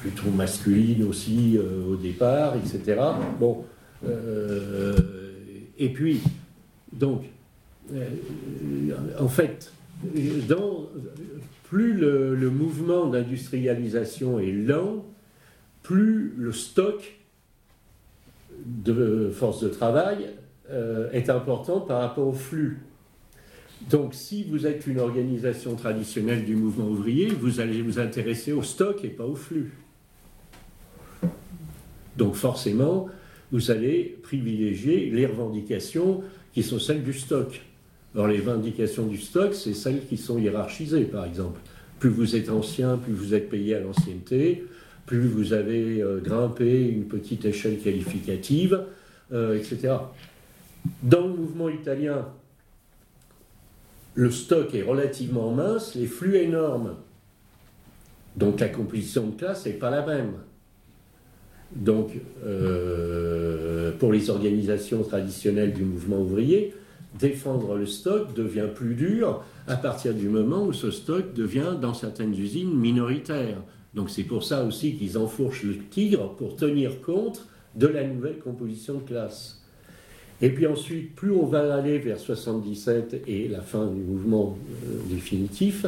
plutôt 0.00 0.30
masculine 0.34 1.04
aussi 1.04 1.58
au 1.58 1.96
départ, 1.96 2.54
etc. 2.56 3.00
Bon, 3.38 3.64
et 5.78 5.88
puis, 5.88 6.20
donc, 6.92 7.24
en 9.18 9.28
fait, 9.28 9.72
plus 11.72 11.94
le, 11.94 12.50
mouvement 12.50 13.06
d'industrialisation 13.06 14.38
est 14.38 14.52
lent, 14.52 15.04
plus 15.82 16.34
le 16.36 16.52
stock 16.52 17.18
de 18.66 19.30
force 19.34 19.62
de 19.62 19.68
travail 19.68 20.30
euh, 20.70 21.10
est 21.12 21.30
important 21.30 21.80
par 21.80 22.00
rapport 22.02 22.28
au 22.28 22.32
flux. 22.32 22.78
Donc 23.90 24.14
si 24.14 24.44
vous 24.44 24.66
êtes 24.66 24.86
une 24.86 25.00
organisation 25.00 25.74
traditionnelle 25.74 26.44
du 26.44 26.56
mouvement 26.56 26.88
ouvrier, 26.88 27.28
vous 27.28 27.60
allez 27.60 27.82
vous 27.82 27.98
intéresser 27.98 28.52
au 28.52 28.62
stock 28.62 29.04
et 29.04 29.08
pas 29.08 29.24
au 29.24 29.34
flux. 29.34 29.72
Donc 32.16 32.34
forcément, 32.34 33.08
vous 33.50 33.70
allez 33.70 34.18
privilégier 34.22 35.10
les 35.10 35.26
revendications 35.26 36.22
qui 36.54 36.62
sont 36.62 36.78
celles 36.78 37.02
du 37.02 37.12
stock. 37.12 37.62
Alors 38.14 38.28
les 38.28 38.38
vindications 38.38 39.06
du 39.06 39.18
stock, 39.18 39.54
c'est 39.54 39.74
celles 39.74 40.06
qui 40.06 40.16
sont 40.16 40.38
hiérarchisées, 40.38 41.04
par 41.04 41.24
exemple. 41.24 41.60
Plus 41.98 42.10
vous 42.10 42.36
êtes 42.36 42.50
ancien, 42.50 42.98
plus 42.98 43.12
vous 43.12 43.34
êtes 43.34 43.48
payé 43.48 43.74
à 43.74 43.80
l'ancienneté, 43.80 44.64
plus 45.06 45.26
vous 45.26 45.52
avez 45.52 46.02
euh, 46.02 46.20
grimpé 46.20 46.88
une 46.88 47.04
petite 47.04 47.44
échelle 47.44 47.78
qualificative, 47.78 48.82
euh, 49.32 49.56
etc. 49.56 49.94
Dans 51.02 51.26
le 51.26 51.34
mouvement 51.34 51.68
italien, 51.68 52.26
le 54.14 54.30
stock 54.30 54.74
est 54.74 54.82
relativement 54.82 55.50
mince, 55.52 55.94
les 55.94 56.06
flux 56.06 56.36
énormes. 56.36 56.94
Donc 58.36 58.60
la 58.60 58.68
composition 58.68 59.28
de 59.28 59.36
classe 59.36 59.66
n'est 59.66 59.72
pas 59.72 59.90
la 59.90 60.04
même. 60.04 60.32
Donc, 61.74 62.10
euh, 62.44 63.92
pour 63.98 64.12
les 64.12 64.28
organisations 64.28 65.02
traditionnelles 65.02 65.72
du 65.72 65.84
mouvement 65.84 66.20
ouvrier, 66.20 66.74
défendre 67.18 67.76
le 67.76 67.86
stock 67.86 68.34
devient 68.34 68.68
plus 68.74 68.94
dur 68.94 69.42
à 69.66 69.76
partir 69.76 70.14
du 70.14 70.28
moment 70.28 70.64
où 70.64 70.72
ce 70.72 70.90
stock 70.90 71.32
devient, 71.34 71.76
dans 71.80 71.94
certaines 71.94 72.34
usines, 72.34 72.74
minoritaire. 72.74 73.58
Donc 73.94 74.10
c'est 74.10 74.24
pour 74.24 74.44
ça 74.44 74.64
aussi 74.64 74.96
qu'ils 74.96 75.18
enfourchent 75.18 75.64
le 75.64 75.78
tigre 75.78 76.34
pour 76.36 76.56
tenir 76.56 77.00
compte 77.00 77.46
de 77.74 77.86
la 77.86 78.04
nouvelle 78.04 78.38
composition 78.38 78.94
de 78.94 79.02
classe. 79.02 79.61
Et 80.42 80.50
puis 80.50 80.66
ensuite, 80.66 81.14
plus 81.14 81.30
on 81.30 81.46
va 81.46 81.72
aller 81.72 81.98
vers 81.98 82.18
77 82.18 83.22
et 83.28 83.46
la 83.46 83.60
fin 83.60 83.86
du 83.86 84.00
mouvement 84.00 84.58
euh, 84.84 84.98
définitif, 85.08 85.86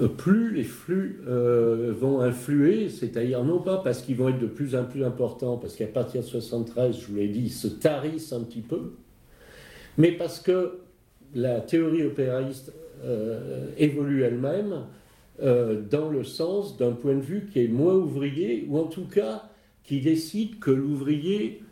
euh, 0.00 0.06
plus 0.06 0.54
les 0.54 0.62
flux 0.62 1.20
euh, 1.26 1.92
vont 1.98 2.20
influer, 2.20 2.88
c'est-à-dire 2.90 3.42
non 3.42 3.58
pas 3.58 3.78
parce 3.78 4.02
qu'ils 4.02 4.16
vont 4.16 4.28
être 4.28 4.38
de 4.38 4.46
plus 4.46 4.76
en 4.76 4.84
plus 4.84 5.02
importants, 5.02 5.56
parce 5.56 5.74
qu'à 5.74 5.86
partir 5.86 6.20
de 6.20 6.26
73, 6.26 7.00
je 7.00 7.06
vous 7.06 7.16
l'ai 7.16 7.28
dit, 7.28 7.40
ils 7.40 7.50
se 7.50 7.66
tarissent 7.66 8.32
un 8.32 8.42
petit 8.42 8.60
peu, 8.60 8.92
mais 9.98 10.12
parce 10.12 10.38
que 10.40 10.78
la 11.34 11.60
théorie 11.60 12.04
opéraliste 12.04 12.72
euh, 13.04 13.66
évolue 13.78 14.22
elle-même 14.22 14.84
dans 15.90 16.10
le 16.10 16.22
sens 16.22 16.76
d'un 16.76 16.92
point 16.92 17.14
de 17.14 17.22
vue 17.22 17.48
qui 17.50 17.64
est 17.64 17.68
moins 17.68 17.94
ouvrier, 17.94 18.66
ou 18.68 18.78
en 18.78 18.84
tout 18.84 19.06
cas 19.06 19.44
qui 19.84 20.02
décide 20.02 20.58
que 20.58 20.70
l'ouvrier 20.70 21.62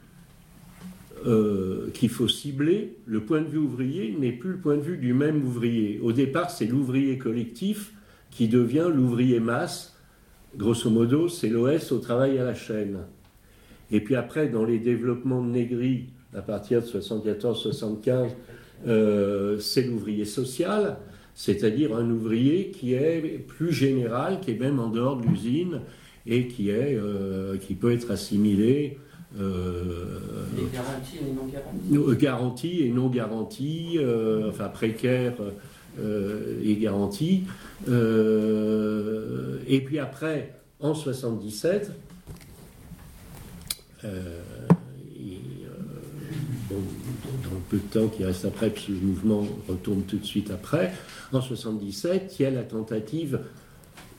euh, 1.27 1.91
qu'il 1.93 2.09
faut 2.09 2.29
cibler, 2.29 2.97
le 3.07 3.21
point 3.21 3.41
de 3.41 3.49
vue 3.49 3.59
ouvrier 3.59 4.15
n'est 4.19 4.33
plus 4.33 4.53
le 4.53 4.59
point 4.59 4.77
de 4.77 4.83
vue 4.83 4.99
du 4.99 5.15
même 5.15 5.45
ouvrier. 5.45 6.01
Au 6.03 6.13
départ, 6.13 6.51
c'est 6.51 6.67
l'ouvrier 6.67 7.19
collectif 7.19 7.93
qui 8.31 8.49
devient 8.49 8.91
l'ouvrier 8.93 9.41
masse. 9.41 9.97
Grosso 10.57 10.91
modo, 10.91 11.29
c'est 11.29 11.49
l'OS 11.49 11.93
au 11.93 11.99
travail 11.99 12.39
à 12.39 12.45
la 12.45 12.55
chaîne. 12.55 12.99
Et 13.91 14.01
puis 14.01 14.17
après, 14.17 14.49
dans 14.49 14.65
les 14.65 14.79
développements 14.79 15.43
de 15.43 15.51
Négri, 15.51 16.07
à 16.35 16.43
partir 16.43 16.83
de 16.83 16.87
74-75, 16.87 18.29
euh, 18.87 19.59
c'est 19.59 19.83
l'ouvrier 19.83 20.25
social, 20.25 20.99
c'est-à-dire 21.35 21.97
un 21.97 22.11
ouvrier 22.11 22.71
qui 22.71 22.95
est 22.95 23.45
plus 23.47 23.73
général, 23.73 24.41
qui 24.41 24.53
est 24.53 24.59
même 24.59 24.79
en 24.79 24.89
dehors 24.89 25.17
de 25.17 25.27
l'usine 25.27 25.81
et 26.27 26.47
qui, 26.49 26.71
est, 26.71 26.95
euh, 26.95 27.57
qui 27.57 27.75
peut 27.75 27.93
être 27.93 28.11
assimilé. 28.11 28.99
Euh, 29.39 30.21
garanties 30.73 31.19
et 31.19 31.33
non 31.33 31.47
garanties 31.47 32.19
Garanties 32.19 32.81
et 32.83 32.91
non 32.91 33.09
garanties, 33.09 33.99
enfin 34.49 34.69
précaires 34.69 35.35
et 36.63 36.77
garanties. 36.77 37.45
et 37.87 39.81
puis 39.85 39.99
après, 39.99 40.55
en 40.81 40.95
77, 40.95 41.93
dans 46.73 47.51
le 47.51 47.61
peu 47.69 47.77
de 47.79 47.83
temps 47.83 48.09
qui 48.09 48.25
reste 48.25 48.45
après, 48.45 48.71
puisque 48.71 48.89
le 48.89 48.97
mouvement 48.97 49.47
retourne 49.69 50.03
tout 50.03 50.19
de 50.19 50.25
suite 50.25 50.51
après, 50.51 50.93
en 51.33 51.41
77, 51.41 52.37
il 52.39 52.43
y 52.43 52.47
a 52.47 52.51
la 52.51 52.63
tentative 52.63 53.41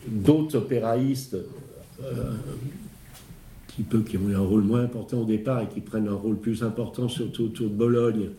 d'autres 0.08 0.58
opéraïstes 0.58 1.38
euh, 2.04 2.34
qui, 3.80 3.84
peut, 3.84 4.02
qui 4.02 4.18
ont 4.18 4.28
eu 4.30 4.36
un 4.36 4.42
rôle 4.42 4.64
moins 4.64 4.84
important 4.84 5.22
au 5.22 5.26
départ 5.26 5.62
et 5.62 5.68
qui 5.68 5.80
prennent 5.80 6.10
un 6.10 6.14
rôle 6.14 6.38
plus 6.38 6.64
important, 6.64 7.08
surtout 7.08 7.46
autour 7.46 7.70
de 7.70 7.76
Bologne, 7.76 8.30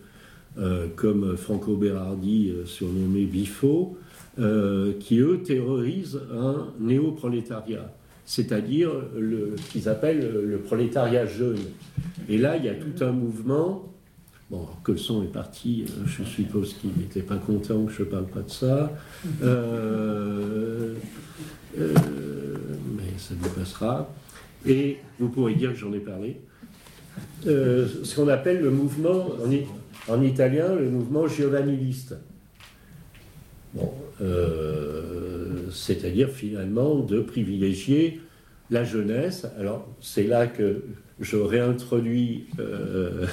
euh, 0.59 0.87
comme 0.97 1.37
Franco 1.37 1.77
Berardi, 1.77 2.51
euh, 2.51 2.67
surnommé 2.67 3.25
Bifo, 3.25 3.97
qui 5.01 5.19
eux 5.19 5.41
terrorisent 5.45 6.21
un 6.33 6.69
néo-prolétariat 6.79 7.93
c'est-à-dire 8.25 8.91
ce 9.17 9.73
qu'ils 9.73 9.89
appellent 9.89 10.47
le 10.47 10.59
prolétariat 10.59 11.27
jeune. 11.27 11.59
Et 12.29 12.39
là, 12.39 12.57
il 12.57 12.65
y 12.65 12.69
a 12.69 12.75
tout 12.75 13.05
un 13.05 13.11
mouvement 13.11 13.91
Bon, 14.51 14.67
que 14.83 14.91
le 14.91 14.99
son 14.99 15.23
est 15.23 15.29
parti, 15.29 15.85
euh, 15.87 16.07
je 16.07 16.25
suppose 16.25 16.75
qu'il 16.75 16.91
n'était 16.99 17.23
pas 17.23 17.37
content 17.37 17.85
que 17.85 17.93
je 17.93 18.03
ne 18.03 18.09
parle 18.09 18.27
pas 18.27 18.41
de 18.41 18.51
ça. 18.51 18.93
Euh, 19.45 20.95
euh, 21.79 21.95
mais 22.97 23.17
ça 23.17 23.35
nous 23.41 23.49
passera. 23.51 24.12
Et 24.66 24.99
vous 25.19 25.28
pourrez 25.28 25.55
dire 25.55 25.73
que 25.73 25.78
j'en 25.78 25.93
ai 25.93 26.01
parlé. 26.01 26.37
ce 27.45 28.15
qu'on 28.15 28.28
appelle 28.28 28.61
le 28.61 28.70
mouvement, 28.70 29.28
en, 30.09 30.12
en, 30.12 30.23
italien, 30.23 30.74
le 30.74 30.91
mouvement 30.91 31.27
giovaniliste. 31.27 32.15
Bon, 33.74 33.93
c'est-à-dire 35.73 36.28
finalement 36.28 36.97
de 36.97 37.20
privilégier 37.20 38.20
la 38.70 38.85
jeunesse. 38.85 39.47
Alors, 39.59 39.89
c'est 40.01 40.24
là 40.24 40.47
que 40.47 40.82
je 41.20 41.37
réintroduis 41.37 42.47
euh, 42.59 43.27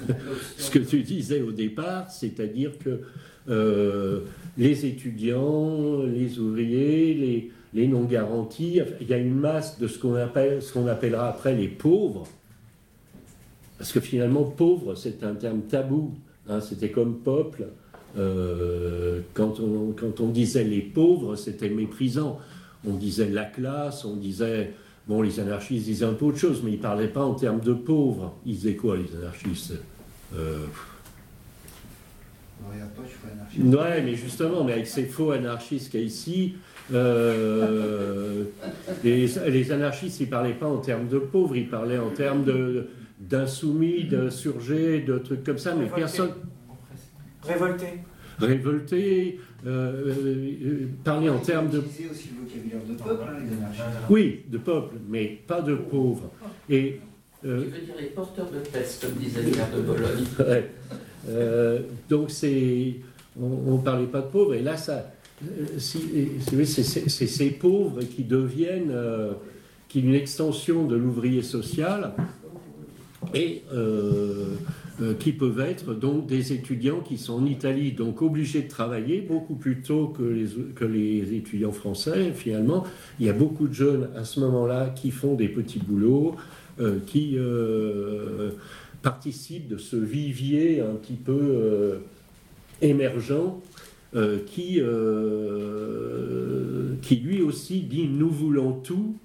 ce 0.56 0.70
que 0.70 0.78
tu 0.78 1.02
disais 1.02 1.42
au 1.42 1.52
départ, 1.52 2.10
c'est-à-dire 2.10 2.72
que 2.78 3.00
euh, 3.48 4.20
les 4.56 4.86
étudiants, 4.86 6.02
les 6.04 6.38
ouvriers, 6.38 7.14
les, 7.14 7.52
non 7.74 8.04
garantis, 8.04 8.80
il 9.00 9.08
y 9.08 9.12
a 9.12 9.18
une 9.18 9.34
masse 9.34 9.78
de 9.78 9.88
ce 9.88 9.98
qu'on 9.98 10.14
appelle, 10.14 10.62
ce 10.62 10.72
qu'on 10.72 10.86
appellera 10.86 11.28
après 11.28 11.54
les 11.54 11.68
pauvres, 11.68 12.26
parce 13.78 13.92
que 13.92 14.00
finalement 14.00 14.44
pauvre 14.44 14.94
c'est 14.94 15.24
un 15.24 15.34
terme 15.34 15.62
tabou, 15.62 16.14
hein, 16.48 16.60
c'était 16.60 16.90
comme 16.90 17.18
peuple. 17.18 17.66
Euh, 18.16 19.20
quand, 19.34 19.58
on, 19.58 19.92
quand 19.92 20.20
on 20.20 20.28
disait 20.28 20.62
les 20.62 20.82
pauvres, 20.82 21.34
c'était 21.34 21.68
méprisant. 21.68 22.38
On 22.86 22.94
disait 22.94 23.28
la 23.28 23.44
classe, 23.44 24.04
on 24.04 24.14
disait 24.14 24.72
Bon, 25.06 25.20
les 25.20 25.38
anarchistes 25.38 25.84
disaient 25.84 26.06
un 26.06 26.14
peu 26.14 26.26
autre 26.26 26.38
chose, 26.38 26.62
mais 26.62 26.70
ils 26.72 26.78
ne 26.78 26.82
parlaient 26.82 27.08
pas 27.08 27.24
en 27.24 27.34
termes 27.34 27.60
de 27.60 27.74
pauvres. 27.74 28.34
Ils 28.46 28.54
disaient 28.54 28.76
quoi, 28.76 28.96
les 28.96 29.14
anarchistes 29.18 29.74
euh... 30.34 30.64
Ouais, 33.58 34.02
mais 34.02 34.14
justement, 34.14 34.64
mais 34.64 34.72
avec 34.72 34.86
ces 34.86 35.04
faux 35.04 35.32
anarchistes 35.32 35.90
qu'il 35.90 36.00
y 36.00 36.02
a 36.02 36.06
ici, 36.06 36.54
euh, 36.92 38.44
les, 39.02 39.72
anarchistes, 39.72 40.20
ils 40.20 40.26
ne 40.26 40.30
parlaient 40.30 40.52
pas 40.52 40.66
en 40.66 40.78
termes 40.78 41.08
de 41.08 41.18
pauvres, 41.18 41.56
ils 41.56 41.68
parlaient 41.68 41.98
en 41.98 42.10
termes 42.10 42.44
d'insoumis, 43.18 44.04
d'insurgés, 44.04 45.00
de 45.00 45.18
trucs 45.18 45.44
comme 45.44 45.58
ça, 45.58 45.74
mais 45.74 45.86
personne. 45.86 46.30
Révoltés. 47.42 48.00
Révoltés, 48.40 49.40
euh, 49.64 50.12
euh, 50.24 50.86
parler 51.04 51.28
en 51.28 51.38
termes 51.38 51.68
de... 51.70 51.78
aussi 51.78 52.02
le 52.04 52.44
vocabulaire 52.44 52.80
de 52.88 52.94
peuple, 52.94 53.22
hein, 53.28 53.38
les 53.48 53.56
anarchistes. 53.56 53.84
Oui, 54.10 54.42
de 54.48 54.58
peuple, 54.58 54.96
mais 55.08 55.40
pas 55.46 55.62
de 55.62 55.74
pauvres. 55.76 56.32
Et, 56.68 57.00
euh, 57.44 57.64
tu 57.64 57.70
veux 57.70 57.80
dire 57.86 57.94
les 58.00 58.06
porteurs 58.06 58.50
de 58.50 58.58
peste, 58.58 59.06
comme 59.06 59.14
disait 59.14 59.42
le 59.42 59.50
maire 59.50 59.70
de 59.74 59.82
Bologne. 59.82 60.24
ouais. 60.38 60.70
euh, 61.28 61.80
donc 62.08 62.30
c'est... 62.30 62.96
On 63.40 63.78
ne 63.78 63.82
parlait 63.82 64.06
pas 64.06 64.20
de 64.20 64.28
pauvres, 64.28 64.54
et 64.54 64.62
là, 64.62 64.76
ça... 64.76 65.12
Si, 65.78 66.00
c'est 66.40 67.26
ces 67.26 67.50
pauvres 67.50 68.02
qui 68.02 68.22
deviennent 68.22 68.92
euh, 68.92 69.32
qui 69.88 70.00
une 70.00 70.14
extension 70.14 70.86
de 70.86 70.96
l'ouvrier 70.96 71.42
social 71.42 72.14
et 73.34 73.62
euh, 73.72 75.14
qui 75.18 75.32
peuvent 75.32 75.58
être 75.58 75.92
donc 75.92 76.26
des 76.26 76.52
étudiants 76.52 77.00
qui 77.00 77.18
sont 77.18 77.34
en 77.34 77.46
Italie, 77.46 77.90
donc 77.90 78.22
obligés 78.22 78.62
de 78.62 78.68
travailler 78.68 79.20
beaucoup 79.20 79.56
plus 79.56 79.82
tôt 79.82 80.06
que 80.06 80.84
les, 80.84 81.34
étudiants 81.34 81.72
français. 81.72 82.32
Finalement, 82.32 82.84
il 83.18 83.26
y 83.26 83.28
a 83.28 83.32
beaucoup 83.32 83.66
de 83.66 83.72
jeunes 83.72 84.08
à 84.16 84.24
ce 84.24 84.38
moment-là 84.38 84.90
qui 84.90 85.10
font 85.10 85.34
des 85.34 85.48
petits 85.48 85.80
boulots, 85.80 86.36
euh, 86.78 87.00
qui 87.06 87.34
euh, 87.36 88.50
participent 89.02 89.66
de 89.66 89.78
ce 89.78 89.96
vivier 89.96 90.80
un 90.80 90.94
petit 90.94 91.14
peu 91.14 91.98
émergent. 92.80 93.60
Qui, 94.46 94.80
qui 97.02 97.16
lui 97.16 97.42
aussi 97.42 97.80
dit 97.80 98.08
nous 98.08 98.30
voulons 98.30 98.72
tout, 98.72 99.16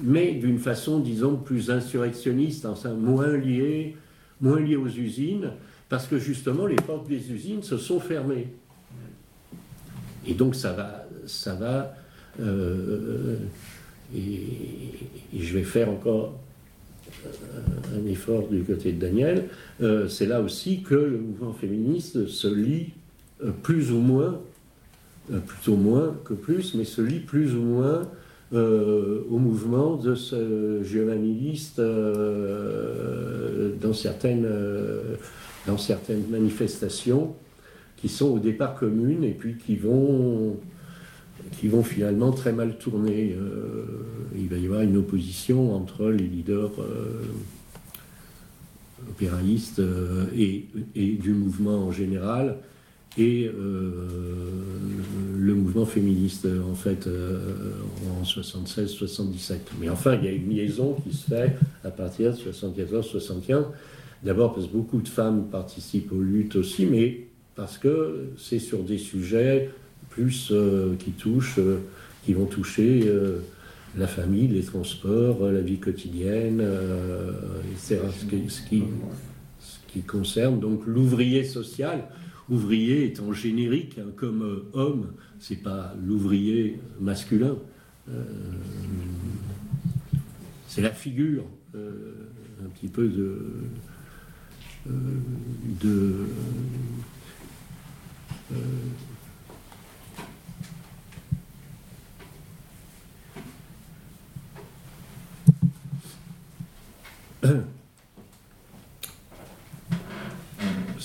mais 0.00 0.32
d'une 0.32 0.58
façon, 0.58 1.00
disons, 1.00 1.36
plus 1.36 1.70
insurrectionniste, 1.70 2.66
moins 2.98 3.36
liée 3.36 3.96
moins 4.42 4.60
liés 4.60 4.76
aux 4.76 4.88
usines, 4.88 5.52
parce 5.88 6.06
que 6.06 6.18
justement 6.18 6.66
les 6.66 6.76
portes 6.76 7.08
des 7.08 7.32
usines 7.32 7.62
se 7.62 7.78
sont 7.78 8.00
fermées. 8.00 8.48
Et 10.26 10.34
donc 10.34 10.54
ça 10.54 10.72
va, 10.72 11.06
ça 11.26 11.54
va, 11.54 11.94
euh, 12.40 13.36
et, 14.14 14.40
je 15.38 15.54
vais 15.54 15.62
faire 15.62 15.88
encore 15.88 16.38
euh, 17.24 17.98
un 17.98 18.06
effort 18.06 18.48
du 18.48 18.62
côté 18.62 18.92
de 18.92 19.00
Daniel, 19.00 19.48
euh, 19.80 20.08
c'est 20.08 20.26
là 20.26 20.40
aussi 20.40 20.82
que 20.82 20.94
le 20.94 21.18
mouvement 21.18 21.52
féministe 21.52 22.26
se 22.26 22.48
lie 22.48 22.92
plus 23.62 23.92
ou 23.92 23.98
moins, 23.98 24.40
plutôt 25.46 25.76
moins 25.76 26.14
que 26.24 26.34
plus, 26.34 26.74
mais 26.74 26.84
se 26.84 27.00
lie 27.00 27.20
plus 27.20 27.54
ou 27.54 27.60
moins 27.60 28.02
euh, 28.54 29.22
au 29.30 29.38
mouvement 29.38 29.96
de 29.96 30.14
ce 30.14 30.82
giovaniliste 30.82 31.78
euh, 31.78 33.72
dans, 33.80 33.94
certaines, 33.94 34.44
euh, 34.44 35.16
manifestations 36.28 37.34
qui 37.96 38.10
sont 38.10 38.26
au 38.26 38.38
départ 38.38 38.74
communes 38.74 39.24
et 39.24 39.30
puis 39.30 39.56
qui 39.56 39.76
vont, 39.76 40.58
finalement 41.82 42.30
très 42.32 42.52
mal 42.52 42.76
tourner. 42.76 43.34
il 44.36 44.48
va 44.48 44.56
y 44.58 44.66
avoir 44.66 44.82
une 44.82 44.98
opposition 44.98 45.74
entre 45.74 46.10
les 46.10 46.26
leaders 46.26 46.72
opéraïstes 49.08 49.80
et, 50.36 50.66
du 50.94 51.32
mouvement 51.32 51.86
en 51.86 51.92
général 51.92 52.58
et 53.18 53.46
euh, 53.46 54.08
le 55.36 55.54
mouvement 55.54 55.84
féministe 55.84 56.46
en 56.70 56.74
fait 56.74 57.06
euh, 57.06 57.40
en 58.20 58.24
76-77. 58.24 59.58
Mais 59.80 59.88
enfin, 59.88 60.14
il 60.14 60.24
y 60.24 60.28
a 60.28 60.32
une 60.32 60.50
liaison 60.50 60.96
qui 61.04 61.14
se 61.14 61.28
fait 61.28 61.56
à 61.84 61.90
partir 61.90 62.32
de 62.32 62.36
74-75. 62.36 63.64
D'abord 64.22 64.54
parce 64.54 64.66
que 64.66 64.72
beaucoup 64.72 65.00
de 65.00 65.08
femmes 65.08 65.48
participent 65.50 66.12
aux 66.12 66.22
luttes 66.22 66.56
aussi, 66.56 66.86
mais 66.86 67.26
parce 67.54 67.76
que 67.76 68.30
c'est 68.38 68.60
sur 68.60 68.82
des 68.82 68.98
sujets 68.98 69.70
plus 70.08 70.50
euh, 70.52 70.94
qui 70.98 71.10
touchent, 71.10 71.60
qui 72.24 72.32
vont 72.32 72.46
toucher 72.46 73.12
la 73.98 74.06
famille, 74.06 74.46
les 74.46 74.62
transports, 74.62 75.50
la 75.50 75.60
vie 75.60 75.78
quotidienne, 75.78 76.64
etc. 77.72 77.98
Ce 78.18 78.24
qui, 78.24 78.48
ce 78.48 78.62
qui, 78.68 78.82
ce 79.58 79.92
qui 79.92 80.00
concerne 80.02 80.60
donc 80.60 80.86
l'ouvrier 80.86 81.44
social 81.44 82.04
ouvrier 82.48 83.04
étant 83.06 83.32
générique, 83.32 83.98
hein, 83.98 84.10
comme 84.16 84.42
euh, 84.42 84.68
homme, 84.72 85.12
c'est 85.38 85.62
pas 85.62 85.94
l'ouvrier 86.04 86.80
masculin. 87.00 87.56
Euh, 88.08 88.24
c'est 90.66 90.82
la 90.82 90.90
figure 90.90 91.44
euh, 91.74 92.14
un 92.64 92.68
petit 92.68 92.88
peu 92.88 93.08
de, 93.08 93.38
de 94.86 96.26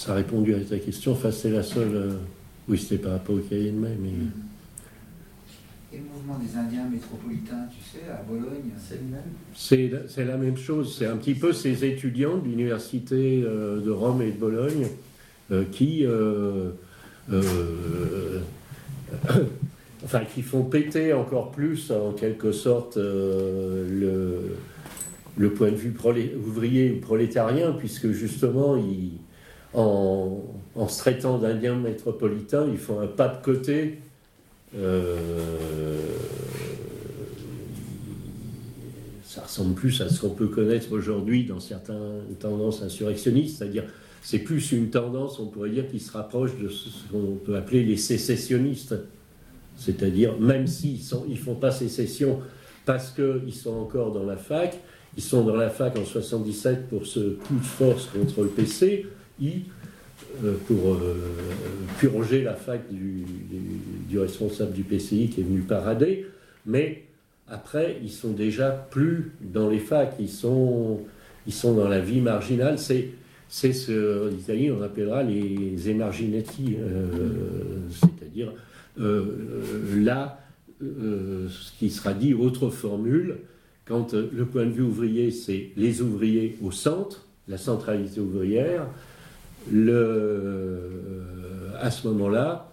ça 0.07 0.15
a 0.15 0.23
répondu 0.37 0.55
à 0.55 0.59
ta 0.59 0.77
question. 0.79 1.13
Enfin, 1.13 1.31
c'est 1.31 1.49
la 1.49 1.63
seule. 1.63 1.95
Euh, 1.95 2.11
oui, 2.67 2.77
c'était 2.77 2.97
par 2.97 3.13
rapport 3.13 3.35
au 3.35 3.39
cahier 3.39 3.71
de 3.71 3.77
mai, 3.77 3.97
mais. 4.01 4.09
Et 5.93 5.99
le 5.99 6.03
mouvement 6.03 6.37
des 6.37 6.57
Indiens 6.57 6.85
métropolitains, 6.89 7.65
tu 7.71 7.81
sais, 7.81 8.03
à 8.11 8.21
Bologne, 8.23 8.71
c'est 8.77 8.95
le 8.95 9.07
même? 9.09 9.21
C'est 9.55 10.25
la 10.25 10.37
même 10.37 10.57
chose. 10.57 10.95
C'est 10.97 11.05
un 11.07 11.15
petit 11.17 11.33
peu 11.33 11.53
ces 11.53 11.85
étudiants 11.85 12.37
de 12.37 12.45
l'université 12.45 13.41
euh, 13.43 13.79
de 13.79 13.89
Rome 13.89 14.21
et 14.21 14.31
de 14.31 14.37
Bologne 14.37 14.87
euh, 15.51 15.63
qui. 15.71 16.05
enfin, 20.03 20.21
qui 20.33 20.41
font 20.41 20.63
péter 20.63 21.13
encore 21.13 21.51
plus, 21.51 21.91
en 21.91 22.11
quelque 22.13 22.51
sorte, 22.51 22.97
le, 22.97 24.55
le 25.37 25.51
point 25.51 25.71
de 25.71 25.75
vue 25.75 25.93
ouvrier 26.45 26.91
ou 26.91 26.99
prolétarien, 26.99 27.73
puisque 27.73 28.11
justement, 28.11 28.77
ils 28.77 29.11
en, 29.73 30.41
se 30.87 30.97
traitant 30.99 31.37
d'Indiens 31.37 31.75
métropolitains, 31.75 32.67
ils 32.71 32.77
font 32.77 32.99
un 32.99 33.07
pas 33.07 33.27
de 33.27 33.43
côté. 33.43 33.99
Euh, 34.77 35.15
ça 39.23 39.43
ressemble 39.43 39.75
plus 39.75 40.01
à 40.01 40.09
ce 40.09 40.21
qu'on 40.21 40.29
peut 40.29 40.47
connaître 40.47 40.91
aujourd'hui 40.91 41.45
dans 41.45 41.59
certaines 41.59 42.21
tendances 42.39 42.81
insurrectionnistes, 42.81 43.57
c'est-à-dire 43.59 43.83
c'est 44.21 44.39
plus 44.39 44.71
une 44.71 44.89
tendance, 44.89 45.39
on 45.39 45.45
pourrait 45.45 45.69
dire, 45.69 45.87
qui 45.87 45.99
se 45.99 46.11
rapproche 46.11 46.57
de 46.57 46.69
ce 46.69 46.89
qu'on 47.11 47.37
peut 47.45 47.55
appeler 47.55 47.83
les 47.83 47.97
sécessionnistes. 47.97 48.95
C'est-à-dire, 49.77 50.37
même 50.39 50.65
s'ils 50.67 50.97
ne 50.97 51.29
ils 51.29 51.37
font 51.37 51.55
pas 51.55 51.71
sécession 51.71 52.39
parce 52.85 53.11
qu'ils 53.11 53.53
sont 53.53 53.75
encore 53.75 54.11
dans 54.11 54.25
la 54.25 54.37
fac, 54.37 54.77
ils 55.15 55.23
sont 55.23 55.43
dans 55.43 55.55
la 55.55 55.69
fac 55.69 55.97
en 55.97 56.05
77 56.05 56.87
pour 56.89 57.05
ce 57.05 57.19
coup 57.19 57.55
de 57.55 57.63
force 57.65 58.07
contre 58.07 58.41
le 58.41 58.49
PC, 58.49 59.05
euh, 60.43 60.55
pour 60.67 60.93
euh, 60.93 61.15
purger 61.99 62.43
la 62.43 62.53
fac 62.53 62.81
du, 62.91 64.19
responsable 64.19 64.73
du 64.73 64.83
PCI 64.83 65.29
qui 65.29 65.41
est 65.41 65.43
venu 65.43 65.61
parader, 65.61 66.25
mais 66.65 67.03
après, 67.47 67.97
ils 68.03 68.11
sont 68.11 68.31
déjà 68.31 68.71
plus 68.71 69.31
dans 69.41 69.69
les 69.69 69.79
facs, 69.79 70.15
ils 70.19 70.29
sont, 70.29 71.01
ils 71.45 71.53
sont 71.53 71.75
dans 71.75 71.87
la 71.87 71.99
vie 71.99 72.19
marginale. 72.19 72.79
C'est, 72.79 73.09
c'est 73.47 73.73
ce 73.73 74.31
Italie 74.33 74.71
on 74.71 74.81
appellera 74.81 75.23
les 75.23 75.89
émarginetti, 75.89 76.75
euh, 76.79 77.07
c'est-à-dire 77.89 78.53
là, 78.97 80.41
ce 80.81 81.77
qui 81.77 81.89
sera 81.91 82.13
dit, 82.13 82.33
autre 82.33 82.69
formule, 82.69 83.37
quand 83.85 84.13
le 84.13 84.45
point 84.45 84.65
de 84.65 84.71
vue 84.71 84.83
ouvrier, 84.83 85.31
c'est 85.31 85.69
les 85.77 86.01
ouvriers 86.01 86.57
au 86.61 86.71
centre, 86.71 87.27
la 87.47 87.57
centralité 87.57 88.19
ouvrière, 88.19 88.87
le, 89.71 89.93
euh, 89.93 91.71
à 91.79 91.91
ce 91.91 92.07
moment-là, 92.07 92.71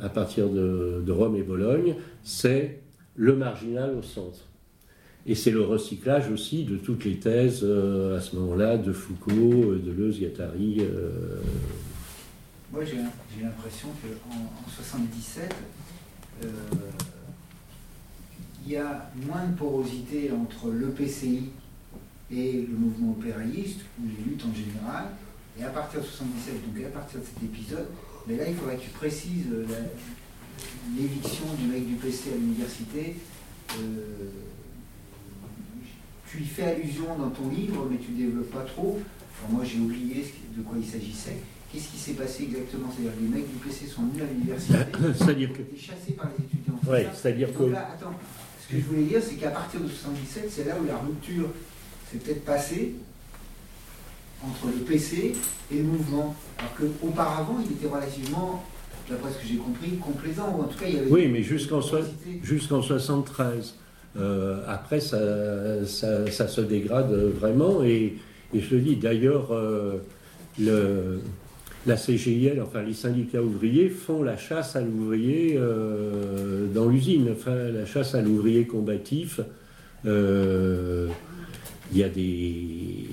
à 0.00 0.08
partir 0.08 0.48
de, 0.48 1.10
Rome 1.10 1.36
et 1.36 1.42
Bologne, 1.42 1.96
c'est 2.22 2.80
le 3.16 3.34
marginal 3.34 3.94
au 3.94 4.02
centre. 4.02 4.40
Et 5.26 5.34
c'est 5.34 5.50
le 5.50 5.62
recyclage 5.62 6.30
aussi 6.30 6.64
de 6.64 6.76
toutes 6.76 7.04
les 7.04 7.18
thèses 7.18 7.60
euh, 7.64 8.18
à 8.18 8.20
ce 8.20 8.36
moment-là 8.36 8.76
de 8.76 8.92
Foucault, 8.92 9.74
de 9.74 9.78
Deleuze, 9.78 10.20
Guattari. 10.20 10.78
Euh. 10.80 11.40
Moi, 12.72 12.84
j'ai 12.84 12.98
l'impression 13.42 13.88
qu'en 14.02 14.36
en 14.36 14.68
77, 14.68 15.54
il 18.66 18.72
y 18.72 18.76
a 18.76 19.10
moins 19.26 19.46
de 19.46 19.56
porosité 19.56 20.30
entre 20.30 20.70
le 20.70 20.88
PCI 20.88 21.50
et 22.30 22.66
le 22.68 22.76
mouvement 22.76 23.12
opéraïste, 23.12 23.80
ou 24.00 24.06
les 24.06 24.30
luttes 24.30 24.44
en 24.44 24.54
général, 24.54 25.06
et 25.58 25.64
à 25.64 25.68
partir 25.68 26.00
de 26.00 26.06
77, 26.06 26.54
donc 26.74 26.84
à 26.84 26.88
partir 26.90 27.20
de 27.20 27.24
cet 27.24 27.42
épisode, 27.42 27.86
mais 28.26 28.36
là 28.36 28.44
il 28.48 28.54
faudrait 28.54 28.76
que 28.76 28.82
tu 28.82 28.90
précises 28.90 29.46
euh, 29.52 29.64
l'éviction 30.96 31.46
du 31.58 31.66
mec 31.66 31.86
du 31.86 31.94
PC 31.94 32.32
à 32.32 32.36
l'université. 32.36 33.16
Euh, 33.78 34.30
tu 36.30 36.42
y 36.42 36.46
fais 36.46 36.64
allusion 36.64 37.16
dans 37.18 37.30
ton 37.30 37.48
livre, 37.48 37.86
mais 37.90 37.98
tu 37.98 38.12
ne 38.12 38.26
développes 38.26 38.50
pas 38.50 38.64
trop. 38.64 39.00
moi 39.50 39.64
j'ai 39.64 39.78
oublié 39.78 40.26
de 40.56 40.62
quoi 40.62 40.76
il 40.78 40.86
s'agissait. 40.86 41.36
Qu'est-ce 41.72 41.88
qui 41.88 41.98
s'est 41.98 42.12
passé 42.12 42.44
exactement? 42.44 42.88
C'est-à-dire 42.90 43.16
que 43.16 43.22
les 43.22 43.28
mecs 43.28 43.50
du 43.50 43.58
PC 43.58 43.86
sont 43.86 44.02
venus 44.02 44.22
à 44.22 44.26
l'université, 44.26 44.74
c'est-à-dire 45.18 45.52
que... 45.52 45.62
été 45.62 45.76
chassés 45.78 46.12
par 46.12 46.28
les 46.36 46.44
étudiants. 46.44 46.80
Oui, 46.88 46.98
c'est-à-dire 47.14 47.52
que... 47.52 47.72
attends, 47.74 48.14
ce 48.60 48.72
que 48.72 48.80
je 48.80 48.84
voulais 48.84 49.04
dire, 49.04 49.22
c'est 49.22 49.36
qu'à 49.36 49.50
partir 49.50 49.80
de 49.80 49.88
77, 49.88 50.50
c'est 50.50 50.64
là 50.64 50.74
où 50.80 50.86
la 50.86 50.96
rupture 50.98 51.48
s'est 52.10 52.18
peut-être 52.18 52.44
passée 52.44 52.94
entre 54.48 54.66
le 54.66 54.84
PC 54.84 55.32
et 55.72 55.76
le 55.76 55.84
mouvement. 55.84 56.34
Alors 56.58 56.74
qu'auparavant, 56.74 57.58
il 57.64 57.72
était 57.72 57.92
relativement, 57.92 58.64
d'après 59.10 59.30
ce 59.32 59.38
que 59.38 59.46
j'ai 59.46 59.56
compris, 59.56 59.96
complaisant. 59.96 60.54
Ou 60.56 60.62
en 60.62 60.64
tout 60.64 60.78
cas, 60.78 60.86
il 60.88 60.94
y 60.94 60.98
avait 60.98 61.10
oui, 61.10 61.28
mais 61.28 61.42
jusqu'en 61.42 61.80
jusqu'en 62.42 62.82
73. 62.82 63.74
Euh, 64.18 64.62
après, 64.66 65.00
ça, 65.00 65.18
ça, 65.84 66.48
se 66.48 66.60
dégrade 66.60 67.12
vraiment. 67.12 67.82
Et, 67.82 68.16
et 68.54 68.60
je 68.60 68.74
le 68.74 68.80
dis, 68.80 68.96
d'ailleurs, 68.96 69.52
euh, 69.52 69.98
la 71.86 71.96
CGIL, 71.96 72.60
enfin 72.62 72.82
les 72.82 72.94
syndicats 72.94 73.42
ouvriers, 73.42 73.88
font 73.88 74.22
la 74.22 74.36
chasse 74.36 74.74
à 74.76 74.80
l'ouvrier 74.80 75.56
euh, 75.56 76.66
dans 76.74 76.88
l'usine, 76.88 77.28
enfin 77.32 77.54
la 77.54 77.86
chasse 77.86 78.14
à 78.14 78.22
l'ouvrier 78.22 78.66
combatif. 78.66 79.40
Euh, 80.04 81.08
il 81.92 81.98
y, 81.98 82.04
a 82.04 82.08
des, 82.08 83.06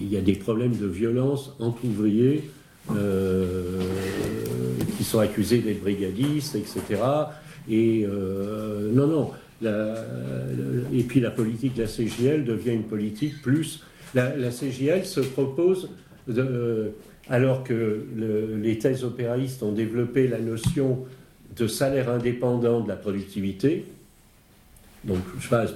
il 0.00 0.08
y 0.10 0.16
a 0.16 0.20
des 0.20 0.34
problèmes 0.34 0.76
de 0.76 0.86
violence 0.86 1.54
entre 1.60 1.84
ouvriers 1.84 2.50
euh, 2.94 3.82
qui 4.96 5.04
sont 5.04 5.18
accusés 5.18 5.58
d'être 5.58 5.80
brigadistes, 5.80 6.54
etc. 6.54 7.02
Et 7.70 8.06
non, 8.06 9.06
non. 9.06 9.30
et 9.62 11.02
puis 11.02 11.20
la 11.20 11.30
politique 11.30 11.74
de 11.74 11.82
la 11.82 11.88
CGL 11.88 12.44
devient 12.44 12.72
une 12.72 12.84
politique 12.84 13.42
plus. 13.42 13.82
La, 14.14 14.34
la 14.36 14.50
CGL 14.50 15.04
se 15.04 15.20
propose 15.20 15.90
de, 16.26 16.92
alors 17.30 17.62
que 17.64 18.06
les 18.62 18.78
thèses 18.78 19.04
opéralistes 19.04 19.62
ont 19.62 19.72
développé 19.72 20.28
la 20.28 20.38
notion 20.38 21.04
de 21.56 21.66
salaire 21.66 22.08
indépendant 22.08 22.80
de 22.80 22.88
la 22.88 22.96
productivité. 22.96 23.84
Donc, 25.04 25.18
je 25.40 25.48
passe 25.48 25.74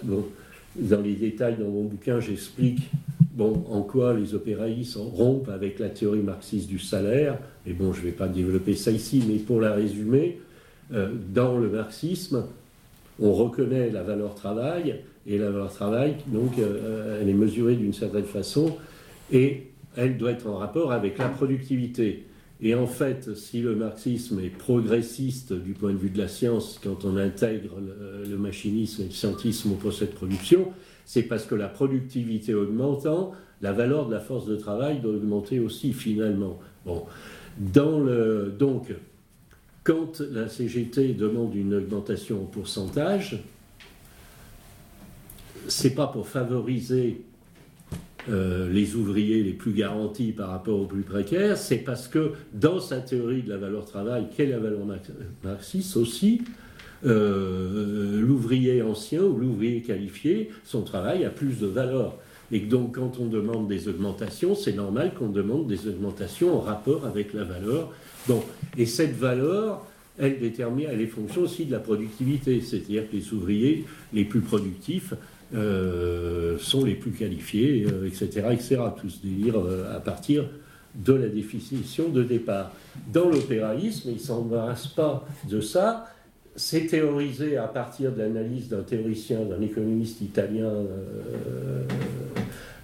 dans 0.76 1.00
les 1.00 1.14
détails 1.14 1.56
dans 1.58 1.68
mon 1.68 1.84
bouquin, 1.84 2.20
j'explique 2.20 2.90
bon, 3.32 3.64
en 3.70 3.82
quoi 3.82 4.14
les 4.14 4.34
opéralistes 4.34 4.96
rompent 4.96 5.48
avec 5.48 5.78
la 5.78 5.88
théorie 5.88 6.20
marxiste 6.20 6.68
du 6.68 6.78
salaire. 6.78 7.38
Mais 7.66 7.72
bon, 7.72 7.92
je 7.92 8.00
ne 8.00 8.06
vais 8.06 8.12
pas 8.12 8.28
développer 8.28 8.74
ça 8.74 8.90
ici, 8.90 9.22
mais 9.26 9.36
pour 9.36 9.60
la 9.60 9.72
résumer, 9.72 10.38
euh, 10.92 11.10
dans 11.32 11.58
le 11.58 11.68
marxisme, 11.68 12.44
on 13.20 13.32
reconnaît 13.32 13.90
la 13.90 14.02
valeur 14.02 14.34
travail, 14.34 15.00
et 15.26 15.38
la 15.38 15.50
valeur 15.50 15.72
travail, 15.72 16.16
donc, 16.26 16.58
euh, 16.58 17.20
elle 17.20 17.28
est 17.28 17.34
mesurée 17.34 17.76
d'une 17.76 17.92
certaine 17.92 18.24
façon, 18.24 18.76
et 19.30 19.68
elle 19.96 20.16
doit 20.16 20.32
être 20.32 20.46
en 20.48 20.56
rapport 20.56 20.92
avec 20.92 21.18
la 21.18 21.28
productivité. 21.28 22.24
Et 22.64 22.76
en 22.76 22.86
fait, 22.86 23.34
si 23.34 23.60
le 23.60 23.74
marxisme 23.74 24.38
est 24.38 24.48
progressiste 24.48 25.52
du 25.52 25.72
point 25.72 25.92
de 25.92 25.98
vue 25.98 26.10
de 26.10 26.18
la 26.18 26.28
science, 26.28 26.80
quand 26.82 27.04
on 27.04 27.16
intègre 27.16 27.78
le, 27.80 28.36
machinisme 28.38 29.02
et 29.02 29.04
le 29.06 29.10
scientisme 29.10 29.72
au 29.72 29.74
procès 29.74 30.06
de 30.06 30.12
production, 30.12 30.72
c'est 31.04 31.24
parce 31.24 31.44
que 31.44 31.56
la 31.56 31.68
productivité 31.68 32.54
augmentant, 32.54 33.32
la 33.62 33.72
valeur 33.72 34.06
de 34.06 34.12
la 34.12 34.20
force 34.20 34.46
de 34.46 34.54
travail 34.54 35.00
doit 35.00 35.12
augmenter 35.12 35.58
aussi 35.58 35.92
finalement. 35.92 36.60
Bon. 36.86 37.04
Donc, 37.58 38.92
quand 39.82 40.20
la 40.20 40.48
CGT 40.48 41.14
demande 41.14 41.56
une 41.56 41.74
augmentation 41.74 42.42
en 42.42 42.46
pourcentage, 42.46 43.42
c'est 45.66 45.96
pas 45.96 46.06
pour 46.06 46.28
favoriser 46.28 47.22
euh, 48.30 48.70
les 48.70 48.94
ouvriers 48.94 49.42
les 49.42 49.52
plus 49.52 49.72
garantis 49.72 50.32
par 50.32 50.50
rapport 50.50 50.78
aux 50.78 50.86
plus 50.86 51.02
précaires, 51.02 51.56
c'est 51.56 51.78
parce 51.78 52.06
que 52.06 52.32
dans 52.54 52.78
sa 52.78 52.98
théorie 52.98 53.42
de 53.42 53.50
la 53.50 53.56
valeur 53.56 53.84
travail, 53.84 54.26
qu'est 54.36 54.46
la 54.46 54.58
valeur 54.58 54.80
marxiste 55.42 55.96
aussi, 55.96 56.42
euh, 57.04 58.20
l'ouvrier 58.20 58.80
ancien 58.80 59.22
ou 59.22 59.36
l'ouvrier 59.36 59.82
qualifié, 59.82 60.50
son 60.64 60.82
travail 60.82 61.24
a 61.24 61.30
plus 61.30 61.58
de 61.58 61.66
valeur. 61.66 62.16
Et 62.52 62.60
donc 62.60 62.94
quand 62.96 63.18
on 63.18 63.26
demande 63.26 63.66
des 63.66 63.88
augmentations, 63.88 64.54
c'est 64.54 64.74
normal 64.74 65.12
qu'on 65.18 65.30
demande 65.30 65.66
des 65.66 65.88
augmentations 65.88 66.56
en 66.56 66.60
rapport 66.60 67.06
avec 67.06 67.32
la 67.32 67.42
valeur. 67.42 67.92
Bon, 68.28 68.42
et 68.78 68.86
cette 68.86 69.16
valeur, 69.16 69.84
elle 70.18 70.38
détermine, 70.38 70.86
elle 70.90 71.00
est 71.00 71.06
fonction 71.06 71.42
aussi 71.42 71.64
de 71.64 71.72
la 71.72 71.80
productivité, 71.80 72.60
c'est-à-dire 72.60 73.10
que 73.10 73.16
les 73.16 73.32
ouvriers 73.32 73.84
les 74.12 74.24
plus 74.24 74.42
productifs 74.42 75.14
euh, 75.54 76.56
sont 76.58 76.84
les 76.84 76.94
plus 76.94 77.10
qualifiés, 77.10 77.86
etc., 78.06 78.42
euh, 78.44 78.50
etc. 78.52 78.78
Tout 78.98 79.10
ce 79.10 79.20
délire 79.22 79.58
euh, 79.58 79.94
à 79.94 80.00
partir 80.00 80.44
de 80.94 81.12
la 81.12 81.28
définition 81.28 82.08
de 82.08 82.22
départ. 82.22 82.72
Dans 83.12 83.28
l'opéralisme, 83.28 84.10
il 84.10 84.14
ne 84.14 84.18
s'embarrasse 84.18 84.86
pas 84.86 85.26
de 85.48 85.60
ça. 85.60 86.06
C'est 86.56 86.86
théorisé 86.86 87.58
à 87.58 87.66
partir 87.66 88.12
de 88.12 88.18
l'analyse 88.18 88.68
d'un 88.68 88.82
théoricien, 88.82 89.40
d'un 89.40 89.60
économiste 89.60 90.20
italien, 90.20 90.70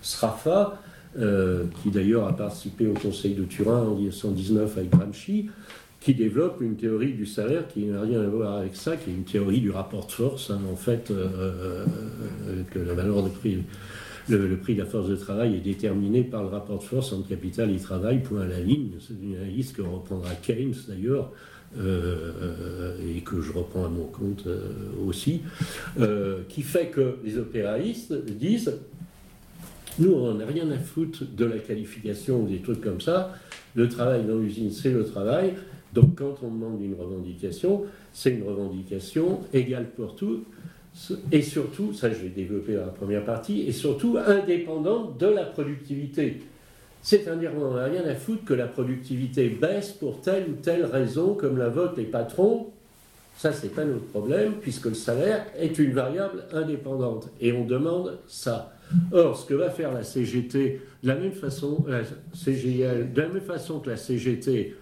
Sraffa, 0.01 0.81
qui 1.15 1.91
d'ailleurs 1.91 2.27
a 2.27 2.35
participé 2.35 2.87
au 2.87 2.95
Conseil 2.95 3.35
de 3.35 3.45
Turin 3.45 3.83
en 3.83 3.95
1919 3.95 4.79
avec 4.79 4.91
Gramsci, 4.91 5.51
qui 6.09 6.15
développe 6.15 6.63
une 6.63 6.77
théorie 6.77 7.13
du 7.13 7.27
salaire 7.27 7.69
qui 7.69 7.85
n'a 7.85 8.01
rien 8.01 8.23
à 8.23 8.27
voir 8.27 8.57
avec 8.57 8.75
ça, 8.77 8.97
qui 8.97 9.11
est 9.11 9.13
une 9.13 9.25
théorie 9.25 9.61
du 9.61 9.71
rapport 9.71 10.07
de 10.07 10.11
force, 10.11 10.49
hein, 10.49 10.59
en 10.73 10.75
fait, 10.75 11.11
euh, 11.11 11.85
euh, 12.49 12.63
que 12.71 12.79
la 12.79 12.95
valeur 12.95 13.23
de 13.23 13.29
prix, 13.29 13.59
le, 14.31 14.57
prix 14.57 14.73
de 14.73 14.79
la 14.79 14.87
force 14.87 15.07
de 15.07 15.17
travail 15.17 15.57
est 15.57 15.61
déterminé 15.61 16.23
par 16.23 16.43
le 16.43 16.49
rapport 16.49 16.79
de 16.79 16.83
force 16.83 17.13
entre 17.13 17.29
capital 17.29 17.71
et 17.71 17.77
travail, 17.77 18.23
point 18.23 18.41
à 18.41 18.47
la 18.47 18.59
ligne. 18.59 18.93
C'est 19.07 19.23
une 19.23 19.37
analyse 19.37 19.73
que 19.73 19.83
reprendra 19.83 20.31
Keynes 20.37 20.73
d'ailleurs. 20.89 21.31
Euh, 21.79 22.97
et 23.15 23.21
que 23.21 23.43
je 23.43 23.53
reprends 23.53 23.85
à 23.85 23.91
mon 23.91 24.07
compte 24.07 24.49
aussi, 25.07 25.43
qui 26.49 26.63
fait 26.63 26.87
que 26.87 27.17
les 27.23 27.37
opéralistes 27.37 28.15
disent 28.25 28.73
nous, 29.99 30.13
on 30.13 30.33
n'a 30.33 30.47
rien 30.47 30.71
à 30.71 30.79
foutre 30.79 31.25
de 31.31 31.45
la 31.45 31.59
qualification 31.59 32.45
ou 32.45 32.49
des 32.49 32.61
trucs 32.61 32.81
comme 32.81 33.03
ça. 33.03 33.35
Le 33.75 33.87
travail 33.87 34.25
dans 34.25 34.39
l'usine, 34.39 34.71
c'est 34.71 34.93
le 34.93 35.05
travail. 35.05 35.53
Donc 35.95 36.17
quand 36.17 36.37
on 36.43 36.49
demande 36.49 36.81
une 36.83 36.95
revendication, 36.95 37.85
c'est 38.13 38.31
une 38.31 38.43
revendication 38.43 39.41
égale 39.53 39.87
pour 39.97 40.15
tous, 40.17 40.41
et 41.31 41.43
surtout, 41.43 41.93
ça 41.93 42.11
je 42.11 42.23
vais 42.23 42.29
développer 42.29 42.75
dans 42.75 42.87
la 42.87 42.93
première 42.93 43.25
partie, 43.25 43.63
et 43.63 43.73
surtout 43.73 44.19
indépendante 44.19 45.19
de 45.19 45.27
la 45.27 45.45
productivité. 45.45 46.43
C'est-à-dire 47.03 47.55
qu'on 47.55 47.75
n'a 47.75 47.85
rien 47.85 48.05
à 48.05 48.15
foutre 48.15 48.45
que 48.45 48.55
la 48.55 48.67
productivité 48.67 49.49
baisse 49.49 49.93
pour 49.93 50.21
telle 50.21 50.45
ou 50.51 50.55
telle 50.61 50.85
raison, 50.85 51.35
comme 51.35 51.59
vote 51.69 51.97
les 51.97 52.05
patrons. 52.05 52.69
Ça, 53.37 53.53
c'est 53.53 53.73
pas 53.73 53.85
notre 53.85 54.07
problème, 54.07 54.55
puisque 54.61 54.87
le 54.87 54.95
salaire 54.95 55.47
est 55.57 55.79
une 55.79 55.93
variable 55.93 56.45
indépendante. 56.53 57.31
Et 57.41 57.53
on 57.53 57.65
demande 57.65 58.19
ça. 58.27 58.75
Or, 59.13 59.39
ce 59.39 59.47
que 59.47 59.55
va 59.55 59.71
faire 59.71 59.95
la 59.95 60.03
CGT, 60.03 60.81
de 61.05 61.09
la 61.09 61.15
même 61.15 61.33
façon, 61.33 61.85
la 61.87 62.01
CGL, 62.35 63.13
de 63.13 63.21
la 63.21 63.29
même 63.29 63.43
façon 63.43 63.79
que 63.79 63.91
la 63.91 63.97
CGT 63.97 64.75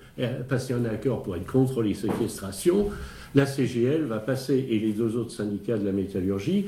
passer 0.48 0.74
un 0.74 0.84
accord 0.84 1.22
pour 1.22 1.36
être 1.36 1.46
contre 1.46 1.82
les 1.82 1.94
séquestrations, 1.94 2.88
la 3.34 3.46
CGL 3.46 4.04
va 4.04 4.18
passer, 4.18 4.66
et 4.70 4.78
les 4.78 4.92
deux 4.92 5.16
autres 5.16 5.32
syndicats 5.32 5.76
de 5.76 5.84
la 5.84 5.92
métallurgie, 5.92 6.66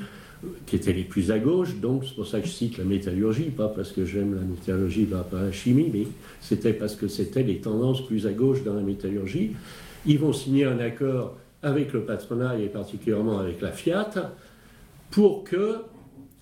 qui 0.66 0.76
étaient 0.76 0.92
les 0.92 1.04
plus 1.04 1.30
à 1.30 1.38
gauche, 1.38 1.76
donc 1.76 2.04
c'est 2.04 2.14
pour 2.14 2.26
ça 2.26 2.40
que 2.40 2.46
je 2.46 2.52
cite 2.52 2.78
la 2.78 2.84
métallurgie, 2.84 3.50
pas 3.50 3.68
parce 3.68 3.90
que 3.90 4.04
j'aime 4.04 4.34
la 4.34 4.42
métallurgie 4.42 5.04
pas 5.04 5.26
la 5.32 5.52
chimie, 5.52 5.90
mais 5.92 6.06
c'était 6.40 6.72
parce 6.72 6.94
que 6.94 7.08
c'était 7.08 7.42
les 7.42 7.58
tendances 7.58 8.06
plus 8.06 8.26
à 8.26 8.32
gauche 8.32 8.62
dans 8.62 8.74
la 8.74 8.82
métallurgie. 8.82 9.52
Ils 10.06 10.18
vont 10.18 10.32
signer 10.32 10.64
un 10.64 10.78
accord 10.78 11.36
avec 11.62 11.92
le 11.92 12.02
patronat 12.02 12.58
et 12.58 12.66
particulièrement 12.66 13.38
avec 13.38 13.60
la 13.60 13.72
Fiat 13.72 14.32
pour 15.10 15.42
que 15.42 15.78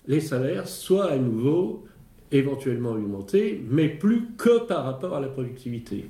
les 0.07 0.21
salaires 0.21 0.67
soient 0.67 1.11
à 1.11 1.17
nouveau 1.17 1.85
éventuellement 2.31 2.91
augmentés, 2.91 3.63
mais 3.67 3.87
plus 3.87 4.27
que 4.37 4.59
par 4.59 4.83
rapport 4.83 5.15
à 5.15 5.21
la 5.21 5.27
productivité. 5.27 6.05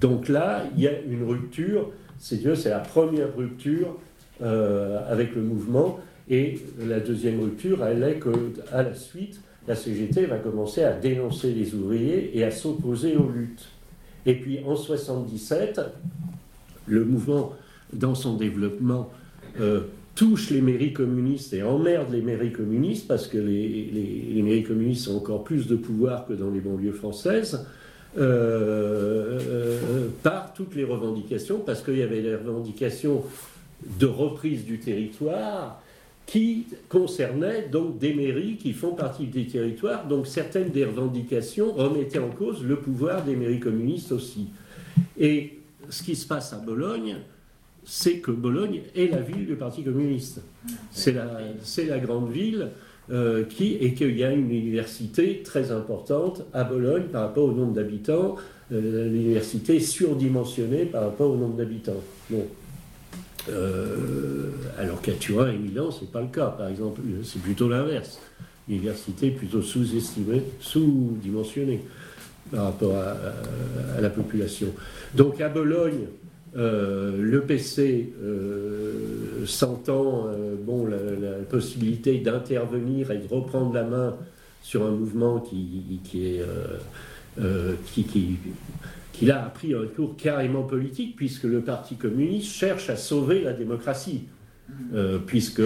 Donc 0.00 0.28
là, 0.28 0.64
il 0.76 0.82
y 0.82 0.88
a 0.88 1.00
une 1.02 1.24
rupture, 1.24 1.90
c'est 2.18 2.42
la 2.64 2.78
première 2.78 3.36
rupture 3.36 3.98
euh, 4.42 5.00
avec 5.08 5.34
le 5.34 5.42
mouvement. 5.42 6.00
Et 6.28 6.60
la 6.78 7.00
deuxième 7.00 7.40
rupture, 7.40 7.84
elle 7.84 8.02
est 8.02 8.20
qu'à 8.20 8.82
la 8.82 8.94
suite, 8.94 9.40
la 9.68 9.74
CGT 9.74 10.26
va 10.26 10.38
commencer 10.38 10.82
à 10.82 10.92
dénoncer 10.92 11.52
les 11.52 11.74
ouvriers 11.74 12.36
et 12.38 12.44
à 12.44 12.50
s'opposer 12.50 13.16
aux 13.16 13.28
luttes. 13.28 13.68
Et 14.26 14.34
puis 14.34 14.58
en 14.58 14.72
1977, 14.72 15.80
le 16.86 17.04
mouvement, 17.04 17.52
dans 17.92 18.14
son 18.14 18.36
développement, 18.36 19.10
euh, 19.60 19.82
touche 20.14 20.50
les 20.50 20.60
mairies 20.60 20.92
communistes 20.92 21.52
et 21.52 21.62
emmerde 21.62 22.12
les 22.12 22.22
mairies 22.22 22.52
communistes 22.52 23.06
parce 23.08 23.26
que 23.26 23.38
les 23.38 24.40
mairies 24.42 24.64
communistes 24.64 25.08
ont 25.08 25.16
encore 25.16 25.44
plus 25.44 25.66
de 25.66 25.76
pouvoir 25.76 26.26
que 26.26 26.32
dans 26.32 26.50
les 26.50 26.60
banlieues 26.60 26.92
françaises. 26.92 27.66
Euh, 28.18 30.08
par 30.22 30.52
toutes 30.52 30.74
les 30.74 30.84
revendications, 30.84 31.60
parce 31.60 31.82
qu'il 31.82 31.98
y 31.98 32.02
avait 32.02 32.22
des 32.22 32.34
revendications 32.34 33.22
de 33.84 34.06
reprise 34.06 34.64
du 34.64 34.80
territoire 34.80 35.80
qui 36.26 36.66
concernaient 36.88 37.68
donc 37.68 37.98
des 37.98 38.12
mairies 38.12 38.56
qui 38.56 38.72
font 38.72 38.94
partie 38.94 39.26
des 39.26 39.46
territoires. 39.46 40.06
Donc 40.06 40.26
certaines 40.26 40.70
des 40.70 40.84
revendications 40.84 41.72
remettaient 41.72 42.18
en 42.18 42.30
cause 42.30 42.64
le 42.64 42.76
pouvoir 42.76 43.24
des 43.24 43.36
mairies 43.36 43.60
communistes 43.60 44.12
aussi. 44.12 44.48
Et 45.18 45.58
ce 45.88 46.02
qui 46.02 46.16
se 46.16 46.26
passe 46.26 46.52
à 46.52 46.56
Bologne, 46.56 47.16
c'est 47.84 48.18
que 48.18 48.30
Bologne 48.32 48.82
est 48.94 49.06
la 49.06 49.20
ville 49.20 49.46
du 49.46 49.54
Parti 49.54 49.82
communiste. 49.82 50.42
C'est 50.92 51.12
la 51.12 51.98
grande 51.98 52.30
ville 52.30 52.70
euh, 53.10 53.44
qui, 53.44 53.74
et 53.74 53.94
qu'il 53.94 54.16
y 54.16 54.22
a 54.22 54.30
une 54.30 54.50
université 54.50 55.42
très 55.44 55.72
importante 55.72 56.44
à 56.52 56.64
Bologne 56.64 57.04
par 57.10 57.22
rapport 57.22 57.44
au 57.44 57.52
nombre 57.52 57.72
d'habitants. 57.72 58.36
Euh, 58.72 59.08
l'université 59.08 59.76
est 59.76 59.80
surdimensionnée 59.80 60.84
par 60.84 61.02
rapport 61.04 61.30
au 61.30 61.36
nombre 61.36 61.56
d'habitants. 61.56 62.00
Bon. 62.28 62.46
Euh, 63.48 64.50
alors 64.78 65.00
qu'à 65.00 65.12
Turin 65.12 65.50
et 65.50 65.58
Milan, 65.58 65.90
ce 65.90 66.02
n'est 66.02 66.10
pas 66.10 66.20
le 66.20 66.28
cas, 66.28 66.48
par 66.48 66.68
exemple. 66.68 67.00
C'est 67.24 67.42
plutôt 67.42 67.68
l'inverse. 67.68 68.20
L'université 68.68 69.28
est 69.28 69.32
plutôt 69.32 69.62
sous-estimée, 69.62 70.42
sous-dimensionnée. 70.60 71.82
par 72.50 72.64
rapport 72.64 72.96
à, 72.96 73.16
à 73.96 74.00
la 74.00 74.10
population. 74.10 74.68
Donc 75.14 75.40
à 75.40 75.48
Bologne, 75.48 76.06
euh, 76.56 77.16
le 77.20 77.42
PC 77.42 78.12
euh, 78.20 79.46
sentant 79.46 80.26
euh, 80.26 80.56
bon, 80.60 80.84
la, 80.84 80.96
la 80.96 81.36
possibilité 81.48 82.18
d'intervenir 82.18 83.12
et 83.12 83.18
de 83.18 83.32
reprendre 83.32 83.72
la 83.72 83.84
main 83.84 84.16
sur 84.62 84.84
un 84.84 84.90
mouvement 84.90 85.38
qui, 85.38 86.00
qui 86.04 86.26
est 86.26 86.42
qui, 87.86 88.04
qui, 88.04 88.36
qui 89.12 89.24
là 89.24 89.46
a 89.46 89.48
pris 89.48 89.74
un 89.74 89.86
cours 89.86 90.16
carrément 90.16 90.64
politique 90.64 91.16
puisque 91.16 91.44
le 91.44 91.60
Parti 91.60 91.94
communiste 91.94 92.52
cherche 92.52 92.90
à 92.90 92.96
sauver 92.96 93.42
la 93.42 93.52
démocratie. 93.52 94.24
Euh, 94.94 95.18
puisque 95.18 95.62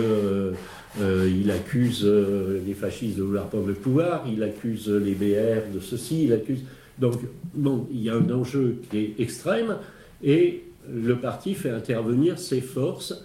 il 0.99 1.51
accuse 1.51 2.07
les 2.07 2.75
fascistes 2.75 3.17
de 3.17 3.23
vouloir 3.23 3.49
prendre 3.49 3.67
le 3.67 3.75
pouvoir, 3.75 4.25
il 4.31 4.43
accuse 4.43 4.89
les 4.89 5.15
BR 5.15 5.75
de 5.75 5.81
ceci, 5.81 6.25
il 6.25 6.33
accuse. 6.33 6.61
Donc 6.99 7.21
bon 7.55 7.89
il 7.91 8.03
y 8.03 8.11
a 8.11 8.15
un 8.15 8.31
enjeu 8.31 8.77
qui 8.91 8.99
est 8.99 9.15
extrême 9.19 9.77
et 10.23 10.63
le 10.93 11.17
parti 11.17 11.55
fait 11.55 11.71
intervenir 11.71 12.39
ses 12.39 12.61
forces 12.61 13.25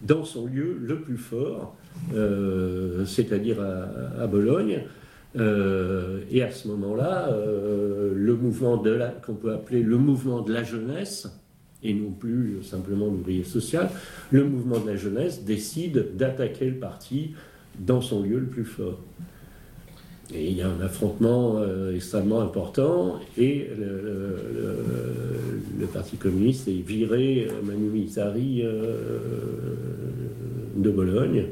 dans 0.00 0.24
son 0.24 0.46
lieu 0.46 0.76
le 0.80 1.00
plus 1.00 1.16
fort, 1.16 1.76
euh, 2.14 3.04
c'est-à-dire 3.04 3.58
à, 3.60 4.26
Bologne. 4.26 4.84
Euh, 5.36 6.20
et 6.30 6.42
à 6.42 6.50
ce 6.50 6.68
moment-là, 6.68 7.28
euh, 7.28 8.12
le 8.14 8.34
mouvement 8.34 8.76
de 8.76 8.90
la, 8.90 9.08
qu'on 9.08 9.34
peut 9.34 9.52
appeler 9.52 9.82
le 9.82 9.98
mouvement 9.98 10.40
de 10.40 10.52
la 10.52 10.62
jeunesse, 10.62 11.28
et 11.82 11.94
non 11.94 12.10
plus 12.10 12.62
simplement 12.62 13.06
l'ouvrier 13.06 13.44
social, 13.44 13.90
le 14.30 14.44
mouvement 14.44 14.78
de 14.78 14.88
la 14.88 14.96
jeunesse 14.96 15.44
décide 15.44 16.16
d'attaquer 16.16 16.70
le 16.70 16.76
parti 16.76 17.34
dans 17.78 18.00
son 18.00 18.22
lieu 18.22 18.38
le 18.38 18.46
plus 18.46 18.64
fort. 18.64 19.00
Et 20.34 20.50
il 20.50 20.56
y 20.58 20.62
a 20.62 20.68
un 20.68 20.80
affrontement 20.82 21.56
euh, 21.58 21.94
extrêmement 21.94 22.40
important 22.40 23.18
et 23.36 23.68
le, 23.78 24.36
Parti 25.94 26.18
communiste 26.18 26.68
est 26.68 26.86
viré 26.86 27.48
euh, 27.48 27.62
manu 27.62 27.88
militari 27.88 28.60
euh, 28.62 29.08
de 30.76 30.90
Bologne. 30.90 31.46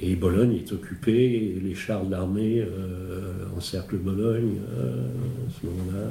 Et 0.00 0.16
Bologne 0.16 0.56
est 0.56 0.72
occupée, 0.72 1.60
les 1.62 1.74
chars 1.74 2.06
de 2.06 2.10
l'armée 2.10 2.66
encerclent 3.56 3.98
Bologne 3.98 4.56
à 4.76 5.52
ce 5.60 5.66
moment-là. 5.66 6.08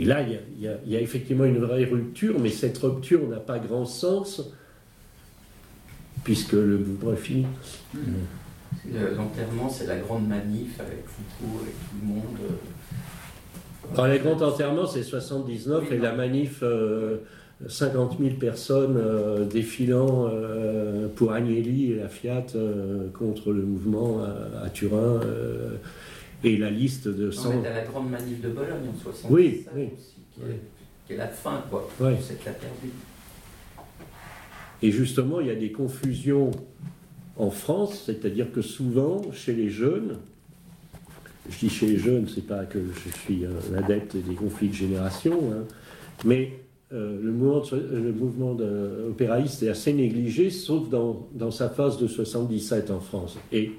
et 0.00 0.04
là, 0.04 0.22
il 0.22 0.90
y 0.90 0.96
a 0.96 1.00
effectivement 1.00 1.44
une 1.44 1.58
vraie 1.58 1.84
rupture, 1.84 2.40
mais 2.40 2.48
cette 2.48 2.78
rupture 2.78 3.28
n'a 3.28 3.38
pas 3.38 3.60
grand 3.60 3.84
sens 3.84 4.50
puisque 6.24 6.52
le 6.52 6.78
mouvement 6.78 7.12
est 7.12 7.16
fini. 7.16 7.46
Le- 7.94 9.14
L'enterrement, 9.16 9.68
c'est 9.68 9.86
la 9.86 9.96
grande 9.96 10.28
manif 10.28 10.78
avec 10.80 11.04
Foucault, 11.06 11.60
avec 11.62 11.74
tout 11.74 11.96
le 12.02 12.06
monde. 12.06 12.22
euh. 12.42 13.94
Alors, 13.94 14.06
les 14.08 14.18
grands 14.18 14.40
enterrements, 14.42 14.86
c'est 14.86 15.02
79 15.02 15.84
Oui, 15.88 15.96
et 15.96 15.98
la 15.98 16.10
non. 16.10 16.16
manif, 16.18 16.60
euh, 16.62 17.18
50 17.66 18.18
000 18.20 18.34
personnes 18.36 18.96
euh, 18.98 19.44
défilant 19.46 20.28
euh, 20.30 21.08
pour 21.16 21.32
Agnelli 21.32 21.92
et 21.92 21.96
la 21.96 22.08
Fiat 22.08 22.44
euh, 22.54 23.08
contre 23.18 23.52
le 23.52 23.62
mouvement 23.62 24.20
à, 24.22 24.66
à 24.66 24.70
Turin 24.70 25.20
euh, 25.24 25.70
et 26.44 26.56
la 26.56 26.70
liste 26.70 27.08
de 27.08 27.28
On 27.28 27.32
100. 27.32 27.62
est 27.62 27.66
à 27.66 27.74
la 27.74 27.84
grande 27.84 28.10
manif 28.10 28.40
de 28.40 28.48
Bologne 28.50 28.88
en 28.94 29.02
77 29.02 29.30
Oui, 29.30 29.66
oui. 29.74 29.88
aussi, 29.98 30.14
qui 30.34 30.40
est, 30.42 30.60
qui 31.06 31.12
est 31.14 31.16
la 31.16 31.26
fin, 31.28 31.64
quoi. 31.70 31.88
Ouais. 32.00 32.16
C'est 32.22 32.44
la 32.44 32.52
perdue. 32.52 32.92
Et 34.82 34.90
justement, 34.90 35.40
il 35.40 35.48
y 35.48 35.50
a 35.50 35.56
des 35.56 35.72
confusions 35.72 36.50
en 37.36 37.50
France, 37.50 38.02
c'est-à-dire 38.06 38.52
que 38.52 38.62
souvent, 38.62 39.22
chez 39.32 39.52
les 39.52 39.70
jeunes, 39.70 40.16
je 41.50 41.58
dis 41.58 41.70
chez 41.70 41.86
les 41.86 41.98
jeunes, 41.98 42.26
c'est 42.32 42.46
pas 42.46 42.64
que 42.64 42.78
je 42.78 43.18
suis 43.20 43.44
un 43.44 43.74
adepte 43.76 44.16
des 44.16 44.34
conflits 44.34 44.68
de 44.68 44.74
génération, 44.74 45.38
hein, 45.52 45.64
mais 46.24 46.52
euh, 46.92 47.18
le 47.22 47.32
mouvement, 48.12 48.56
opéraïste 49.08 49.62
est 49.62 49.68
assez 49.68 49.92
négligé, 49.92 50.50
sauf 50.50 50.88
dans, 50.88 51.28
dans 51.32 51.50
sa 51.50 51.68
phase 51.68 51.98
de 51.98 52.06
77 52.06 52.90
en 52.90 53.00
France. 53.00 53.36
Et 53.52 53.72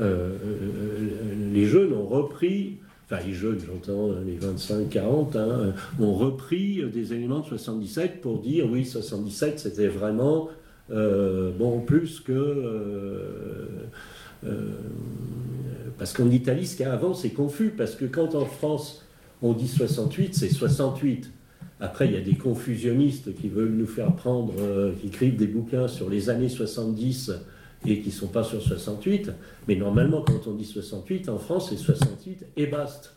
euh, 0.00 0.36
euh, 0.44 1.52
les 1.52 1.66
jeunes 1.66 1.92
ont 1.94 2.06
repris, 2.06 2.78
enfin 3.06 3.22
les 3.26 3.32
jeunes, 3.32 3.58
j'entends 3.66 4.12
hein, 4.12 4.16
les 4.26 4.38
25-40, 4.38 5.36
hein, 5.36 5.72
ont 6.00 6.14
repris 6.14 6.82
des 6.92 7.12
éléments 7.12 7.40
de 7.40 7.46
77 7.46 8.20
pour 8.20 8.40
dire 8.40 8.66
oui, 8.70 8.84
77 8.84 9.58
c'était 9.60 9.88
vraiment 9.88 10.48
euh, 10.90 11.50
bon 11.58 11.80
plus 11.80 12.20
que. 12.20 12.32
euh, 12.32 13.66
euh, 14.46 14.68
parce 15.98 16.12
qu'en 16.12 16.28
Italie, 16.30 16.66
ce 16.66 16.76
qu'il 16.76 16.86
y 16.86 16.88
a 16.88 16.92
avant, 16.92 17.14
c'est 17.14 17.30
confus, 17.30 17.70
parce 17.70 17.94
que 17.94 18.04
quand 18.04 18.34
en 18.34 18.44
France 18.44 19.04
on 19.42 19.52
dit 19.52 19.68
68, 19.68 20.34
c'est 20.34 20.48
68. 20.48 21.30
Après, 21.80 22.06
il 22.06 22.14
y 22.14 22.16
a 22.16 22.20
des 22.20 22.34
confusionnistes 22.34 23.34
qui 23.34 23.48
veulent 23.48 23.72
nous 23.72 23.86
faire 23.86 24.14
prendre, 24.14 24.54
euh, 24.60 24.92
qui 25.00 25.08
écrivent 25.08 25.36
des 25.36 25.46
bouquins 25.46 25.88
sur 25.88 26.08
les 26.08 26.30
années 26.30 26.48
70 26.48 27.32
et 27.86 28.00
qui 28.00 28.08
ne 28.08 28.14
sont 28.14 28.26
pas 28.28 28.44
sur 28.44 28.62
68. 28.62 29.30
Mais 29.68 29.76
normalement, 29.76 30.22
quand 30.22 30.46
on 30.46 30.52
dit 30.52 30.64
68, 30.64 31.28
en 31.28 31.38
France, 31.38 31.70
c'est 31.70 31.76
68 31.76 32.46
et 32.56 32.66
basta. 32.66 33.10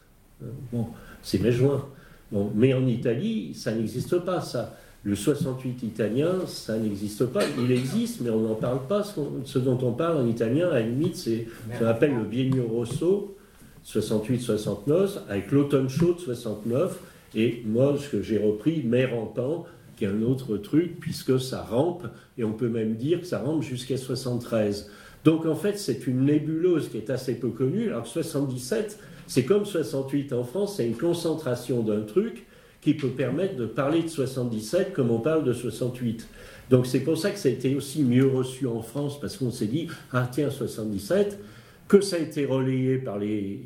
Euh, 0.44 0.48
Bon, 0.72 0.88
c'est 1.22 1.42
mai-juin. 1.42 1.86
Bon, 2.32 2.52
mais 2.54 2.74
en 2.74 2.86
Italie, 2.86 3.54
ça 3.54 3.74
n'existe 3.74 4.20
pas, 4.20 4.42
ça. 4.42 4.78
Le 5.04 5.16
68 5.16 5.84
italien, 5.84 6.32
ça 6.48 6.78
n'existe 6.78 7.26
pas. 7.28 7.44
Il 7.58 7.72
existe, 7.72 8.20
mais 8.22 8.30
on 8.30 8.42
n'en 8.42 8.56
parle 8.56 8.86
pas. 8.88 9.04
Ce, 9.04 9.60
dont 9.60 9.78
on 9.82 9.94
parle 9.94 10.18
en 10.18 10.28
italien, 10.28 10.68
à 10.70 10.74
la 10.74 10.82
limite, 10.82 11.16
c'est 11.16 11.48
ce 11.74 11.80
qu'on 11.80 11.86
appelle 11.86 12.14
le 12.16 12.26
Biennio 12.26 12.68
Rosso, 12.68 13.38
68-69, 13.86 15.20
avec 15.30 15.52
l'automne 15.52 15.88
chaud 15.88 16.14
de 16.14 16.20
69, 16.20 17.00
et 17.36 17.64
moi, 17.66 17.96
ce 17.98 18.10
que 18.10 18.22
j'ai 18.22 18.38
repris, 18.38 18.84
Mai 18.84 19.06
rampant, 19.06 19.66
qui 19.98 20.06
est 20.06 20.08
un 20.08 20.22
autre 20.22 20.56
truc, 20.58 21.00
puisque 21.00 21.40
ça 21.40 21.62
rampe, 21.64 22.08
et 22.38 22.44
on 22.44 22.54
peut 22.54 22.70
même 22.70 22.96
dire 22.96 23.20
que 23.20 23.28
ça 23.28 23.40
rampe 23.40 23.64
jusqu'à 23.64 23.98
73. 23.98 24.90
Donc 25.26 25.46
en 25.46 25.56
fait, 25.56 25.78
c'est 25.78 26.08
une 26.08 26.26
nébuleuse 26.26 26.88
qui 26.90 26.98
est 26.98 27.10
assez 27.10 27.36
peu 27.36 27.50
connue, 27.50 27.90
alors 27.90 28.04
que 28.04 28.10
77, 28.10 29.00
c'est 29.26 29.44
comme 29.44 29.66
68 29.66 30.32
en 30.34 30.44
France, 30.44 30.78
c'est 30.78 30.88
une 30.88 30.96
concentration 30.96 31.82
d'un 31.82 32.02
truc 32.02 32.46
qui 32.80 32.94
peut 32.94 33.10
permettre 33.10 33.56
de 33.58 33.66
parler 33.66 34.04
de 34.04 34.08
77 34.08 34.94
comme 34.94 35.12
on 35.12 35.20
parle 35.20 35.44
de 35.44 35.52
68. 35.52 36.28
Donc 36.70 36.86
c'est 36.86 37.00
pour 37.02 37.18
ça 37.18 37.32
que 37.32 37.40
ça 37.40 37.50
a 37.50 37.52
été 37.52 37.76
aussi 37.76 38.04
mieux 38.04 38.28
reçu 38.28 38.68
en 38.68 38.82
France, 38.82 39.20
parce 39.20 39.36
qu'on 39.36 39.52
s'est 39.52 39.66
dit, 39.68 39.88
ah 40.14 40.30
tiens, 40.32 40.50
77, 40.52 41.40
que 41.88 42.02
ça 42.02 42.18
a 42.18 42.20
été 42.20 42.46
relayé 42.46 42.98
par 42.98 43.18
les, 43.18 43.60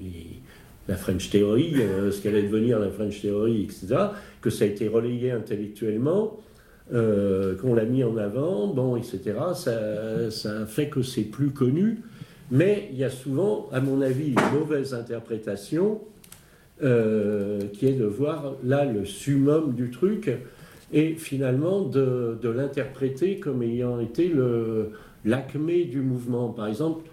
les- 0.00 0.39
la 0.88 0.96
French 0.96 1.30
Theory, 1.30 1.74
euh, 1.76 2.10
ce 2.10 2.20
qu'elle 2.20 2.34
allait 2.34 2.48
devenir 2.48 2.78
la 2.78 2.90
French 2.90 3.20
Theory, 3.20 3.62
etc., 3.62 3.96
que 4.40 4.50
ça 4.50 4.64
a 4.64 4.66
été 4.66 4.88
relayé 4.88 5.30
intellectuellement, 5.30 6.38
euh, 6.92 7.54
qu'on 7.56 7.74
l'a 7.74 7.84
mis 7.84 8.02
en 8.02 8.16
avant, 8.16 8.66
bon, 8.66 8.96
etc., 8.96 9.20
ça, 9.54 10.30
ça 10.30 10.66
fait 10.66 10.88
que 10.88 11.02
c'est 11.02 11.22
plus 11.22 11.50
connu, 11.50 12.00
mais 12.50 12.88
il 12.90 12.98
y 12.98 13.04
a 13.04 13.10
souvent, 13.10 13.68
à 13.72 13.80
mon 13.80 14.00
avis, 14.00 14.30
une 14.30 14.58
mauvaise 14.58 14.92
interprétation 14.94 16.00
euh, 16.82 17.60
qui 17.72 17.86
est 17.86 17.92
de 17.92 18.06
voir 18.06 18.54
là 18.64 18.84
le 18.84 19.04
summum 19.04 19.74
du 19.74 19.90
truc 19.90 20.30
et 20.92 21.14
finalement 21.14 21.82
de, 21.82 22.38
l'interpréter 22.42 23.38
comme 23.38 23.62
ayant 23.62 24.00
été 24.00 24.32
l'acmé 25.24 25.84
du 25.84 26.00
mouvement. 26.00 26.48
Par 26.48 26.66
exemple, 26.66 27.04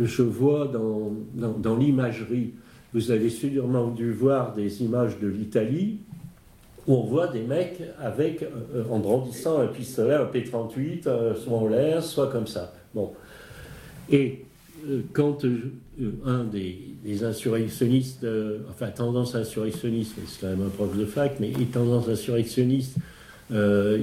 je 0.00 0.22
vois 0.22 0.70
dans 0.70 1.76
l'imagerie, 1.76 2.52
vous 2.94 3.10
avez 3.10 3.28
sûrement 3.28 3.88
dû 3.88 4.12
voir 4.12 4.54
des 4.54 4.82
images 4.82 5.18
de 5.18 5.26
l'Italie 5.26 5.98
où 6.86 6.94
on 6.94 7.02
voit 7.02 7.26
des 7.26 7.42
mecs 7.42 7.82
avec, 8.00 8.42
euh, 8.42 8.84
en 8.88 9.00
brandissant 9.00 9.60
un 9.60 9.66
pistolet, 9.66 10.14
un 10.14 10.26
P38, 10.26 11.06
euh, 11.06 11.34
soit 11.34 11.58
en 11.58 11.66
l'air, 11.66 12.04
soit 12.04 12.28
comme 12.28 12.46
ça. 12.46 12.72
Bon. 12.94 13.12
Et 14.10 14.44
euh, 14.88 15.00
quand 15.12 15.44
un 16.24 16.44
des, 16.44 17.24
insurrectionnistes, 17.24 18.26
enfin 18.70 18.88
tendance 18.88 19.34
insurrectionniste, 19.34 20.14
c'est 20.26 20.40
quand 20.40 20.48
même 20.48 20.66
un 20.66 20.70
prof 20.70 20.96
de 20.96 21.04
fac, 21.04 21.36
mais 21.38 21.52
tendance 21.72 22.08
insurrectionniste 22.08 22.96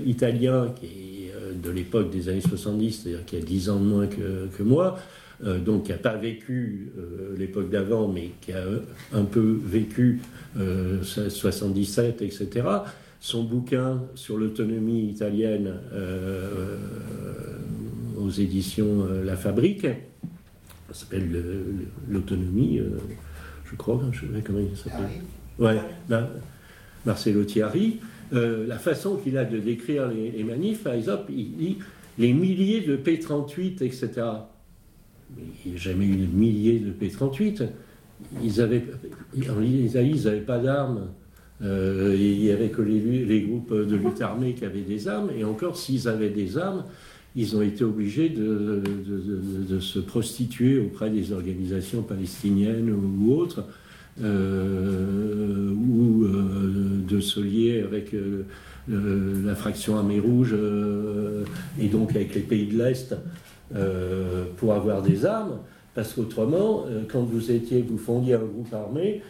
italien 0.06 0.72
qui 0.80 0.86
est 0.86 1.34
de 1.62 1.70
l'époque 1.72 2.12
des 2.12 2.30
années 2.30 2.42
70, 2.42 2.92
c'est-à-dire 2.92 3.26
qui 3.26 3.38
a 3.38 3.40
10 3.40 3.70
ans 3.70 3.80
de 3.80 3.86
moins 3.86 4.08
que 4.08 4.64
moi, 4.64 5.00
euh, 5.44 5.60
donc 5.60 5.86
qui 5.86 5.92
n'a 5.92 5.98
pas 5.98 6.16
vécu 6.18 6.92
euh, 6.98 7.36
l'époque 7.38 7.70
d'avant, 7.70 8.08
mais 8.08 8.32
qui 8.42 8.52
a 8.54 8.58
euh, 8.58 8.80
un 9.14 9.24
peu 9.24 9.60
vécu 9.64 10.20
euh, 10.60 11.02
77, 11.04 12.22
etc. 12.22 12.50
Son 13.20 13.44
bouquin 13.44 14.02
sur 14.16 14.38
l'autonomie 14.38 15.08
italienne 15.10 15.74
aux 18.18 18.30
éditions 18.30 19.08
La 19.24 19.36
Fabrique, 19.36 19.84
ça 19.84 20.94
s'appelle 20.94 21.32
le- 21.32 21.40
le- 21.42 21.88
l'autonomie, 22.14 22.82
je 23.70 23.76
crois, 23.76 24.02
hein, 24.04 24.10
je 24.12 24.22
sais 24.22 24.26
pas 24.28 24.40
comment 24.42 24.60
il 24.60 24.76
s'appelle. 24.78 25.10
Ouais, 25.60 25.80
Mar- 26.10 26.30
Marcelo 27.06 27.44
Thiari, 27.44 27.98
euh, 28.34 28.66
la 28.68 28.78
façon 28.78 29.18
qu'il 29.18 29.38
a 29.38 29.46
de 29.46 29.60
décrire 29.60 30.08
les, 30.08 30.32
les 30.32 30.44
manifs, 30.44 30.84
par 30.84 30.94
exemple, 30.94 31.32
il 31.32 31.56
dit 31.56 31.78
les 32.18 32.34
milliers 32.34 32.82
de 32.82 32.98
P38, 32.98 33.84
etc. 33.84 34.10
il 35.66 35.72
n'y 35.72 35.78
a 35.78 35.80
jamais 35.80 36.06
eu 36.06 36.16
de 36.16 36.36
milliers 36.36 36.80
de 36.80 36.92
P-38. 36.92 37.68
Ils 38.44 38.62
avaient, 38.62 38.84
ils 39.36 40.24
n'avaient 40.24 40.42
pas 40.42 40.60
d'armes. 40.60 41.08
Euh, 41.64 42.16
il 42.18 42.40
n'y 42.40 42.50
avait 42.50 42.70
que 42.70 42.82
les, 42.82 43.42
groupes 43.42 43.74
de 43.74 43.96
lutte 43.96 44.22
armée 44.22 44.54
qui 44.54 44.66
avaient 44.66 44.82
des 44.82 45.08
armes. 45.08 45.30
Et 45.38 45.44
encore, 45.44 45.78
s'ils 45.78 46.08
avaient 46.08 46.30
des 46.30 46.58
armes, 46.58 46.86
ils 47.36 47.56
ont 47.56 47.62
été 47.62 47.84
obligés 47.84 48.30
de, 48.30 48.82
se 49.80 50.00
prostituer 50.00 50.80
auprès 50.80 51.10
des 51.10 51.32
organisations 51.32 52.02
palestiniennes 52.02 52.92
ou, 52.92 53.34
autres, 53.34 53.66
euh, 54.22 55.72
ou 55.72 56.24
euh, 56.24 57.02
de 57.08 57.20
se 57.20 57.40
lier 57.40 57.82
avec 57.82 58.14
la 58.88 59.56
fraction 59.56 59.98
armée 59.98 60.20
rouge 60.20 60.56
et 61.80 61.88
donc 61.88 62.12
avec 62.12 62.36
les 62.36 62.42
pays 62.42 62.68
de 62.68 62.78
l'Est 62.78 63.16
euh, 63.76 64.46
pour 64.58 64.74
avoir 64.74 65.02
des 65.02 65.26
armes. 65.26 65.60
Parce 65.94 66.14
qu'autrement, 66.14 66.86
quand 67.12 67.22
vous 67.22 67.52
étiez, 67.52 67.82
vous 67.82 67.98
fondiez 67.98 68.36
un 68.36 68.46
groupe 68.46 68.74
armé, 68.74 69.22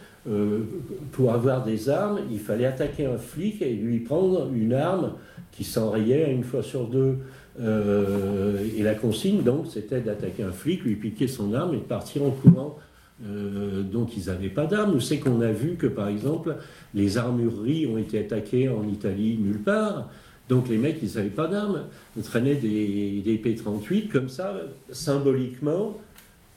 pour 1.10 1.32
avoir 1.32 1.64
des 1.64 1.88
armes, 1.88 2.20
il 2.30 2.38
fallait 2.38 2.66
attaquer 2.66 3.04
un 3.04 3.18
flic 3.18 3.60
et 3.62 3.72
lui 3.72 3.98
prendre 3.98 4.48
une 4.54 4.72
arme 4.72 5.14
qui 5.50 5.64
s'enrayait 5.64 6.32
une 6.32 6.44
fois 6.44 6.62
sur 6.62 6.86
deux. 6.86 7.18
Euh, 7.60 8.66
et 8.76 8.82
la 8.82 8.94
consigne, 8.94 9.42
donc, 9.42 9.66
c'était 9.68 10.00
d'attaquer 10.00 10.42
un 10.42 10.52
flic, 10.52 10.82
lui 10.84 10.96
piquer 10.96 11.28
son 11.28 11.52
arme 11.54 11.74
et 11.74 11.78
de 11.78 11.82
partir 11.82 12.22
en 12.22 12.30
courant. 12.30 12.78
Euh, 13.24 13.82
donc, 13.82 14.16
ils 14.16 14.26
n'avaient 14.26 14.48
pas 14.48 14.66
d'armes. 14.66 15.00
C'est 15.00 15.18
qu'on 15.18 15.40
a 15.42 15.52
vu 15.52 15.76
que, 15.76 15.86
par 15.86 16.08
exemple, 16.08 16.56
les 16.94 17.18
armureries 17.18 17.86
ont 17.86 17.98
été 17.98 18.18
attaquées 18.18 18.68
en 18.68 18.88
Italie 18.88 19.38
nulle 19.40 19.60
part. 19.60 20.08
Donc, 20.48 20.68
les 20.68 20.78
mecs, 20.78 20.98
ils 21.02 21.14
n'avaient 21.14 21.28
pas 21.28 21.46
d'armes. 21.46 21.84
Ils 22.16 22.22
traînaient 22.22 22.56
des, 22.56 23.22
des, 23.24 23.38
P-38 23.38 24.08
comme 24.08 24.28
ça, 24.28 24.54
symboliquement, 24.90 25.98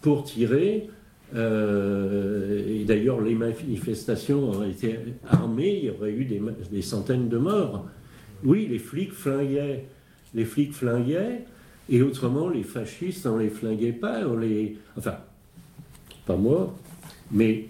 pour 0.02 0.24
tirer. 0.24 0.90
Euh, 1.34 2.82
et 2.82 2.84
d'ailleurs, 2.84 3.22
les 3.22 3.36
manifestations 3.36 4.49
auraient 4.49 4.72
été 4.72 4.99
armées, 5.30 5.80
il 5.84 5.86
y 5.86 5.90
aurait 5.90 6.12
eu 6.12 6.26
des, 6.26 6.82
centaines 6.82 7.30
de 7.30 7.38
morts. 7.38 7.86
Oui, 8.44 8.68
les 8.70 8.80
flics 8.80 9.14
flinguaient 9.14 9.86
les 10.36 10.45
flics 10.45 10.74
flinguaient, 10.74 11.45
et 11.90 12.02
autrement, 12.02 12.49
les 12.49 12.64
fascistes, 12.64 13.26
on 13.26 13.38
les 13.38 13.49
flinguait 13.49 13.94
pas. 13.94 14.22
Enfin, 14.98 15.18
pas 16.26 16.36
moi, 16.36 16.76
mais 17.32 17.70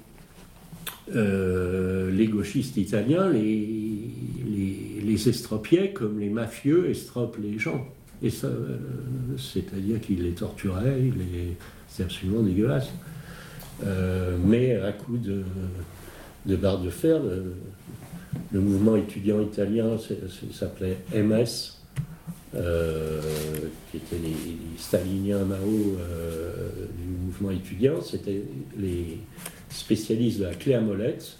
euh, 1.16 2.12
les 2.12 2.28
gauchistes 2.28 2.78
italiens 2.78 3.30
les, 3.30 4.05
les, 5.06 5.30
estropiaient 5.30 5.91
comme 5.91 6.19
les 6.19 6.30
mafieux 6.30 6.90
estropent 6.90 7.38
les 7.41 7.57
gens. 7.60 7.86
Et 8.22 8.30
ça, 8.30 8.48
euh, 8.48 8.77
c'est-à-dire 9.38 9.99
qu'ils 10.02 10.23
les 10.23 10.32
torturaient, 10.32 10.99
c'est 11.88 12.03
absolument 12.03 12.41
dégueulasse. 12.41 12.90
Euh, 13.86 14.38
mais 14.44 14.76
à 14.76 14.94
coup 14.94 15.18
de, 15.18 15.44
de 16.45 16.56
barre 16.56 16.80
de 16.80 16.90
fer, 16.90 17.19
le, 18.52 18.60
mouvement 18.61 18.95
étudiant 18.95 19.41
italien 19.41 19.98
s'appelait 20.53 20.98
MS, 21.14 21.77
euh, 22.56 23.22
qui 23.91 23.98
étaient 23.98 24.18
les, 24.18 24.77
staliniens 24.77 25.44
Mao 25.44 25.98
du 26.98 27.26
mouvement 27.26 27.52
étudiant, 27.52 28.02
c'était 28.02 28.44
les 28.77 29.19
spécialistes 29.69 30.40
de 30.40 30.45
la 30.45 30.53
clé 30.53 30.73
à 30.73 30.82
molette, 30.82 31.38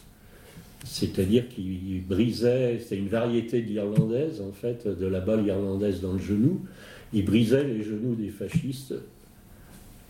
c'est-à-dire 0.86 1.50
qu'ils 1.50 2.04
brisaient, 2.08 2.80
c'était 2.80 2.98
une 2.98 3.10
variété 3.10 3.62
d'irlandaise 3.62 4.42
en 4.42 4.54
fait, 4.54 4.88
de 4.88 5.06
la 5.08 5.20
balle 5.20 5.46
irlandaise 5.46 6.00
dans 6.00 6.14
le 6.14 6.20
genou, 6.20 6.62
ils 7.12 7.26
brisaient 7.26 7.64
les 7.64 7.84
genoux 7.84 8.16
des 8.16 8.30
fascistes, 8.30 8.94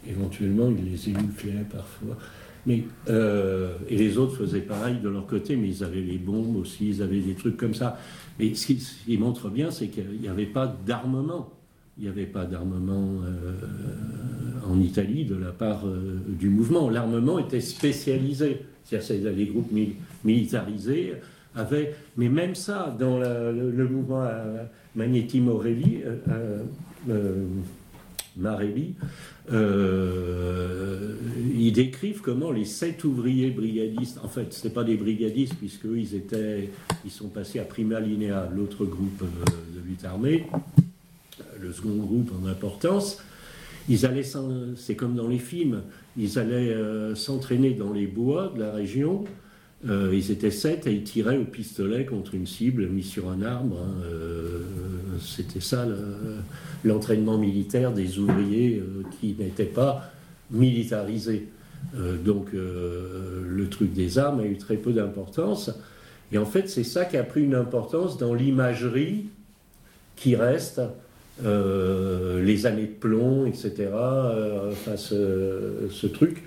éventuellement 0.08 0.70
ils 0.70 0.92
les 0.92 1.10
énucléaient 1.10 1.66
parfois. 1.72 2.18
Mais, 2.66 2.84
euh, 3.10 3.76
et 3.90 3.96
les 3.96 4.18
autres 4.18 4.36
faisaient 4.38 4.62
pareil 4.62 4.98
de 5.02 5.08
leur 5.08 5.28
côté, 5.28 5.56
mais 5.56 5.68
ils 5.70 5.84
avaient 5.84 6.02
les 6.02 6.18
bombes 6.18 6.58
aussi, 6.58 6.90
ils 6.90 7.02
avaient 7.02 7.20
des 7.20 7.36
trucs 7.36 7.58
comme 7.58 7.76
ça. 7.76 8.00
Mais 8.40 8.54
ce 8.56 8.66
qui, 8.68 9.18
montre 9.18 9.50
bien, 9.50 9.72
c'est 9.72 9.88
qu'il 9.88 10.20
n'y 10.20 10.28
avait 10.28 10.46
pas 10.46 10.76
d'armement. 10.86 11.52
Il 11.98 12.04
n'y 12.04 12.10
avait 12.10 12.26
pas 12.26 12.44
d'armement 12.44 13.22
euh, 13.24 14.70
en 14.70 14.82
Italie 14.82 15.24
de 15.26 15.36
la 15.36 15.52
part 15.52 15.88
euh, 15.88 16.20
du 16.28 16.50
mouvement. 16.50 16.90
L'armement 16.90 17.40
était 17.40 17.62
spécialisé. 17.62 18.62
C'est-à-dire 18.84 19.32
les 19.32 19.46
groupes 19.46 19.72
militarisés 20.26 21.14
avaient. 21.56 21.96
Mais 22.18 22.28
même 22.28 22.56
ça, 22.56 22.96
dans 23.00 23.20
le, 23.20 23.88
mouvement 23.88 24.24
euh, 24.24 24.64
Magnetti 24.96 25.40
Morelli, 25.40 26.04
Marelli, 28.38 28.96
euh, 29.52 31.16
ils 31.56 31.72
décrivent 31.72 32.22
comment 32.22 32.52
les 32.52 32.66
sept 32.66 33.04
ouvriers 33.04 33.52
brigadistes, 33.52 34.20
en 34.24 34.28
fait, 34.28 34.54
ce 34.54 34.68
pas 34.68 34.84
des 34.84 34.96
brigadistes, 34.96 35.56
puisque 35.56 35.86
ils 35.86 36.16
étaient, 36.16 36.70
ils 37.06 37.12
sont 37.12 37.30
passés 37.30 37.60
à 37.60 37.64
Prima 37.64 38.00
Linea, 38.00 38.50
l'autre 38.54 38.86
groupe 38.86 39.22
euh, 39.22 39.80
de 39.80 39.88
lutte 39.88 40.04
armée, 40.04 40.48
le 41.60 41.72
second 41.72 41.96
groupe 41.96 42.32
en 42.42 42.48
importance. 42.48 43.20
Ils 43.88 44.06
allaient, 44.06 44.26
c'est 44.76 44.96
comme 44.96 45.16
dans 45.16 45.28
les 45.28 45.40
films, 45.40 45.84
ils 46.18 46.40
allaient 46.40 46.74
euh, 46.74 47.14
s'entraîner 47.16 47.72
dans 47.72 47.94
les 47.94 48.08
bois 48.08 48.52
de 48.56 48.60
la 48.60 48.72
région 48.72 49.26
euh, 49.88 50.10
ils 50.14 50.32
étaient 50.32 50.52
sept 50.52 50.88
et 50.88 50.94
ils 50.94 51.04
tiraient 51.04 51.38
au 51.38 51.44
pistolet 51.44 52.06
contre 52.06 52.34
une 52.34 52.48
cible 52.48 52.88
mise 52.88 53.08
sur 53.08 53.30
un 53.30 53.42
arbre. 53.44 53.78
Hein. 53.80 54.02
Euh, 54.06 54.62
c'était 55.20 55.60
ça 55.60 55.86
l'entraînement 56.84 57.38
militaire 57.38 57.94
des 57.94 58.18
ouvriers 58.18 58.80
euh, 58.80 59.04
qui 59.20 59.36
n'étaient 59.38 59.66
pas 59.66 60.12
militarisés. 60.52 61.48
donc 62.24 62.50
le 62.54 63.68
truc 63.70 63.94
des 63.94 64.20
armes 64.20 64.42
a 64.42 64.46
eu 64.46 64.58
très 64.58 64.78
peu 64.78 64.94
d'importance. 64.94 65.72
Et 66.32 66.38
en 66.38 66.46
fait, 66.46 66.70
c'est 66.70 66.84
ça 66.84 67.06
qui 67.06 67.18
a 67.18 67.24
pris 67.24 67.44
une 67.44 67.56
importance 67.56 68.18
dans 68.18 68.34
l'imagerie 68.36 69.26
qui 70.16 70.36
reste, 70.36 70.82
les 71.44 72.66
années 72.68 72.86
de 72.86 73.00
plomb, 73.00 73.48
etc. 73.48 73.90
enfin, 74.72 74.98
ce 74.98 76.08
truc 76.08 76.44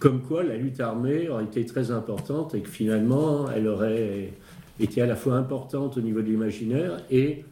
comme 0.00 0.22
quoi 0.22 0.42
la 0.42 0.56
lutte 0.56 0.80
armée 0.80 1.28
aurait 1.28 1.44
été 1.44 1.64
très 1.66 1.90
importante 1.90 2.54
et 2.54 2.60
que 2.62 2.70
finalement 2.70 3.50
elle 3.54 3.68
aurait 3.68 4.32
été 4.80 5.02
à 5.02 5.06
la 5.06 5.14
fois 5.14 5.36
importante 5.36 5.98
au 5.98 6.00
niveau 6.00 6.22
de 6.22 6.26
l'imaginaire 6.26 7.02
et 7.10 7.44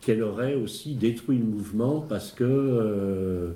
qu'elle 0.00 0.22
aurait 0.22 0.54
aussi 0.54 0.94
détruit 0.94 1.38
le 1.38 1.44
mouvement 1.44 2.00
parce 2.00 2.30
que 2.30 2.44
euh, 2.44 3.50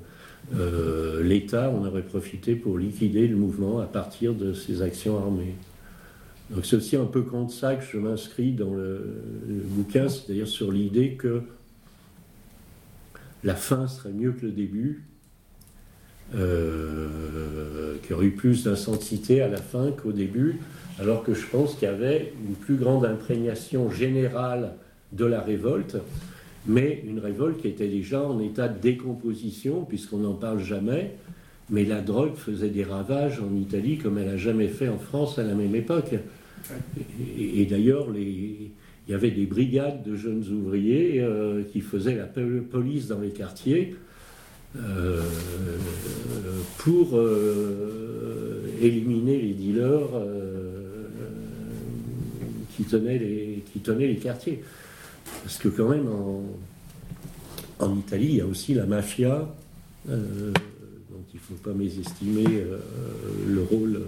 euh, 0.57 1.23
l'État 1.23 1.71
en 1.71 1.87
aurait 1.87 2.03
profité 2.03 2.57
pour 2.57 2.79
liquider 2.79 3.29
le 3.29 3.37
mouvement 3.37 3.79
à 3.79 3.87
partir 3.87 4.35
de 4.35 4.53
ses 4.53 4.83
actions 4.83 5.17
armées. 5.19 5.55
Donc 6.51 6.67
c'est 6.67 6.77
aussi 6.77 6.97
un 6.97 7.07
peu 7.07 7.23
contre 7.23 7.53
ça 7.53 7.77
que 7.77 7.85
je 7.85 7.97
m'inscris 7.97 8.53
dans 8.53 8.75
le, 8.75 9.23
le 9.47 9.55
bouquin, 9.55 10.09
c'est-à-dire 10.09 10.49
sur 10.49 10.73
l'idée 10.73 11.13
que 11.13 11.43
la 13.45 13.55
fin 13.55 13.87
serait 13.87 14.13
mieux 14.13 14.33
que 14.33 14.47
le 14.47 14.53
début 14.53 15.05
euh, 16.35 17.97
qui 18.03 18.13
aurait 18.13 18.27
eu 18.27 18.31
plus 18.31 18.65
d'intensité 18.65 19.43
à 19.43 19.49
la 19.49 19.59
fin 19.59 19.91
qu'au 19.91 20.13
début, 20.13 20.61
alors 20.99 21.23
que 21.23 21.35
je 21.35 21.47
pense 21.47 21.75
qu'il 21.75 21.89
y 21.89 21.91
avait 21.91 22.33
une 22.49 22.55
plus 22.55 22.77
grande 22.77 23.05
imprégnation 23.05 23.91
générale 23.91 24.73
de 25.13 25.25
la 25.25 25.41
révolte, 25.41 25.97
mais 26.67 27.03
une 27.07 27.19
révolte 27.19 27.61
qui 27.61 27.69
était 27.69 27.89
déjà 27.89 28.23
en 28.23 28.41
état 28.41 28.69
de 28.69 28.79
décomposition, 28.81 29.85
puisqu'on 29.85 30.19
n'en 30.19 30.35
parle 30.35 30.61
jamais, 30.61 31.13
mais 31.71 31.85
la 31.85 32.01
drogue 32.01 32.37
faisait 32.37 32.71
des 32.71 32.85
ravages 32.85 33.41
en 33.41 33.55
Italie 33.57 33.99
comme 33.99 34.19
elle 34.19 34.29
n'a 34.29 34.37
jamais 34.37 34.69
fait 34.69 34.89
en 34.89 34.99
France 34.99 35.39
à 35.39 35.43
la 35.43 35.55
même 35.55 35.75
époque. 35.75 36.15
Et, 37.39 37.67
d'ailleurs, 37.67 38.07
il 38.17 38.71
y 39.09 39.15
avait 39.15 39.31
des 39.31 39.47
brigades 39.47 40.03
de 40.03 40.15
jeunes 40.15 40.45
ouvriers 40.49 41.21
euh, 41.21 41.63
qui 41.65 41.81
faisaient 41.81 42.15
la 42.15 42.27
police 42.27 43.09
dans 43.09 43.21
les 43.21 43.31
quartiers 43.31 43.97
pour 46.79 47.17
euh, 47.17 48.65
éliminer 48.81 49.41
les 49.41 49.53
dealers 49.53 50.09
euh, 50.15 51.07
qui, 52.77 52.85
tenaient 52.85 53.19
les, 53.19 53.63
qui 53.73 53.81
tenaient 53.81 54.09
les 54.09 54.17
quartiers. 54.17 54.63
Parce 55.43 55.59
que 55.59 55.69
quand 55.69 55.89
même, 55.89 56.09
en, 56.09 56.43
en 57.79 57.97
Italie, 57.97 58.27
il 58.31 58.37
y 58.37 58.41
a 58.41 58.47
aussi 58.47 58.75
la 58.75 58.87
mafia, 58.87 59.55
donc 60.07 60.17
il 61.33 61.37
ne 61.37 61.41
faut 61.41 61.55
pas 61.63 61.73
mésestimer 61.73 62.65
le 63.49 63.63
rôle, 63.63 64.03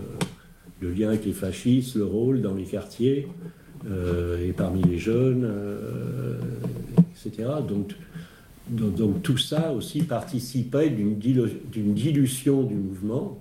le 0.81 0.93
lien 0.93 1.09
avec 1.09 1.25
les 1.25 1.33
fascistes, 1.33 1.97
le 1.97 2.05
rôle 2.05 2.41
dans 2.41 2.55
les 2.55 2.65
quartiers 2.65 3.29
et 3.87 4.53
parmi 4.53 4.83
les 4.83 4.99
jeunes, 4.99 5.49
etc. 7.13 7.49
Donc 7.67 7.95
donc, 8.69 9.23
tout 9.23 9.39
ça 9.39 9.73
aussi 9.73 10.03
participait 10.03 10.91
d'une 10.91 11.19
dilution 11.19 12.63
du 12.63 12.75
mouvement 12.75 13.39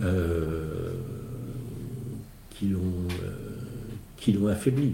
euh, 0.00 0.92
qui 2.50 2.68
l'ont 2.68 4.46
euh, 4.46 4.52
affaibli. 4.52 4.92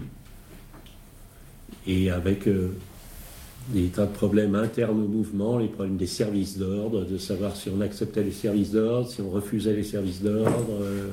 Et 1.87 2.11
avec, 2.11 2.47
euh, 2.47 2.69
des 3.69 3.87
tas 3.87 4.05
de 4.05 4.11
problèmes 4.11 4.55
internes 4.55 4.99
au 4.99 5.07
mouvement, 5.07 5.57
les 5.57 5.67
problèmes 5.67 5.97
des 5.97 6.07
services 6.07 6.57
d'ordre, 6.57 7.05
de 7.05 7.17
savoir 7.17 7.55
si 7.55 7.69
on 7.69 7.81
acceptait 7.81 8.23
les 8.23 8.31
services 8.31 8.71
d'ordre, 8.71 9.09
si 9.09 9.21
on 9.21 9.29
refusait 9.29 9.75
les 9.75 9.83
services 9.83 10.21
d'ordre. 10.21 10.81
euh, 10.81 11.09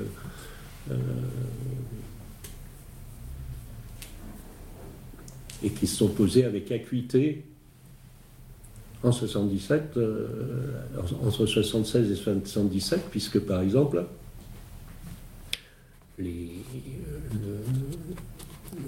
euh, 0.91 0.95
et 5.61 5.69
qui 5.69 5.87
se 5.87 5.97
sont 5.97 6.07
posés 6.07 6.45
avec 6.45 6.71
acuité 6.71 7.45
en 9.03 9.11
77, 9.11 9.97
euh, 9.97 10.27
entre 11.25 11.45
76 11.45 12.11
et 12.11 12.15
77, 12.15 13.01
puisque 13.09 13.39
par 13.39 13.61
exemple, 13.61 14.03
les, 16.17 16.49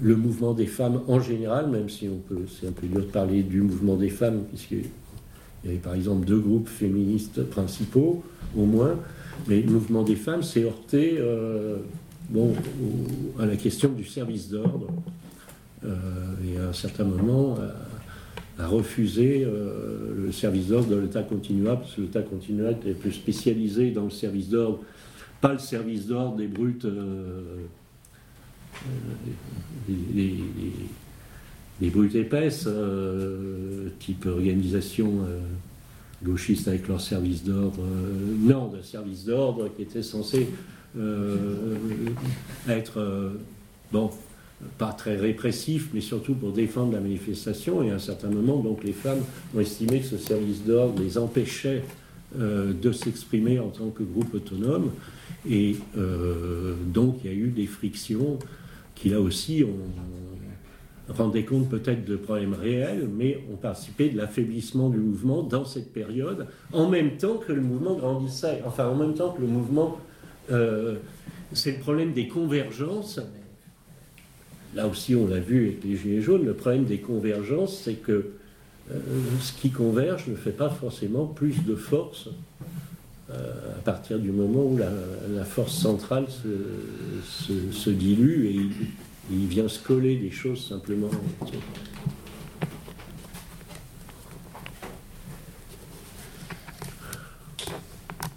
le, 0.02 0.16
mouvement 0.16 0.52
des 0.52 0.66
femmes 0.66 1.00
en 1.08 1.20
général, 1.20 1.70
même 1.70 1.88
si 1.88 2.08
on 2.08 2.18
peut, 2.18 2.44
c'est 2.48 2.68
un 2.68 2.72
peu 2.72 2.86
dur 2.86 3.00
de 3.00 3.06
parler 3.06 3.42
du 3.42 3.62
mouvement 3.62 3.96
des 3.96 4.10
femmes, 4.10 4.44
puisqu'il 4.44 4.84
y 5.64 5.68
avait 5.68 5.78
par 5.78 5.94
exemple 5.94 6.26
deux 6.26 6.40
groupes 6.40 6.68
féministes 6.68 7.42
principaux, 7.44 8.22
au 8.54 8.66
moins, 8.66 8.96
mais 9.48 9.62
le 9.62 9.70
mouvement 9.70 10.02
des 10.02 10.16
femmes 10.16 10.42
s'est 10.42 10.64
heurté 10.64 11.16
euh, 11.18 11.78
à 13.38 13.46
la 13.46 13.56
question 13.56 13.90
du 13.92 14.04
service 14.04 14.50
d'ordre, 14.50 14.88
euh, 15.86 15.96
et 16.46 16.58
à 16.58 16.68
un 16.68 16.72
certain 16.74 17.04
moment 17.04 17.56
a 18.58 18.66
refusé 18.66 19.44
euh, 19.46 20.14
le 20.26 20.32
service 20.32 20.68
d'ordre 20.68 20.88
de 20.90 20.96
l'État 20.96 21.22
continuable, 21.22 21.80
parce 21.82 21.94
que 21.94 22.02
l'État 22.02 22.22
continuable 22.22 22.76
était 22.82 22.92
plus 22.92 23.12
spécialisé 23.12 23.90
dans 23.90 24.04
le 24.04 24.10
service 24.10 24.48
d'ordre, 24.48 24.80
pas 25.40 25.52
le 25.52 25.58
service 25.58 26.06
d'ordre 26.06 26.36
des 26.36 26.46
brutes. 26.48 26.84
euh, 26.84 27.40
euh, 28.84 29.92
les- 30.14 30.38
les 31.80 31.90
brutes 31.90 32.14
épaisses, 32.14 32.68
type 33.98 34.26
organisation 34.26 35.14
gauchiste 36.22 36.68
avec 36.68 36.86
leur 36.86 37.00
service 37.00 37.42
d'ordre, 37.42 37.82
non, 38.38 38.68
de 38.68 38.80
service 38.82 39.24
d'ordre 39.24 39.68
qui 39.76 39.82
était 39.82 40.02
censé 40.02 40.46
être, 42.68 43.32
bon, 43.90 44.10
pas 44.78 44.92
très 44.92 45.16
répressif, 45.16 45.90
mais 45.92 46.00
surtout 46.00 46.34
pour 46.34 46.52
défendre 46.52 46.92
la 46.92 47.00
manifestation. 47.00 47.82
Et 47.82 47.90
à 47.90 47.94
un 47.94 47.98
certain 47.98 48.28
moment, 48.28 48.58
donc, 48.58 48.84
les 48.84 48.92
femmes 48.92 49.20
ont 49.54 49.60
estimé 49.60 50.00
que 50.00 50.06
ce 50.06 50.18
service 50.18 50.64
d'ordre 50.64 51.00
les 51.02 51.18
empêchait 51.18 51.82
euh, 52.38 52.72
de 52.72 52.92
s'exprimer 52.92 53.58
en 53.58 53.68
tant 53.68 53.90
que 53.90 54.02
groupe 54.02 54.34
autonome. 54.34 54.90
Et 55.48 55.76
euh, 55.98 56.74
donc, 56.86 57.18
il 57.24 57.30
y 57.30 57.34
a 57.34 57.36
eu 57.36 57.48
des 57.48 57.66
frictions 57.66 58.38
qui, 58.94 59.10
là 59.10 59.20
aussi, 59.20 59.64
ont, 59.64 61.12
rendaient 61.12 61.44
compte 61.44 61.68
peut-être 61.68 62.04
de 62.04 62.16
problèmes 62.16 62.54
réels, 62.54 63.08
mais 63.12 63.42
ont 63.52 63.56
participé 63.56 64.08
de 64.08 64.16
l'affaiblissement 64.16 64.88
du 64.88 64.98
mouvement 64.98 65.42
dans 65.42 65.64
cette 65.64 65.92
période, 65.92 66.46
en 66.72 66.88
même 66.88 67.16
temps 67.16 67.36
que 67.36 67.52
le 67.52 67.60
mouvement 67.60 67.96
grandissait. 67.96 68.62
Enfin, 68.66 68.86
en 68.88 68.94
même 68.94 69.14
temps 69.14 69.30
que 69.30 69.40
le 69.40 69.48
mouvement. 69.48 69.98
euh, 70.50 70.96
c'est 71.52 71.72
le 71.72 71.78
problème 71.80 72.12
des 72.12 72.28
convergences. 72.28 73.20
Là 74.74 74.86
aussi, 74.86 75.14
on 75.14 75.26
l'a 75.26 75.38
vu 75.38 75.68
avec 75.68 75.84
les 75.84 75.96
Gilets 75.96 76.22
jaunes, 76.22 76.44
le 76.46 76.54
problème 76.54 76.84
des 76.84 76.98
convergences, 76.98 77.78
c'est 77.84 77.94
que 77.94 78.32
euh, 78.90 78.98
ce 79.40 79.52
qui 79.52 79.70
converge 79.70 80.26
ne 80.28 80.34
fait 80.34 80.50
pas 80.50 80.70
forcément 80.70 81.26
plus 81.26 81.62
de 81.64 81.74
force 81.74 82.28
euh, 83.30 83.78
à 83.78 83.82
partir 83.82 84.18
du 84.18 84.30
moment 84.30 84.64
où 84.64 84.78
la, 84.78 85.44
force 85.44 85.74
centrale 85.74 86.26
se, 86.30 87.90
dilue 87.90 88.46
et 88.46 88.60
il, 89.30 89.46
vient 89.46 89.68
se 89.68 89.78
coller 89.78 90.16
des 90.16 90.30
choses 90.30 90.66
simplement. 90.68 91.10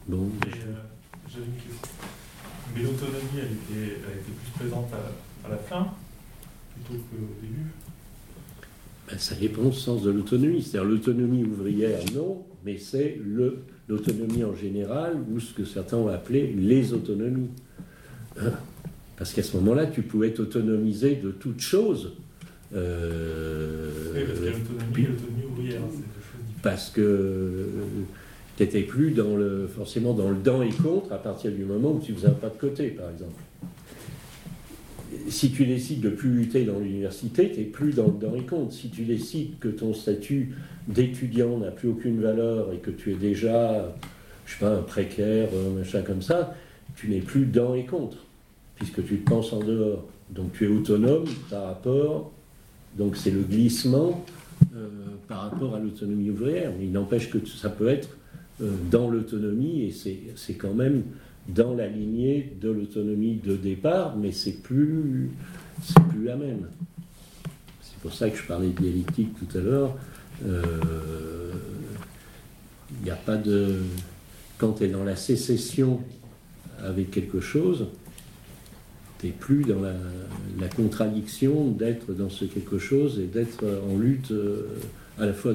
Bon, 0.07 0.29
Mais, 0.45 0.51
euh. 0.51 1.41
Mais 2.75 2.83
l'autonomie, 2.83 3.23
elle 3.37 3.75
était, 3.77 3.95
plus 4.21 4.51
présente 4.59 4.91
à 5.45 5.49
la 5.49 5.57
fin 5.57 5.87
plutôt 6.85 7.01
qu'au 7.11 7.41
début. 7.41 7.65
Ben, 9.09 9.17
ça 9.19 9.35
dépend 9.35 9.63
du 9.69 9.77
sens 9.77 10.01
de 10.03 10.11
l'autonomie. 10.11 10.61
C'est-à-dire 10.63 10.89
l'autonomie 10.89 11.43
ouvrière, 11.43 11.99
non, 12.15 12.43
mais 12.65 12.77
c'est 12.77 13.19
le- 13.23 13.59
l'autonomie 13.87 14.43
en 14.43 14.55
général 14.55 15.17
ou 15.31 15.39
ce 15.39 15.53
que 15.53 15.63
certains 15.65 15.97
ont 15.97 16.07
appelé 16.07 16.47
les 16.57 16.93
autonomies. 16.93 17.49
Hein? 18.39 18.51
Parce 19.17 19.31
qu'à 19.33 19.43
ce 19.43 19.55
moment-là, 19.57 19.85
tu 19.85 20.01
pouvais 20.01 20.31
t'autonomiser 20.33 21.15
de 21.15 21.31
toute 21.31 21.59
chose. 21.61 22.13
Euh, 22.73 23.89
Oui, 24.13 24.21
parce 24.25 24.39
qu'il 24.39 24.45
y 24.45 24.47
a 24.47 24.51
l'autonomie 24.51 24.83
puis- 24.91 25.03
et 25.03 25.07
l'autonomie 25.07 25.45
ouvrière, 25.51 25.81
c'est 25.91 25.97
deux 25.97 26.03
choses 26.03 26.45
différentes. 26.47 26.61
parce 26.63 26.89
que 26.89 27.67
tu 28.57 28.63
n'étais 28.63 28.81
plus 28.81 29.11
dans 29.11 29.35
le, 29.37 29.67
forcément 29.67 30.13
dans 30.13 30.29
le 30.29 30.35
dans 30.37 30.61
et 30.63 30.69
contre 30.71 31.11
à 31.13 31.17
partir 31.17 31.51
du 31.51 31.63
moment 31.63 31.91
où 31.93 31.99
tu 31.99 32.13
faisais 32.13 32.27
un 32.27 32.31
pas 32.31 32.49
de 32.49 32.57
côté, 32.57 32.87
par 32.89 33.09
exemple. 33.11 33.33
Si 35.29 35.51
tu 35.51 35.65
décides 35.65 36.01
de 36.01 36.09
plus 36.09 36.29
lutter 36.29 36.65
dans 36.65 36.79
l'université, 36.79 37.51
tu 37.51 37.59
n'es 37.59 37.65
plus 37.65 37.93
dans 37.93 38.07
dans 38.07 38.35
et 38.35 38.43
contre. 38.43 38.73
Si 38.73 38.89
tu 38.89 39.03
décides 39.03 39.59
que 39.59 39.67
ton 39.67 39.93
statut 39.93 40.53
d'étudiant 40.87 41.57
n'a 41.57 41.71
plus 41.71 41.89
aucune 41.89 42.21
valeur 42.21 42.71
et 42.73 42.77
que 42.77 42.91
tu 42.91 43.11
es 43.11 43.15
déjà, 43.15 43.95
je 44.45 44.53
sais 44.53 44.59
pas, 44.59 44.75
un 44.75 44.81
précaire, 44.81 45.49
un 45.53 45.79
machin 45.79 46.01
comme 46.01 46.21
ça, 46.21 46.55
tu 46.95 47.09
n'es 47.09 47.19
plus 47.19 47.45
dans 47.45 47.75
et 47.75 47.85
contre, 47.85 48.17
puisque 48.75 49.05
tu 49.05 49.19
te 49.19 49.29
penses 49.29 49.53
en 49.53 49.59
dehors. 49.59 50.05
Donc 50.29 50.53
tu 50.53 50.65
es 50.65 50.67
autonome 50.67 51.25
par 51.49 51.65
rapport, 51.65 52.31
donc 52.97 53.15
c'est 53.15 53.31
le 53.31 53.41
glissement 53.41 54.25
euh, 54.75 54.87
par 55.27 55.49
rapport 55.49 55.75
à 55.75 55.79
l'autonomie 55.79 56.29
ouvrière. 56.29 56.71
Il 56.81 56.91
n'empêche 56.91 57.29
que 57.29 57.45
ça 57.45 57.69
peut 57.69 57.87
être 57.87 58.09
euh, 58.61 58.71
dans 58.89 59.09
l'autonomie 59.09 59.83
et 59.83 59.91
c'est 60.35 60.53
quand 60.53 60.73
même 60.73 61.03
dans 61.47 61.73
la 61.73 61.87
lignée 61.87 62.53
de 62.59 62.69
l'autonomie 62.69 63.35
de 63.43 63.55
départ, 63.55 64.17
mais 64.17 64.31
c'est 64.31 64.61
plus, 64.63 65.29
c'est 65.83 66.01
plus 66.07 66.25
la 66.25 66.35
même. 66.35 66.67
C'est 67.81 67.97
pour 68.01 68.13
ça 68.13 68.29
que 68.29 68.37
je 68.37 68.43
parlais 68.43 68.69
de 68.69 68.81
dialectique 68.81 69.29
tout 69.37 69.57
à 69.57 69.61
l'heure. 69.61 69.95
Euh, 70.45 71.51
Il 72.99 73.03
n'y 73.03 73.11
a 73.11 73.15
pas 73.15 73.37
de. 73.37 73.81
Quand 74.57 74.73
tu 74.73 74.85
es 74.85 74.87
dans 74.87 75.03
la 75.03 75.15
sécession 75.15 76.01
avec 76.83 77.11
quelque 77.11 77.39
chose, 77.39 77.87
tu 79.19 79.27
n'es 79.27 79.31
plus 79.31 79.63
dans 79.63 79.81
la, 79.81 79.93
la 80.59 80.67
contradiction 80.67 81.71
d'être 81.71 82.13
dans 82.13 82.29
ce 82.29 82.45
quelque 82.45 82.77
chose 82.77 83.19
et 83.19 83.25
d'être 83.25 83.63
en 83.89 83.97
lutte 83.97 84.31
euh, 84.31 84.67
à 85.19 85.25
la 85.25 85.33
fois. 85.33 85.53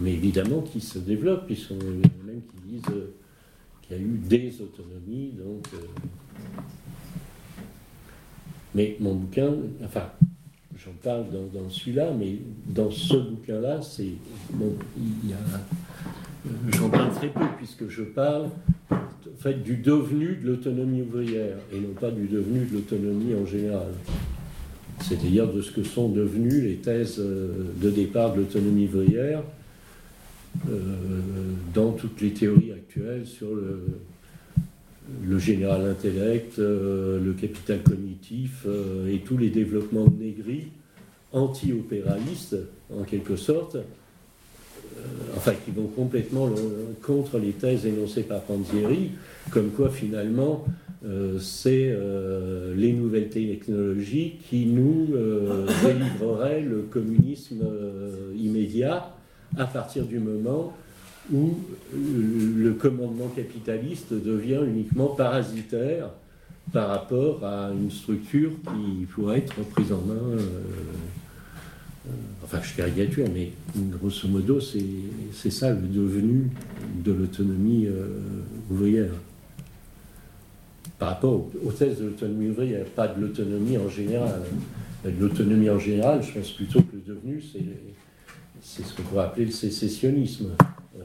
Mais 0.00 0.12
évidemment 0.12 0.60
qui 0.60 0.80
se 0.80 0.98
développe, 0.98 1.46
puisqu'on 1.46 1.74
a 1.74 2.26
même 2.26 2.42
qui 2.42 2.68
disent 2.68 2.82
euh, 2.90 3.10
qu'il 3.82 3.96
y 3.96 4.00
a 4.00 4.02
eu 4.02 4.18
des 4.18 4.54
autonomies, 4.60 5.32
donc. 5.32 5.66
euh, 5.74 6.60
Mais 8.74 8.96
mon 9.00 9.14
bouquin, 9.14 9.54
enfin, 9.84 10.10
j'en 10.76 10.92
parle 11.02 11.24
dans, 11.52 11.68
celui-là, 11.68 12.12
mais 12.16 12.38
dans 12.66 12.90
ce 12.90 13.16
bouquin-là, 13.16 13.82
c'est. 13.82 14.12
Euh, 14.60 14.70
J'en 16.76 16.88
parle 16.88 17.12
très 17.12 17.28
peu, 17.28 17.44
puisque 17.56 17.88
je 17.88 18.04
parle 18.04 18.50
en 18.90 19.40
fait, 19.40 19.62
du 19.62 19.76
devenu 19.76 20.36
de 20.36 20.46
l'autonomie 20.46 21.02
ouvrière, 21.02 21.56
et 21.72 21.80
non 21.80 21.92
pas 22.00 22.12
du 22.12 22.28
devenu 22.28 22.64
de 22.66 22.74
l'autonomie 22.74 23.34
en 23.34 23.44
général. 23.44 23.88
C'est-à-dire 25.00 25.52
de 25.52 25.60
ce 25.60 25.72
que 25.72 25.82
sont 25.82 26.08
devenues 26.08 26.62
les 26.62 26.76
thèses 26.76 27.18
de 27.18 27.90
départ 27.90 28.32
de 28.32 28.40
l'autonomie 28.40 28.86
ouvrière 28.86 29.42
dans 31.74 31.92
toutes 31.92 32.20
les 32.20 32.30
théories 32.30 32.72
actuelles 32.72 33.26
sur 33.26 33.48
le, 33.54 35.38
général 35.38 35.86
intellect, 35.86 36.58
euh, 36.58 37.18
le 37.22 37.32
capital 37.32 37.82
cognitif 37.82 38.64
euh, 38.66 39.12
et 39.12 39.20
tous 39.20 39.38
les 39.38 39.48
développements 39.50 40.06
de 40.06 40.22
Négri 40.22 40.68
anti-opéralistes, 41.32 42.56
en 42.94 43.04
quelque 43.04 43.36
sorte, 43.36 43.76
euh, 43.76 43.80
enfin 45.36 45.52
qui 45.64 45.70
vont 45.70 45.86
complètement 45.86 46.50
contre 47.02 47.38
les 47.38 47.52
thèses 47.52 47.86
énoncées 47.86 48.22
par 48.22 48.40
Panzieri, 48.42 49.12
comme 49.50 49.70
quoi 49.70 49.90
finalement 49.90 50.66
euh, 51.06 51.38
c'est 51.38 51.90
euh, 51.92 52.74
les 52.74 52.92
nouvelles 52.92 53.28
technologies 53.28 54.34
qui 54.48 54.66
nous 54.66 55.08
euh, 55.14 55.66
délivreraient 55.84 56.60
le 56.60 56.82
communisme 56.82 57.62
euh, 57.62 58.32
immédiat 58.36 59.14
à 59.56 59.64
partir 59.64 60.04
du 60.04 60.18
moment 60.18 60.74
où 61.32 61.56
le 61.92 62.72
commandement 62.72 63.28
capitaliste 63.28 64.12
devient 64.12 64.60
uniquement 64.66 65.08
parasitaire 65.08 66.10
par 66.72 66.88
rapport 66.88 67.44
à 67.44 67.70
une 67.70 67.90
structure 67.90 68.50
qui 68.50 69.06
pourrait 69.06 69.38
être 69.38 69.54
prise 69.70 69.92
en 69.92 70.00
main. 70.02 70.14
euh, 70.14 70.38
euh, 72.06 72.10
enfin, 72.44 72.58
je 72.62 72.74
caricature, 72.74 73.26
mais 73.32 73.52
grosso 73.76 74.28
modo, 74.28 74.60
c'est 74.60 75.50
ça 75.50 75.70
le 75.70 75.86
devenu 75.86 76.50
de 77.04 77.12
l'autonomie 77.12 77.86
euh, 77.86 78.20
ouvrière. 78.70 79.12
Par 80.98 81.10
rapport 81.10 81.48
aux, 81.64 81.72
thèses 81.72 81.98
de 81.98 82.06
l'autonomie 82.06 82.48
ouvrière, 82.48 82.84
pas 82.86 83.08
de 83.08 83.20
l'autonomie 83.20 83.78
en 83.78 83.88
général. 83.88 84.42
L'autonomie 85.20 85.70
en 85.70 85.78
général, 85.78 86.22
je 86.22 86.38
pense 86.38 86.50
plutôt 86.50 86.80
que 86.80 86.96
le 86.96 87.14
devenu, 87.14 87.40
c'est, 87.40 87.60
c'est 88.62 88.84
ce 88.84 88.94
qu'on 88.94 89.02
pourrait 89.02 89.24
appeler 89.24 89.46
le 89.46 89.52
sécessionnisme. 89.52 90.50
Euh, 90.98 91.04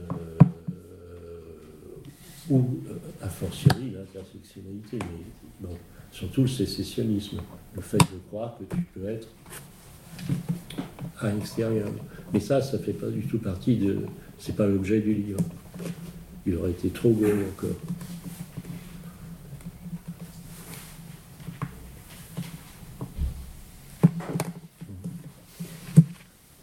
ou, 2.49 2.79
a 3.21 3.29
fortiori, 3.29 3.91
l'intersectionnalité, 3.91 4.99
mais 4.99 5.67
bon, 5.67 5.77
surtout 6.11 6.41
le 6.41 6.47
sécessionnisme. 6.47 7.37
Le 7.75 7.81
fait 7.81 7.97
de 7.97 8.19
croire 8.27 8.57
que 8.57 8.75
tu 8.75 8.81
peux 8.93 9.07
être 9.07 9.27
à 11.19 11.31
l'extérieur. 11.31 11.89
Mais 12.33 12.39
ça, 12.39 12.61
ça 12.61 12.77
fait 12.79 12.93
pas 12.93 13.09
du 13.09 13.21
tout 13.23 13.39
partie 13.39 13.77
de. 13.77 14.05
C'est 14.37 14.55
pas 14.55 14.67
l'objet 14.67 14.99
du 14.99 15.13
livre. 15.13 15.39
Il 16.45 16.55
aurait 16.55 16.71
été 16.71 16.89
trop 16.89 17.11
gros 17.11 17.25
encore. 17.25 17.69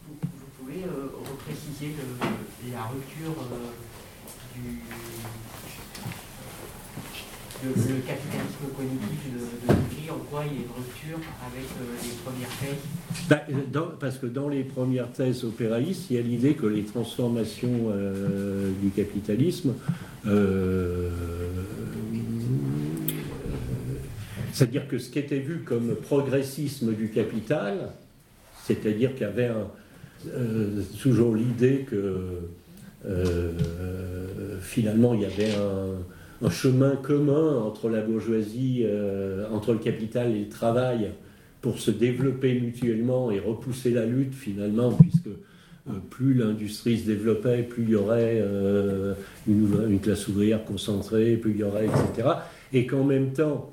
Vous, 0.07 0.17
pouvez 0.59 0.85
euh, 0.85 1.09
repréciser 1.81 2.73
la 2.73 2.82
rupture 2.85 3.43
euh, 3.52 3.70
du 4.55 4.78
le, 7.62 8.01
capitalisme 8.07 8.73
cognitif 8.74 9.32
de, 9.35 9.74
de 9.74 10.11
en 10.11 10.19
quoi 10.31 10.44
il 10.47 10.52
y 10.52 10.57
a 10.57 10.62
une 10.62 10.73
rupture 10.77 11.19
avec 11.47 11.66
euh, 11.78 11.94
les 12.02 12.16
premières 12.24 12.48
thèses? 12.59 13.28
Bah, 13.28 13.97
Parce 14.01 14.19
que 14.19 14.27
dans 14.27 14.48
les 14.48 14.65
premières 14.65 15.12
thèses 15.12 15.44
opéraïstes, 15.44 16.11
il 16.11 16.16
y 16.16 16.19
a 16.19 16.23
l'idée 16.23 16.55
que 16.55 16.66
les 16.66 16.85
transformations 16.85 17.90
euh, 17.90 18.70
du 18.82 18.90
capitalisme, 18.90 19.74
euh, 20.27 21.11
c'est-à-dire 24.52 24.89
que 24.89 24.98
ce 24.98 25.11
qui 25.11 25.19
était 25.19 25.39
vu 25.39 25.59
comme 25.59 25.94
progressisme 25.97 26.94
du 26.94 27.11
capital, 27.11 27.93
c'est-à-dire 28.65 29.12
qu'il 29.12 29.23
y 29.23 29.24
avait 29.24 29.51
toujours 31.01 31.35
l'idée 31.35 31.87
que 31.89 32.17
finalement 34.61 35.15
il 35.15 35.23
y 35.23 35.25
avait 35.25 35.55
un 36.43 36.51
chemin 36.51 36.97
commun 36.97 37.59
entre 37.59 37.89
la 37.89 38.01
bourgeoisie, 38.01 38.83
euh, 38.85 39.47
entre 39.53 39.73
le 39.73 39.79
capital 39.79 40.35
et 40.35 40.41
le 40.41 40.49
travail 40.49 41.11
pour 41.61 41.79
se 41.79 41.91
développer 41.91 42.59
mutuellement 42.59 43.31
et 43.31 43.39
repousser 43.39 43.91
la 43.91 44.07
lutte 44.07 44.35
finalement, 44.35 44.93
puisque 44.93 45.27
euh, 45.27 45.93
plus 46.09 46.33
l'industrie 46.33 46.99
se 46.99 47.07
développait, 47.07 47.63
plus 47.63 47.83
il 47.83 47.91
y 47.91 47.95
aurait 47.95 48.41
euh, 48.41 49.13
une, 49.47 50.01
classe 50.01 50.29
ouvrière 50.29 50.65
concentrée, 50.65 51.37
plus 51.37 51.51
il 51.51 51.59
y 51.59 51.63
aurait, 51.63 51.87
etc. 51.87 52.29
Et 52.73 52.87
qu'en 52.87 53.05
même 53.05 53.33
temps, 53.33 53.70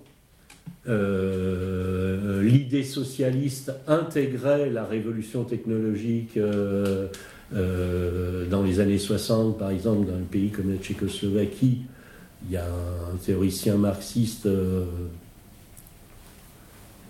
l'idée 0.88 2.84
socialiste 2.84 3.74
intégrait 3.88 4.70
la 4.70 4.86
révolution 4.86 5.44
technologique 5.44 6.40
dans 7.52 8.64
les 8.64 8.80
années 8.80 8.98
60, 8.98 9.58
par 9.58 9.72
exemple, 9.72 10.08
dans 10.08 10.16
un 10.16 10.28
pays 10.30 10.50
comme 10.50 10.72
la 10.72 10.78
Tchécoslovaquie, 10.78 11.82
il 12.46 12.52
y 12.52 12.58
a 12.58 12.66
un 12.66 13.16
théoricien 13.18 13.78
marxiste, 13.78 14.46
euh, 14.46 14.86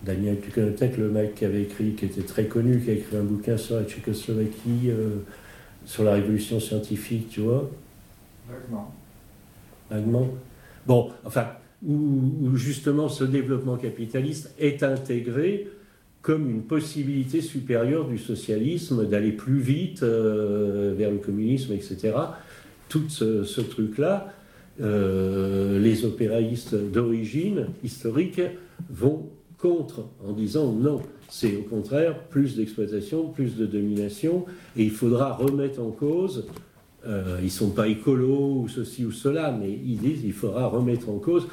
Daniel, 0.04 0.40
tu 0.42 0.52
connais 0.52 0.72
peut-être 0.72 0.98
le 0.98 1.10
mec 1.10 1.36
qui 1.36 1.46
avait 1.46 1.64
écrit, 1.64 1.94
qui 1.94 2.06
était 2.06 2.22
très 2.22 2.46
connu, 2.46 2.80
qui 2.82 2.92
a 2.92 2.94
écrit 2.94 3.18
un 3.18 3.24
bouquin 3.24 3.58
sur 3.58 3.76
la 3.76 3.84
Tchécoslovaquie, 3.84 4.90
euh, 4.90 5.18
sur 5.86 6.04
la 6.04 6.14
révolution 6.14 6.60
scientifique, 6.60 7.30
tu 7.30 7.42
vois 7.42 7.70
Vaguement. 8.50 8.94
Vaguement. 9.90 10.28
Bon, 10.86 11.12
enfin, 11.26 11.48
où, 11.86 12.56
justement 12.56 13.10
ce 13.10 13.24
développement 13.24 13.78
capitaliste 13.78 14.54
est 14.60 14.84
intégré 14.84 15.68
comme 16.22 16.50
une 16.50 16.64
possibilité 16.64 17.42
supérieure 17.42 18.08
du 18.08 18.18
socialisme 18.18 19.06
d'aller 19.08 19.32
plus 19.32 19.60
vite 19.60 20.04
euh, 20.04 20.94
vers 20.98 21.12
le 21.12 21.18
communisme, 21.18 21.74
etc. 21.74 22.14
Tout 22.90 23.10
ce 23.10 23.62
truc-là, 23.62 24.34
euh, 24.80 25.80
les 25.80 26.06
opéraïstes 26.06 26.76
d'origine 26.76 27.68
historique 27.84 28.42
vont 28.90 29.30
contre 29.58 30.06
en 30.24 30.34
disant 30.34 30.72
non, 30.72 31.02
c'est 31.30 31.56
au 31.58 31.64
contraire 31.64 32.20
plus 32.30 32.56
d'exploitation, 32.56 33.28
plus 33.30 33.56
de 33.56 33.66
domination, 33.66 34.46
et 34.76 34.84
il 34.84 34.92
faudra 34.92 35.34
remettre 35.34 35.82
en 35.82 35.90
cause, 35.90 36.46
euh, 37.08 37.38
ils 37.40 37.46
ne 37.46 37.50
sont 37.50 37.72
pas 37.72 37.88
écolos 37.88 38.62
ou 38.62 38.68
ceci 38.68 39.04
ou 39.04 39.12
cela, 39.12 39.52
mais 39.52 39.72
ils 39.72 39.98
disent 39.98 40.24
il 40.24 40.34
faudra 40.34 40.68
remettre 40.68 41.10
en 41.10 41.18
cause, 41.18 41.48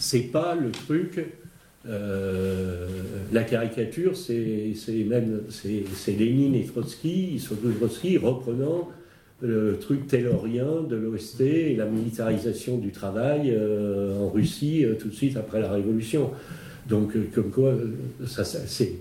c'est 0.00 0.32
pas 0.32 0.54
le 0.54 0.70
truc, 0.70 1.20
euh, 1.86 2.88
la 3.32 3.44
caricature, 3.44 4.16
c'est 4.16 4.74
Lénine 6.08 6.54
et 6.54 6.64
Trotsky, 6.64 7.38
surtout 7.38 7.70
Trotsky, 7.72 8.18
reprenant 8.18 8.88
le 9.42 9.78
truc 9.78 10.06
taylorien 10.06 10.82
de 10.88 10.96
l'OST 10.96 11.40
et 11.40 11.76
la 11.76 11.86
militarisation 11.86 12.76
du 12.76 12.90
travail 12.90 13.54
euh, 13.54 14.18
en 14.18 14.28
Russie 14.28 14.84
euh, 14.84 14.96
tout 14.96 15.08
de 15.08 15.14
suite 15.14 15.36
après 15.36 15.60
la 15.60 15.70
Révolution. 15.70 16.30
Donc, 16.88 17.12
comme 17.34 17.50
quoi, 17.50 17.74
c'est, 18.26 18.92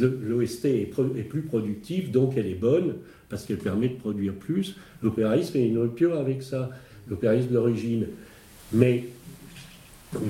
l'OST 0.00 0.64
est, 0.66 1.28
plus 1.28 1.42
productive, 1.42 2.10
donc 2.10 2.34
elle 2.36 2.46
est 2.46 2.60
bonne, 2.60 2.96
parce 3.28 3.46
qu'elle 3.46 3.58
permet 3.58 3.88
de 3.88 3.94
produire 3.94 4.34
plus. 4.34 4.76
L'opéraïsme 5.02 5.56
est 5.56 5.68
une 5.68 5.78
rupture 5.78 6.18
avec 6.18 6.42
ça, 6.42 6.70
l'opéraïsme 7.08 7.48
d'origine. 7.48 8.06
Mais 8.72 9.04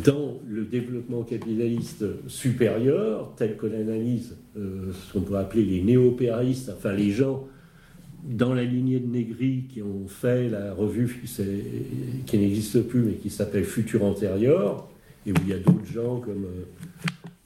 dans 0.05 0.39
le 0.47 0.65
développement 0.65 1.23
capitaliste 1.23 2.05
supérieur, 2.28 3.32
tel 3.36 3.57
qu'on 3.57 3.73
analyse 3.73 4.36
ce 4.55 5.12
qu'on 5.12 5.20
pourrait 5.20 5.40
appeler 5.40 5.65
les 5.65 5.81
néo-opéraïstes, 5.81 6.70
enfin 6.77 6.93
les 6.93 7.11
gens 7.11 7.48
dans 8.24 8.55
la 8.55 8.65
lignée 8.65 9.01
de 9.01 9.07
Négri 9.07 9.65
qui 9.73 9.82
ont 9.82 10.07
fait 10.07 10.48
la 10.48 10.74
revue 10.74 11.23
qui 12.27 12.39
n'existe 12.39 12.82
plus 12.82 13.01
mais 13.01 13.12
qui 13.15 13.31
s'appelle 13.31 13.65
Futur 13.65 14.05
antérieur, 14.05 14.89
et 15.27 15.32
où 15.32 15.35
il 15.43 15.48
y 15.48 15.52
a 15.52 15.59
d'autres 15.59 15.86
gens 15.93 16.20
comme 16.20 16.44
euh, 16.44 16.65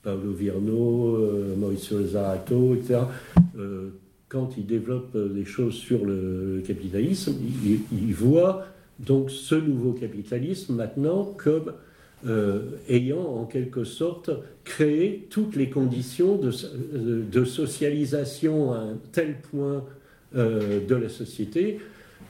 Paolo 0.02 0.32
Virno, 0.32 1.16
euh, 1.16 1.56
Mauricio 1.56 2.05
Zarato, 2.05 2.74
etc., 2.74 3.01
euh, 3.59 3.90
quand 4.28 4.56
ils 4.56 4.66
développent 4.66 5.16
des 5.16 5.44
choses 5.44 5.74
sur 5.74 6.05
le 6.05 6.61
capitalisme, 6.66 7.35
ils, 7.93 8.15
voient 8.15 8.65
donc 8.98 9.31
ce 9.31 9.55
nouveau 9.55 9.93
capitalisme 9.93 10.74
maintenant 10.74 11.32
comme 11.36 11.73
ayant 12.88 13.20
en 13.20 13.44
quelque 13.44 13.84
sorte 13.84 14.30
créé 14.64 15.26
toutes 15.30 15.56
les 15.56 15.68
conditions 15.68 16.36
de, 16.36 17.44
socialisation 17.44 18.72
à 18.72 18.78
un 18.78 18.96
tel 19.12 19.36
point 19.51 19.84
euh, 20.36 20.84
de 20.84 20.94
la 20.96 21.09
société, 21.09 21.78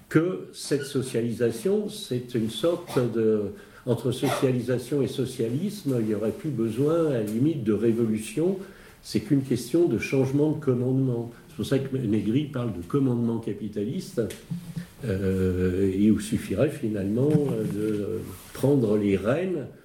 que 0.08 0.48
cette 0.52 0.84
socialisation, 0.84 1.88
c'est 1.88 2.34
une 2.34 2.50
sorte 2.50 2.98
de... 3.14 3.42
Entre 3.86 4.12
socialisation 4.12 5.02
et 5.02 5.08
socialisme, 5.08 5.96
il 6.00 6.06
n'y 6.06 6.14
aurait 6.14 6.30
plus 6.30 6.48
besoin, 6.48 7.08
à 7.08 7.12
la 7.14 7.22
limite, 7.22 7.64
de 7.64 7.74
révolution. 7.74 8.58
C'est 9.02 9.20
qu'une 9.20 9.42
question 9.42 9.86
de 9.86 9.98
changement 9.98 10.52
de 10.52 10.58
commandement. 10.58 11.30
C'est 11.48 11.56
pour 11.56 11.66
ça 11.66 11.78
que 11.78 11.94
Negri 11.94 12.44
parle 12.44 12.72
de 12.72 12.80
commandement 12.80 13.38
capitaliste, 13.38 14.22
euh, 15.04 15.92
et 15.92 16.10
où 16.10 16.18
suffirait 16.18 16.70
finalement 16.70 17.30
de 17.74 18.20
prendre 18.54 18.96
les 18.96 19.18
rênes 19.18 19.66
euh, 19.66 19.83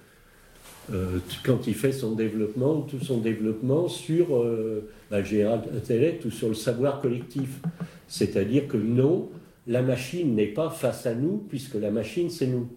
quand 1.44 1.66
il 1.66 1.74
fait 1.74 1.92
son 1.92 2.12
développement, 2.12 2.80
tout 2.82 3.00
son 3.00 3.18
développement 3.18 3.88
sur 3.88 4.36
euh, 4.36 4.90
la 5.10 5.22
général 5.22 5.62
intellect 5.76 6.24
ou 6.24 6.30
sur 6.30 6.48
le 6.48 6.54
savoir 6.54 7.00
collectif. 7.00 7.60
C'est-à-dire 8.08 8.66
que 8.66 8.76
non, 8.76 9.28
la 9.66 9.82
machine 9.82 10.34
n'est 10.34 10.46
pas 10.46 10.70
face 10.70 11.06
à 11.06 11.14
nous, 11.14 11.44
puisque 11.48 11.74
la 11.74 11.90
machine, 11.90 12.30
c'est 12.30 12.46
nous. 12.46 12.68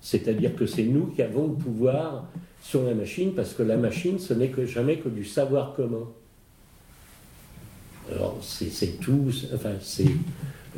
C'est-à-dire 0.00 0.54
que 0.54 0.66
c'est 0.66 0.84
nous 0.84 1.06
qui 1.06 1.22
avons 1.22 1.48
le 1.48 1.54
pouvoir 1.54 2.26
sur 2.62 2.82
la 2.84 2.94
machine, 2.94 3.32
parce 3.34 3.54
que 3.54 3.62
la 3.62 3.76
machine, 3.76 4.18
ce 4.18 4.34
n'est 4.34 4.48
que 4.48 4.64
jamais 4.64 4.98
que 4.98 5.08
du 5.08 5.24
savoir 5.24 5.74
commun. 5.74 6.08
Alors, 8.12 8.38
c'est 8.40 9.00
tout, 9.00 9.30
enfin, 9.52 9.72
c'est 9.80 10.06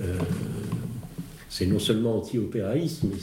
euh, 0.00 1.66
non 1.66 1.78
seulement 1.78 2.18
anti-opéraïsme, 2.18 3.10
mais 3.10 3.18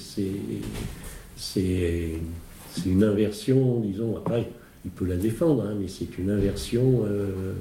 c'est 2.75 2.89
une 2.89 3.03
inversion, 3.03 3.79
disons, 3.79 4.17
après, 4.17 4.49
il 4.83 4.91
peut 4.91 5.05
la 5.05 5.15
défendre, 5.15 5.63
hein, 5.63 5.75
mais 5.79 5.87
c'est 5.87 6.17
une 6.17 6.29
inversion 6.29 7.05
euh, 7.05 7.53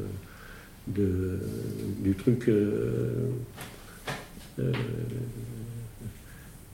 du 0.87 2.15
truc 2.15 2.49
euh, 2.49 3.31
euh, 4.59 4.73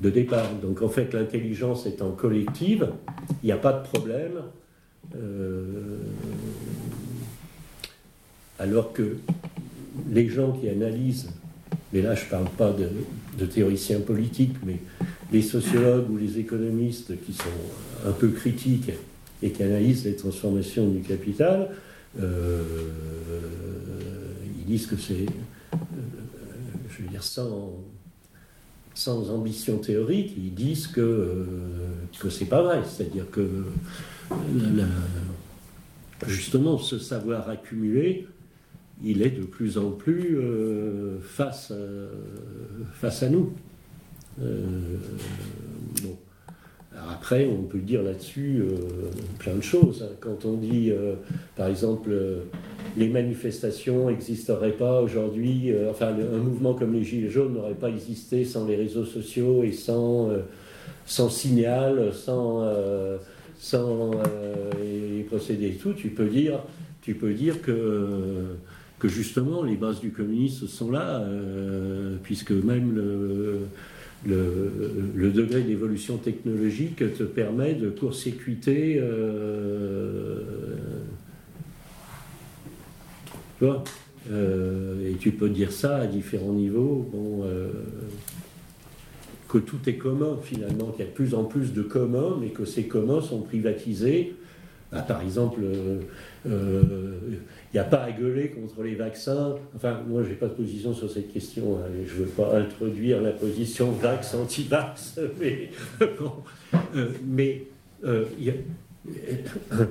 de 0.00 0.10
départ. 0.10 0.50
Donc 0.62 0.82
en 0.82 0.88
fait, 0.88 1.12
l'intelligence 1.12 1.86
étant 1.86 2.12
collective, 2.12 2.88
il 3.42 3.46
n'y 3.46 3.52
a 3.52 3.56
pas 3.56 3.72
de 3.72 3.82
problème. 3.86 4.42
Alors 8.58 8.92
que 8.92 9.16
les 10.10 10.28
gens 10.28 10.52
qui 10.52 10.68
analysent, 10.68 11.30
mais 11.92 12.02
là 12.02 12.14
je 12.14 12.24
ne 12.24 12.30
parle 12.30 12.48
pas 12.56 12.72
de, 12.72 12.88
théoriciens 13.46 14.00
politiques, 14.00 14.56
mais 14.64 14.80
les 15.32 15.42
sociologues 15.42 16.10
ou 16.10 16.16
les 16.16 16.38
économistes 16.38 17.12
qui 17.24 17.32
sont 17.32 18.08
un 18.08 18.12
peu 18.12 18.28
critiques 18.28 18.90
et 19.42 19.50
qui 19.50 19.62
analysent 19.62 20.04
les 20.04 20.16
transformations 20.16 20.88
du 20.88 21.00
capital, 21.00 21.70
euh, 22.20 22.62
disent 24.70 24.86
que 24.86 24.96
c'est, 24.96 25.26
euh, 25.72 25.76
je 26.88 27.02
veux 27.02 27.08
dire, 27.08 27.24
sans, 27.24 27.70
ambition 29.30 29.78
théorique, 29.78 30.34
ils 30.36 30.54
disent 30.54 30.86
que, 30.86 31.00
euh, 31.00 31.44
que 32.18 32.30
c'est 32.30 32.44
pas 32.46 32.62
vrai. 32.62 32.82
C'est-à-dire 32.88 33.28
que 33.30 33.48
justement, 36.26 36.78
ce 36.78 36.98
savoir 36.98 37.48
accumulé, 37.48 38.28
il 39.04 39.22
est 39.22 39.30
de 39.30 39.44
plus 39.44 39.78
en 39.78 39.90
plus 39.90 40.36
euh, 40.36 41.18
face, 41.20 41.70
à, 41.70 41.74
face 42.94 43.22
à 43.22 43.28
nous. 43.28 43.52
Euh, 44.42 44.96
bon. 46.02 46.16
Après, 47.12 47.46
on 47.46 47.62
peut 47.62 47.78
dire 47.78 48.02
là-dessus 48.02 48.60
euh, 48.60 48.74
plein 49.38 49.54
de 49.54 49.62
choses. 49.62 50.02
hein. 50.02 50.14
Quand 50.20 50.44
on 50.44 50.54
dit, 50.54 50.90
euh, 50.90 51.14
par 51.56 51.68
exemple, 51.68 52.10
euh, 52.12 52.40
les 52.96 53.08
manifestations 53.08 54.08
n'existeraient 54.10 54.72
pas 54.72 55.00
aujourd'hui, 55.00 55.72
euh, 55.72 55.90
enfin, 55.90 56.08
un 56.08 56.38
mouvement 56.38 56.74
comme 56.74 56.92
les 56.92 57.04
Gilets 57.04 57.30
jaunes 57.30 57.54
n'aurait 57.54 57.74
pas 57.74 57.88
existé 57.88 58.44
sans 58.44 58.66
les 58.66 58.76
réseaux 58.76 59.04
sociaux 59.06 59.62
et 59.62 59.72
sans, 59.72 60.30
euh, 60.30 60.40
sans 61.06 61.30
signal, 61.30 62.12
sans, 62.12 62.62
euh, 62.64 63.16
sans 63.58 64.10
euh, 64.12 64.70
les 64.82 65.22
procédés 65.22 65.68
et 65.68 65.76
tout, 65.76 65.92
tu 65.94 66.08
peux 66.08 66.28
dire, 66.28 66.60
tu 67.02 67.14
peux 67.14 67.32
dire 67.32 67.62
que, 67.62 68.56
que 69.00 69.08
justement 69.08 69.64
les 69.64 69.76
bases 69.76 69.98
du 69.98 70.10
communisme 70.10 70.68
sont 70.68 70.90
là, 70.92 71.20
euh, 71.20 72.16
puisque 72.22 72.52
même 72.52 72.94
le, 72.94 73.60
le, 74.26 75.30
degré 75.30 75.62
d'évolution 75.62 76.18
technologique 76.18 76.98
te 76.98 77.24
permet 77.24 77.74
de 77.74 77.88
court-circuiter. 77.88 78.98
euh, 79.00 80.42
tu 83.58 83.64
vois 83.64 83.82
Euh, 84.30 85.10
et 85.10 85.14
tu 85.14 85.32
peux 85.32 85.48
dire 85.48 85.72
ça 85.72 85.96
à 85.96 86.06
différents 86.06 86.52
niveaux. 86.52 87.08
Bon, 87.10 87.42
que 89.48 89.58
tout 89.58 89.78
est 89.86 89.96
commun 89.96 90.38
finalement, 90.42 90.90
qu'il 90.92 91.00
y 91.00 91.08
a 91.08 91.10
de 91.10 91.14
plus 91.14 91.34
en 91.34 91.44
plus 91.44 91.72
de 91.72 91.82
communs, 91.82 92.36
mais 92.38 92.48
que 92.48 92.66
ces 92.66 92.84
communs 92.84 93.22
sont 93.22 93.40
privatisés. 93.40 94.34
Ah, 94.92 95.00
par 95.00 95.22
exemple, 95.22 95.60
il 97.72 97.76
n'y 97.76 97.80
a 97.80 97.84
pas 97.84 98.02
à 98.02 98.10
gueuler 98.10 98.48
contre 98.48 98.82
les 98.82 98.94
vaccins. 98.96 99.54
Enfin, 99.76 100.00
moi, 100.08 100.22
je 100.24 100.30
n'ai 100.30 100.34
pas 100.34 100.48
de 100.48 100.54
position 100.54 100.92
sur 100.92 101.10
cette 101.10 101.32
question. 101.32 101.76
hein, 101.78 101.88
je 102.04 102.12
ne 102.14 102.18
veux 102.24 102.30
pas 102.30 102.58
introduire 102.58 103.20
la 103.22 103.30
position 103.32 103.92
bon, 106.20 106.32
euh, 106.96 107.08
mais, 107.24 107.62
euh, 108.04 108.24
a- 108.50 109.84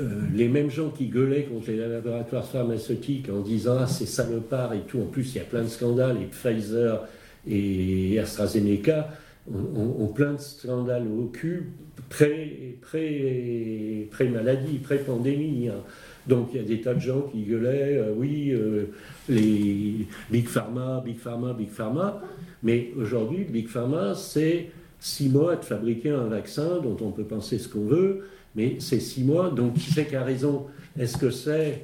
euh, 0.00 0.20
les 0.34 0.48
mêmes 0.48 0.70
gens 0.70 0.90
qui 0.90 1.06
gueulaient 1.06 1.44
contre 1.44 1.70
les 1.70 1.76
laboratoires 1.76 2.46
pharmaceutiques 2.46 3.28
en 3.30 3.40
disant 3.40 3.76
ah, 3.80 3.86
c'est 3.86 4.06
salopard 4.06 4.74
et 4.74 4.80
tout, 4.80 5.00
en 5.00 5.06
plus 5.06 5.34
il 5.34 5.38
y 5.38 5.40
a 5.40 5.44
plein 5.44 5.62
de 5.62 5.68
scandales, 5.68 6.16
et 6.20 6.26
Pfizer 6.26 7.06
et 7.46 8.18
AstraZeneca 8.18 9.10
ont, 9.52 10.06
plein 10.08 10.32
de 10.32 10.40
scandales 10.40 11.06
au 11.06 11.26
cul 11.26 11.70
pré- 12.08 12.76
pré- 12.80 14.08
pré-maladie, 14.10 14.78
pré-pandémie. 14.78 15.68
hein. 15.68 15.82
Donc 16.26 16.50
il 16.52 16.60
y 16.60 16.64
a 16.64 16.66
des 16.66 16.80
tas 16.80 16.94
de 16.94 17.00
gens 17.00 17.22
qui 17.22 17.42
gueulaient, 17.42 17.98
euh, 17.98 18.14
oui, 18.16 18.50
euh, 18.50 18.86
les 19.28 20.06
Big 20.30 20.46
Pharma, 20.46 21.02
Big 21.04 21.18
Pharma, 21.18 21.52
Big 21.52 21.68
Pharma. 21.68 22.22
Mais 22.62 22.92
aujourd'hui, 22.96 23.44
Big 23.44 23.68
Pharma, 23.68 24.14
c'est 24.14 24.70
six 25.00 25.28
mois 25.28 25.56
de 25.56 25.64
fabriquer 25.64 26.10
un 26.10 26.28
vaccin 26.28 26.80
dont 26.82 26.96
on 27.02 27.10
peut 27.10 27.24
penser 27.24 27.58
ce 27.58 27.68
qu'on 27.68 27.84
veut, 27.84 28.26
mais 28.56 28.76
c'est 28.78 29.00
six 29.00 29.22
mois. 29.22 29.50
Donc 29.50 29.74
qui 29.74 29.92
c'est 29.92 30.06
qui 30.06 30.16
a 30.16 30.24
raison? 30.24 30.66
Est-ce 30.98 31.18
que 31.18 31.30
c'est... 31.30 31.82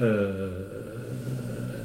euh, 0.00 0.50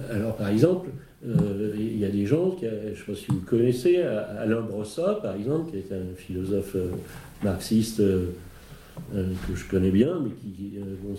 alors 0.09 0.35
par 0.35 0.49
exemple, 0.49 0.89
il 1.23 1.99
y 1.99 2.05
a 2.05 2.09
des 2.09 2.25
gens, 2.25 2.49
qui, 2.49 2.65
je 2.65 2.89
ne 2.89 2.95
sais 2.95 3.03
pas 3.05 3.13
si 3.13 3.25
vous 3.29 3.41
connaissez, 3.41 3.97
Alain 3.97 4.61
Brossat, 4.61 5.19
par 5.21 5.35
exemple, 5.35 5.69
qui 5.69 5.77
est 5.77 5.93
un 5.93 6.15
philosophe 6.15 6.75
marxiste 7.43 8.01
que 9.13 9.55
je 9.55 9.69
connais 9.69 9.91
bien, 9.91 10.19
mais 10.19 10.31
qui 10.31 10.79
bon, 11.03 11.15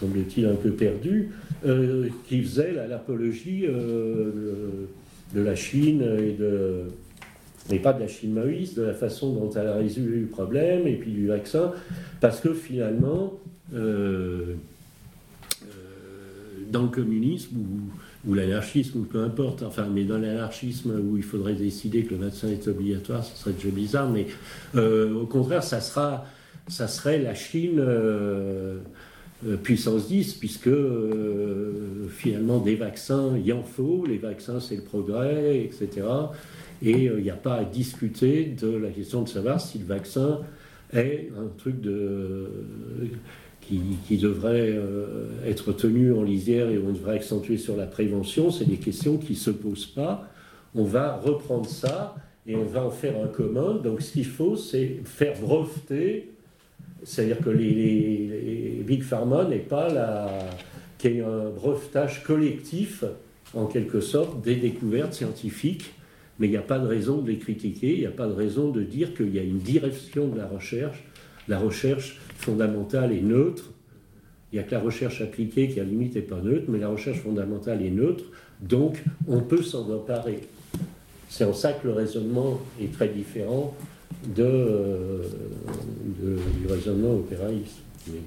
semble-t-il, 0.00 0.46
un 0.46 0.54
peu 0.54 0.70
perdu, 0.70 1.30
euh, 1.66 2.08
qui 2.28 2.42
faisait 2.42 2.72
la- 2.72 2.86
l'apologie 2.86 3.64
euh, 3.66 4.30
de, 5.34 5.40
la 5.40 5.54
Chine 5.54 6.02
et 6.18 6.32
de. 6.32 6.82
Mais 7.70 7.78
pas 7.78 7.92
de 7.92 8.00
la 8.00 8.08
Chine 8.08 8.32
maoïste, 8.32 8.78
de 8.78 8.82
la 8.82 8.94
façon 8.94 9.34
dont 9.34 9.50
elle 9.50 9.66
a 9.66 9.74
résolu 9.76 10.20
le 10.20 10.26
problème 10.26 10.86
et 10.86 10.94
puis 10.94 11.10
du 11.10 11.26
vaccin, 11.26 11.72
parce 12.20 12.40
que 12.40 12.54
finalement, 12.54 13.34
euh, 13.74 14.54
dans 16.70 16.82
le 16.82 16.88
communisme 16.88 17.56
ou, 17.58 18.30
ou 18.30 18.34
l'anarchisme, 18.34 19.00
ou 19.00 19.02
peu 19.02 19.20
importe, 19.22 19.62
enfin, 19.62 19.86
mais 19.92 20.04
dans 20.04 20.18
l'anarchisme 20.18 20.92
où 20.98 21.16
il 21.18 21.22
faudrait 21.22 21.54
décider 21.54 22.04
que 22.04 22.14
le 22.14 22.24
vaccin 22.24 22.48
est 22.48 22.66
obligatoire, 22.68 23.22
ce 23.24 23.36
serait 23.36 23.52
déjà 23.52 23.68
bizarre, 23.68 24.10
mais 24.10 24.26
au 24.74 25.26
contraire, 25.26 25.62
ça, 25.62 25.80
sera, 25.80 26.24
ça 26.68 26.88
serait 26.88 27.18
la 27.18 27.34
Chine 27.34 27.82
puissance 29.62 30.08
10, 30.08 30.34
puisque 30.34 30.66
euh, 30.66 32.08
finalement 32.10 32.58
des 32.58 32.74
vaccins, 32.74 33.36
il 33.36 33.52
en 33.52 33.62
faut, 33.62 34.04
les 34.06 34.18
vaccins 34.18 34.60
c'est 34.60 34.76
le 34.76 34.82
progrès, 34.82 35.60
etc. 35.64 36.06
Et 36.82 37.08
euh, 37.08 37.18
il 37.18 37.24
n'y 37.24 37.30
a 37.30 37.36
pas 37.36 37.54
à 37.54 37.64
discuter 37.64 38.44
de 38.60 38.68
la 38.68 38.90
question 38.90 39.22
de 39.22 39.28
savoir 39.28 39.60
si 39.60 39.78
le 39.78 39.84
vaccin 39.84 40.40
est 40.92 41.30
un 41.38 41.48
truc 41.56 41.80
de, 41.80 42.50
qui, 43.60 43.80
qui 44.06 44.16
devrait 44.16 44.72
euh, 44.72 45.26
être 45.46 45.72
tenu 45.72 46.12
en 46.12 46.22
lisière 46.22 46.68
et 46.70 46.78
on 46.78 46.92
devrait 46.92 47.16
accentuer 47.16 47.58
sur 47.58 47.76
la 47.76 47.86
prévention. 47.86 48.50
C'est 48.50 48.68
des 48.68 48.76
questions 48.76 49.18
qui 49.18 49.32
ne 49.32 49.38
se 49.38 49.50
posent 49.50 49.86
pas. 49.86 50.28
On 50.74 50.84
va 50.84 51.16
reprendre 51.16 51.66
ça 51.66 52.16
et 52.46 52.56
on 52.56 52.64
va 52.64 52.84
en 52.84 52.90
faire 52.90 53.14
un 53.22 53.28
commun. 53.28 53.74
Donc 53.74 54.02
ce 54.02 54.12
qu'il 54.12 54.24
faut, 54.24 54.56
c'est 54.56 55.00
faire 55.04 55.38
breveter, 55.40 56.30
c'est-à-dire 57.04 57.38
que 57.38 57.50
les, 57.50 58.82
Big 58.86 59.02
Pharma 59.02 59.44
n'est 59.44 59.58
pas 59.58 59.92
la, 59.92 60.28
qu'il 60.98 61.16
y 61.16 61.18
ait 61.18 61.22
un 61.22 61.50
brevetage 61.50 62.22
collectif, 62.22 63.04
en 63.54 63.66
quelque 63.66 64.00
sorte, 64.00 64.42
des 64.42 64.56
découvertes 64.56 65.14
scientifiques, 65.14 65.94
mais 66.38 66.46
il 66.46 66.50
n'y 66.50 66.56
a 66.56 66.62
pas 66.62 66.78
de 66.78 66.86
raison 66.86 67.18
de 67.18 67.30
les 67.30 67.38
critiquer, 67.38 67.94
il 67.94 68.00
n'y 68.00 68.06
a 68.06 68.10
pas 68.10 68.26
de 68.26 68.32
raison 68.32 68.70
de 68.70 68.82
dire 68.82 69.14
qu'il 69.14 69.34
y 69.34 69.38
a 69.38 69.42
une 69.42 69.58
direction 69.58 70.28
de 70.28 70.38
la 70.38 70.46
recherche. 70.46 71.04
La 71.48 71.58
recherche 71.58 72.20
fondamentale 72.36 73.12
est 73.12 73.22
neutre. 73.22 73.70
Il 74.52 74.56
n'y 74.56 74.60
a 74.60 74.62
que 74.62 74.74
la 74.74 74.80
recherche 74.80 75.20
appliquée 75.20 75.68
qui, 75.68 75.80
à 75.80 75.82
la 75.82 75.88
limite, 75.88 76.14
n'est 76.14 76.22
pas 76.22 76.40
neutre, 76.40 76.66
mais 76.68 76.78
la 76.78 76.88
recherche 76.88 77.18
fondamentale 77.18 77.84
est 77.84 77.90
neutre, 77.90 78.24
donc 78.60 79.02
on 79.26 79.40
peut 79.40 79.62
s'en 79.62 79.90
emparer. 79.90 80.40
C'est 81.28 81.44
en 81.44 81.52
ça 81.52 81.72
que 81.72 81.86
le 81.86 81.92
raisonnement 81.92 82.60
est 82.80 82.92
très 82.92 83.08
différent 83.08 83.74
euh, 84.38 85.22
de- 86.20 86.38
du 86.60 86.66
raisonnement 86.72 87.14
opéraïste. 87.14 87.78
Mais- 88.08 88.20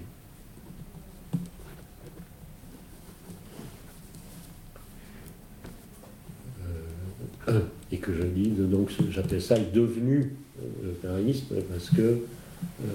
Euh, 7.48 7.60
et 7.92 7.98
que 7.98 8.14
je 8.14 8.24
dis, 8.24 8.50
de- 8.50 8.66
donc 8.66 8.90
j'appelle 9.10 9.42
ça 9.42 9.58
le 9.58 9.66
devenu 9.74 10.34
euh, 10.62 10.92
opéraïsme 10.92 11.56
parce 11.72 11.90
que, 11.90 12.02
euh, 12.02 12.86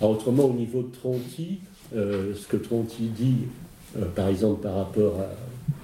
autrement 0.00 0.44
au 0.44 0.52
niveau 0.52 0.82
de 0.82 0.92
Tronti, 0.94 1.60
ce 1.92 2.46
que 2.48 2.56
Tronti 2.56 3.08
dit, 3.08 3.36
par 4.14 4.28
exemple 4.28 4.62
par 4.62 4.74
rapport 4.76 5.20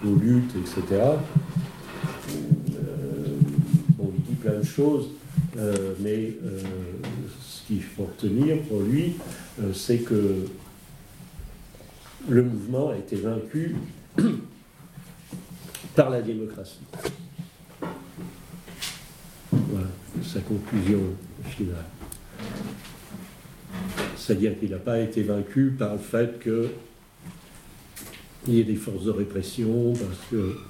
aux 0.05 0.15
luttes, 0.15 0.53
etc., 0.57 1.03
plein 4.41 4.59
de 4.59 4.65
choses, 4.65 5.09
euh, 5.59 5.95
mais 6.01 6.35
euh, 6.45 6.61
ce 7.41 7.67
qu'il 7.67 7.83
faut 7.83 8.05
retenir 8.05 8.61
pour 8.63 8.81
lui, 8.81 9.15
euh, 9.61 9.73
c'est 9.73 9.99
que 9.99 10.47
le 12.29 12.43
mouvement 12.43 12.91
a 12.91 12.97
été 12.97 13.17
vaincu 13.17 13.77
par 15.95 16.11
la 16.11 16.23
démocratie. 16.23 16.81
Voilà, 19.53 19.89
sa 20.23 20.41
conclusion 20.41 21.01
finale. 21.45 21.85
C'est-à-dire 24.17 24.59
qu'il 24.59 24.71
n'a 24.71 24.79
pas 24.79 25.01
été 25.01 25.23
vaincu 25.23 25.75
par 25.77 25.93
le 25.93 25.99
fait 25.99 26.39
que 26.39 26.69
il 28.47 28.55
y 28.55 28.61
ait 28.61 28.65
des 28.65 28.77
forces 28.77 29.05
de 29.05 29.11
répression, 29.11 29.93
parce 29.93 30.31
que. 30.31 30.70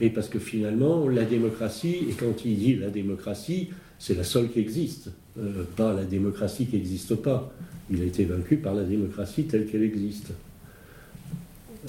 Et 0.00 0.10
parce 0.10 0.28
que 0.28 0.38
finalement, 0.38 1.08
la 1.08 1.24
démocratie, 1.24 2.06
et 2.08 2.12
quand 2.12 2.44
il 2.44 2.58
dit 2.58 2.76
la 2.76 2.90
démocratie, 2.90 3.70
c'est 3.98 4.14
la 4.14 4.24
seule 4.24 4.50
qui 4.50 4.60
existe, 4.60 5.10
euh, 5.38 5.64
pas 5.76 5.94
la 5.94 6.04
démocratie 6.04 6.66
qui 6.66 6.76
n'existe 6.76 7.14
pas. 7.14 7.52
Il 7.90 8.02
a 8.02 8.04
été 8.04 8.24
vaincu 8.24 8.56
par 8.56 8.74
la 8.74 8.84
démocratie 8.84 9.44
telle 9.44 9.66
qu'elle 9.66 9.82
existe. 9.82 10.32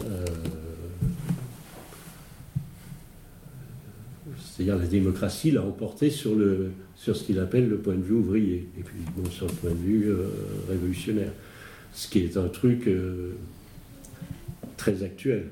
Euh, 0.05 0.25
C'est-à-dire 4.39 4.77
la 4.77 4.87
démocratie 4.87 5.51
l'a 5.51 5.61
emporté 5.61 6.09
sur, 6.09 6.33
le, 6.33 6.71
sur 6.95 7.15
ce 7.15 7.23
qu'il 7.23 7.37
appelle 7.37 7.69
le 7.69 7.77
point 7.77 7.93
de 7.93 8.01
vue 8.01 8.15
ouvrier, 8.15 8.67
et 8.79 8.81
puis 8.81 8.97
bon, 9.15 9.29
sur 9.29 9.45
le 9.45 9.53
point 9.53 9.69
de 9.69 9.75
vue 9.75 10.09
euh, 10.09 10.29
révolutionnaire. 10.67 11.31
ce 11.93 12.07
qui 12.07 12.19
est 12.19 12.37
un 12.37 12.47
truc 12.47 12.89
très 14.77 15.03
actuel. 15.03 15.45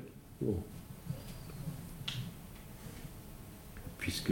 Puisque 4.06 4.30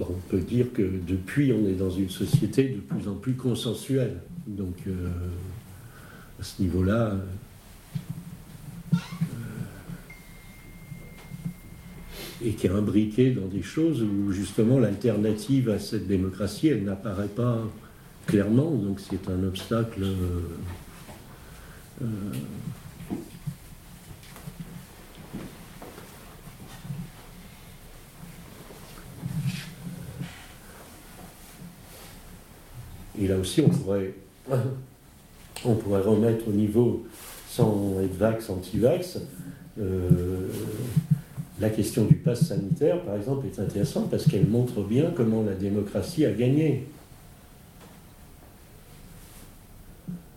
bon, 0.00 0.06
on 0.10 0.28
peut 0.28 0.40
dire 0.40 0.72
que 0.72 0.82
depuis, 0.82 1.52
on 1.52 1.64
est 1.68 1.74
dans 1.74 1.92
une 1.92 2.10
société 2.10 2.70
de 2.70 2.80
plus 2.80 3.06
en 3.06 3.14
plus 3.14 3.34
consensuelle. 3.34 4.16
Donc, 4.48 4.74
euh, 4.88 5.10
à 6.40 6.42
ce 6.42 6.60
niveau-là, 6.60 7.14
et 12.44 12.50
qui 12.50 12.66
est 12.66 12.70
imbriqué 12.70 13.30
dans 13.30 13.46
des 13.46 13.62
choses 13.62 14.02
où 14.02 14.32
justement 14.32 14.80
l'alternative 14.80 15.70
à 15.70 15.78
cette 15.78 16.08
démocratie, 16.08 16.66
elle 16.66 16.82
n'apparaît 16.82 17.28
pas 17.28 17.62
clairement, 18.26 18.72
donc 18.72 18.98
c'est 18.98 19.30
un 19.30 19.44
obstacle. 19.44 20.02
euh, 22.02 22.06
Et 33.20 33.26
là 33.26 33.36
aussi, 33.36 33.60
on 33.60 33.68
pourrait, 33.68 34.14
on 35.64 35.74
pourrait 35.74 36.00
remettre 36.00 36.48
au 36.48 36.52
niveau, 36.52 37.06
sans 37.48 38.00
être 38.00 38.16
vax, 38.16 38.48
anti-vax, 38.48 39.18
euh, 39.80 40.48
la 41.60 41.70
question 41.70 42.04
du 42.04 42.14
pass 42.14 42.46
sanitaire, 42.46 43.02
par 43.02 43.16
exemple, 43.16 43.46
est 43.46 43.60
intéressante 43.60 44.10
parce 44.10 44.24
qu'elle 44.26 44.46
montre 44.46 44.82
bien 44.82 45.12
comment 45.14 45.42
la 45.42 45.54
démocratie 45.54 46.24
a 46.24 46.30
gagné. 46.30 46.86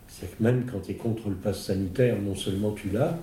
C'est 0.08 0.36
que 0.36 0.42
même 0.42 0.66
quand 0.70 0.80
tu 0.80 0.92
es 0.92 0.94
contre 0.94 1.28
le 1.28 1.36
pass 1.36 1.62
sanitaire, 1.62 2.20
non 2.20 2.34
seulement 2.34 2.72
tu 2.72 2.90
l'as, 2.90 3.16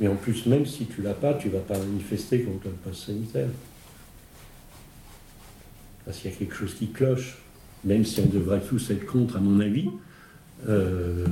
mais 0.00 0.08
en 0.08 0.16
plus, 0.16 0.46
même 0.46 0.66
si 0.66 0.86
tu 0.86 1.02
l'as 1.02 1.14
pas, 1.14 1.34
tu 1.34 1.48
vas 1.48 1.60
pas 1.60 1.78
manifester 1.78 2.42
contre 2.42 2.66
le 2.66 2.72
pass 2.72 2.98
sanitaire. 3.06 3.48
Parce 6.04 6.18
qu'il 6.18 6.30
y 6.30 6.34
a 6.34 6.36
quelque 6.36 6.54
chose 6.54 6.74
qui 6.74 6.88
cloche, 6.88 7.38
même 7.86 8.04
si 8.04 8.20
on 8.20 8.26
devrait 8.26 8.60
tous 8.60 8.90
être 8.90 9.06
contre, 9.06 9.36
à 9.36 9.40
mon 9.40 9.60
avis. 9.60 9.88
Euh, 10.68 11.24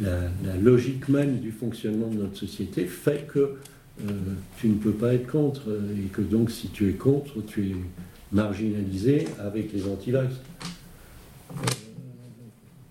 la, 0.00 0.20
la 0.44 0.56
logique 0.56 1.08
même 1.08 1.38
du 1.38 1.52
fonctionnement 1.52 2.08
de 2.08 2.16
notre 2.16 2.36
société 2.36 2.86
fait 2.86 3.26
que 3.26 3.56
euh, 4.02 4.12
tu 4.58 4.68
ne 4.68 4.74
peux 4.74 4.92
pas 4.92 5.14
être 5.14 5.26
contre 5.26 5.68
euh, 5.68 5.94
et 5.96 6.08
que 6.08 6.22
donc 6.22 6.50
si 6.50 6.68
tu 6.68 6.88
es 6.88 6.92
contre, 6.92 7.44
tu 7.46 7.70
es 7.70 7.74
marginalisé 8.32 9.26
avec 9.38 9.72
les 9.72 9.86
anti-vax. 9.86 10.32
Euh, 10.32 11.54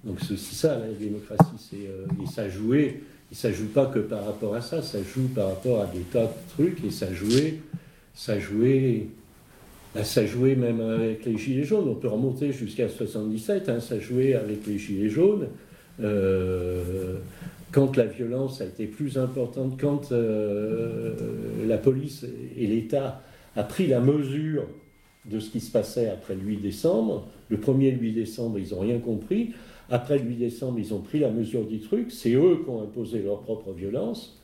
donc 0.04 0.20
c'est 0.22 0.38
ça 0.38 0.80
la 0.80 0.92
démocratie, 0.94 1.44
c'est 1.58 1.88
euh, 1.88 2.06
ça 2.32 2.48
jouait, 2.48 3.02
ça 3.32 3.52
joue 3.52 3.68
pas 3.68 3.86
que 3.86 4.00
par 4.00 4.26
rapport 4.26 4.56
à 4.56 4.62
ça, 4.62 4.82
ça 4.82 5.00
joue 5.04 5.28
par 5.28 5.50
rapport 5.50 5.82
à 5.82 5.86
des 5.86 6.00
tas 6.00 6.26
de 6.26 6.52
trucs 6.54 6.84
et 6.84 6.90
ça 6.90 7.14
jouait, 7.14 7.60
ça 8.14 8.40
jouait, 8.40 9.08
bah, 9.94 10.04
ça 10.04 10.26
jouait 10.26 10.56
même 10.56 10.82
avec 10.82 11.26
les 11.26 11.38
gilets 11.38 11.64
jaunes. 11.64 11.88
On 11.88 11.96
peut 11.96 12.08
remonter 12.08 12.52
jusqu'à 12.52 12.90
77, 12.90 13.70
hein, 13.70 13.80
ça 13.80 14.00
jouait 14.00 14.34
avec 14.34 14.66
les 14.66 14.78
gilets 14.80 15.10
jaunes. 15.10 15.48
Euh, 16.02 17.16
quand 17.72 17.98
la 17.98 18.06
violence 18.06 18.62
a 18.62 18.66
été 18.66 18.88
plus 18.88 19.18
importante, 19.18 19.80
quand 19.80 20.12
euh, 20.12 21.14
la 21.68 21.78
police 21.78 22.26
et 22.58 22.66
l'État 22.66 23.22
a 23.56 23.64
pris 23.64 23.86
la 23.86 24.00
mesure 24.00 24.64
de 25.26 25.40
ce 25.40 25.52
qui 25.52 25.60
se 25.60 25.72
passait 25.72 26.10
après 26.10 26.34
le 26.34 26.42
8 26.42 26.58
décembre, 26.58 27.28
le 27.50 27.58
premier 27.58 27.92
8 27.92 28.14
décembre, 28.14 28.58
ils 28.58 28.74
n'ont 28.74 28.80
rien 28.80 28.98
compris. 28.98 29.52
Après 29.92 30.18
le 30.20 30.26
8 30.26 30.36
décembre, 30.36 30.80
ils 30.80 30.94
ont 30.94 31.00
pris 31.00 31.20
la 31.20 31.32
mesure 31.32 31.66
du 31.66 31.80
truc. 31.80 32.12
C'est 32.12 32.34
eux 32.34 32.60
qui 32.64 32.70
ont 32.70 32.82
imposé 32.84 33.22
leur 33.22 33.40
propre 33.42 33.72
violence. 33.72 34.40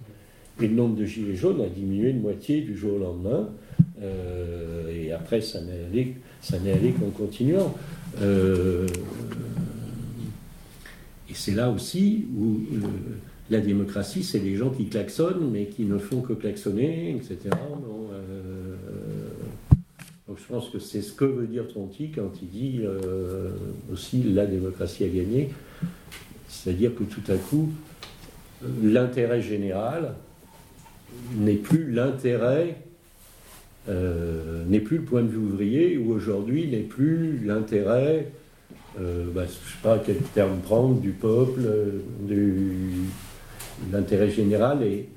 Et 0.62 0.68
le 0.68 0.74
nombre 0.74 0.96
de 0.96 1.06
gilets 1.06 1.36
jaunes 1.36 1.62
a 1.62 1.68
diminué 1.68 2.14
de 2.14 2.20
moitié 2.20 2.62
du 2.62 2.78
jour 2.78 2.96
au 2.96 3.00
lendemain. 3.00 3.50
Euh, 4.02 4.90
et 4.90 5.12
après, 5.12 5.42
ça 5.42 5.62
n'est 5.62 5.86
allé, 5.92 6.72
allé 6.72 6.92
qu'en 6.92 7.10
continuant. 7.10 7.76
Euh, 8.22 8.88
et 11.30 11.34
c'est 11.34 11.54
là 11.54 11.70
aussi 11.70 12.26
où 12.38 12.62
la 13.50 13.60
démocratie, 13.60 14.24
c'est 14.24 14.40
les 14.40 14.56
gens 14.56 14.70
qui 14.70 14.86
klaxonnent, 14.86 15.50
mais 15.52 15.66
qui 15.66 15.84
ne 15.84 15.98
font 15.98 16.22
que 16.22 16.34
klaxonner, 16.34 17.16
etc. 17.16 17.38
Bon, 17.52 18.08
euh, 18.14 18.76
je 20.38 20.53
pense 20.53 20.70
que 20.70 20.80
c'est 20.80 21.02
ce 21.02 21.14
que 21.14 21.26
veut 21.26 21.48
dire 21.48 21.68
Tronti 21.68 22.12
quand 22.12 22.32
il 22.41 22.49
dit 22.49 22.80
euh, 22.84 23.52
aussi 23.91 24.24
la 24.24 24.45
démocratie 24.45 25.03
a 25.03 25.07
gagné. 25.07 25.49
C'est-à-dire 26.48 26.95
que 26.95 27.03
tout 27.03 27.32
à 27.32 27.36
coup, 27.36 27.70
l'intérêt 28.82 29.41
général 29.41 30.16
n'est 31.36 31.56
plus 31.56 31.91
l'intérêt, 31.91 32.78
euh, 33.90 34.64
n'est 34.66 34.80
plus 34.80 34.98
le 34.98 35.03
point 35.03 35.22
de 35.22 35.28
vue 35.28 35.38
ouvrier, 35.38 35.98
ou 35.98 36.12
aujourd'hui 36.12 36.68
n'est 36.68 36.80
plus 36.80 37.45
l'intérêt 37.45 38.32
euh, 38.99 39.26
bah, 39.34 39.41
je 39.41 39.49
ne 39.49 39.53
sais 39.53 39.82
pas 39.84 39.99
quel 39.99 40.18
terme 40.34 40.60
prendre, 40.60 40.99
du 41.02 41.12
peuple, 41.12 41.62
du, 42.22 43.02
l'intérêt 43.91 44.30
général 44.30 44.84
et, 44.84 45.10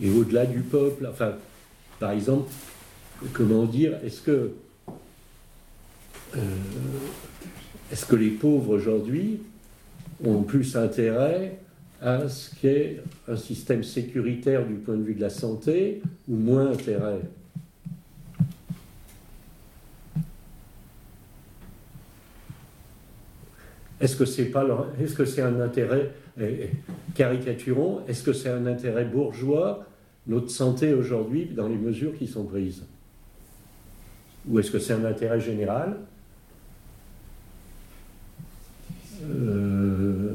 et 0.00 0.10
au-delà 0.10 0.46
du 0.46 0.60
peuple. 0.60 1.06
Enfin, 1.10 1.32
par 1.98 2.12
exemple, 2.12 2.50
comment 3.32 3.64
dire, 3.64 3.98
est-ce 4.04 4.22
que, 4.22 4.52
euh, 6.36 6.40
est-ce 7.92 8.06
que 8.06 8.16
les 8.16 8.30
pauvres 8.30 8.74
aujourd'hui 8.74 9.42
ont 10.24 10.42
plus 10.42 10.76
intérêt 10.76 11.58
à 12.00 12.28
ce 12.28 12.54
qu'est 12.56 13.00
un 13.28 13.36
système 13.36 13.84
sécuritaire 13.84 14.66
du 14.66 14.74
point 14.74 14.96
de 14.96 15.02
vue 15.02 15.14
de 15.14 15.20
la 15.20 15.30
santé 15.30 16.02
ou 16.28 16.36
moins 16.36 16.70
intérêt? 16.70 17.20
Est-ce 24.00 24.16
que 24.16 24.24
c'est 24.24 24.50
est-ce 24.98 25.14
que 25.14 25.26
c'est 25.26 25.42
un 25.42 25.60
intérêt 25.60 26.10
eh, 26.40 26.44
eh, 26.44 26.70
caricaturons 27.14 28.00
Est-ce 28.08 28.22
que 28.22 28.32
c'est 28.32 28.48
un 28.48 28.64
intérêt 28.64 29.04
bourgeois 29.04 29.86
notre 30.26 30.50
santé 30.50 30.94
aujourd'hui 30.94 31.46
dans 31.54 31.68
les 31.68 31.76
mesures 31.76 32.16
qui 32.16 32.26
sont 32.26 32.44
prises? 32.44 32.82
Ou 34.48 34.58
est-ce 34.58 34.70
que 34.70 34.78
c'est 34.78 34.94
un 34.94 35.04
intérêt 35.04 35.40
général 35.40 35.96
Euh, 39.22 40.30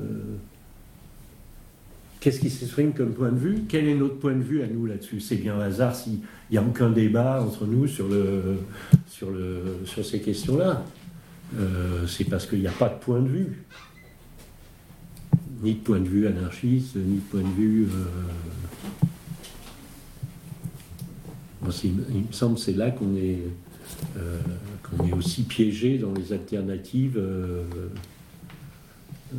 Qu'est-ce 2.19 2.40
qui 2.40 2.49
s'exprime 2.49 2.94
comme 2.94 3.14
point 3.14 3.32
de 3.32 3.38
vue? 3.38 3.65
Quel 3.69 3.88
est 3.88 3.94
notre 3.94 4.18
point 4.18 4.34
de 4.34 4.41
vue 4.41 4.64
à 4.64 4.68
nous 4.68 4.88
là-dessus? 4.88 5.19
C'est 5.19 5.36
bien 5.36 5.60
un 5.60 5.61
hasard 5.61 5.95
s'il 5.95 6.22
n'y 6.49 6.57
a 6.57 6.64
aucun 6.64 6.90
débat 6.90 7.40
entre 7.40 7.68
nous 7.68 7.86
sur, 7.86 8.07
sur, 9.07 10.03
ces 10.03 10.22
questions-là. 10.22 10.84
Euh, 11.56 12.07
c'est 12.07 12.23
parce 12.23 12.48
qu'il 12.48 12.61
n'y 12.61 12.68
a 12.68 12.72
pas 12.72 12.90
de 12.90 12.98
point 12.98 13.19
de 13.19 13.27
vue. 13.27 13.64
Ni 15.61 15.76
de 15.76 15.80
point 15.80 15.99
de 15.99 16.07
vue 16.07 16.26
anarchiste, 16.26 16.95
ni 16.95 17.18
de 17.18 17.22
point 17.22 17.41
de 17.41 17.56
vue. 17.56 17.88
euh, 21.64 21.72
il 21.84 21.91
me 21.91 22.32
semble 22.32 22.56
que 22.56 22.61
c'est 22.61 22.73
là 22.73 22.90
qu'on 22.90 23.15
est, 23.15 23.40
euh, 24.17 24.39
qu'on 24.84 25.05
est 25.07 25.13
aussi 25.13 25.43
piégé 25.43 25.97
dans 25.97 26.13
les 26.13 26.34
alternatives. 26.34 27.17
euh, 27.17 27.63
euh, 29.34 29.38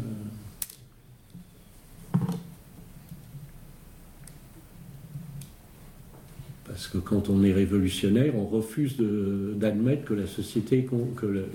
parce 6.66 6.88
que 6.88 6.98
quand 6.98 7.30
on 7.30 7.42
est 7.42 7.52
révolutionnaire, 7.52 8.34
on 8.36 8.44
refuse 8.44 8.96
d'admettre 8.98 10.04
que 10.04 10.14
la 10.14 10.26
société, 10.26 10.86
que 11.16 11.46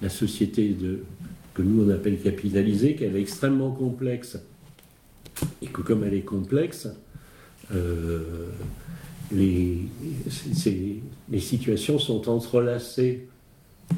la, 0.00 0.08
société 0.08 0.70
de, 0.70 1.00
que 1.52 1.60
nous 1.60 1.84
on 1.84 1.90
appelle 1.90 2.18
capitalisée, 2.18 2.94
qu'elle 2.94 3.16
est 3.16 3.20
extrêmement 3.20 3.72
complexe. 3.72 4.38
Et 5.60 5.66
que 5.66 5.82
comme 5.82 6.04
elle 6.04 6.14
est 6.14 6.22
complexe, 6.22 6.88
les, 9.32 9.80
situations 11.40 11.98
sont 11.98 12.28
entrelacées. 12.28 13.28
euh, 13.92 13.96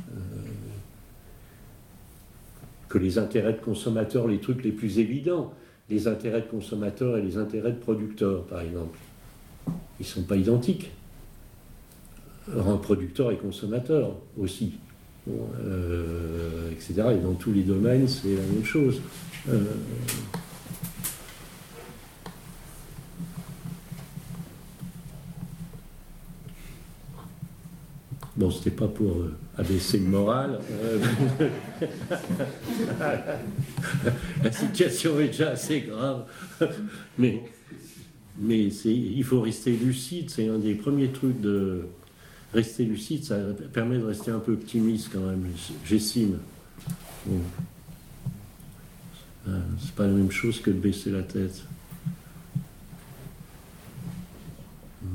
que 2.88 2.98
les 2.98 3.18
intérêts 3.18 3.52
de 3.52 3.60
consommateurs, 3.60 4.28
les 4.28 4.38
trucs 4.38 4.62
les 4.62 4.70
plus 4.70 4.98
évidents, 4.98 5.52
les 5.90 6.08
intérêts 6.08 6.42
de 6.42 6.46
consommateurs 6.46 7.16
et 7.16 7.22
les 7.22 7.36
intérêts 7.36 7.72
de 7.72 7.78
producteurs, 7.78 8.44
par 8.44 8.60
exemple, 8.60 8.98
ils 9.98 10.02
ne 10.02 10.04
sont 10.04 10.22
pas 10.22 10.36
identiques. 10.36 10.90
Alors, 12.52 12.68
un 12.68 12.76
producteur 12.76 13.32
et 13.32 13.36
consommateur 13.36 14.16
aussi, 14.38 14.74
euh, 15.28 16.70
etc. 16.70 16.94
Et 17.16 17.20
dans 17.20 17.34
tous 17.34 17.52
les 17.52 17.62
domaines, 17.62 18.06
c'est 18.06 18.34
la 18.34 18.42
même 18.42 18.64
chose. 18.64 19.00
Euh, 19.48 19.64
Bon, 28.36 28.50
c'était 28.50 28.70
pas 28.70 28.88
pour 28.88 29.12
euh, 29.12 29.34
abaisser 29.56 29.98
le 29.98 30.04
moral. 30.04 30.58
euh, 30.70 30.98
la 34.44 34.52
situation 34.52 35.18
est 35.20 35.28
déjà 35.28 35.50
assez 35.52 35.80
grave. 35.82 36.24
Mais, 37.18 37.42
mais 38.38 38.66
il 38.66 39.24
faut 39.24 39.40
rester 39.40 39.72
lucide. 39.72 40.28
C'est 40.28 40.48
un 40.48 40.58
des 40.58 40.74
premiers 40.74 41.08
trucs 41.08 41.40
de 41.40 41.86
rester 42.52 42.84
lucide. 42.84 43.24
Ça 43.24 43.38
permet 43.72 43.96
de 43.98 44.04
rester 44.04 44.30
un 44.30 44.38
peu 44.38 44.52
optimiste 44.52 45.08
quand 45.12 45.20
même, 45.20 45.46
j'estime. 45.86 46.36
Bon. 47.24 47.40
Euh, 49.48 49.60
C'est 49.80 49.94
pas 49.94 50.06
la 50.06 50.12
même 50.12 50.30
chose 50.30 50.60
que 50.60 50.70
de 50.70 50.78
baisser 50.78 51.10
la 51.10 51.22
tête. 51.22 51.62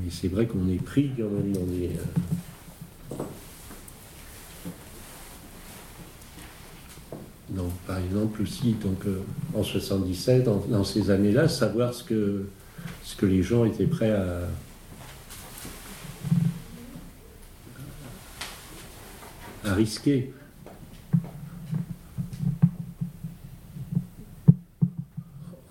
Mais 0.00 0.10
c'est 0.10 0.28
vrai 0.28 0.46
qu'on 0.46 0.68
est 0.68 0.82
pris 0.82 1.10
quand 1.16 1.28
même 1.28 1.52
dans 1.52 1.66
des. 1.66 1.90
euh, 1.90 3.14
Donc, 7.50 7.72
par 7.86 7.98
exemple, 8.12 8.42
aussi, 8.42 8.74
donc, 8.74 9.06
euh, 9.06 9.22
en 9.54 9.62
77, 9.62 10.44
dans, 10.44 10.84
ces 10.84 11.10
années-là, 11.10 11.48
savoir 11.48 11.94
ce 11.94 12.04
que, 12.04 12.44
ce 13.02 13.16
que 13.16 13.26
les 13.26 13.42
gens 13.42 13.64
étaient 13.64 13.86
prêts 13.86 14.10
à, 14.10 14.48
risquer. 19.64 20.32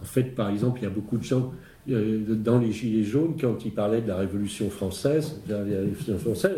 En 0.01 0.05
fait, 0.05 0.23
par 0.35 0.49
exemple, 0.49 0.79
il 0.79 0.83
y 0.83 0.87
a 0.87 0.89
beaucoup 0.89 1.17
de 1.17 1.23
gens 1.23 1.53
euh, 1.89 2.25
dans 2.35 2.57
les 2.57 2.71
Gilets 2.71 3.03
jaunes, 3.03 3.35
quand 3.39 3.63
ils 3.63 3.71
parlaient 3.71 4.01
de 4.01 4.07
la 4.07 4.15
Révolution 4.15 4.71
française, 4.71 5.39
la 5.47 5.59
Révolution 5.59 6.17
française, 6.17 6.57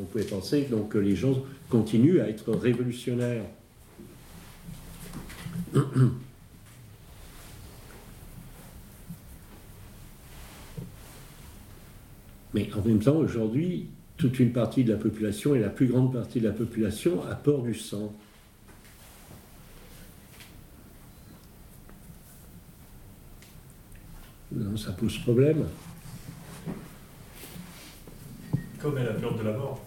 on 0.00 0.04
pouvait 0.04 0.24
penser 0.24 0.66
donc, 0.68 0.88
que 0.88 0.98
les 0.98 1.14
gens 1.14 1.40
continuent 1.70 2.20
à 2.20 2.28
être 2.28 2.52
révolutionnaires. 2.52 3.44
Mais 12.54 12.72
en 12.72 12.82
même 12.82 13.00
temps, 13.00 13.16
aujourd'hui, 13.16 13.88
toute 14.16 14.38
une 14.38 14.52
partie 14.52 14.84
de 14.84 14.92
la 14.92 14.98
population 14.98 15.56
et 15.56 15.60
la 15.60 15.70
plus 15.70 15.88
grande 15.88 16.12
partie 16.12 16.40
de 16.40 16.46
la 16.46 16.52
population 16.54 17.22
apporte 17.26 17.64
du 17.64 17.74
sang. 17.74 18.14
Non, 24.52 24.76
ça 24.76 24.92
pose 24.92 25.18
problème. 25.18 25.64
Comme 28.78 28.98
elle 28.98 29.08
a 29.08 29.14
peur 29.14 29.36
de 29.36 29.42
la 29.42 29.52
mort. 29.52 29.84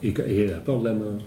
Et, 0.00 0.10
et 0.10 0.44
elle 0.44 0.54
apporte 0.54 0.84
la 0.84 0.94
main. 0.94 1.18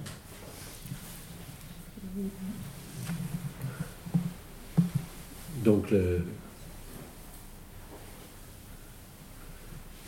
Donc, 5.63 5.91
le- 5.91 6.21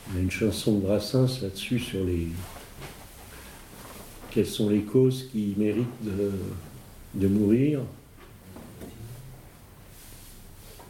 il 0.09 0.15
y 0.15 0.17
a 0.19 0.21
une 0.21 0.31
chanson 0.31 0.73
de 0.79 0.81
Brassens 0.81 1.41
là-dessus 1.41 1.79
sur 1.79 2.03
les. 2.03 2.27
Quelles 4.31 4.47
sont 4.47 4.69
les 4.69 4.81
causes 4.81 5.29
qui 5.31 5.53
méritent 5.57 5.85
de, 6.03 6.31
de 7.13 7.27
mourir 7.27 7.81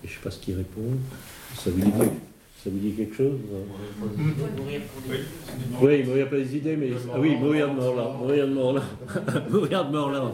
Et 0.04 0.08
je 0.08 0.10
ne 0.10 0.14
sais 0.14 0.20
pas 0.24 0.32
ce 0.32 0.40
qu'il 0.40 0.56
répond. 0.56 0.82
Ça 1.56 1.70
vous 1.70 1.82
dit, 1.82 1.92
ça 2.64 2.70
vous 2.70 2.78
dit 2.80 2.92
quelque 2.94 3.16
chose 3.16 3.38
non 3.52 3.66
Mourir 4.64 4.82
pour 4.94 5.02
des... 5.12 5.20
Oui, 5.82 6.04
mourir 6.04 6.30
pas 6.30 6.38
des 6.38 6.56
idées, 6.56 6.78
mais. 6.78 6.92
Ah 7.14 7.20
oui, 7.20 7.36
mourir 7.36 7.70
de 7.70 7.76
mort 7.76 7.96
là. 7.96 8.16
Mourir 8.18 8.48
de 8.48 8.54
mort 8.54 8.74
là. 8.74 8.84
mourir 9.52 9.86
de 9.86 9.92
mort 9.92 10.10
là. 10.12 10.32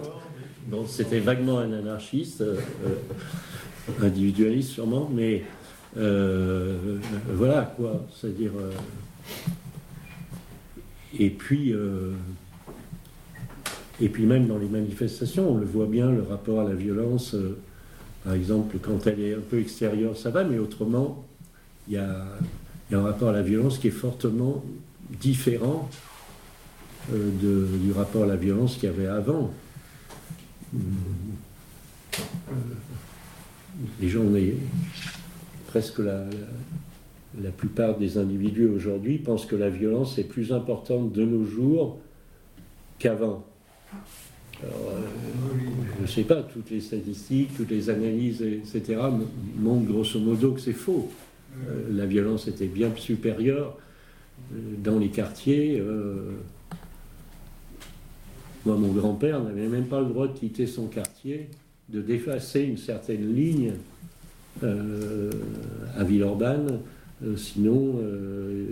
Donc 0.67 0.85
c'était 0.87 1.19
vaguement 1.19 1.57
un 1.59 1.73
anarchiste, 1.73 2.41
euh, 2.41 2.59
euh, 2.85 2.95
individualiste 4.01 4.69
sûrement, 4.71 5.09
mais 5.13 5.43
euh, 5.97 6.97
voilà 7.33 7.73
quoi. 7.77 8.05
C'est-à-dire. 8.15 8.51
euh, 8.59 8.71
et 11.17 11.29
puis. 11.29 11.73
euh, 11.73 12.11
et 14.01 14.07
puis 14.07 14.25
même 14.25 14.47
dans 14.47 14.57
les 14.57 14.67
manifestations, 14.67 15.51
on 15.51 15.57
le 15.57 15.65
voit 15.65 15.85
bien, 15.85 16.09
le 16.09 16.23
rapport 16.23 16.61
à 16.61 16.63
la 16.63 16.73
violence, 16.73 17.35
par 18.23 18.33
exemple, 18.33 18.77
quand 18.81 19.05
elle 19.07 19.19
est 19.19 19.33
un 19.33 19.41
peu 19.41 19.59
extérieure, 19.59 20.15
ça 20.15 20.29
va, 20.29 20.45
mais 20.45 20.57
autrement, 20.57 21.25
il 21.87 21.95
y 21.95 21.97
a, 21.97 22.25
y 22.91 22.95
a 22.95 22.99
un 22.99 23.03
rapport 23.03 23.27
à 23.29 23.33
la 23.33 23.41
violence 23.41 23.77
qui 23.77 23.87
est 23.89 23.91
fortement 23.91 24.63
différent 25.19 25.89
du 27.11 27.91
rapport 27.91 28.23
à 28.23 28.27
la 28.27 28.37
violence 28.37 28.75
qu'il 28.75 28.85
y 28.89 28.91
avait 28.93 29.07
avant. 29.07 29.51
Hum, 30.73 30.81
Les 34.01 34.09
gens, 34.09 34.25
presque 35.67 35.99
la, 35.99 36.25
plupart 37.57 37.97
des 37.97 38.17
individus 38.17 38.67
aujourd'hui 38.67 39.17
pensent 39.17 39.45
que 39.45 39.55
la 39.55 39.69
violence 39.69 40.17
est 40.17 40.23
plus 40.25 40.51
importante 40.51 41.13
de 41.13 41.23
nos 41.23 41.45
jours 41.45 41.97
qu'avant. 42.97 43.45
Euh, 44.63 44.67
je 45.97 46.01
ne 46.01 46.07
sais 46.07 46.23
pas, 46.23 46.43
toutes 46.43 46.69
les 46.69 46.81
statistiques, 46.81 47.55
toutes 47.55 47.69
les 47.69 47.89
analyses, 47.89 48.41
etc., 48.41 48.99
montrent 49.57 49.85
grosso 49.85 50.19
modo 50.19 50.51
que 50.51 50.59
c'est 50.59 50.73
faux. 50.73 51.09
Euh, 51.67 51.87
la 51.91 52.05
violence 52.05 52.47
était 52.47 52.67
bien 52.67 52.93
supérieure 52.97 53.77
euh, 54.53 54.57
dans 54.83 54.99
les 54.99 55.09
quartiers. 55.09 55.81
moi, 58.65 58.75
mon 58.75 58.91
grand-père 58.91 59.41
n'avait 59.41 59.67
même 59.67 59.87
pas 59.87 60.01
le 60.01 60.07
droit 60.07 60.27
de 60.27 60.37
quitter 60.37 60.67
son 60.67 60.87
quartier, 60.87 61.47
de 61.91 62.01
défacer 62.01 62.61
une 62.61 62.77
certaine 62.77 63.33
ligne 63.33 63.73
euh, 64.63 65.31
à 65.97 66.03
Villeurbanne, 66.03 66.81
euh, 67.23 67.35
sinon, 67.35 67.99
euh, 68.01 68.65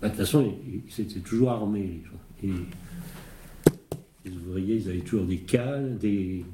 bah, 0.00 0.08
de 0.08 0.12
toute 0.12 0.24
façon, 0.24 0.54
ils 0.98 1.22
toujours 1.22 1.50
armés, 1.50 2.00
les 2.42 2.52
gens. 2.52 2.64
Les 4.24 4.30
ouvriers, 4.30 4.76
ils 4.76 4.88
avaient 4.88 4.98
toujours 4.98 5.26
des 5.26 5.38
cannes, 5.38 5.98
des, 5.98 6.44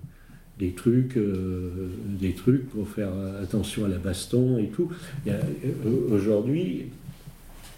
trucs, 0.77 1.19
des 2.21 2.33
trucs 2.33 2.69
pour 2.71 2.89
faire 2.89 3.13
attention 3.43 3.85
à 3.85 3.89
la 3.89 3.99
baston 3.99 4.59
et 4.59 4.69
tout. 4.69 4.91
Aujourd'hui, 6.11 6.87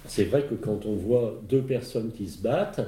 c'est 0.07 0.25
vrai 0.25 0.47
que 0.49 0.55
quand 0.55 0.85
on 0.85 0.95
voit 0.95 1.41
deux 1.49 1.63
personnes 1.63 2.13
qui 2.13 2.29
se 2.29 2.41
battent, 2.41 2.83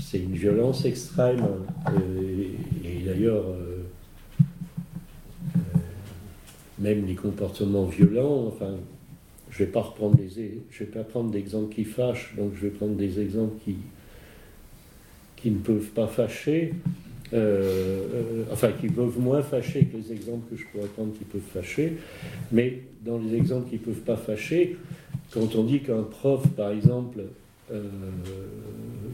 c'est 0.00 0.18
une 0.18 0.34
violence 0.34 0.84
extrême. 0.84 1.44
Euh, 1.88 2.42
et 2.84 3.04
d'ailleurs, 3.04 3.44
euh, 3.44 3.82
euh, 5.56 5.78
même 6.78 7.06
les 7.06 7.14
comportements 7.14 7.84
violents, 7.84 8.46
enfin, 8.46 8.74
je 9.50 9.64
vais 9.64 9.70
pas 9.70 9.82
reprendre 9.82 10.16
des, 10.16 10.60
je 10.70 10.78
vais 10.84 10.90
pas 10.90 11.04
prendre 11.04 11.30
d'exemples 11.30 11.74
qui 11.74 11.84
fâchent, 11.84 12.34
donc 12.36 12.52
je 12.54 12.62
vais 12.62 12.70
prendre 12.70 12.94
des 12.94 13.20
exemples 13.20 13.56
qui, 13.64 15.50
ne 15.50 15.58
peuvent 15.58 15.90
pas 15.90 16.06
fâcher, 16.06 16.74
enfin 18.52 18.72
qui 18.80 18.88
peuvent 18.88 19.18
moins 19.18 19.42
fâcher 19.42 19.84
que 19.86 19.96
les 19.96 20.12
exemples 20.12 20.50
que 20.50 20.56
je 20.60 20.66
pourrais 20.66 20.88
prendre 20.88 21.12
qui 21.12 21.24
peuvent 21.24 21.40
fâcher, 21.40 21.96
mais 22.52 22.82
dans 23.04 23.18
les 23.18 23.34
exemples 23.34 23.70
qui 23.70 23.78
peuvent 23.78 24.00
pas 24.00 24.16
fâcher, 24.16 24.76
quand 25.30 25.54
on 25.54 25.64
dit 25.64 25.80
qu'un 25.80 26.02
prof, 26.02 26.46
par 26.56 26.70
exemple, 26.70 27.20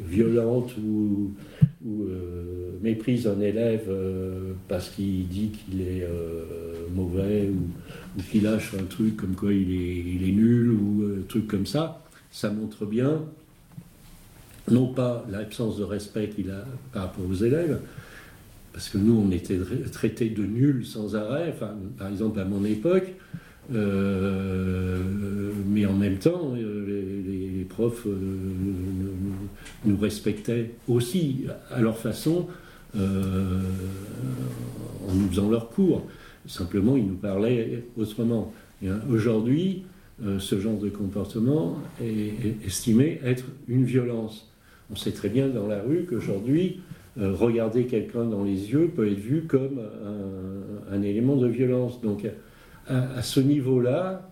violente 0.06 0.72
ou, 0.78 1.32
euh, 1.86 2.70
méprise 2.82 3.26
un 3.26 3.40
élève 3.40 3.86
euh, 3.88 4.52
parce 4.68 4.88
qu'il 4.90 5.28
dit 5.28 5.50
qu'il 5.50 5.82
est 5.82 6.02
euh, 6.02 6.44
mauvais 6.94 7.48
ou, 7.50 8.22
qu'il 8.30 8.44
lâche 8.44 8.72
un 8.74 8.84
truc 8.84 9.16
comme 9.16 9.34
quoi 9.34 9.52
il 9.52 10.22
est, 10.22 10.32
nul 10.32 10.70
ou 10.70 11.04
truc 11.28 11.46
comme 11.46 11.66
ça, 11.66 12.02
ça 12.30 12.50
montre 12.50 12.86
bien 12.86 13.22
non 14.70 14.86
pas 14.86 15.26
l'absence 15.30 15.76
de 15.76 15.84
respect 15.84 16.28
qu'il 16.28 16.50
a 16.50 16.64
par 16.92 17.02
rapport 17.04 17.26
aux 17.28 17.34
élèves, 17.34 17.80
parce 18.72 18.88
que 18.88 18.96
nous 18.98 19.14
on 19.14 19.30
était 19.30 19.58
tra- 19.58 19.90
traités 19.90 20.30
de 20.30 20.42
nuls 20.44 20.86
sans 20.86 21.16
arrêt, 21.16 21.52
enfin, 21.54 21.74
par 21.98 22.08
exemple 22.08 22.40
à 22.40 22.44
mon 22.46 22.64
époque, 22.64 23.12
euh, 23.12 23.38
mais 25.74 25.86
en 25.86 25.94
même 25.94 26.18
temps, 26.18 26.54
euh, 26.56 27.22
les, 27.26 27.64
profs 27.64 28.06
euh, 28.06 28.14
nous, 29.84 29.96
respectaient 29.96 30.70
aussi 30.86 31.46
à 31.70 31.80
leur 31.80 31.96
façon 31.98 32.46
euh, 32.96 33.58
en 35.08 35.14
nous 35.14 35.28
faisant 35.28 35.50
leur 35.50 35.70
cours. 35.70 36.02
Simplement, 36.46 36.96
ils 36.96 37.06
nous 37.06 37.16
parlaient 37.16 37.84
autrement. 37.96 38.52
Hein, 38.84 39.00
Aujourd'hui, 39.10 39.84
euh, 40.24 40.38
ce 40.38 40.60
genre 40.60 40.78
de 40.78 40.90
comportement 40.90 41.78
est, 42.00 42.06
est 42.46 42.66
estimé 42.66 43.20
être 43.24 43.44
une 43.66 43.84
violence. 43.84 44.48
On 44.92 44.96
sait 44.96 45.12
très 45.12 45.28
bien 45.28 45.48
dans 45.48 45.66
la 45.66 45.80
rue 45.82 46.06
qu'aujourd'hui, 46.08 46.80
euh, 47.18 47.32
regarder 47.32 47.86
quelqu'un 47.86 48.24
dans 48.24 48.44
les 48.44 48.70
yeux 48.70 48.90
peut 48.94 49.10
être 49.10 49.18
vu 49.18 49.44
comme 49.48 49.80
un, 50.90 50.94
un 50.94 51.02
élément 51.02 51.36
de 51.36 51.48
violence. 51.48 52.00
Donc, 52.02 52.26
à, 52.88 53.22
ce 53.22 53.40
niveau-là, 53.40 54.30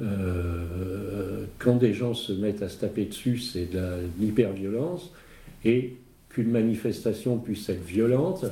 euh, 0.00 1.44
quand 1.58 1.76
des 1.76 1.94
gens 1.94 2.14
se 2.14 2.32
mettent 2.32 2.62
à 2.62 2.68
se 2.68 2.78
taper 2.78 3.04
dessus, 3.06 3.38
c'est 3.38 3.66
de 3.66 3.98
l'hyperviolence, 4.18 5.12
et 5.64 5.96
qu'une 6.28 6.50
manifestation 6.50 7.38
puisse 7.38 7.68
être 7.68 7.84
violente, 7.84 8.44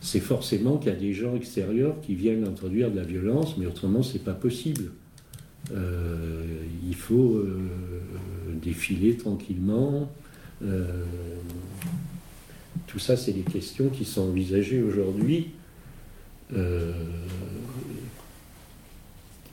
c'est 0.00 0.20
forcément 0.20 0.78
qu'il 0.78 0.92
y 0.92 0.94
a 0.94 0.98
des 0.98 1.12
gens 1.12 1.34
extérieurs 1.36 2.00
qui 2.00 2.14
viennent 2.14 2.46
introduire 2.46 2.90
de 2.90 2.96
la 2.96 3.04
violence, 3.04 3.56
mais 3.58 3.66
autrement, 3.66 4.02
c'est 4.02 4.24
pas 4.24 4.34
possible. 4.34 4.92
Euh, 5.72 6.44
il 6.86 6.94
faut 6.94 7.34
euh, 7.34 7.68
défiler 8.62 9.16
tranquillement. 9.16 10.10
Tout 12.86 12.98
ça, 12.98 13.16
c'est 13.16 13.32
des 13.32 13.40
questions 13.40 13.88
qui 13.88 14.04
sont 14.04 14.28
envisagées 14.28 14.82
aujourd'hui, 14.82 15.52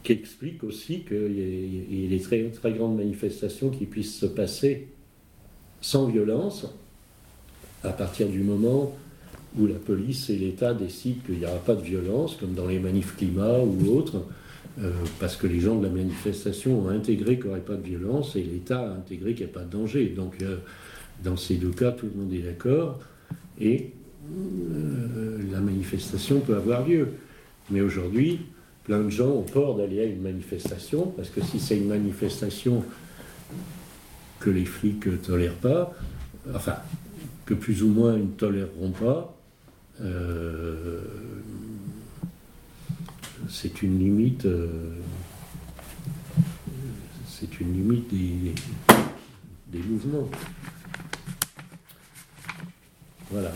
qui 0.03 0.13
expliquent 0.13 0.63
aussi 0.63 1.01
qu'il 1.01 1.33
y 1.91 2.05
ait 2.05 2.07
des 2.07 2.19
très, 2.19 2.43
très 2.49 2.71
grandes 2.71 2.97
manifestations 2.97 3.69
qui 3.69 3.85
puissent 3.85 4.17
se 4.17 4.25
passer 4.25 4.87
sans 5.81 6.07
violence, 6.07 6.65
à 7.83 7.89
partir 7.89 8.27
du 8.27 8.41
moment 8.41 8.95
où 9.57 9.67
la 9.67 9.75
police 9.75 10.29
et 10.29 10.35
l'État 10.35 10.73
décident 10.73 11.19
qu'il 11.25 11.39
n'y 11.39 11.45
aura 11.45 11.57
pas 11.57 11.75
de 11.75 11.81
violence, 11.81 12.35
comme 12.35 12.53
dans 12.53 12.67
les 12.67 12.79
manifs 12.79 13.15
climat 13.15 13.59
ou 13.59 13.97
autres, 13.97 14.23
euh, 14.79 14.91
parce 15.19 15.35
que 15.35 15.47
les 15.47 15.59
gens 15.59 15.75
de 15.75 15.83
la 15.83 15.91
manifestation 15.91 16.85
ont 16.85 16.89
intégré 16.89 17.35
qu'il 17.35 17.45
n'y 17.45 17.51
aurait 17.51 17.61
pas 17.61 17.75
de 17.75 17.87
violence 17.87 18.35
et 18.35 18.43
l'État 18.43 18.79
a 18.79 18.93
intégré 18.93 19.33
qu'il 19.33 19.45
n'y 19.45 19.51
a 19.51 19.53
pas 19.53 19.63
de 19.63 19.71
danger. 19.71 20.07
Donc, 20.09 20.41
euh, 20.41 20.57
dans 21.23 21.37
ces 21.37 21.55
deux 21.55 21.71
cas, 21.71 21.91
tout 21.91 22.07
le 22.13 22.21
monde 22.21 22.33
est 22.33 22.43
d'accord 22.43 22.99
et 23.59 23.91
euh, 24.31 25.39
la 25.51 25.59
manifestation 25.59 26.39
peut 26.41 26.55
avoir 26.55 26.87
lieu. 26.87 27.09
Mais 27.71 27.81
aujourd'hui, 27.81 28.41
plein 28.87 29.01
de 29.01 29.09
gens 29.09 29.27
ont 29.27 29.43
peur 29.43 29.75
d'aller 29.75 29.99
à 29.99 30.05
une 30.05 30.21
manifestation 30.21 31.07
parce 31.15 31.29
que 31.29 31.41
si 31.41 31.59
c'est 31.59 31.77
une 31.77 31.89
manifestation 31.89 32.83
que 34.39 34.49
les 34.49 34.63
flics 34.63 35.05
ne 35.05 35.17
tolèrent 35.17 35.53
pas, 35.55 35.93
enfin, 36.55 36.77
que 37.45 37.53
plus 37.53 37.83
ou 37.83 37.89
moins 37.89 38.15
ils 38.15 38.23
ne 38.23 38.31
toléreront 38.31 38.91
pas, 38.91 39.35
c'est 43.49 43.81
une 43.81 43.99
limite, 43.99 44.45
euh, 44.45 44.67
c'est 47.27 47.59
une 47.59 47.73
limite 47.73 48.09
des, 48.09 48.53
des 49.67 49.79
mouvements. 49.79 50.29
Voilà. 53.31 53.51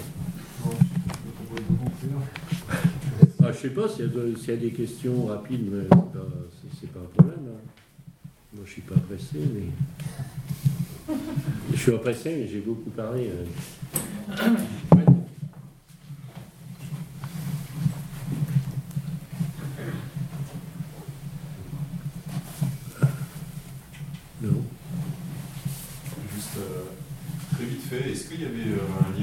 Ah, 3.44 3.52
je 3.52 3.58
sais 3.58 3.70
pas 3.70 3.90
s'il 3.90 4.06
y, 4.06 4.48
y, 4.48 4.52
a 4.52 4.56
des 4.56 4.72
questions 4.72 5.26
rapides, 5.26 5.68
mais 5.72 5.84
c'est 6.80 6.92
pas, 6.92 7.00
pas, 7.00 7.06
un 7.06 7.10
problème. 7.18 7.40
Hein. 7.48 7.60
Moi, 8.54 8.64
je 8.66 8.72
suis 8.72 8.82
pas 8.82 8.96
pressé, 8.96 9.40
mais 9.54 11.16
je 11.72 11.78
suis 11.78 11.92
pas 11.92 11.98
pressé, 11.98 12.36
mais 12.38 12.48
j'ai 12.48 12.60
beaucoup 12.60 12.92
parlé. 12.92 13.30
Hein. 13.30 14.56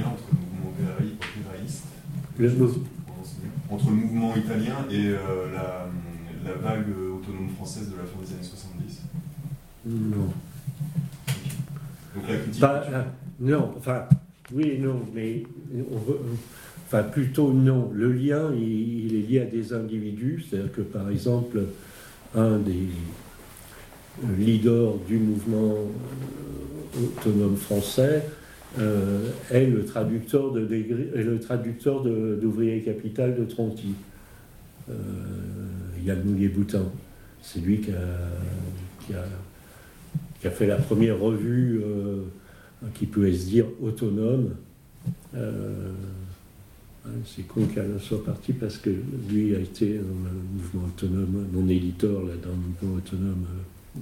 entre 0.08 0.22
le 2.38 2.50
mouvement 2.50 2.97
italien 4.36 4.76
et 4.90 5.08
euh, 5.08 5.52
la, 5.52 5.86
vague 6.62 6.86
autonome 6.88 7.50
française 7.56 7.90
de 7.90 7.96
la 7.96 8.04
fin 8.04 8.18
des 8.24 8.32
années 8.32 8.42
70 8.42 9.02
Non. 9.86 10.32
Donc 12.14 12.28
la 12.28 12.36
critique. 12.36 12.62
Euh, 12.64 13.02
non, 13.40 13.74
enfin, 13.76 14.04
oui 14.52 14.70
et 14.76 14.78
non, 14.78 15.02
mais 15.14 15.42
enfin 16.86 17.02
plutôt 17.02 17.52
non. 17.52 17.90
Le 17.92 18.12
lien, 18.12 18.50
il, 18.54 19.14
est 19.14 19.28
lié 19.28 19.40
à 19.40 19.44
des 19.44 19.72
individus, 19.74 20.46
c'est-à-dire 20.48 20.72
que 20.72 20.80
par 20.80 21.10
exemple, 21.10 21.60
un 22.34 22.58
des 22.58 22.88
leaders 24.38 24.94
du 25.06 25.18
mouvement 25.18 25.74
euh, 26.96 27.04
autonome 27.04 27.56
français 27.56 28.24
euh, 28.78 29.30
est 29.50 29.66
le 29.66 29.84
traducteur 29.84 30.52
de 30.52 30.60
le 30.60 31.40
traducteur 31.40 32.02
d'ouvrier 32.02 32.82
capital 32.82 33.36
de 33.36 33.44
Tronti. 33.44 33.94
Euh, 34.90 34.94
Yann 36.04 36.22
Mouillet-Boutin. 36.24 36.84
C'est 37.42 37.60
lui 37.60 37.80
qui 37.80 37.90
a, 37.92 39.24
qui, 40.40 40.46
a, 40.46 40.50
fait 40.50 40.66
la 40.66 40.76
première 40.76 41.18
revue 41.18 41.80
euh, 41.84 42.22
qui 42.94 43.06
pouvait 43.06 43.32
se 43.34 43.46
dire 43.46 43.66
autonome. 43.82 44.54
Euh, 45.34 45.92
hein, 47.06 47.10
c'est 47.24 47.46
con 47.46 47.66
qu'elle 47.66 47.98
soit 48.00 48.24
partie 48.24 48.52
parce 48.52 48.78
que 48.78 48.90
lui 49.30 49.54
a 49.54 49.58
été 49.58 49.94
dans 49.94 50.30
le 50.30 50.62
mouvement 50.62 50.86
autonome, 50.86 51.46
mon 51.52 51.68
éditeur 51.68 52.22
là, 52.22 52.32
dans 52.42 52.50
le 52.50 52.56
mouvement 52.56 52.96
autonome 52.96 53.46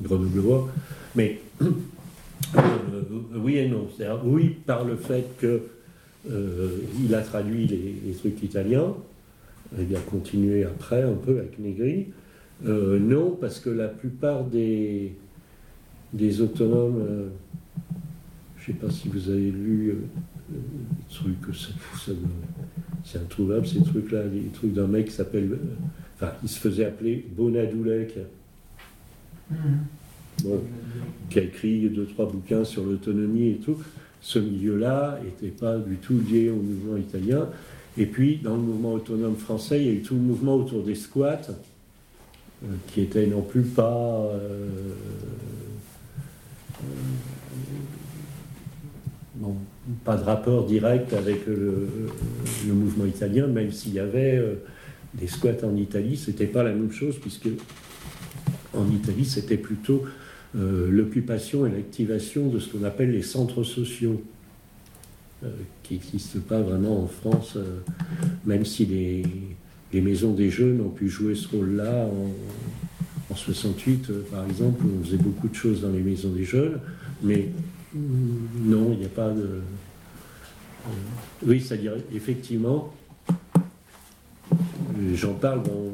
grenoblois. 0.02 0.68
Mais 1.14 1.40
euh, 2.56 3.02
oui 3.34 3.56
et 3.58 3.68
non. 3.68 3.88
C'est-à-dire, 3.96 4.20
oui, 4.24 4.56
par 4.66 4.84
le 4.84 4.96
fait 4.96 5.26
qu'il 5.38 5.60
euh, 6.30 7.14
a 7.14 7.20
traduit 7.20 7.66
les, 7.66 8.12
trucs 8.12 8.42
italiens, 8.42 8.94
il 9.78 9.94
a 9.96 10.00
continué 10.00 10.64
après 10.64 11.02
un 11.02 11.14
peu 11.14 11.38
avec 11.38 11.58
Negri. 11.58 12.06
Euh, 12.66 12.98
non, 12.98 13.36
parce 13.38 13.60
que 13.60 13.70
la 13.70 13.88
plupart 13.88 14.44
des, 14.44 15.12
des 16.12 16.40
autonomes, 16.40 17.30
je 18.58 18.72
ne 18.72 18.76
sais 18.76 18.80
pas 18.80 18.90
si 18.90 19.08
vous 19.08 19.28
avez 19.28 19.50
lu 19.50 19.94
les 20.50 21.14
trucs, 21.14 21.56
c'est 23.04 23.18
introuvable 23.18 23.66
ces 23.66 23.82
trucs-là, 23.82 24.22
les 24.24 24.48
trucs 24.54 24.72
d'un 24.72 24.86
mec 24.86 25.06
qui 25.06 25.12
s'appelle, 25.12 25.58
enfin, 26.14 26.32
il 26.42 26.48
se 26.48 26.58
faisait 26.58 26.86
appeler 26.86 27.26
Bonadoulek. 27.36 28.18
Qui 31.30 31.38
a 31.38 31.42
écrit 31.42 31.88
deux, 31.88 32.06
trois 32.06 32.30
bouquins 32.30 32.64
sur 32.64 32.84
l'autonomie 32.84 33.50
et 33.50 33.56
tout. 33.56 33.78
Ce 34.20 34.38
milieu-là 34.38 35.18
n'était 35.24 35.54
pas 35.54 35.78
du 35.78 35.96
tout 35.96 36.18
lié 36.18 36.50
au 36.50 36.56
mouvement 36.56 36.96
italien. 36.96 37.48
Et 37.98 38.06
puis, 38.06 38.38
dans 38.42 38.56
le 38.56 38.62
mouvement 38.62 38.94
autonome 38.94 39.36
français, 39.36 39.80
il 39.80 39.86
y 39.86 39.88
a 39.90 39.92
eu 39.92 40.02
tout 40.02 40.14
le 40.14 40.20
mouvement 40.20 40.56
autour 40.56 40.82
des 40.82 40.94
squats, 40.94 41.48
euh, 42.64 42.66
qui 42.88 43.00
était 43.00 43.26
non 43.26 43.42
plus 43.42 43.62
pas. 43.62 44.28
Euh, 44.32 44.68
euh, 46.82 46.86
pas 50.04 50.16
de 50.16 50.24
rapport 50.24 50.66
direct 50.66 51.12
avec 51.12 51.46
le, 51.46 51.88
mouvement 52.66 53.04
italien, 53.04 53.46
même 53.46 53.70
s'il 53.70 53.94
y 53.94 54.00
avait 54.00 54.42
des 55.14 55.28
squats 55.28 55.62
en 55.62 55.76
Italie, 55.76 56.16
c'était 56.16 56.46
pas 56.46 56.62
la 56.62 56.72
même 56.72 56.90
chose, 56.90 57.16
puisque 57.20 57.48
en 58.74 58.90
Italie, 58.90 59.24
c'était 59.24 59.58
plutôt 59.58 60.04
euh, 60.56 60.88
l'occupation 60.90 61.66
et 61.66 61.70
l'activation 61.70 62.48
de 62.48 62.58
ce 62.58 62.70
qu'on 62.70 62.84
appelle 62.84 63.10
les 63.10 63.22
centres 63.22 63.62
sociaux, 63.62 64.22
euh, 65.44 65.50
qui 65.82 65.94
n'existent 65.94 66.38
pas 66.48 66.60
vraiment 66.60 67.02
en 67.02 67.06
France, 67.06 67.54
euh, 67.56 67.80
même 68.46 68.64
si 68.64 68.86
les, 68.86 69.22
maisons 70.00 70.32
des 70.32 70.50
jeunes 70.50 70.80
ont 70.82 70.90
pu 70.90 71.08
jouer 71.08 71.34
ce 71.34 71.48
rôle-là 71.48 72.06
en, 72.06 73.34
68, 73.34 74.12
par 74.30 74.46
exemple, 74.46 74.82
on 74.84 75.04
faisait 75.04 75.18
beaucoup 75.18 75.48
de 75.48 75.54
choses 75.54 75.82
dans 75.82 75.90
les 75.90 76.00
maisons 76.00 76.30
des 76.30 76.44
jeunes, 76.44 76.80
mais 77.22 77.50
mm, 77.92 77.98
non, 78.64 78.92
il 78.92 79.00
n'y 79.00 79.04
a 79.04 79.10
pas 79.10 79.30
de... 79.30 79.60
oui, 81.44 81.60
c'est-à-dire, 81.60 81.92
effectivement, 82.14 82.94
j'en 85.14 85.34
parle 85.34 85.64
dans, 85.64 85.92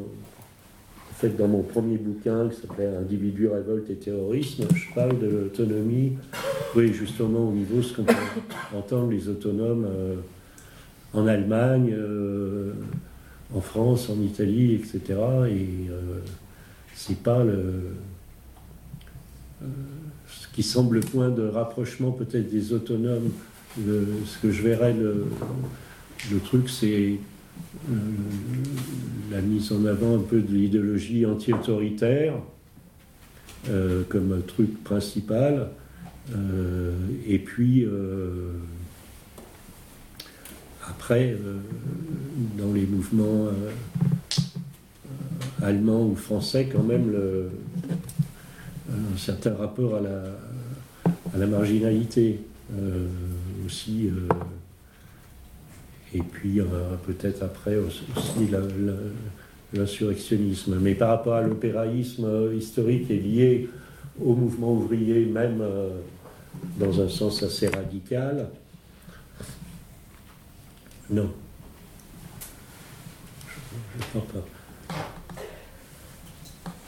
dans 1.28 1.49
mon 1.49 1.62
premier 1.62 1.99
bouquin 1.99 2.49
qui 2.49 2.61
s'appelle 2.61 2.94
Individu, 2.97 3.49
révolte 3.49 3.89
et 3.90 3.94
terrorisme, 3.94 4.65
je 4.74 4.94
parle 4.94 5.19
de 5.19 5.27
l'autonomie, 5.27 6.12
oui, 6.74 6.93
justement 6.93 7.49
au 7.49 7.53
niveau 7.53 7.77
de 7.77 7.82
ce 7.82 7.97
qu'on 7.97 8.05
peut 8.05 8.15
entendre 8.74 9.11
les 9.11 9.28
autonomes 9.28 9.86
euh, 9.89 10.16
en 11.15 11.27
Allemagne, 11.27 11.94
euh, 11.97 12.73
en 13.55 13.61
France, 13.61 14.09
en 14.11 14.20
Italie, 14.20 14.74
etc. 14.74 15.01
Et 15.49 15.90
euh, 15.90 16.20
c'est 16.94 17.19
pas 17.19 17.44
le. 17.44 17.97
ce 20.27 20.49
qui 20.55 20.62
semble 20.62 20.97
le 20.97 21.01
point 21.01 21.28
de 21.28 21.47
rapprochement 21.47 22.11
peut-être 22.11 22.51
des 22.51 22.73
autonomes, 22.73 23.31
ce 23.77 24.39
que 24.43 24.51
je 24.51 24.62
verrais 24.62 24.94
le 24.94 25.27
truc, 26.40 26.69
c'est 26.69 27.19
euh, 27.90 27.94
la 29.30 29.40
mise 29.40 29.72
en 29.72 29.84
avant 29.86 30.16
un 30.16 30.22
peu 30.22 30.40
de 30.40 30.52
l'idéologie 30.52 31.24
anti-autoritaire 31.24 32.34
euh, 33.70 34.02
comme 34.09 34.43
truc 34.47 34.84
principal. 34.84 35.70
Euh, 36.34 36.94
et 37.26 37.39
puis, 37.39 37.86
après, 40.86 41.36
dans 42.59 42.72
les 42.72 42.86
mouvements 42.86 43.48
allemands 45.62 46.06
ou 46.06 46.14
français, 46.14 46.68
quand 46.70 46.82
même, 46.82 47.14
un 48.90 49.16
certain 49.16 49.55
rapport 49.55 49.97
à 49.97 51.39
la, 51.39 51.47
marginalité 51.47 52.40
aussi. 53.66 54.10
Et 56.14 56.20
puis 56.22 56.60
euh, 56.60 56.64
peut-être 57.06 57.43
après 57.43 57.76
aussi 57.76 58.02
l'insurrectionnisme. 59.72 60.78
Mais 60.80 60.94
par 60.94 61.09
rapport 61.10 61.34
à 61.34 61.43
l'opéraïsme 61.43 62.24
euh, 62.24 62.55
historique 62.55 63.10
et 63.10 63.18
lié 63.18 63.68
au 64.20 64.34
mouvement 64.34 64.72
ouvrier, 64.72 65.24
même 65.24 65.60
euh, 65.60 65.90
dans 66.78 67.01
un 67.01 67.09
sens 67.09 67.43
assez 67.43 67.68
radical, 67.68 68.48
non. 71.10 71.30
Je 73.94 73.98
ne 73.98 74.20
crois 74.20 74.26
pas. 74.32 74.97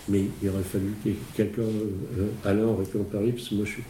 Mais 0.09 0.25
il 0.43 0.49
aurait 0.51 0.63
fallu 0.63 0.95
que 1.03 1.11
quelqu'un, 1.35 1.63
euh, 1.63 2.29
Alain 2.45 2.65
aurait 2.65 2.85
pu 2.85 2.99
parler, 2.99 3.33
parce 3.33 3.49
que 3.49 3.55
moi 3.55 3.65
je 3.65 3.79
n'ai 3.79 3.85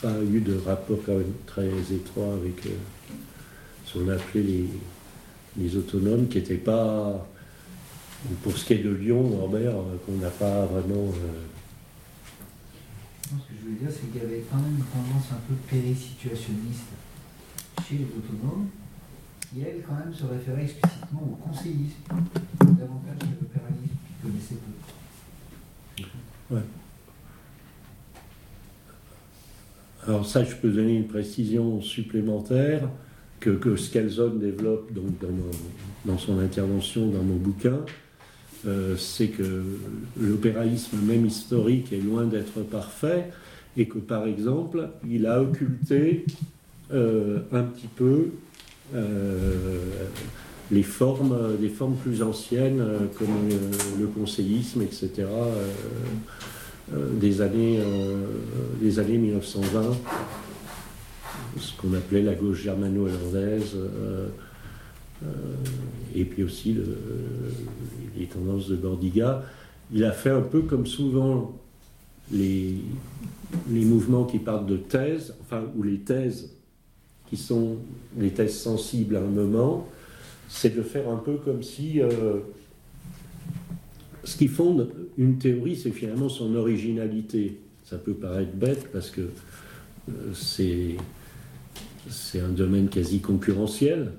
pas 0.00 0.22
eu 0.22 0.40
de 0.40 0.56
rapport 0.64 0.98
quand 1.04 1.12
même 1.12 1.32
très 1.46 1.68
étroit 1.92 2.34
avec 2.34 2.62
qu'on 3.96 4.08
appelait 4.10 4.42
les, 4.42 4.68
les 5.58 5.76
autonomes, 5.76 6.28
qui 6.28 6.38
n'étaient 6.38 6.56
pas, 6.56 7.26
pour 8.42 8.56
ce 8.56 8.64
qui 8.64 8.74
est 8.74 8.82
de 8.82 8.90
Lyon, 8.90 9.30
Norbert, 9.30 9.76
euh, 9.76 9.96
qu'on 10.04 10.16
n'a 10.16 10.30
pas 10.30 10.66
vraiment... 10.66 11.08
euh, 11.08 11.44
Ce 13.24 13.30
que 13.30 13.54
je 13.58 13.64
voulais 13.66 13.78
dire, 13.80 13.88
c'est 13.90 14.12
qu'il 14.12 14.22
y 14.22 14.24
avait 14.24 14.44
quand 14.50 14.58
même 14.58 14.76
une 14.76 14.84
tendance 14.84 15.32
un 15.32 15.40
peu 15.48 15.54
périsituationniste 15.68 16.90
chez 17.88 17.96
les 17.96 18.04
autonomes, 18.04 18.68
qui, 19.40 19.62
elle, 19.62 19.82
quand 19.86 19.94
même, 19.94 20.14
se 20.14 20.24
référait 20.24 20.64
explicitement 20.64 21.22
au 21.22 21.36
conseillisme, 21.48 22.02
davantage 22.60 23.18
qu'à 23.18 23.26
l'opéralisme, 23.40 23.96
qu'ils 24.06 24.30
connaissaient 24.30 24.56
peu. 26.48 26.56
Alors 30.06 30.24
ça, 30.24 30.44
je 30.44 30.54
peux 30.54 30.70
donner 30.70 30.98
une 30.98 31.08
précision 31.08 31.80
supplémentaire 31.80 32.88
que, 33.46 33.76
que 33.76 34.38
développe 34.38 34.92
donc, 34.92 35.06
dans, 36.04 36.18
son 36.18 36.38
intervention 36.38 37.06
dans 37.06 37.22
mon 37.22 37.36
bouquin. 37.36 37.78
Euh, 38.66 38.96
c'est 38.96 39.28
que 39.28 39.62
l'opéraïsme, 40.20 40.96
même 41.02 41.26
historique, 41.26 41.92
est 41.92 42.00
loin 42.00 42.24
d'être 42.24 42.60
parfait 42.62 43.30
et 43.76 43.86
que, 43.86 43.98
par 43.98 44.26
exemple, 44.26 44.88
il 45.08 45.26
a 45.26 45.40
occulté 45.40 46.24
euh, 46.92 47.40
un 47.52 47.62
petit 47.62 47.88
peu 47.94 48.30
euh, 48.94 49.78
les 50.72 50.82
formes, 50.82 51.56
des 51.60 51.68
formes 51.68 51.94
plus 51.96 52.22
anciennes 52.22 52.82
comme 53.16 53.48
le 54.00 54.06
conseillisme, 54.06 54.82
etc. 54.82 55.26
des 56.92 57.40
années, 57.40 57.78
des 58.80 58.98
années 58.98 59.18
1920, 59.18 59.96
ce 61.58 61.76
qu'on 61.80 61.94
appelait 61.94 62.22
la 62.22 62.34
gauche 62.34 62.62
germano-hollandaise, 62.62 63.72
euh, 63.76 64.28
euh, 65.24 65.26
et 66.14 66.24
puis 66.24 66.42
aussi 66.42 66.72
le- 66.72 66.98
les 68.18 68.26
tendances 68.26 68.68
de 68.68 68.76
Bordiga. 68.76 69.44
Il 69.92 70.04
a 70.04 70.12
fait 70.12 70.30
un 70.30 70.42
peu 70.42 70.62
comme 70.62 70.86
souvent 70.86 71.56
les, 72.32 72.76
mouvements 73.68 74.24
qui 74.24 74.38
partent 74.38 74.66
de 74.66 74.76
thèses, 74.76 75.34
enfin, 75.42 75.62
ou 75.76 75.82
les 75.82 75.98
thèses 75.98 76.50
qui 77.28 77.36
sont 77.36 77.76
les 78.18 78.30
thèses 78.30 78.58
sensibles 78.58 79.16
à 79.16 79.20
un 79.20 79.26
moment, 79.26 79.88
c'est 80.48 80.74
de 80.76 80.82
faire 80.82 81.08
un 81.08 81.16
peu 81.16 81.36
comme 81.36 81.62
si 81.62 82.00
euh, 82.00 82.38
ce 84.24 84.36
qui 84.36 84.48
fonde 84.48 84.88
une 85.18 85.38
théorie, 85.38 85.76
c'est 85.76 85.90
finalement 85.90 86.28
son 86.28 86.54
originalité. 86.54 87.58
Ça 87.84 87.98
peut 87.98 88.14
paraître 88.14 88.52
bête 88.54 88.90
parce 88.92 89.10
que 89.10 89.22
euh, 89.22 90.12
c'est 90.34 90.96
c'est 92.08 92.40
un 92.40 92.48
domaine 92.48 92.88
quasi 92.88 93.20
concurrentiel, 93.20 94.12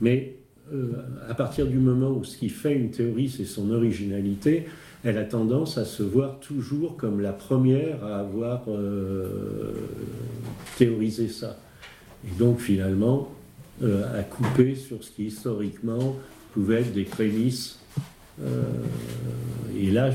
mais 0.00 0.36
euh, 0.72 0.92
à 1.28 1.34
partir 1.34 1.66
du 1.66 1.78
moment 1.78 2.10
où 2.10 2.24
ce 2.24 2.36
qui 2.36 2.48
fait 2.48 2.74
une 2.74 2.90
théorie, 2.90 3.28
c'est 3.28 3.44
son 3.44 3.70
originalité, 3.70 4.66
elle 5.04 5.18
a 5.18 5.24
tendance 5.24 5.78
à 5.78 5.84
se 5.84 6.02
voir 6.02 6.40
toujours 6.40 6.96
comme 6.96 7.20
la 7.20 7.32
première 7.32 8.04
à 8.04 8.18
avoir 8.18 8.64
euh, 8.68 9.74
théorisé 10.76 11.28
ça. 11.28 11.56
Et 12.26 12.36
donc 12.36 12.58
finalement, 12.58 13.32
euh, 13.82 14.18
à 14.18 14.22
couper 14.22 14.74
sur 14.74 15.04
ce 15.04 15.10
qui 15.10 15.26
historiquement 15.26 16.16
pouvait 16.52 16.80
être 16.80 16.92
des 16.92 17.04
prémices. 17.04 17.78
Et 19.78 19.90
là, 19.90 20.10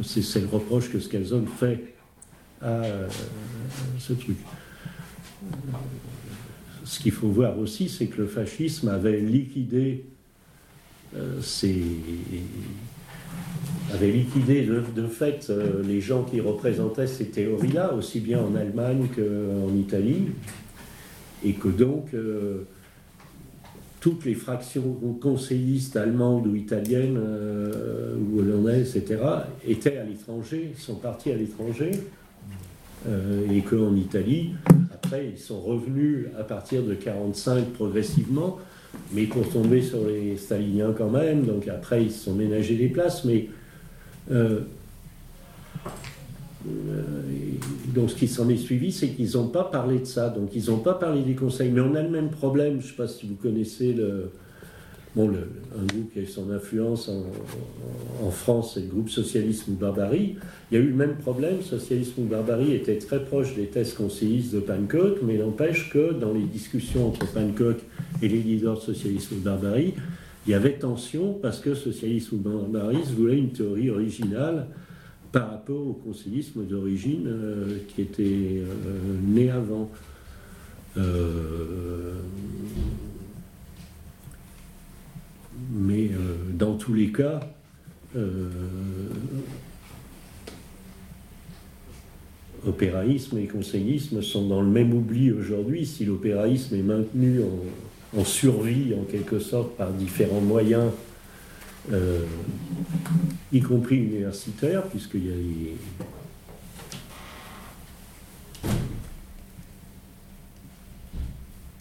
c'est 0.00 0.40
le 0.40 0.46
reproche 0.46 0.92
que 0.92 1.00
Scalzon 1.00 1.44
fait 1.46 1.94
à 2.62 2.82
ce 3.98 4.12
truc. 4.12 4.36
Ce 6.88 7.00
qu'il 7.00 7.12
faut 7.12 7.28
voir 7.28 7.58
aussi, 7.58 7.90
c'est 7.90 8.06
que 8.06 8.22
le 8.22 8.26
fascisme 8.26 8.88
avait 8.88 9.20
liquidé 9.20 10.06
euh, 11.14 11.38
avait 13.92 14.10
liquidé 14.10 14.62
de, 14.62 15.06
fait 15.06 15.48
euh, 15.50 15.82
les 15.86 16.00
gens 16.00 16.22
qui 16.22 16.40
représentaient 16.40 17.06
ces 17.06 17.26
théories-là, 17.26 17.92
aussi 17.92 18.20
bien 18.20 18.40
en 18.40 18.54
Allemagne 18.54 19.06
qu'en 19.14 19.74
Italie, 19.74 20.28
et 21.44 21.52
que 21.52 21.68
donc 21.68 22.14
euh, 22.14 22.66
toutes 24.00 24.24
les 24.24 24.34
fractions 24.34 24.96
conseillistes 25.20 25.96
allemandes 25.96 26.46
ou 26.46 26.56
italiennes 26.56 27.18
ou 27.18 28.40
hollandaises, 28.40 28.96
etc., 28.96 29.20
étaient 29.66 29.98
à 29.98 30.04
l'étranger, 30.04 30.72
sont 30.78 30.94
partis 30.94 31.32
à 31.32 31.36
l'étranger, 31.36 31.90
et 33.06 33.60
qu'en 33.62 33.94
Italie, 33.94 34.52
après, 35.08 35.26
ils 35.26 35.38
sont 35.38 35.58
revenus 35.58 36.26
à 36.38 36.44
partir 36.44 36.82
de 36.82 36.92
45 36.92 37.64
progressivement, 37.72 38.58
mais 39.14 39.24
pour 39.24 39.48
tomber 39.48 39.80
sur 39.80 40.06
les 40.06 40.36
staliniens 40.36 40.92
quand 40.92 41.08
même, 41.08 41.46
donc 41.46 41.66
après, 41.66 42.04
ils 42.04 42.12
se 42.12 42.24
sont 42.24 42.34
ménagés 42.34 42.76
des 42.76 42.88
places, 42.88 43.24
mais... 43.24 43.48
euh, 44.30 44.60
euh, 46.66 47.02
donc 47.94 48.10
ce 48.10 48.16
qui 48.16 48.28
s'en 48.28 48.50
est 48.50 48.58
suivi, 48.58 48.92
c'est 48.92 49.08
qu'ils 49.08 49.32
n'ont 49.32 49.48
pas 49.48 49.64
parlé 49.64 50.00
de 50.00 50.04
ça, 50.04 50.28
donc 50.28 50.50
ils 50.54 50.66
n'ont 50.66 50.80
pas 50.80 50.92
parlé 50.92 51.22
des 51.22 51.34
conseils. 51.34 51.70
Mais 51.70 51.80
on 51.80 51.94
a 51.94 52.02
le 52.02 52.10
même 52.10 52.28
problème, 52.28 52.80
je 52.80 52.86
ne 52.86 52.90
sais 52.90 52.96
pas 52.96 53.08
si 53.08 53.26
vous 53.26 53.36
connaissez 53.36 53.94
le, 53.94 54.30
bon, 55.14 55.30
un 55.30 55.84
groupe 55.84 56.12
qui 56.12 56.18
a 56.18 56.22
eu 56.22 56.26
son 56.26 56.50
influence 56.50 57.08
en, 57.08 58.30
France, 58.30 58.72
c'est 58.74 58.80
le 58.80 58.86
groupe 58.86 59.10
Socialisme 59.10 59.72
ou 59.72 59.74
Barbarie. 59.74 60.36
Il 60.70 60.78
y 60.78 60.80
a 60.80 60.84
eu 60.84 60.88
le 60.88 60.96
même 60.96 61.16
problème, 61.16 61.62
Socialisme 61.62 62.22
ou 62.22 62.24
Barbarie 62.24 62.74
était 62.74 62.98
très 62.98 63.24
proche 63.24 63.54
des 63.54 63.66
thèses 63.66 63.94
conseillistes 63.94 64.54
de 64.54 64.60
Pancock, 64.60 65.18
mais 65.22 65.38
n'empêche 65.38 65.90
que 65.90 66.12
dans 66.12 66.32
les 66.32 66.42
discussions 66.42 67.08
entre 67.08 67.26
Pancock 67.32 67.78
et 68.22 68.28
les 68.28 68.38
leaders 68.38 68.76
de 68.76 68.80
Socialisme 68.80 69.36
ou 69.36 69.40
Barbarie, 69.40 69.94
il 70.46 70.52
y 70.52 70.54
avait 70.54 70.74
tension 70.78 71.34
parce 71.34 71.60
que 71.60 71.74
Socialisme 71.74 72.36
ou 72.36 72.38
Barbarie 72.38 73.02
voulait 73.14 73.38
une 73.38 73.50
théorie 73.50 73.90
originale 73.90 74.66
par 75.32 75.50
rapport 75.50 75.86
au 75.86 75.92
conseillisme 75.92 76.64
d'origine 76.64 77.26
euh, 77.26 77.78
qui 77.88 78.02
était 78.02 78.22
euh, 78.24 78.64
né 79.26 79.50
avant. 79.50 79.90
Euh, 80.96 82.14
mais 85.72 86.08
euh, 86.08 86.36
dans 86.52 86.76
tous 86.76 86.94
les 86.94 87.12
cas, 87.12 87.40
euh, 88.16 88.48
opéraïsme 92.66 93.38
et 93.38 93.46
conseillisme 93.46 94.22
sont 94.22 94.46
dans 94.46 94.60
le 94.62 94.68
même 94.68 94.92
oubli 94.92 95.30
aujourd'hui. 95.30 95.86
Si 95.86 96.04
l'opéraïsme 96.04 96.74
est 96.74 96.82
maintenu 96.82 97.40
en, 98.16 98.24
survie 98.24 98.94
en 98.98 99.04
quelque 99.04 99.38
sorte 99.38 99.76
par 99.76 99.90
différents 99.92 100.40
moyens, 100.40 100.90
euh, 101.92 102.20
y 103.52 103.60
compris 103.60 103.96
universitaires, 103.96 104.84
puisqu'il 104.84 105.26
y 105.26 105.30
a 105.30 105.36
les, 105.36 105.76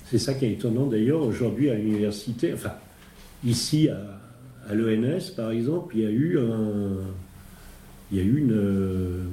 C'est 0.10 0.20
ça 0.20 0.34
qui 0.34 0.46
est 0.46 0.54
étonnant 0.54 0.86
d'ailleurs 0.86 1.22
aujourd'hui 1.22 1.70
à 1.70 1.76
l'université, 1.76 2.54
enfin 2.54 2.72
ici 3.46 3.90
à, 3.90 4.00
à 4.70 4.76
l'ENS 4.76 5.32
par 5.36 5.52
exemple, 5.52 5.96
il 5.96 6.02
y 6.04 6.06
a 6.06 6.10
eu, 6.12 6.38
un, 6.40 6.92
il 8.12 8.18
y 8.18 8.22
a 8.22 8.24
eu 8.24 8.38
une, 8.38 9.30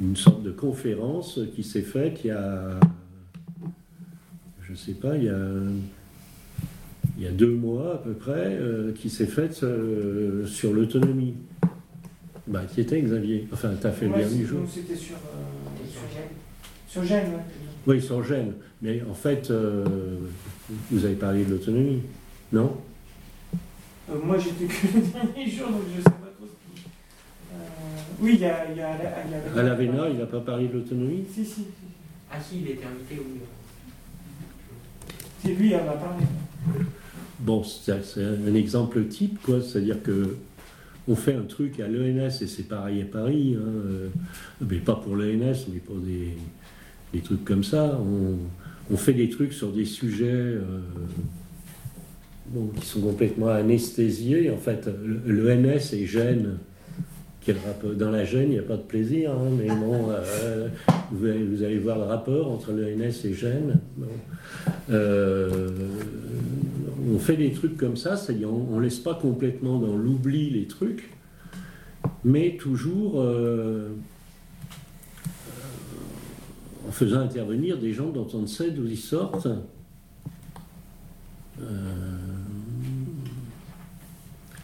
une 0.00 0.16
sorte 0.16 0.42
de 0.42 0.50
conférence 0.50 1.40
qui 1.54 1.62
s'est 1.62 1.82
faite 1.82 2.20
il 2.24 2.28
y 2.28 2.30
a, 2.30 2.78
je 4.68 4.74
sais 4.74 4.92
pas, 4.94 5.16
il 5.16 5.24
y 5.24 5.28
a, 5.28 5.38
il 7.18 7.22
y 7.22 7.26
a 7.26 7.30
deux 7.30 7.50
mois 7.54 7.94
à 7.94 7.98
peu 7.98 8.12
près, 8.12 8.56
euh, 8.60 8.92
qui 8.92 9.08
s'est 9.10 9.26
faite 9.26 9.60
euh, 9.62 10.46
sur 10.46 10.72
l'autonomie. 10.72 11.34
Bah, 12.46 12.64
qui 12.66 12.82
était 12.82 13.00
Xavier 13.00 13.48
Enfin, 13.52 13.70
tu 13.80 13.86
as 13.86 13.92
fait 13.92 14.04
le 14.06 14.12
Ouais, 14.12 14.18
dernier 14.18 14.36
c'est- 14.40 14.44
jour. 14.46 14.60
C'était 14.68 14.96
sur, 14.96 15.14
euh, 15.16 15.86
Sur 15.90 16.00
sur, 16.00 16.08
Gênes. 16.10 16.28
sur 16.88 17.04
Gênes, 17.04 17.28
ouais. 17.32 17.42
Oui, 17.86 18.02
sans 18.02 18.22
gêne. 18.22 18.52
Mais 18.82 19.02
en 19.08 19.14
fait, 19.14 19.50
vous 20.90 21.04
avez 21.04 21.14
parlé 21.14 21.44
de 21.44 21.50
l'autonomie, 21.52 22.00
non? 22.52 22.76
Euh, 24.10 24.14
moi, 24.22 24.38
j'étais 24.38 24.66
que 24.66 24.86
le 24.96 25.02
dernier 25.34 25.50
jour, 25.50 25.68
donc 25.68 25.82
je 25.96 26.02
sais 26.02 26.04
pas 26.04 26.32
trop 26.36 26.46
ce 26.46 26.74
qui. 26.78 26.82
Euh, 27.52 27.56
Oui, 28.20 28.32
il 28.34 28.40
y 28.40 28.44
a, 28.44 28.70
il 28.70 28.76
y 28.76 28.80
a, 28.80 28.90
il 29.26 29.30
y 29.30 29.34
a- 29.34 29.60
À 29.60 29.62
l'AVENA, 29.62 30.08
il 30.10 30.18
n'a 30.18 30.26
pas 30.26 30.40
parlé 30.40 30.68
de 30.68 30.74
l'autonomie 30.74 31.24
Si, 31.32 31.44
si, 31.44 31.52
si. 31.54 31.64
Ah 32.30 32.36
si, 32.40 32.60
il 32.60 32.68
était 32.70 32.84
invité, 32.84 33.16
oui. 33.24 33.40
C'est 35.42 35.54
lui, 35.54 35.68
il 35.70 35.74
en 35.76 35.78
a 35.88 35.92
parlé. 35.92 36.24
Bon, 37.40 37.62
c'est 37.62 38.02
c'est 38.04 38.24
un 38.24 38.54
exemple 38.54 39.04
type, 39.06 39.40
quoi. 39.42 39.60
C'est-à-dire 39.60 40.02
que 40.02 40.36
on 41.06 41.14
fait 41.16 41.34
un 41.34 41.42
truc 41.42 41.80
à 41.80 41.86
l'ENS 41.88 42.30
et 42.40 42.46
c'est 42.46 42.62
pareil 42.62 43.02
à 43.02 43.04
Paris, 43.04 43.56
hein, 43.58 43.62
euh, 43.62 44.08
mais 44.66 44.78
pas 44.78 44.94
pour 44.94 45.16
l'ENS, 45.16 45.66
mais 45.72 45.80
pour 45.80 45.96
des, 45.96 46.34
des 47.12 47.20
trucs 47.20 47.44
comme 47.44 47.62
ça. 47.64 47.98
On, 48.00 48.38
on 48.92 48.96
fait 48.96 49.12
des 49.12 49.28
trucs 49.28 49.52
sur 49.52 49.70
des 49.72 49.84
sujets 49.84 50.24
euh, 50.32 50.60
qui 52.78 52.86
sont 52.86 53.00
complètement 53.00 53.48
anesthésiés. 53.48 54.50
En 54.50 54.58
fait, 54.58 54.88
l'ENS 55.26 55.94
et 55.94 56.06
rapport 56.06 57.94
dans 57.94 58.10
la 58.10 58.24
Gênes, 58.24 58.48
il 58.48 58.52
n'y 58.52 58.58
a 58.58 58.62
pas 58.62 58.76
de 58.76 58.82
plaisir, 58.82 59.32
hein, 59.32 59.50
mais 59.58 59.68
bon, 59.68 60.08
euh, 60.10 60.68
vous, 61.10 61.62
allez, 61.62 61.78
voir 61.78 61.98
le 61.98 62.04
rapport 62.04 62.50
entre 62.50 62.72
l'ENS 62.72 63.24
et 63.24 63.34
Gênes. 63.34 63.80
Bon. 63.96 64.06
Euh, 64.90 65.68
on 67.12 67.18
fait 67.18 67.36
des 67.36 67.52
trucs 67.52 67.76
comme 67.76 67.96
ça, 67.96 68.16
c'est-à-dire 68.16 68.48
on, 68.50 68.76
ne 68.76 68.82
laisse 68.82 68.98
pas 68.98 69.14
complètement 69.14 69.78
dans 69.78 69.94
l'oubli 69.94 70.50
les 70.50 70.66
trucs, 70.66 71.10
mais 72.24 72.56
toujours 72.56 73.20
euh, 73.20 73.90
en 76.88 76.92
faisant 76.92 77.20
intervenir 77.20 77.78
des 77.78 77.92
gens 77.92 78.08
dont 78.08 78.28
on 78.32 78.40
ne 78.40 78.46
sait 78.46 78.70
d'où 78.70 78.86
ils 78.86 78.96
sortent. 78.96 79.48
Euh, 81.60 81.64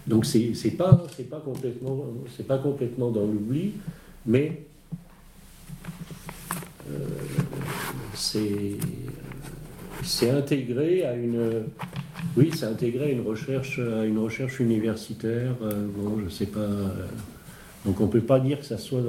donc 0.06 0.26
c'est 0.26 0.52
pas 0.76 1.04
c'est 1.16 1.28
pas 1.28 1.40
complètement 1.40 2.04
c'est 2.36 2.46
pas 2.46 2.58
complètement 2.58 3.10
dans 3.10 3.26
l'oubli, 3.26 3.74
mais 4.26 4.62
euh, 6.90 7.06
c'est 8.14 8.76
c'est 10.02 10.30
intégré 10.30 11.04
à 11.04 11.14
une 11.14 11.64
oui, 12.36 12.50
c'est 12.54 12.66
intégré 12.66 13.06
à 13.06 13.08
une 13.08 13.26
recherche, 13.26 13.78
à 13.78 14.04
une 14.04 14.18
recherche 14.18 14.60
universitaire. 14.60 15.54
euh, 15.62 15.86
bon, 15.94 16.20
je 16.24 16.28
sais 16.28 16.46
pas. 16.46 16.66
donc 17.84 18.00
on 18.00 18.08
peut 18.08 18.20
pas 18.20 18.40
dire 18.40 18.58
que 18.58 18.66
ça 18.66 18.78
soit 18.78 19.02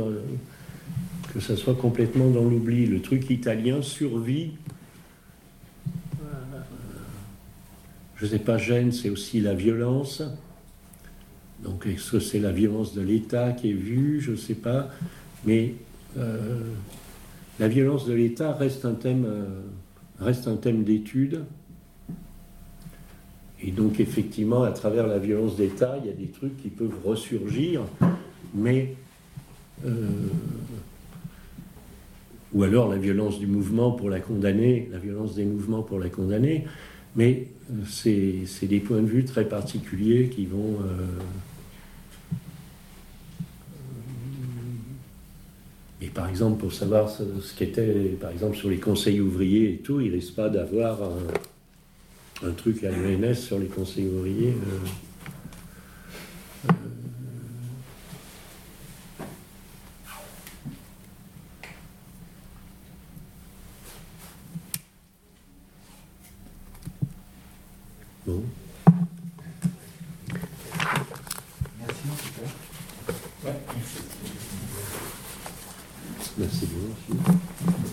que 1.33 1.39
ça 1.39 1.55
soit 1.55 1.75
complètement 1.75 2.29
dans 2.29 2.43
l'oubli. 2.43 2.85
Le 2.85 3.01
truc 3.01 3.29
italien 3.29 3.81
survit. 3.81 4.51
Euh, 6.21 6.59
Je 8.21 8.27
sais 8.27 8.37
pas, 8.37 8.59
gêne, 8.59 8.91
c'est 8.91 9.09
aussi 9.09 9.41
la 9.41 9.55
violence. 9.55 10.21
Donc 11.63 11.87
est-ce 11.87 12.11
que 12.11 12.19
c'est 12.19 12.39
la 12.39 12.51
violence 12.51 12.93
de 12.93 13.01
l'État 13.01 13.51
qui 13.51 13.71
est 13.71 13.73
vue? 13.73 14.21
Je 14.21 14.35
sais 14.35 14.53
pas. 14.53 14.89
Mais 15.43 15.73
euh, 16.19 16.61
la 17.59 17.67
violence 17.67 18.05
de 18.05 18.13
l'État 18.13 18.53
reste 18.53 18.85
un 18.85 18.93
thème, 18.93 19.25
euh, 19.25 19.61
reste 20.19 20.47
un 20.47 20.55
thème 20.55 20.83
d'étude. 20.83 21.45
Et 23.63 23.71
donc, 23.71 23.99
effectivement, 23.99 24.61
à 24.61 24.71
travers 24.71 25.07
la 25.07 25.17
violence 25.17 25.55
d'État, 25.55 25.97
il 26.03 26.07
y 26.07 26.13
a 26.13 26.15
des 26.15 26.27
trucs 26.27 26.57
qui 26.61 26.69
peuvent 26.69 26.99
ressurgir, 27.03 27.81
mais. 28.53 28.93
euh, 29.85 30.07
ou 32.53 32.63
alors 32.63 32.89
la 32.89 32.97
violence 32.97 33.39
du 33.39 33.47
mouvement 33.47 33.91
pour 33.91 34.09
la 34.09 34.19
condamner, 34.19 34.89
la 34.91 34.99
violence 34.99 35.35
des 35.35 35.45
mouvements 35.45 35.83
pour 35.83 35.99
la 35.99 36.09
condamner, 36.09 36.65
mais 37.15 37.47
c'est 37.87 38.67
des 38.67 38.79
points 38.79 39.01
de 39.01 39.07
vue 39.07 39.25
très 39.25 39.45
particuliers 39.45 40.29
qui 40.29 40.45
vont. 40.45 40.77
euh, 40.81 41.19
et 46.01 46.07
par 46.07 46.27
exemple, 46.27 46.59
pour 46.59 46.73
savoir 46.73 47.09
ce, 47.09 47.23
qu'était, 47.55 48.17
par 48.19 48.31
exemple, 48.31 48.57
sur 48.57 48.69
les 48.69 48.79
conseils 48.79 49.21
ouvriers 49.21 49.73
et 49.73 49.77
tout, 49.77 50.01
il 50.01 50.11
risque 50.11 50.33
pas 50.33 50.49
d'avoir 50.49 50.97
un, 52.43 52.51
truc 52.53 52.83
à 52.83 52.89
l'ENS 52.89 53.35
sur 53.35 53.59
les 53.59 53.67
conseils 53.67 54.07
ouvriers. 54.07 54.55
euh, 54.55 54.87
euh, 56.69 57.00